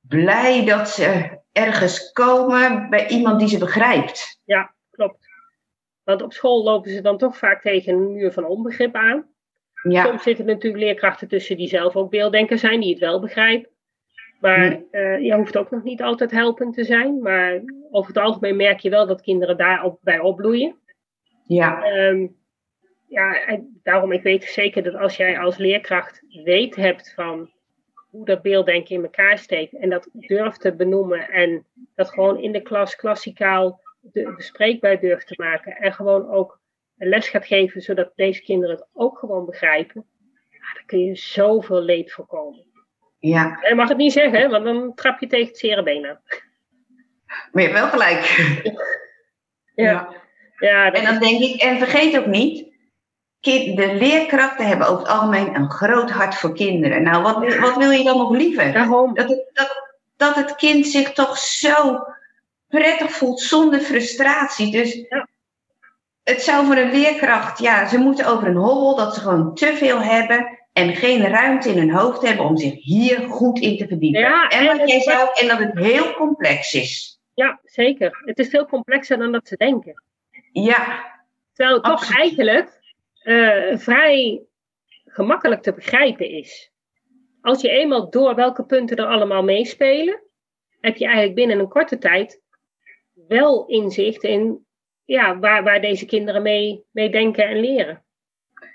blij 0.00 0.64
dat 0.64 0.88
ze 0.88 1.36
ergens 1.58 2.12
komen 2.12 2.90
bij 2.90 3.08
iemand 3.08 3.38
die 3.38 3.48
ze 3.48 3.58
begrijpt. 3.58 4.40
Ja, 4.44 4.74
klopt. 4.90 5.26
Want 6.04 6.22
op 6.22 6.32
school 6.32 6.62
lopen 6.62 6.90
ze 6.90 7.00
dan 7.00 7.18
toch 7.18 7.36
vaak 7.36 7.60
tegen 7.62 7.94
een 7.94 8.12
muur 8.12 8.32
van 8.32 8.44
onbegrip 8.44 8.94
aan. 8.94 9.26
Ja, 9.82 10.04
Soms 10.04 10.22
zitten 10.22 10.46
er 10.46 10.54
natuurlijk 10.54 10.82
leerkrachten 10.82 11.28
tussen 11.28 11.56
die 11.56 11.68
zelf 11.68 11.96
ook 11.96 12.10
beelddenker 12.10 12.58
zijn, 12.58 12.80
die 12.80 12.90
het 12.90 12.98
wel 12.98 13.20
begrijpen. 13.20 13.70
Maar 14.40 14.82
eh, 14.90 15.20
je 15.20 15.34
hoeft 15.34 15.56
ook 15.56 15.70
nog 15.70 15.82
niet 15.82 16.02
altijd 16.02 16.30
helpend 16.30 16.74
te 16.74 16.84
zijn. 16.84 17.22
Maar 17.22 17.62
over 17.90 18.08
het 18.14 18.22
algemeen 18.22 18.56
merk 18.56 18.80
je 18.80 18.90
wel 18.90 19.06
dat 19.06 19.20
kinderen 19.22 19.56
daar 19.56 19.84
ook 19.84 19.98
bij 20.02 20.18
opbloeien. 20.18 20.76
ja, 21.46 21.82
Ehm, 21.82 22.26
ja, 23.08 23.44
en 23.46 23.80
daarom 23.82 24.12
ik 24.12 24.22
weet 24.22 24.44
zeker 24.44 24.82
dat 24.82 24.94
als 24.94 25.16
jij 25.16 25.38
als 25.38 25.56
leerkracht 25.56 26.22
weet 26.44 26.76
hebt 26.76 27.12
van 27.14 27.50
hoe 28.10 28.24
dat 28.24 28.42
beelddenken 28.42 28.94
in 28.94 29.02
elkaar 29.02 29.38
steekt 29.38 29.72
en 29.72 29.90
dat 29.90 30.08
durft 30.12 30.60
te 30.60 30.74
benoemen 30.74 31.30
en 31.30 31.64
dat 31.94 32.10
gewoon 32.10 32.38
in 32.38 32.52
de 32.52 32.62
klas 32.62 32.96
klassikaal 32.96 33.80
de, 34.00 34.34
bespreekbaar 34.36 35.00
durft 35.00 35.26
te 35.26 35.34
maken 35.36 35.76
en 35.76 35.92
gewoon 35.92 36.30
ook 36.30 36.60
een 36.98 37.08
les 37.08 37.28
gaat 37.28 37.46
geven 37.46 37.80
zodat 37.80 38.12
deze 38.14 38.42
kinderen 38.42 38.76
het 38.76 38.86
ook 38.92 39.18
gewoon 39.18 39.46
begrijpen, 39.46 40.04
ja, 40.50 40.74
dan 40.74 40.86
kun 40.86 40.98
je 40.98 41.16
zoveel 41.16 41.82
leed 41.82 42.12
voorkomen. 42.12 42.64
ja. 43.18 43.62
En 43.62 43.68
je 43.68 43.74
mag 43.74 43.88
het 43.88 43.96
niet 43.96 44.12
zeggen, 44.12 44.50
want 44.50 44.64
dan 44.64 44.94
trap 44.94 45.20
je 45.20 45.26
tegen 45.26 45.46
het 45.46 45.58
zere 45.58 45.82
been 45.82 46.06
aan. 46.06 46.20
Maar 47.52 47.62
je 47.62 47.68
hebt 47.68 47.80
wel 47.80 47.88
gelijk. 47.88 48.22
Ja, 49.74 50.14
ja 50.58 50.90
dat 50.90 51.00
En 51.00 51.04
dan 51.04 51.18
denk 51.18 51.40
ik, 51.40 51.60
en 51.62 51.78
vergeet 51.78 52.18
ook 52.18 52.26
niet, 52.26 52.67
de 53.40 53.94
leerkrachten 53.98 54.66
hebben 54.66 54.86
over 54.86 54.98
het 55.02 55.08
algemeen 55.12 55.54
een 55.54 55.70
groot 55.70 56.10
hart 56.10 56.34
voor 56.34 56.54
kinderen. 56.54 57.02
Nou, 57.02 57.22
wat, 57.22 57.38
wil- 57.38 57.60
wat 57.60 57.76
wil 57.76 57.90
je 57.90 58.04
dan 58.04 58.18
nog 58.18 58.30
liever? 58.30 58.72
daarom. 58.72 59.14
Dat 59.14 59.28
het, 59.28 59.50
dat, 59.52 59.92
dat 60.16 60.34
het 60.34 60.56
kind 60.56 60.86
zich 60.86 61.12
toch 61.12 61.38
zo 61.38 62.04
prettig 62.68 63.10
voelt 63.10 63.40
zonder 63.40 63.80
frustratie. 63.80 64.70
Dus 64.70 65.04
het 66.22 66.42
zou 66.42 66.66
voor 66.66 66.76
een 66.76 66.90
leerkracht, 66.90 67.58
ja, 67.58 67.86
ze 67.88 67.98
moeten 67.98 68.26
over 68.26 68.48
een 68.48 68.56
hobbel 68.56 68.96
dat 68.96 69.14
ze 69.14 69.20
gewoon 69.20 69.54
te 69.54 69.76
veel 69.76 70.00
hebben 70.00 70.58
en 70.72 70.94
geen 70.94 71.26
ruimte 71.26 71.70
in 71.70 71.78
hun 71.78 71.90
hoofd 71.90 72.22
hebben 72.22 72.44
om 72.46 72.56
zich 72.56 72.82
hier 72.84 73.20
goed 73.28 73.58
in 73.58 73.76
te 73.76 73.86
verdiepen. 73.86 74.20
Ja, 74.20 74.48
en 74.48 74.66
wat 74.66 74.88
jij 74.88 75.00
zei, 75.00 75.28
en 75.34 75.48
dat 75.48 75.58
het 75.58 75.78
heel 75.78 76.12
complex 76.12 76.72
is. 76.72 77.20
Ja, 77.34 77.60
zeker. 77.64 78.22
Het 78.24 78.38
is 78.38 78.48
veel 78.48 78.66
complexer 78.66 79.18
dan 79.18 79.32
dat 79.32 79.48
ze 79.48 79.56
denken. 79.56 80.02
Ja, 80.52 81.06
Terwijl 81.58 81.80
toch 81.80 82.16
eigenlijk 82.16 82.77
eh, 83.28 83.78
vrij 83.78 84.42
gemakkelijk 85.04 85.62
te 85.62 85.72
begrijpen 85.72 86.30
is. 86.30 86.72
Als 87.40 87.60
je 87.60 87.70
eenmaal 87.70 88.10
door 88.10 88.34
welke 88.34 88.64
punten 88.64 88.96
er 88.96 89.06
allemaal 89.06 89.42
meespelen, 89.42 90.22
heb 90.80 90.96
je 90.96 91.04
eigenlijk 91.04 91.34
binnen 91.34 91.58
een 91.58 91.68
korte 91.68 91.98
tijd 91.98 92.40
wel 93.28 93.66
inzicht 93.66 94.22
in 94.22 94.66
ja, 95.04 95.38
waar, 95.38 95.62
waar 95.62 95.80
deze 95.80 96.06
kinderen 96.06 96.42
mee, 96.42 96.84
mee 96.90 97.10
denken 97.10 97.48
en 97.48 97.60
leren. 97.60 98.04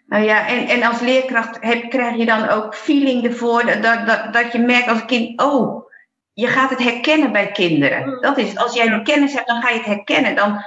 nou 0.06 0.24
ja, 0.24 0.48
en, 0.48 0.68
en 0.68 0.84
als 0.84 1.02
leerkracht 1.02 1.58
heb, 1.62 1.90
krijg 1.90 2.18
je 2.18 2.26
dan 2.26 2.50
ook 2.50 2.76
feeling 2.76 3.24
ervoor 3.24 3.66
dat, 3.66 4.08
dat, 4.08 4.34
dat, 4.34 4.52
je 4.52 4.60
merkt 4.60 4.88
als 4.88 5.06
kind, 5.06 5.42
oh, 5.42 5.90
je 6.34 6.48
gaat 6.48 6.70
het 6.70 6.84
herkennen 6.84 7.32
bij 7.32 7.52
kinderen. 7.52 8.10
Mm. 8.10 8.22
Dat 8.22 8.38
is, 8.38 8.58
als 8.58 8.74
jij 8.74 8.90
die 8.90 9.02
kennis 9.02 9.34
hebt, 9.34 9.48
dan 9.48 9.62
ga 9.62 9.70
je 9.70 9.78
het 9.78 9.86
herkennen. 9.86 10.36
Dan, 10.36 10.62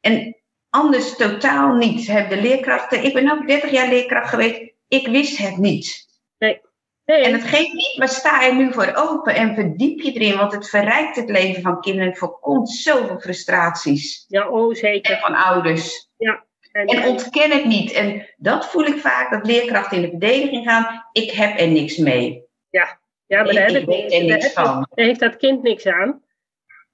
en 0.00 0.37
anders 0.70 1.16
totaal 1.16 1.74
niet. 1.74 2.06
Hebben 2.06 2.36
de 2.36 2.42
leerkrachten, 2.42 3.04
ik 3.04 3.14
ben 3.14 3.30
ook 3.30 3.46
30 3.46 3.70
jaar 3.70 3.88
leerkracht 3.88 4.28
geweest, 4.28 4.72
ik 4.88 5.06
wist 5.06 5.38
het 5.38 5.56
niet. 5.56 6.06
Nee. 6.38 6.60
En 7.04 7.32
het 7.32 7.44
geeft 7.44 7.72
niet, 7.72 7.94
maar 7.98 8.08
sta 8.08 8.46
er 8.46 8.54
nu 8.54 8.72
voor 8.72 8.92
open 8.94 9.34
en 9.34 9.54
verdiep 9.54 10.00
je 10.00 10.12
erin, 10.12 10.36
want 10.36 10.52
het 10.52 10.68
verrijkt 10.68 11.16
het 11.16 11.28
leven 11.28 11.62
van 11.62 11.80
kinderen. 11.80 12.08
Het 12.08 12.18
voorkomt 12.18 12.70
zoveel 12.70 13.18
frustraties. 13.18 14.24
Ja, 14.28 14.48
oh 14.48 14.74
zeker. 14.74 15.12
En 15.12 15.20
van 15.20 15.34
ouders. 15.34 16.08
Ja. 16.16 16.44
En, 16.72 16.86
en 16.86 17.08
ontken 17.08 17.50
het 17.50 17.64
niet. 17.64 17.92
En 17.92 18.26
dat 18.36 18.66
voel 18.66 18.84
ik 18.84 18.98
vaak, 18.98 19.30
dat 19.30 19.46
leerkrachten 19.46 19.96
in 19.96 20.02
de 20.02 20.08
verdediging 20.08 20.64
gaan. 20.70 21.04
Ik 21.12 21.30
heb 21.30 21.60
er 21.60 21.68
niks 21.68 21.96
mee. 21.96 22.44
Ja, 22.70 23.00
ja 23.26 23.42
maar 23.42 23.52
daar, 23.52 23.70
heb 23.70 23.88
er 23.88 24.24
niks 24.24 24.52
van. 24.52 24.86
daar 24.94 25.06
heeft 25.06 25.20
dat 25.20 25.36
kind 25.36 25.62
niks 25.62 25.86
aan. 25.86 26.22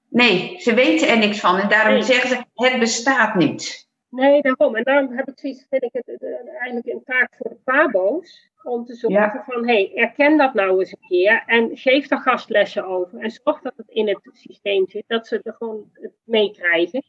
Nee, 0.09 0.59
ze 0.59 0.73
weten 0.73 1.07
er 1.07 1.17
niks 1.17 1.39
van. 1.39 1.59
En 1.59 1.69
daarom 1.69 2.01
zeggen 2.01 2.29
ze, 2.29 2.43
het 2.53 2.79
bestaat 2.79 3.35
niet. 3.35 3.87
Nee, 4.09 4.41
daarom. 4.41 4.75
En 4.75 4.83
daarom 4.83 5.11
heb 5.11 5.27
ik 5.27 5.39
zoiets, 5.39 5.65
vind 5.69 5.83
ik 5.83 5.89
het, 5.93 6.23
eigenlijk 6.59 6.87
een 6.87 7.03
taak 7.03 7.35
voor 7.37 7.49
de 7.49 7.57
pabo's. 7.63 8.53
Om 8.63 8.85
te 8.85 8.95
zorgen 8.95 9.43
van, 9.45 9.67
hé, 9.67 9.73
hey, 9.73 9.91
erken 9.95 10.37
dat 10.37 10.53
nou 10.53 10.79
eens 10.79 10.91
een 10.91 11.07
keer. 11.07 11.43
En 11.45 11.77
geef 11.77 12.07
daar 12.07 12.19
gastlessen 12.19 12.85
over. 12.85 13.19
En 13.19 13.31
zorg 13.31 13.61
dat 13.61 13.73
het 13.77 13.89
in 13.89 14.07
het 14.07 14.19
systeem 14.31 14.87
zit. 14.87 15.03
Dat 15.07 15.27
ze 15.27 15.39
er 15.43 15.53
gewoon 15.53 15.91
meekrijgen. 16.23 17.03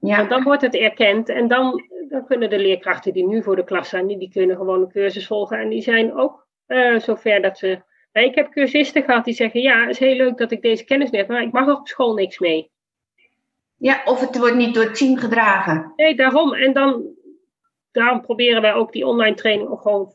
Ja. 0.00 0.16
Want 0.16 0.30
dan 0.30 0.42
wordt 0.42 0.62
het 0.62 0.74
erkend. 0.74 1.28
En 1.28 1.48
dan, 1.48 1.82
dan 2.08 2.26
kunnen 2.26 2.50
de 2.50 2.58
leerkrachten 2.58 3.12
die 3.12 3.26
nu 3.26 3.42
voor 3.42 3.56
de 3.56 3.64
klas 3.64 3.88
zijn, 3.88 4.06
die, 4.06 4.30
kunnen 4.30 4.56
gewoon 4.56 4.80
een 4.80 4.90
cursus 4.90 5.26
volgen. 5.26 5.58
En 5.58 5.68
die 5.68 5.82
zijn 5.82 6.14
ook 6.14 6.46
uh, 6.66 6.98
zover 6.98 7.42
dat 7.42 7.58
ze 7.58 7.82
ik 8.12 8.34
heb 8.34 8.50
cursisten 8.50 9.02
gehad 9.02 9.24
die 9.24 9.34
zeggen: 9.34 9.60
Ja, 9.60 9.80
het 9.80 9.90
is 9.90 9.98
heel 9.98 10.16
leuk 10.16 10.38
dat 10.38 10.50
ik 10.50 10.62
deze 10.62 10.84
kennis 10.84 11.10
heb, 11.10 11.28
maar 11.28 11.42
ik 11.42 11.52
mag 11.52 11.78
op 11.78 11.88
school 11.88 12.14
niks 12.14 12.38
mee. 12.38 12.70
Ja, 13.76 14.02
of 14.04 14.20
het 14.20 14.38
wordt 14.38 14.56
niet 14.56 14.74
door 14.74 14.84
het 14.84 14.94
team 14.94 15.16
gedragen. 15.16 15.92
Nee, 15.96 16.14
daarom. 16.14 16.54
En 16.54 16.72
dan, 16.72 17.04
daarom 17.92 18.20
proberen 18.20 18.62
wij 18.62 18.74
ook 18.74 18.92
die 18.92 19.06
online 19.06 19.34
training 19.34 19.68
ook 19.68 19.80
gewoon 19.80 20.14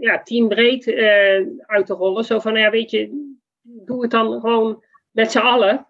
ja, 0.00 0.22
teambreed 0.22 0.86
uh, 0.86 1.46
uit 1.66 1.86
te 1.86 1.94
rollen. 1.94 2.24
Zo 2.24 2.38
van: 2.38 2.56
Ja, 2.56 2.70
weet 2.70 2.90
je, 2.90 3.34
doe 3.62 4.02
het 4.02 4.10
dan 4.10 4.40
gewoon 4.40 4.84
met 5.10 5.30
z'n 5.30 5.38
allen. 5.38 5.86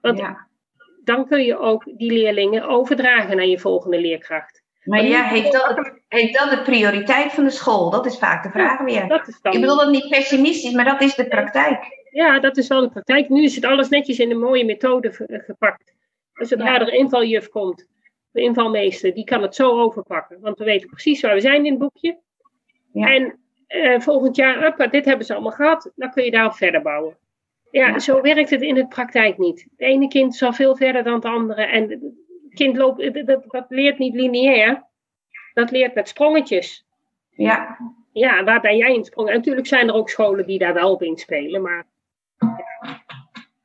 Want 0.00 0.18
ja. 0.18 0.48
dan 1.04 1.26
kun 1.26 1.44
je 1.44 1.58
ook 1.58 1.84
die 1.84 2.12
leerlingen 2.12 2.68
overdragen 2.68 3.36
naar 3.36 3.46
je 3.46 3.58
volgende 3.58 4.00
leerkracht. 4.00 4.64
Maar 4.86 5.04
ja, 5.04 5.22
heeft 5.22 5.52
dat, 5.52 5.92
heeft 6.08 6.38
dat 6.38 6.50
de 6.50 6.62
prioriteit 6.62 7.32
van 7.32 7.44
de 7.44 7.50
school? 7.50 7.90
Dat 7.90 8.06
is 8.06 8.18
vaak 8.18 8.42
de 8.42 8.50
vraag 8.50 8.80
weer. 8.80 9.08
Dat 9.08 9.28
is 9.28 9.40
dan... 9.42 9.52
Ik 9.52 9.60
bedoel 9.60 9.76
dat 9.76 9.90
niet 9.90 10.08
pessimistisch, 10.08 10.72
maar 10.72 10.84
dat 10.84 11.02
is 11.02 11.14
de 11.14 11.28
praktijk. 11.28 12.04
Ja, 12.10 12.40
dat 12.40 12.56
is 12.56 12.68
wel 12.68 12.80
de 12.80 12.90
praktijk. 12.90 13.28
Nu 13.28 13.42
is 13.42 13.54
het 13.54 13.64
alles 13.64 13.88
netjes 13.88 14.18
in 14.18 14.30
een 14.30 14.38
mooie 14.38 14.64
methode 14.64 15.12
gepakt. 15.28 15.94
Als 16.32 16.48
zodra 16.48 16.72
ja. 16.72 16.80
er 16.80 16.88
een 16.88 16.98
invaljuf 16.98 17.48
komt, 17.48 17.86
de 18.30 18.40
invalmeester, 18.40 19.14
die 19.14 19.24
kan 19.24 19.42
het 19.42 19.54
zo 19.54 19.80
overpakken. 19.80 20.40
Want 20.40 20.58
we 20.58 20.64
weten 20.64 20.88
precies 20.88 21.20
waar 21.20 21.34
we 21.34 21.40
zijn 21.40 21.64
in 21.64 21.70
het 21.70 21.80
boekje. 21.80 22.18
Ja. 22.92 23.14
En 23.14 23.38
eh, 23.66 24.00
volgend 24.00 24.36
jaar, 24.36 24.64
up, 24.64 24.90
dit 24.92 25.04
hebben 25.04 25.26
ze 25.26 25.32
allemaal 25.32 25.52
gehad, 25.52 25.92
dan 25.94 26.10
kun 26.10 26.24
je 26.24 26.30
daarop 26.30 26.54
verder 26.54 26.82
bouwen. 26.82 27.16
Ja, 27.70 27.88
ja, 27.88 27.98
zo 27.98 28.20
werkt 28.20 28.50
het 28.50 28.62
in 28.62 28.74
de 28.74 28.86
praktijk 28.86 29.38
niet. 29.38 29.66
Het 29.70 29.88
ene 29.88 30.08
kind 30.08 30.34
zal 30.34 30.52
veel 30.52 30.76
verder 30.76 31.04
dan 31.04 31.14
het 31.14 31.24
andere. 31.24 31.62
En 31.62 32.14
kind 32.56 32.76
loopt, 32.76 33.26
dat, 33.26 33.44
dat 33.46 33.66
leert 33.68 33.98
niet 33.98 34.14
lineair. 34.14 34.84
Dat 35.54 35.70
leert 35.70 35.94
met 35.94 36.08
sprongetjes. 36.08 36.86
Ja. 37.30 37.78
Ja, 38.12 38.44
waar 38.44 38.60
ben 38.60 38.76
jij 38.76 38.94
in 38.94 39.04
sprongen? 39.04 39.32
En 39.32 39.38
natuurlijk 39.38 39.66
zijn 39.66 39.88
er 39.88 39.94
ook 39.94 40.10
scholen 40.10 40.46
die 40.46 40.58
daar 40.58 40.74
wel 40.74 40.92
op 40.92 41.02
inspelen, 41.02 41.62
maar... 41.62 41.86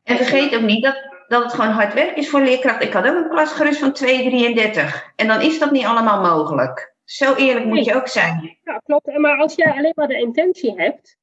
En 0.03 0.17
vergeet 0.17 0.55
ook 0.55 0.61
niet 0.61 0.83
dat, 0.83 1.09
dat 1.27 1.43
het 1.43 1.53
gewoon 1.53 1.71
hard 1.71 1.93
werk 1.93 2.15
is 2.15 2.29
voor 2.29 2.41
leerkrachten. 2.41 2.87
Ik 2.87 2.93
had 2.93 3.07
ook 3.07 3.15
een 3.15 3.29
klas 3.29 3.51
gerust 3.51 3.79
van 3.79 3.93
233. 3.93 5.11
En 5.15 5.27
dan 5.27 5.41
is 5.41 5.59
dat 5.59 5.71
niet 5.71 5.85
allemaal 5.85 6.21
mogelijk. 6.21 6.93
Zo 7.03 7.35
eerlijk 7.35 7.65
moet 7.65 7.85
je 7.85 7.95
ook 7.95 8.07
zijn. 8.07 8.57
Ja, 8.63 8.77
klopt. 8.77 9.17
Maar 9.17 9.37
als 9.37 9.55
jij 9.55 9.71
alleen 9.71 9.93
maar 9.95 10.07
de 10.07 10.19
intentie 10.19 10.73
hebt, 10.75 11.17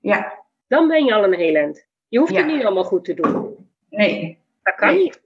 ja. 0.00 0.44
dan 0.68 0.88
ben 0.88 1.04
je 1.04 1.14
al 1.14 1.24
een 1.24 1.34
heel 1.34 1.54
eind. 1.54 1.86
Je 2.08 2.18
hoeft 2.18 2.36
het 2.36 2.46
niet 2.46 2.64
allemaal 2.64 2.84
goed 2.84 3.04
te 3.04 3.14
doen. 3.14 3.68
Nee. 3.90 4.38
Dat 4.62 4.74
kan 4.74 4.94
niet. 4.94 5.23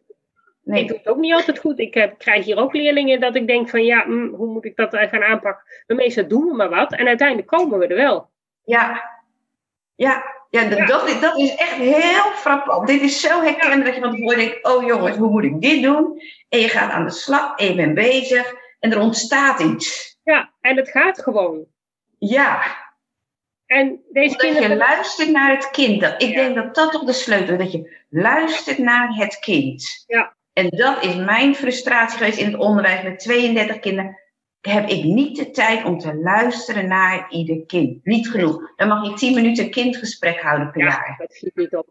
Nee. 0.68 0.80
Ik 0.82 0.88
doe 0.88 0.96
het 0.96 1.08
ook 1.08 1.16
niet 1.16 1.34
altijd 1.34 1.58
goed. 1.58 1.78
Ik 1.78 1.94
heb, 1.94 2.18
krijg 2.18 2.44
hier 2.44 2.56
ook 2.56 2.72
leerlingen 2.72 3.20
dat 3.20 3.34
ik 3.34 3.46
denk 3.46 3.68
van 3.68 3.84
ja, 3.84 4.04
hm, 4.04 4.26
hoe 4.28 4.46
moet 4.46 4.64
ik 4.64 4.76
dat 4.76 4.96
gaan 4.96 5.22
aanpakken? 5.22 5.64
Maar 5.86 5.96
meestal 5.96 6.28
doen 6.28 6.44
we 6.44 6.54
maar 6.54 6.68
wat 6.68 6.92
en 6.92 7.06
uiteindelijk 7.06 7.48
komen 7.48 7.78
we 7.78 7.86
er 7.86 7.96
wel. 7.96 8.30
Ja, 8.64 9.10
ja, 9.94 10.24
ja, 10.50 10.60
ja. 10.60 10.86
Dat, 10.86 11.20
dat 11.20 11.38
is 11.38 11.54
echt 11.54 11.74
heel 11.74 12.32
frappant. 12.34 12.86
Dit 12.86 13.00
is 13.00 13.20
zo 13.20 13.42
herkenbaar 13.42 13.84
dat 13.84 13.94
je 13.94 14.00
van 14.00 14.14
tevoren 14.14 14.38
denkt, 14.38 14.64
oh 14.64 14.86
jongens, 14.86 15.16
hoe 15.16 15.30
moet 15.30 15.44
ik 15.44 15.60
dit 15.60 15.82
doen? 15.82 16.22
En 16.48 16.58
je 16.58 16.68
gaat 16.68 16.90
aan 16.90 17.04
de 17.04 17.10
slag 17.10 17.56
en 17.56 17.66
je 17.66 17.74
bent 17.74 17.94
bezig 17.94 18.54
en 18.80 18.92
er 18.92 19.00
ontstaat 19.00 19.60
iets. 19.60 20.18
Ja, 20.24 20.52
en 20.60 20.76
het 20.76 20.90
gaat 20.90 21.22
gewoon. 21.22 21.66
Ja. 22.18 22.62
En 23.66 24.02
deze 24.12 24.36
dat 24.36 24.40
kinderen... 24.40 24.70
je 24.70 24.76
luistert 24.76 25.30
naar 25.30 25.50
het 25.50 25.70
kind. 25.70 26.02
Ik 26.18 26.34
denk 26.34 26.54
dat 26.54 26.74
dat 26.74 26.92
toch 26.92 27.04
de 27.04 27.12
sleutel 27.12 27.54
is. 27.54 27.60
Dat 27.60 27.72
je 27.72 27.96
luistert 28.08 28.78
naar 28.78 29.14
het 29.14 29.38
kind. 29.38 30.04
Ja. 30.06 30.36
En 30.58 30.68
dat 30.68 31.04
is 31.04 31.14
mijn 31.14 31.54
frustratie 31.54 32.18
geweest 32.18 32.38
in 32.38 32.46
het 32.46 32.60
onderwijs 32.60 33.02
met 33.02 33.18
32 33.18 33.78
kinderen. 33.78 34.18
Heb 34.60 34.88
ik 34.88 35.04
niet 35.04 35.36
de 35.36 35.50
tijd 35.50 35.84
om 35.84 35.98
te 35.98 36.14
luisteren 36.14 36.88
naar 36.88 37.26
ieder 37.30 37.66
kind. 37.66 38.04
Niet 38.04 38.30
genoeg. 38.30 38.72
Dan 38.76 38.88
mag 38.88 39.06
je 39.06 39.12
10 39.14 39.34
minuten 39.34 39.70
kindgesprek 39.70 40.40
houden 40.40 40.70
per 40.70 40.80
ja, 40.80 40.86
jaar. 40.86 41.14
Dat 41.18 41.32
schiet 41.32 41.56
niet 41.56 41.76
op. 41.76 41.86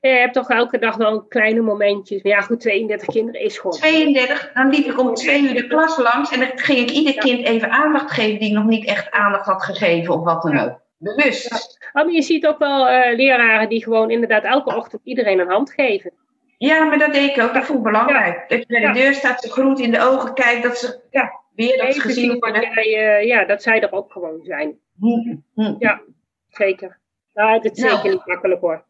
Je 0.00 0.08
hebt 0.08 0.34
toch 0.34 0.50
elke 0.50 0.78
dag 0.78 0.96
wel 0.96 1.22
kleine 1.22 1.60
momentjes. 1.60 2.22
Maar 2.22 2.32
ja, 2.32 2.40
goed, 2.40 2.60
32 2.60 3.08
kinderen 3.08 3.40
is 3.40 3.58
gewoon. 3.58 3.76
32, 3.76 4.50
dan 4.52 4.70
liep 4.70 4.86
ik 4.86 4.98
om 4.98 5.14
twee 5.14 5.42
uur 5.42 5.54
de 5.54 5.66
klas 5.66 5.98
langs 5.98 6.32
en 6.32 6.40
dan 6.40 6.50
ging 6.54 6.78
ik 6.78 6.90
ieder 6.90 7.14
kind 7.14 7.46
even 7.46 7.70
aandacht 7.70 8.10
geven 8.10 8.38
die 8.38 8.48
ik 8.48 8.54
nog 8.54 8.66
niet 8.66 8.86
echt 8.86 9.10
aandacht 9.10 9.46
had 9.46 9.62
gegeven 9.62 10.14
of 10.14 10.24
wat 10.24 10.42
dan 10.42 10.58
ook. 10.58 10.80
Bewust. 10.96 11.78
Ja. 11.80 11.90
Maar 11.92 12.12
je 12.12 12.22
ziet 12.22 12.46
ook 12.46 12.58
wel 12.58 12.90
uh, 12.90 13.16
leraren 13.16 13.68
die 13.68 13.82
gewoon 13.82 14.10
inderdaad 14.10 14.44
elke 14.44 14.76
ochtend 14.76 15.02
iedereen 15.04 15.38
een 15.38 15.50
hand 15.50 15.72
geven. 15.72 16.12
Ja, 16.58 16.84
maar 16.84 16.98
dat 16.98 17.12
deed 17.12 17.36
ik 17.36 17.42
ook. 17.42 17.54
Dat 17.54 17.64
vond 17.64 17.78
ik 17.78 17.84
belangrijk. 17.84 18.48
Dat 18.48 18.58
je 18.58 18.66
bij 18.66 18.80
de 18.80 18.92
deur 18.92 19.14
staat, 19.14 19.42
ze 19.42 19.50
groet 19.50 19.80
in 19.80 19.90
de 19.90 20.00
ogen 20.00 20.34
kijkt, 20.34 20.62
dat 20.62 20.78
ze 20.78 21.00
ja, 21.10 21.40
weer 21.54 21.78
dat 21.78 21.94
ze 21.94 22.00
gezien 22.00 22.38
worden. 22.38 22.78
uh, 22.78 23.24
ja, 23.24 23.44
dat 23.44 23.62
zij 23.62 23.80
er 23.80 23.92
ook 23.92 24.12
gewoon 24.12 24.42
zijn. 24.42 24.78
Hm, 24.98 25.36
hm. 25.54 25.74
Ja, 25.78 26.00
zeker. 26.48 26.98
Nou, 27.34 27.52
het 27.52 27.64
is 27.64 27.90
zeker 27.90 28.10
niet 28.10 28.26
makkelijk 28.26 28.60
hoor. 28.60 28.84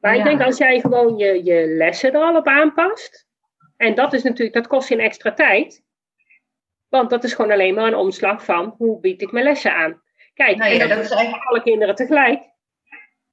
Maar 0.00 0.16
ik 0.16 0.24
denk 0.24 0.42
als 0.42 0.58
jij 0.58 0.80
gewoon 0.80 1.16
je, 1.16 1.44
je 1.44 1.66
lessen 1.66 2.12
er 2.12 2.20
al 2.20 2.36
op 2.36 2.46
aanpast. 2.46 3.26
En 3.76 3.94
dat 3.94 4.12
is 4.12 4.22
natuurlijk, 4.22 4.54
dat 4.54 4.66
kost 4.66 4.88
je 4.88 4.94
een 4.94 5.00
extra 5.00 5.32
tijd. 5.32 5.82
Want 6.88 7.10
dat 7.10 7.24
is 7.24 7.34
gewoon 7.34 7.50
alleen 7.50 7.74
maar 7.74 7.86
een 7.86 7.94
omslag 7.94 8.44
van 8.44 8.74
hoe 8.78 9.00
bied 9.00 9.22
ik 9.22 9.32
mijn 9.32 9.44
lessen 9.44 9.74
aan. 9.74 10.02
Kijk, 10.34 10.56
nou 10.56 10.72
ja, 10.72 10.86
dat, 10.86 10.98
is 10.98 11.10
eigenlijk 11.10 11.44
alle 11.44 11.62
kinderen 11.62 11.94
tegelijk. 11.94 12.42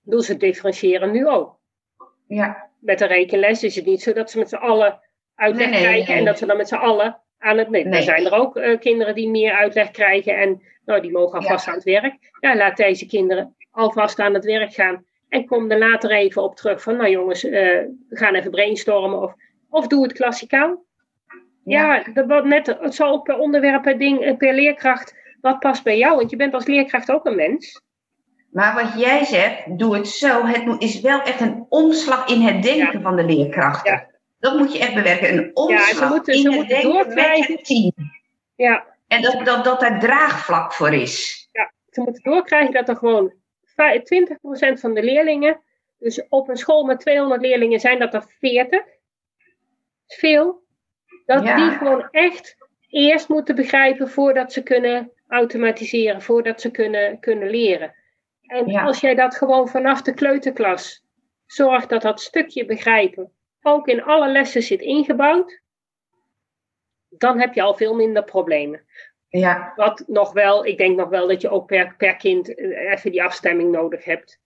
Doen 0.01 0.21
ze 0.21 0.37
differentiëren 0.37 1.11
nu 1.11 1.27
ook. 1.27 1.59
Ja 2.27 2.70
met 2.81 2.99
de 2.99 3.05
rekenles 3.05 3.63
is 3.63 3.75
het 3.75 3.85
niet 3.85 4.01
zo 4.01 4.13
dat 4.13 4.31
ze 4.31 4.37
met 4.37 4.49
z'n 4.49 4.55
allen 4.55 4.99
uitleg 5.35 5.69
krijgen 5.69 6.15
en 6.15 6.25
dat 6.25 6.37
ze 6.37 6.45
dan 6.45 6.57
met 6.57 6.67
z'n 6.67 6.75
allen 6.75 7.21
aan 7.37 7.57
het. 7.57 7.69
Nee, 7.69 7.83
er 7.83 8.03
zijn 8.03 8.25
er 8.25 8.33
ook 8.33 8.57
uh, 8.57 8.79
kinderen 8.79 9.15
die 9.15 9.29
meer 9.29 9.53
uitleg 9.53 9.91
krijgen 9.91 10.37
en 10.37 10.61
nou, 10.85 11.01
die 11.01 11.11
mogen 11.11 11.39
alvast 11.39 11.67
aan 11.67 11.73
het 11.73 11.83
werk. 11.83 12.15
Ja, 12.39 12.55
laat 12.55 12.77
deze 12.77 13.05
kinderen 13.05 13.55
alvast 13.71 14.19
aan 14.19 14.33
het 14.33 14.45
werk 14.45 14.73
gaan. 14.73 15.05
En 15.29 15.45
kom 15.45 15.71
er 15.71 15.77
later 15.77 16.11
even 16.11 16.43
op 16.43 16.55
terug 16.55 16.81
van, 16.81 16.97
nou 16.97 17.09
jongens, 17.09 17.43
uh, 17.43 17.51
we 17.51 18.17
gaan 18.17 18.35
even 18.35 18.51
brainstormen. 18.51 19.21
Of, 19.21 19.33
of 19.69 19.87
doe 19.87 20.03
het 20.03 20.13
klassikaal. 20.13 20.85
Ja, 21.63 21.95
ja 21.95 22.13
dat 22.13 22.27
wordt 22.27 22.47
net, 22.47 22.67
het 22.67 22.95
zal 22.95 23.11
ook 23.11 23.23
per 23.23 23.37
onderwerp, 23.37 23.81
per 23.81 23.97
ding, 23.97 24.37
per 24.37 24.53
leerkracht, 24.53 25.15
wat 25.41 25.59
past 25.59 25.83
bij 25.83 25.97
jou. 25.97 26.15
Want 26.15 26.29
je 26.29 26.35
bent 26.35 26.53
als 26.53 26.65
leerkracht 26.65 27.11
ook 27.11 27.25
een 27.25 27.35
mens. 27.35 27.81
Maar 28.51 28.83
wat 28.83 29.01
jij 29.01 29.25
zegt, 29.25 29.77
doe 29.79 29.95
het 29.95 30.07
zo. 30.07 30.45
Het 30.45 30.81
is 30.81 31.01
wel 31.01 31.21
echt 31.21 31.39
een 31.39 31.65
omslag 31.69 32.27
in 32.27 32.41
het 32.41 32.63
denken 32.63 33.01
van 33.01 33.15
de 33.15 33.23
leerkrachten. 33.23 33.91
Ja. 33.91 34.09
Dat 34.39 34.57
moet 34.57 34.73
je 34.73 34.79
echt 34.79 34.93
bewerken. 34.93 35.37
Een 35.37 35.51
omslag 35.53 35.89
ja, 35.89 35.95
ze 35.95 36.05
moeten, 36.05 36.33
in 36.33 36.51
het 36.51 36.67
denken 36.67 37.13
met 37.13 37.47
het 37.47 37.65
team. 37.65 37.93
Ja. 38.55 38.85
En 39.07 39.21
dat, 39.21 39.45
dat, 39.45 39.63
dat 39.63 39.79
daar 39.79 39.99
draagvlak 39.99 40.73
voor 40.73 40.93
is. 40.93 41.47
Ja, 41.51 41.71
ze 41.89 42.01
moeten 42.01 42.23
doorkrijgen 42.23 42.73
dat 42.73 42.89
er 42.89 42.95
gewoon 42.95 43.33
20% 43.33 44.79
van 44.79 44.93
de 44.93 45.03
leerlingen, 45.03 45.61
dus 45.99 46.27
op 46.29 46.49
een 46.49 46.57
school 46.57 46.83
met 46.83 46.99
200 46.99 47.41
leerlingen 47.41 47.79
zijn 47.79 47.99
dat 47.99 48.13
er 48.13 48.25
40. 48.39 48.83
Veel. 50.07 50.63
Dat 51.25 51.43
die 51.43 51.71
gewoon 51.71 52.07
echt 52.11 52.57
eerst 52.89 53.29
moeten 53.29 53.55
begrijpen 53.55 54.09
voordat 54.09 54.53
ze 54.53 54.63
kunnen 54.63 55.11
automatiseren, 55.27 56.21
voordat 56.21 56.61
ze 56.61 56.71
kunnen, 56.71 57.19
kunnen 57.19 57.49
leren. 57.49 57.95
En 58.51 58.75
als 58.75 58.99
jij 58.99 59.15
dat 59.15 59.35
gewoon 59.35 59.67
vanaf 59.67 60.01
de 60.01 60.13
kleuterklas 60.13 61.03
zorgt 61.45 61.89
dat 61.89 62.01
dat 62.01 62.21
stukje 62.21 62.65
begrijpen 62.65 63.31
ook 63.61 63.87
in 63.87 64.03
alle 64.03 64.31
lessen 64.31 64.61
zit 64.61 64.81
ingebouwd, 64.81 65.61
dan 67.09 67.39
heb 67.39 67.53
je 67.53 67.61
al 67.61 67.75
veel 67.75 67.95
minder 67.95 68.23
problemen. 68.23 68.85
Ja. 69.27 69.73
Wat 69.75 70.03
nog 70.07 70.33
wel, 70.33 70.65
ik 70.65 70.77
denk 70.77 70.97
nog 70.97 71.09
wel 71.09 71.27
dat 71.27 71.41
je 71.41 71.49
ook 71.49 71.65
per, 71.65 71.95
per 71.97 72.15
kind 72.15 72.55
eh, 72.55 72.91
even 72.91 73.11
die 73.11 73.23
afstemming 73.23 73.71
nodig 73.71 74.05
hebt. 74.05 74.39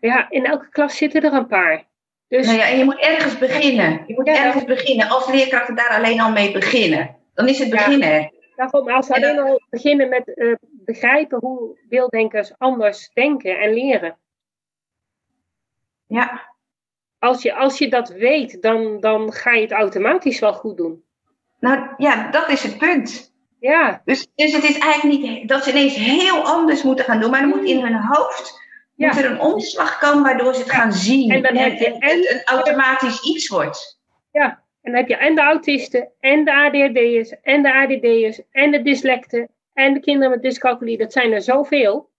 Ja, 0.00 0.30
in 0.30 0.44
elke 0.44 0.68
klas 0.68 0.96
zitten 0.96 1.22
er 1.22 1.32
een 1.32 1.46
paar. 1.46 1.84
Dus, 2.28 2.46
nou 2.46 2.58
ja, 2.58 2.68
en 2.68 2.78
je 2.78 2.84
moet 2.84 3.00
ergens 3.00 3.38
beginnen. 3.38 4.04
Je 4.06 4.14
moet 4.14 4.28
ergens 4.28 4.64
beginnen. 4.64 5.08
Als 5.08 5.30
leerkrachten 5.30 5.76
daar 5.76 5.96
alleen 5.96 6.20
al 6.20 6.32
mee 6.32 6.52
beginnen, 6.52 7.16
dan 7.34 7.48
is 7.48 7.58
het 7.58 7.70
beginnen. 7.70 8.20
Ja, 8.20 8.30
daarom, 8.56 8.90
als 8.90 9.08
we 9.08 9.14
alleen 9.14 9.38
al 9.38 9.60
beginnen 9.70 10.08
met 10.08 10.32
uh, 10.34 10.54
begrijpen 10.92 11.38
hoe 11.38 11.78
beelddenkers 11.88 12.58
anders 12.58 13.10
denken 13.12 13.58
en 13.58 13.72
leren. 13.72 14.18
Ja. 16.06 16.56
Als 17.18 17.42
je, 17.42 17.54
als 17.54 17.78
je 17.78 17.88
dat 17.88 18.08
weet, 18.08 18.62
dan, 18.62 19.00
dan 19.00 19.32
ga 19.32 19.52
je 19.52 19.60
het 19.60 19.72
automatisch 19.72 20.38
wel 20.38 20.52
goed 20.54 20.76
doen. 20.76 21.04
Nou 21.60 21.94
ja, 21.96 22.30
dat 22.30 22.48
is 22.48 22.62
het 22.62 22.78
punt. 22.78 23.32
Ja. 23.60 24.02
Dus, 24.04 24.28
dus 24.34 24.52
het 24.52 24.64
is 24.64 24.78
eigenlijk 24.78 25.22
niet 25.22 25.48
dat 25.48 25.64
ze 25.64 25.70
ineens 25.70 25.94
heel 25.94 26.42
anders 26.42 26.82
moeten 26.82 27.04
gaan 27.04 27.20
doen, 27.20 27.30
maar 27.30 27.40
er 27.40 27.48
moet 27.48 27.68
in 27.68 27.80
hun 27.80 27.96
hoofd 27.96 28.60
Ja. 28.94 29.06
moet 29.06 29.18
er 29.18 29.30
een 29.30 29.40
omslag 29.40 29.98
komen 29.98 30.22
waardoor 30.22 30.54
ze 30.54 30.60
het 30.60 30.70
gaan 30.70 30.92
zien. 30.92 31.30
En 31.30 31.42
dan 31.42 31.56
heb 31.56 31.78
je 31.78 31.86
en 31.86 32.00
en- 32.00 32.18
het 32.18 32.30
een 32.30 32.44
automatisch 32.44 33.22
iets 33.22 33.48
wordt. 33.48 34.00
Ja, 34.32 34.62
en 34.82 34.92
dan 34.92 35.00
heb 35.00 35.08
je 35.08 35.16
en 35.16 35.34
de 35.34 35.40
autisten, 35.40 36.12
en 36.20 36.44
de 36.44 36.54
ADHD'ers, 36.54 37.40
en 37.42 37.62
de 37.62 37.74
ADD'ers, 37.74 38.40
en 38.50 38.70
de 38.70 38.82
dyslecten, 38.82 39.48
en 39.78 39.94
de 39.94 40.00
kinderen 40.00 40.30
met 40.30 40.42
dyscalculie. 40.42 40.98
Dat 40.98 41.12
zijn 41.12 41.32
er 41.32 41.42
zoveel. 41.42 42.10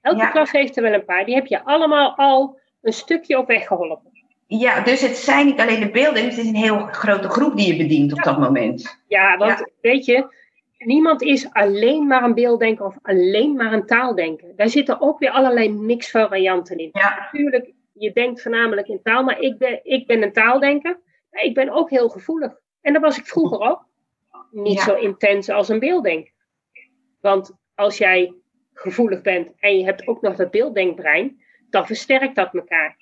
Elke 0.00 0.18
Ja. 0.18 0.30
klas 0.30 0.50
heeft 0.50 0.76
er 0.76 0.82
wel 0.82 0.92
een 0.92 1.04
paar. 1.04 1.24
Die 1.24 1.34
heb 1.34 1.46
je 1.46 1.64
allemaal 1.64 2.16
al 2.16 2.58
een 2.82 2.92
stukje 2.92 3.38
op 3.38 3.46
weg 3.46 3.66
geholpen. 3.66 4.12
Ja, 4.46 4.80
dus 4.80 5.00
het 5.00 5.16
zijn 5.16 5.46
niet 5.46 5.60
alleen 5.60 5.80
de 5.80 5.90
beelden, 5.90 6.24
het 6.24 6.38
is 6.38 6.46
een 6.46 6.54
heel 6.54 6.78
grote 6.78 7.28
groep 7.28 7.56
die 7.56 7.66
je 7.66 7.76
bedient 7.82 8.12
op 8.12 8.22
dat 8.22 8.38
moment. 8.38 9.02
Ja, 9.08 9.36
want 9.36 9.72
weet 9.80 10.04
je, 10.04 10.26
niemand 10.78 11.22
is 11.22 11.52
alleen 11.52 12.06
maar 12.06 12.22
een 12.22 12.34
beelddenker 12.34 12.84
of 12.86 12.96
alleen 13.02 13.56
maar 13.56 13.72
een 13.72 13.86
taaldenker. 13.86 14.52
Daar 14.56 14.68
zitten 14.68 15.00
ook 15.00 15.18
weer 15.18 15.30
allerlei 15.30 15.72
mixvarianten 15.72 16.78
in. 16.78 16.88
Ja, 16.92 17.16
Natuurlijk, 17.18 17.72
je 17.92 18.12
denkt 18.12 18.42
voornamelijk 18.42 18.88
in 18.88 19.00
taal, 19.02 19.22
maar 19.22 19.40
ik 19.40 19.58
ben, 19.58 19.80
ik 19.82 20.06
ben 20.06 20.22
een 20.22 20.32
taaldenker. 20.32 21.00
Maar 21.30 21.42
ik 21.42 21.54
ben 21.54 21.70
ook 21.70 21.90
heel 21.90 22.08
gevoelig. 22.08 22.60
En 22.80 22.92
dat 22.92 23.02
was 23.02 23.18
ik 23.18 23.26
vroeger 23.26 23.58
ook. 23.58 23.84
Niet 24.50 24.80
zo 24.80 24.94
intens 24.94 25.48
als 25.48 25.68
een 25.68 25.78
beelddenker. 25.78 26.32
Want 27.24 27.52
als 27.74 27.98
jij 27.98 28.34
gevoelig 28.72 29.22
bent 29.22 29.52
en 29.58 29.78
je 29.78 29.84
hebt 29.84 30.06
ook 30.06 30.22
nog 30.22 30.36
dat 30.36 30.50
beelddenkbrein, 30.50 31.42
dan 31.70 31.86
versterkt 31.86 32.34
dat 32.34 32.54
elkaar. 32.54 32.96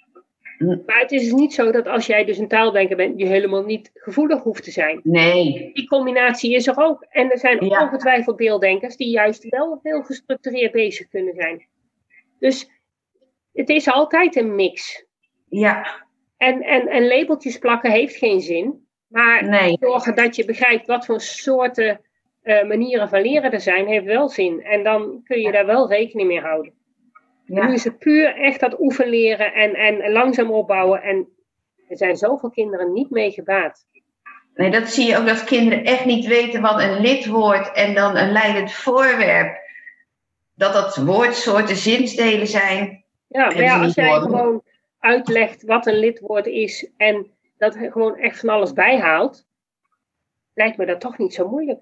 Hm. 0.59 0.67
Maar 0.87 1.01
het 1.01 1.13
is 1.13 1.33
niet 1.33 1.55
zo 1.55 1.73
dat 1.73 1.87
als 1.87 2.07
jij 2.07 2.25
dus 2.25 2.39
een 2.39 2.49
taaldenker 2.49 2.97
bent, 2.97 3.19
je 3.21 3.27
helemaal 3.27 3.65
niet 3.65 3.91
gevoelig 3.95 4.43
hoeft 4.43 4.65
te 4.65 4.71
zijn. 4.71 5.01
nee. 5.03 5.71
Die 5.73 5.87
combinatie 5.89 6.55
is 6.55 6.67
er 6.67 6.77
ook. 6.77 7.07
En 7.11 7.31
er 7.31 7.39
zijn 7.39 7.65
Ja. 7.65 7.83
ongetwijfeld 7.83 8.37
beelddenkers 8.37 8.97
die 8.97 9.09
juist 9.11 9.49
wel 9.49 9.81
heel 9.83 10.03
gestructureerd 10.03 10.73
bezig 10.73 11.09
kunnen 11.09 11.35
zijn. 11.35 11.67
Dus 12.39 12.71
het 13.53 13.69
is 13.69 13.89
altijd 13.89 14.37
een 14.37 14.55
mix. 14.55 15.07
Ja, 15.49 16.07
En, 16.37 16.63
en, 16.63 16.89
en 16.89 17.07
labeltjes 17.07 17.59
plakken 17.59 17.91
heeft 17.91 18.17
geen 18.17 18.41
zin. 18.41 18.87
Maar 19.07 19.49
nee. 19.49 19.77
zorgen 19.81 20.15
dat 20.15 20.37
je 20.37 20.45
begrijpt 20.45 20.87
wat 20.87 21.05
voor 21.05 21.21
soorten 21.21 22.01
eh, 22.43 22.65
manieren 22.65 23.09
van 23.09 23.21
leren 23.21 23.53
er 23.53 23.61
zijn, 23.61 23.87
heeft 23.87 24.05
wel 24.05 24.29
zin. 24.29 24.63
En 24.63 24.83
dan 24.83 25.21
kun 25.25 25.41
je 25.41 25.53
daar 25.53 25.67
wel 25.67 25.89
rekening 25.89 26.29
mee 26.29 26.41
houden. 26.41 26.73
Nu 27.45 27.61
Ja, 27.61 27.73
is 27.73 27.85
het 27.85 27.99
puur 27.99 28.37
echt 28.37 28.61
dat 28.61 28.81
oefenleren 28.81 29.53
en, 29.53 29.75
en, 29.75 30.13
langzaam 30.13 30.51
opbouwen. 30.51 31.03
En 31.03 31.29
er 31.89 31.97
zijn 31.97 32.17
zoveel 32.17 32.51
kinderen 32.51 32.93
niet 32.93 33.11
mee 33.11 33.31
gebaat. 33.31 33.87
nee, 34.55 34.71
dat 34.71 34.89
zie 34.89 35.07
je 35.07 35.19
ook 35.19 35.27
dat 35.27 35.45
kinderen 35.45 35.85
echt 35.85 36.05
niet 36.05 36.27
weten 36.27 36.61
wat 36.61 36.81
een 36.81 37.01
lidwoord 37.01 37.73
en 37.73 37.95
dan 37.95 38.17
een 38.17 38.33
leidend 38.33 38.73
voorwerp. 38.73 39.61
Dat 40.55 40.73
dat 40.73 40.97
woordsoorten, 40.97 41.77
zinsdelen 41.77 42.47
zijn. 42.47 43.05
Ja, 43.29 43.51
maar 43.51 43.83
als 43.83 43.95
jij 43.95 44.11
gewoon 44.11 44.63
uitlegt 44.99 45.63
wat 45.63 45.87
een 45.87 45.99
lidwoord 45.99 46.47
is 46.47 46.91
en 46.97 47.31
dat 47.59 47.77
gewoon 47.77 48.17
echt 48.17 48.41
van 48.41 48.49
alles 48.49 48.73
bijhaalt, 48.73 49.47
lijkt 50.55 50.77
me 50.77 50.87
dat 50.87 51.01
toch 51.01 51.19
niet 51.19 51.35
zo 51.35 51.49
moeilijk. 51.49 51.81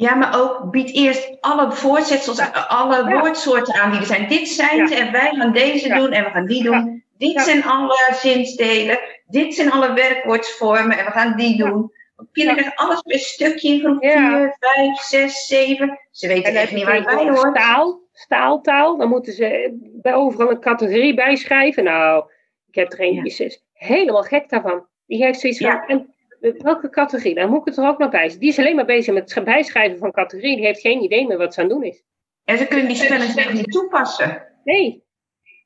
Ja, 0.00 0.14
maar 0.14 0.40
ook 0.40 0.70
bied 0.70 0.94
eerst 0.94 1.36
alle 1.40 1.72
voorzetsels, 1.72 2.40
alle 2.68 2.96
Ja. 3.10 3.20
woordsoorten 3.20 3.74
aan 3.74 3.90
die 3.90 4.00
er 4.00 4.06
zijn. 4.06 4.28
Dit 4.28 4.48
zijn 4.48 4.88
ze 4.88 4.94
en 4.94 5.12
wij 5.12 5.34
gaan 5.34 5.52
deze 5.52 5.88
doen 5.88 6.12
en 6.12 6.24
we 6.24 6.30
gaan 6.30 6.46
die 6.46 6.62
doen. 6.62 7.04
Dit 7.18 7.40
zijn 7.40 7.64
alle 7.64 8.08
zinsdelen. 8.12 8.98
Dit 9.26 9.54
zijn 9.54 9.70
alle 9.70 9.92
werkwoordsvormen 9.92 10.98
en 10.98 11.04
we 11.04 11.10
gaan 11.10 11.36
die 11.36 11.56
doen. 11.56 11.92
Kinderen 12.32 12.60
krijgen 12.62 12.86
alles 12.86 13.00
per 13.00 13.18
stukje 13.18 13.68
in 13.68 13.80
groep 13.80 14.02
Ja. 14.02 14.36
4, 14.36 14.56
5, 14.60 14.98
6, 14.98 15.46
7. 15.46 15.98
Ze 16.10 16.28
weten 16.28 16.54
echt 16.54 16.70
niet 16.72 16.80
je 16.80 16.86
waar 16.86 17.02
tegenwoordig 17.04 17.42
hoort. 17.42 17.56
staal, 17.56 18.00
staaltaal, 18.12 18.96
dan 18.96 19.08
moeten 19.08 19.32
ze 19.32 19.78
bij 20.02 20.14
overal 20.14 20.50
een 20.50 20.60
categorie 20.60 21.14
bijschrijven. 21.14 21.84
Nou, 21.84 22.24
ik 22.68 22.74
heb 22.74 22.92
er 22.92 23.00
een 23.00 23.22
die 23.22 23.34
is 23.36 23.62
helemaal 23.72 24.22
gek 24.22 24.48
daarvan. 24.48 24.86
Die 25.06 25.24
heeft 25.24 25.40
zoiets 25.40 25.60
van, 25.60 25.82
en 25.86 26.14
welke 26.40 26.90
categorie? 26.90 27.34
Dan 27.34 27.48
moet 27.50 27.60
ik 27.60 27.64
het 27.64 27.76
er 27.76 27.88
ook 27.88 27.98
nog 27.98 28.10
bij 28.10 28.20
zetten. 28.20 28.40
Die 28.40 28.48
is 28.48 28.58
alleen 28.58 28.76
maar 28.76 28.84
bezig 28.84 29.14
met 29.14 29.34
het 29.34 29.44
bijschrijven 29.44 29.98
van 29.98 30.10
categorie. 30.12 30.56
Die 30.56 30.64
heeft 30.64 30.80
geen 30.80 31.02
idee 31.02 31.26
meer 31.26 31.38
wat 31.38 31.54
ze 31.54 31.60
aan 31.60 31.66
het 31.66 31.74
doen 31.74 31.84
is. 31.84 32.02
En 32.44 32.58
ze 32.58 32.66
kunnen 32.66 32.86
die 32.86 32.96
spellingsregels 32.96 33.54
niet 33.54 33.72
toepassen. 33.72 34.46
Nee, 34.64 35.04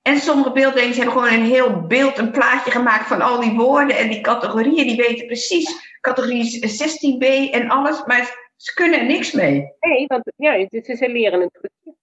En 0.02 0.16
sommige 0.18 0.52
beelddenkers 0.52 0.96
hebben 0.96 1.14
gewoon 1.14 1.32
een 1.32 1.44
heel 1.44 1.86
beeld, 1.86 2.18
een 2.18 2.30
plaatje 2.30 2.70
gemaakt 2.70 3.06
van 3.06 3.20
al 3.20 3.40
die 3.40 3.52
woorden 3.52 3.96
en 3.96 4.08
die 4.08 4.20
categorieën. 4.20 4.86
Die 4.86 4.96
weten 4.96 5.26
precies 5.26 5.96
categorie 6.00 6.58
16b 6.58 7.50
en 7.52 7.68
alles, 7.68 8.04
maar 8.04 8.52
ze 8.56 8.74
kunnen 8.74 8.98
er 9.00 9.06
niks 9.06 9.32
mee. 9.32 9.72
nee, 9.80 10.06
want 10.06 10.32
ja, 10.36 10.58
het 10.58 10.88
is 10.88 11.00
een 11.00 11.12
leren 11.12 11.40
een 11.40 11.50
trucje. 11.50 11.94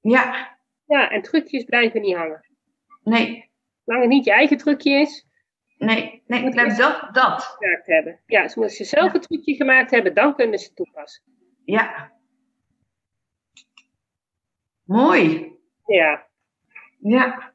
Ja, 0.00 0.56
Ja, 0.86 1.10
en 1.10 1.22
trucjes 1.22 1.64
blijven 1.64 2.00
niet 2.00 2.16
hangen. 2.16 2.46
nee, 3.02 3.50
Zolang 3.84 4.04
het 4.04 4.12
niet 4.12 4.24
je 4.24 4.32
eigen 4.32 4.56
trucje 4.56 4.90
is, 4.90 5.23
nee, 5.84 6.22
nee. 6.26 6.42
Moet 6.42 6.54
Nou, 6.54 6.66
eerst- 6.66 6.80
dat, 6.80 7.08
dat. 7.12 7.56
gemaakt 7.58 7.86
hebben. 7.86 8.20
Ja, 8.26 8.48
ze 8.48 8.58
moeten 8.60 8.86
zelf 8.86 9.14
een 9.14 9.20
trucje 9.20 9.54
gemaakt 9.54 9.90
hebben, 9.90 10.14
dan 10.14 10.34
kunnen 10.34 10.58
ze 10.58 10.66
het 10.66 10.76
toepassen. 10.76 11.22
Ja. 11.64 12.12
Mooi. 14.84 15.52
Ja, 15.86 16.26
Ja. 16.98 17.52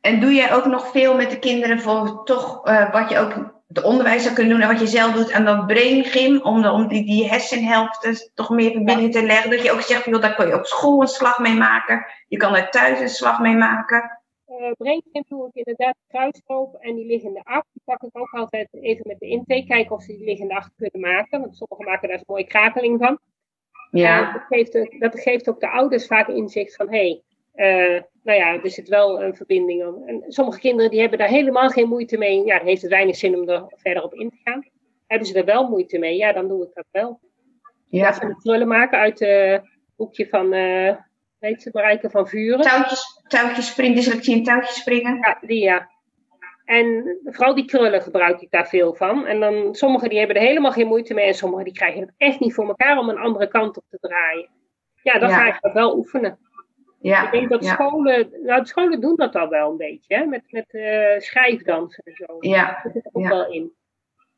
En 0.00 0.20
doe 0.20 0.32
jij 0.34 0.52
ook 0.54 0.64
nog 0.64 0.90
veel 0.90 1.16
met 1.16 1.30
de 1.30 1.38
kinderen 1.38 1.80
voor 1.80 2.24
toch 2.24 2.66
eh, 2.66 2.92
wat 2.92 3.10
je 3.10 3.18
ook 3.18 3.62
de 3.66 3.82
onderwijs 3.82 4.22
zou 4.22 4.34
kunnen 4.34 4.52
doen 4.52 4.62
en 4.62 4.68
wat 4.72 4.80
je 4.80 4.86
zelf 4.86 5.12
doet 5.12 5.32
aan 5.32 5.44
dat 5.44 5.66
brain 5.66 6.04
gym, 6.04 6.40
om, 6.42 6.62
de, 6.62 6.70
om 6.70 6.88
die, 6.88 7.04
die 7.04 7.28
hersenhelften 7.28 8.30
toch 8.34 8.50
meer 8.50 8.70
verbinding 8.70 9.12
te 9.12 9.22
leggen? 9.26 9.50
Dat 9.50 9.62
je 9.62 9.72
ook 9.72 9.80
zegt, 9.80 10.04
joh, 10.04 10.20
daar 10.20 10.34
kan 10.34 10.46
je 10.46 10.54
op 10.54 10.66
school 10.66 11.00
een 11.00 11.06
slag 11.06 11.38
mee 11.38 11.54
maken, 11.54 12.06
je 12.28 12.36
kan 12.36 12.56
er 12.56 12.70
thuis 12.70 13.00
een 13.00 13.08
slag 13.08 13.40
mee 13.40 13.56
maken. 13.56 14.20
Uh, 14.60 14.70
Braingym 14.72 15.24
doe 15.28 15.46
ik 15.48 15.54
inderdaad 15.54 15.96
kruisloop 16.08 16.74
en 16.74 16.94
die 16.94 17.06
liggende 17.06 17.40
acht. 17.44 17.66
Die 17.72 17.82
pak 17.84 18.02
ik 18.02 18.18
ook 18.18 18.30
altijd 18.32 18.68
even 18.70 19.06
met 19.06 19.18
de 19.18 19.26
intake, 19.26 19.66
kijken 19.66 19.96
of 19.96 20.02
ze 20.02 20.16
die 20.16 20.24
liggende 20.24 20.54
acht 20.54 20.72
kunnen 20.76 21.00
maken. 21.10 21.40
Want 21.40 21.56
sommigen 21.56 21.84
maken 21.84 22.08
daar 22.08 22.18
een 22.18 22.24
mooie 22.26 22.46
krakeling 22.46 22.98
van. 22.98 23.18
Ja, 23.90 24.32
dat, 24.32 24.42
geeft, 24.48 24.78
ook- 24.78 25.00
dat 25.00 25.20
geeft 25.20 25.48
ook 25.48 25.60
de 25.60 25.70
ouders 25.70 26.06
vaak 26.06 26.28
inzicht 26.28 26.76
van, 26.76 26.88
hé, 26.92 26.98
hey, 26.98 27.22
eh, 27.54 28.02
nou 28.22 28.38
ja, 28.38 28.62
er 28.62 28.70
zit 28.70 28.88
wel 28.88 29.22
een 29.22 29.36
verbinding 29.36 29.84
aan. 29.84 30.06
En 30.06 30.24
sommige 30.28 30.58
kinderen 30.60 30.90
die 30.90 31.00
hebben 31.00 31.18
daar 31.18 31.28
helemaal 31.28 31.68
geen 31.68 31.88
moeite 31.88 32.18
mee. 32.18 32.44
Ja, 32.44 32.58
dan 32.58 32.66
heeft 32.66 32.82
het 32.82 32.90
weinig 32.90 33.16
zin 33.16 33.36
om 33.38 33.48
er 33.48 33.64
verder 33.76 34.02
op 34.02 34.14
in 34.14 34.30
te 34.30 34.36
gaan. 34.44 34.64
Hebben 35.06 35.28
ze 35.28 35.38
er 35.38 35.44
wel 35.44 35.68
moeite 35.68 35.98
mee, 35.98 36.16
ja, 36.16 36.32
dan 36.32 36.48
doe 36.48 36.64
ik 36.64 36.70
dat 36.74 36.86
wel. 36.90 37.20
ja. 37.88 38.06
Als 38.06 38.18
we 38.18 38.36
krullen 38.36 38.68
maken 38.68 38.98
uit 38.98 39.18
het 39.18 39.62
boekje 39.96 40.28
van, 40.28 40.52
weet 41.44 41.62
ze, 41.62 41.70
Marijke 41.72 42.10
van 42.10 42.28
Vuren. 42.28 42.60
Touwtjes, 42.60 43.22
touwtjes 43.28 43.66
springen, 43.66 43.96
dyslexie 43.96 44.34
en 44.36 44.42
touwtjes 44.42 44.76
springen. 44.76 45.16
Ja, 45.18 45.38
die 45.40 45.62
ja. 45.62 45.92
En 46.64 47.18
vooral 47.24 47.54
die 47.54 47.64
krullen 47.64 48.02
gebruik 48.02 48.40
ik 48.40 48.50
daar 48.50 48.68
veel 48.68 48.94
van. 48.94 49.26
En 49.26 49.40
dan 49.40 49.74
sommigen 49.74 50.08
die 50.08 50.18
hebben 50.18 50.36
er 50.36 50.42
helemaal 50.42 50.72
geen 50.72 50.86
moeite 50.86 51.14
mee. 51.14 51.26
En 51.26 51.34
sommigen 51.34 51.64
die 51.64 51.72
krijgen 51.74 52.00
het 52.00 52.12
echt 52.16 52.40
niet 52.40 52.54
voor 52.54 52.66
elkaar 52.68 52.98
om 52.98 53.08
een 53.08 53.18
andere 53.18 53.48
kant 53.48 53.76
op 53.76 53.84
te 53.90 53.98
draaien. 54.00 54.48
Ja, 55.02 55.18
dan 55.18 55.28
Ja. 55.28 55.36
ga 55.36 55.46
ik 55.46 55.60
dat 55.60 55.72
wel 55.72 55.96
oefenen. 55.96 56.38
Ja, 57.00 57.24
Ik 57.24 57.30
denk 57.30 57.50
dat 57.50 57.64
ja, 57.64 57.72
scholen, 57.72 58.28
nou 58.42 58.60
de 58.60 58.66
scholen 58.66 59.00
doen 59.00 59.16
dat 59.16 59.34
al 59.36 59.48
wel 59.48 59.70
een 59.70 59.76
beetje. 59.76 60.14
Hè? 60.16 60.24
Met, 60.24 60.42
met 60.52 60.74
eh, 60.74 61.18
schrijfdansen 61.20 62.04
en 62.04 62.12
zo. 62.14 62.36
ja. 62.40 62.80
Dat 62.82 62.92
zit 62.92 63.04
er 63.04 63.10
ook 63.12 63.28
wel 63.28 63.52
in. 63.52 63.72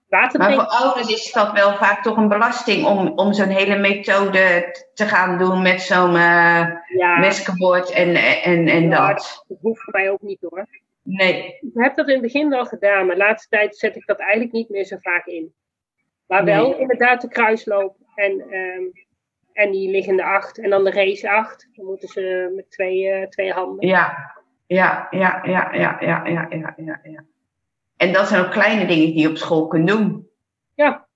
Maar 0.09 0.31
voor 0.33 0.67
ouders 0.67 1.09
is 1.09 1.33
dat 1.33 1.53
wel 1.53 1.75
vaak 1.75 2.03
toch 2.03 2.17
een 2.17 2.29
belasting 2.29 2.87
om, 2.87 3.09
om 3.09 3.33
zo'n 3.33 3.49
hele 3.49 3.79
methode 3.79 4.77
te 4.95 5.05
gaan 5.05 5.39
doen 5.39 5.63
met 5.63 5.81
zo'n 5.81 6.17
eh, 6.17 6.67
uh, 6.89 7.21
meskenbord 7.21 7.91
en, 7.91 8.15
en, 8.43 8.69
en 8.69 8.91
dat. 8.91 9.45
Dat 9.49 9.59
hoeft 9.61 9.83
voor 9.83 9.93
mij 9.93 10.11
ook 10.11 10.23
niet 10.23 10.41
hoor. 10.41 10.67
Nee. 11.03 11.59
Ik 11.61 11.71
heb 11.73 11.97
dat 11.97 12.07
in 12.07 12.13
het 12.13 12.23
begin 12.23 12.49
wel 12.49 12.67
gedaan, 12.67 13.07
maar 13.07 13.15
de 13.15 13.23
laatste 13.23 13.49
tijd 13.49 13.77
zet 13.77 13.97
ik 13.97 14.07
dat 14.07 14.19
eigenlijk 14.19 14.53
niet 14.53 14.69
meer 14.69 14.85
zo 14.85 14.97
vaak 15.01 15.27
in. 15.27 15.55
Maar 16.27 16.45
wel 16.45 16.79
inderdaad 16.79 17.21
de 17.21 17.29
kruisloop 17.29 17.97
en, 18.15 18.41
ehm, 18.51 18.83
en 19.53 19.71
die 19.71 19.91
liggende 19.91 20.25
acht 20.25 20.59
en 20.59 20.71
dan 20.71 20.85
de 20.85 20.91
race 20.91 21.31
acht. 21.31 21.69
Dan 21.73 21.87
moeten 21.87 22.09
ze 22.09 22.53
met 22.57 22.71
twee, 22.71 23.09
eh, 23.09 23.29
twee 23.29 23.53
handen. 23.53 23.89
Ja, 23.89 24.35
ja, 24.67 25.07
ja, 25.11 25.41
ja, 25.45 25.73
ja, 25.73 25.97
ja, 26.01 26.23
ja, 26.25 26.49
ja. 26.77 27.01
ja. 27.03 27.25
En 27.97 28.13
dat 28.13 28.29
zijn 28.29 28.45
ook 28.45 28.51
kleine 28.51 28.87
dingen 28.87 29.07
die 29.07 29.21
je 29.21 29.29
op 29.29 29.37
school 29.37 29.67
kunt 29.67 29.89
doen. 29.89 30.29
Ja, 30.75 31.09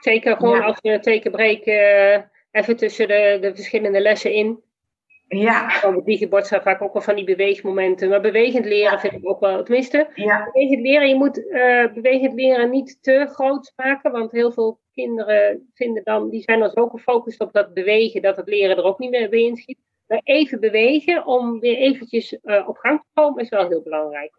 zeker 0.00 0.36
gewoon 0.36 0.56
Ja. 0.56 0.64
als 0.64 0.78
je 0.80 0.92
een 0.92 1.00
tekenbreek 1.00 1.64
eh 1.64 2.18
even 2.50 2.76
tussen 2.76 3.08
de, 3.08 3.38
de 3.40 3.54
verschillende 3.54 4.00
lessen 4.00 4.32
in. 4.32 4.64
Ja. 5.28 5.80
Op 5.84 5.94
het 5.94 6.04
digibord 6.04 6.46
staat 6.46 6.62
vaak 6.62 6.82
ook 6.82 6.92
wel 6.92 7.02
van 7.02 7.14
die 7.14 7.24
beweegmomenten. 7.24 8.08
Maar 8.08 8.20
bewegend 8.20 8.64
leren 8.64 9.00
vind 9.00 9.12
ik 9.12 9.28
ook 9.28 9.40
wel. 9.40 9.62
Tenminste, 9.62 10.08
ja. 10.14 10.50
bewegend 10.52 10.80
leren, 10.80 11.08
je 11.08 11.14
moet 11.14 11.38
uh, 11.38 11.92
bewegend 11.92 12.34
leren 12.34 12.70
niet 12.70 12.98
te 13.02 13.28
groot 13.32 13.72
maken. 13.76 14.12
Want 14.12 14.32
heel 14.32 14.52
veel 14.52 14.78
kinderen 14.92 15.70
vinden 15.74 16.04
dan, 16.04 16.30
die 16.30 16.42
zijn 16.42 16.60
dan 16.60 16.70
zo 16.70 16.88
gefocust 16.88 17.40
op 17.40 17.52
dat 17.52 17.74
bewegen, 17.74 18.22
dat 18.22 18.36
het 18.36 18.48
leren 18.48 18.76
er 18.76 18.84
ook 18.84 18.98
niet 18.98 19.10
meer 19.10 19.28
bij 19.28 19.42
inschiet. 19.42 19.78
Maar 20.06 20.20
even 20.24 20.60
bewegen 20.60 21.26
om 21.26 21.60
weer 21.60 21.76
eventjes 21.76 22.38
uh, 22.42 22.68
op 22.68 22.76
gang 22.76 22.98
te 23.00 23.06
komen 23.14 23.42
is 23.42 23.48
wel 23.48 23.68
heel 23.68 23.82
belangrijk. 23.82 24.32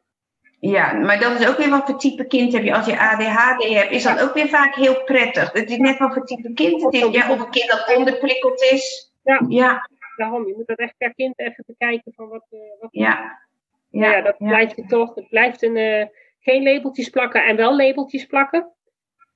Ja, 0.60 0.94
maar 0.94 1.20
dat 1.20 1.40
is 1.40 1.48
ook 1.48 1.58
weer 1.58 1.70
wat 1.70 1.86
voor 1.86 1.98
type 1.98 2.28
kind 2.28 2.54
heb 2.54 2.64
je. 2.64 2.76
Als 2.76 2.86
je 2.86 3.00
ADHD 3.00 3.64
hebt, 3.64 3.92
is 3.92 4.04
dat 4.04 4.22
ook 4.22 4.34
weer 4.34 4.48
vaak 4.48 4.76
heel 4.76 5.04
prettig. 5.04 5.52
Het 5.52 5.70
is 5.70 5.78
net 5.78 5.98
wat 5.98 6.14
voor 6.14 6.26
type 6.26 6.54
kind 6.54 6.84
het 6.84 6.94
is. 6.94 7.12
Ja, 7.12 7.32
of 7.32 7.40
een 7.40 7.50
kind 7.50 7.70
dat 7.70 7.96
onderprikkeld 7.96 8.62
is. 8.62 9.12
Ja. 9.24 9.46
ja. 9.48 9.90
Daarom, 10.16 10.48
je 10.48 10.54
moet 10.56 10.68
dat 10.68 10.78
echt 10.78 10.98
per 10.98 11.14
kind 11.14 11.40
even 11.40 11.64
bekijken 11.68 12.14
van 12.16 12.28
wat... 12.28 12.46
Uh, 12.50 12.60
wat 12.80 12.90
ja. 12.92 13.46
Ja, 13.90 14.12
ja, 14.12 14.22
dat 14.22 14.38
blijft 14.38 14.76
het 14.76 14.90
toch. 14.90 15.16
Het 15.16 15.30
blijft 15.30 15.62
een, 15.62 15.76
uh, 15.76 16.06
geen 16.40 16.64
labeltjes 16.64 17.10
plakken 17.10 17.46
en 17.46 17.56
wel 17.56 17.76
labeltjes 17.76 18.26
plakken. 18.26 18.72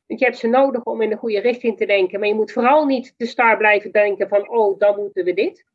Want 0.08 0.20
je 0.20 0.26
hebt 0.26 0.38
ze 0.38 0.48
nodig 0.48 0.84
om 0.84 1.02
in 1.02 1.10
de 1.10 1.16
goede 1.16 1.40
richting 1.40 1.78
te 1.78 1.86
denken. 1.86 2.20
Maar 2.20 2.28
je 2.28 2.36
moet 2.36 2.52
vooral 2.52 2.86
niet 2.86 3.14
te 3.18 3.26
star 3.26 3.58
blijven 3.58 3.92
denken 3.92 4.28
van, 4.28 4.50
oh, 4.50 4.80
dan 4.80 5.00
moeten 5.00 5.24
we 5.24 5.34
dit. 5.34 5.66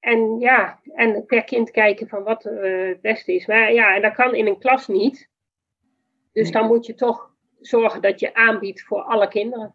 En 0.00 0.38
ja, 0.38 0.80
en 0.94 1.24
per 1.26 1.44
kind 1.44 1.70
kijken 1.70 2.08
van 2.08 2.22
wat 2.22 2.44
uh, 2.44 2.88
het 2.88 3.00
beste 3.00 3.34
is. 3.34 3.46
Maar 3.46 3.72
ja, 3.72 3.94
en 3.94 4.02
dat 4.02 4.14
kan 4.14 4.34
in 4.34 4.46
een 4.46 4.58
klas 4.58 4.88
niet. 4.88 5.28
Dus 6.32 6.50
dan 6.50 6.66
moet 6.66 6.86
je 6.86 6.94
toch 6.94 7.30
zorgen 7.60 8.02
dat 8.02 8.20
je 8.20 8.34
aanbiedt 8.34 8.82
voor 8.82 9.02
alle 9.02 9.28
kinderen. 9.28 9.74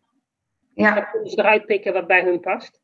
Ja. 0.74 0.96
Dan 0.96 1.10
kunnen 1.12 1.30
ze 1.30 1.40
eruit 1.40 1.66
pikken 1.66 1.94
wat 1.94 2.08
bij 2.08 2.24
hun 2.24 2.40
past. 2.40 2.82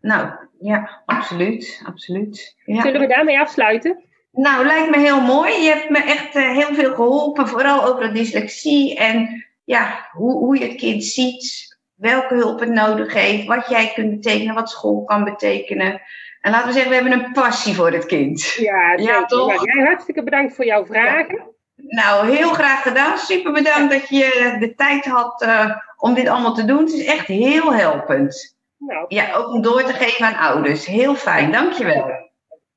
Nou, 0.00 0.30
ja, 0.58 1.02
absoluut. 1.06 1.82
absoluut. 1.86 2.56
Ja. 2.64 2.82
Zullen 2.82 3.00
we 3.00 3.06
daarmee 3.06 3.40
afsluiten? 3.40 4.04
Nou, 4.32 4.66
lijkt 4.66 4.90
me 4.90 4.98
heel 4.98 5.20
mooi. 5.20 5.52
Je 5.52 5.70
hebt 5.70 5.90
me 5.90 5.98
echt 5.98 6.36
uh, 6.36 6.52
heel 6.52 6.74
veel 6.74 6.94
geholpen, 6.94 7.48
vooral 7.48 7.84
over 7.84 8.02
de 8.02 8.12
dyslexie 8.12 8.96
en 8.98 9.44
ja, 9.64 10.08
hoe, 10.12 10.32
hoe 10.32 10.58
je 10.58 10.64
het 10.64 10.76
kind 10.76 11.04
ziet, 11.04 11.78
welke 11.94 12.34
hulp 12.34 12.60
het 12.60 12.70
nodig 12.70 13.12
heeft, 13.12 13.46
wat 13.46 13.68
jij 13.68 13.92
kunt 13.94 14.10
betekenen, 14.10 14.54
wat 14.54 14.70
school 14.70 15.04
kan 15.04 15.24
betekenen. 15.24 16.00
En 16.44 16.50
laten 16.50 16.66
we 16.66 16.72
zeggen, 16.72 16.90
we 16.90 16.96
hebben 16.96 17.24
een 17.24 17.32
passie 17.32 17.74
voor 17.74 17.92
het 17.92 18.06
kind. 18.06 18.42
Ja, 18.42 18.92
ja 18.96 19.24
toch? 19.24 19.48
Nou, 19.48 19.72
jij 19.72 19.84
hartstikke 19.84 20.22
bedankt 20.22 20.54
voor 20.54 20.64
jouw 20.64 20.86
vragen. 20.86 21.42
Nou, 21.76 22.36
heel 22.36 22.48
graag 22.48 22.82
gedaan. 22.82 23.18
Super 23.18 23.52
bedankt 23.52 23.92
dat 23.92 24.08
je 24.08 24.56
de 24.60 24.74
tijd 24.74 25.04
had 25.04 25.42
uh, 25.42 25.76
om 25.96 26.14
dit 26.14 26.28
allemaal 26.28 26.54
te 26.54 26.64
doen. 26.64 26.78
Het 26.78 26.92
is 26.92 27.04
echt 27.04 27.26
heel 27.26 27.74
helpend. 27.74 28.56
Nou, 28.78 29.04
ja, 29.08 29.34
ook 29.34 29.48
om 29.48 29.62
door 29.62 29.82
te 29.82 29.92
geven 29.92 30.26
aan 30.26 30.52
ouders. 30.52 30.86
Heel 30.86 31.14
fijn, 31.14 31.52
dankjewel. 31.52 32.10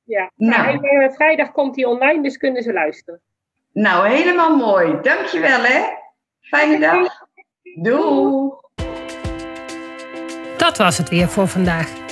Ja, 0.04 0.30
nou. 0.36 0.80
nou 0.80 1.12
vrijdag 1.14 1.52
komt 1.52 1.76
hij 1.76 1.84
online, 1.84 2.22
dus 2.22 2.36
kunnen 2.36 2.62
ze 2.62 2.72
luisteren. 2.72 3.20
Nou, 3.72 4.08
helemaal 4.08 4.56
mooi. 4.56 4.98
Dankjewel 5.02 5.60
hè. 5.60 5.82
Fijne 6.40 6.78
dag. 6.78 7.26
Doei. 7.74 8.50
Dat 10.56 10.76
was 10.76 10.98
het 10.98 11.08
weer 11.08 11.28
voor 11.28 11.46
vandaag. 11.48 12.07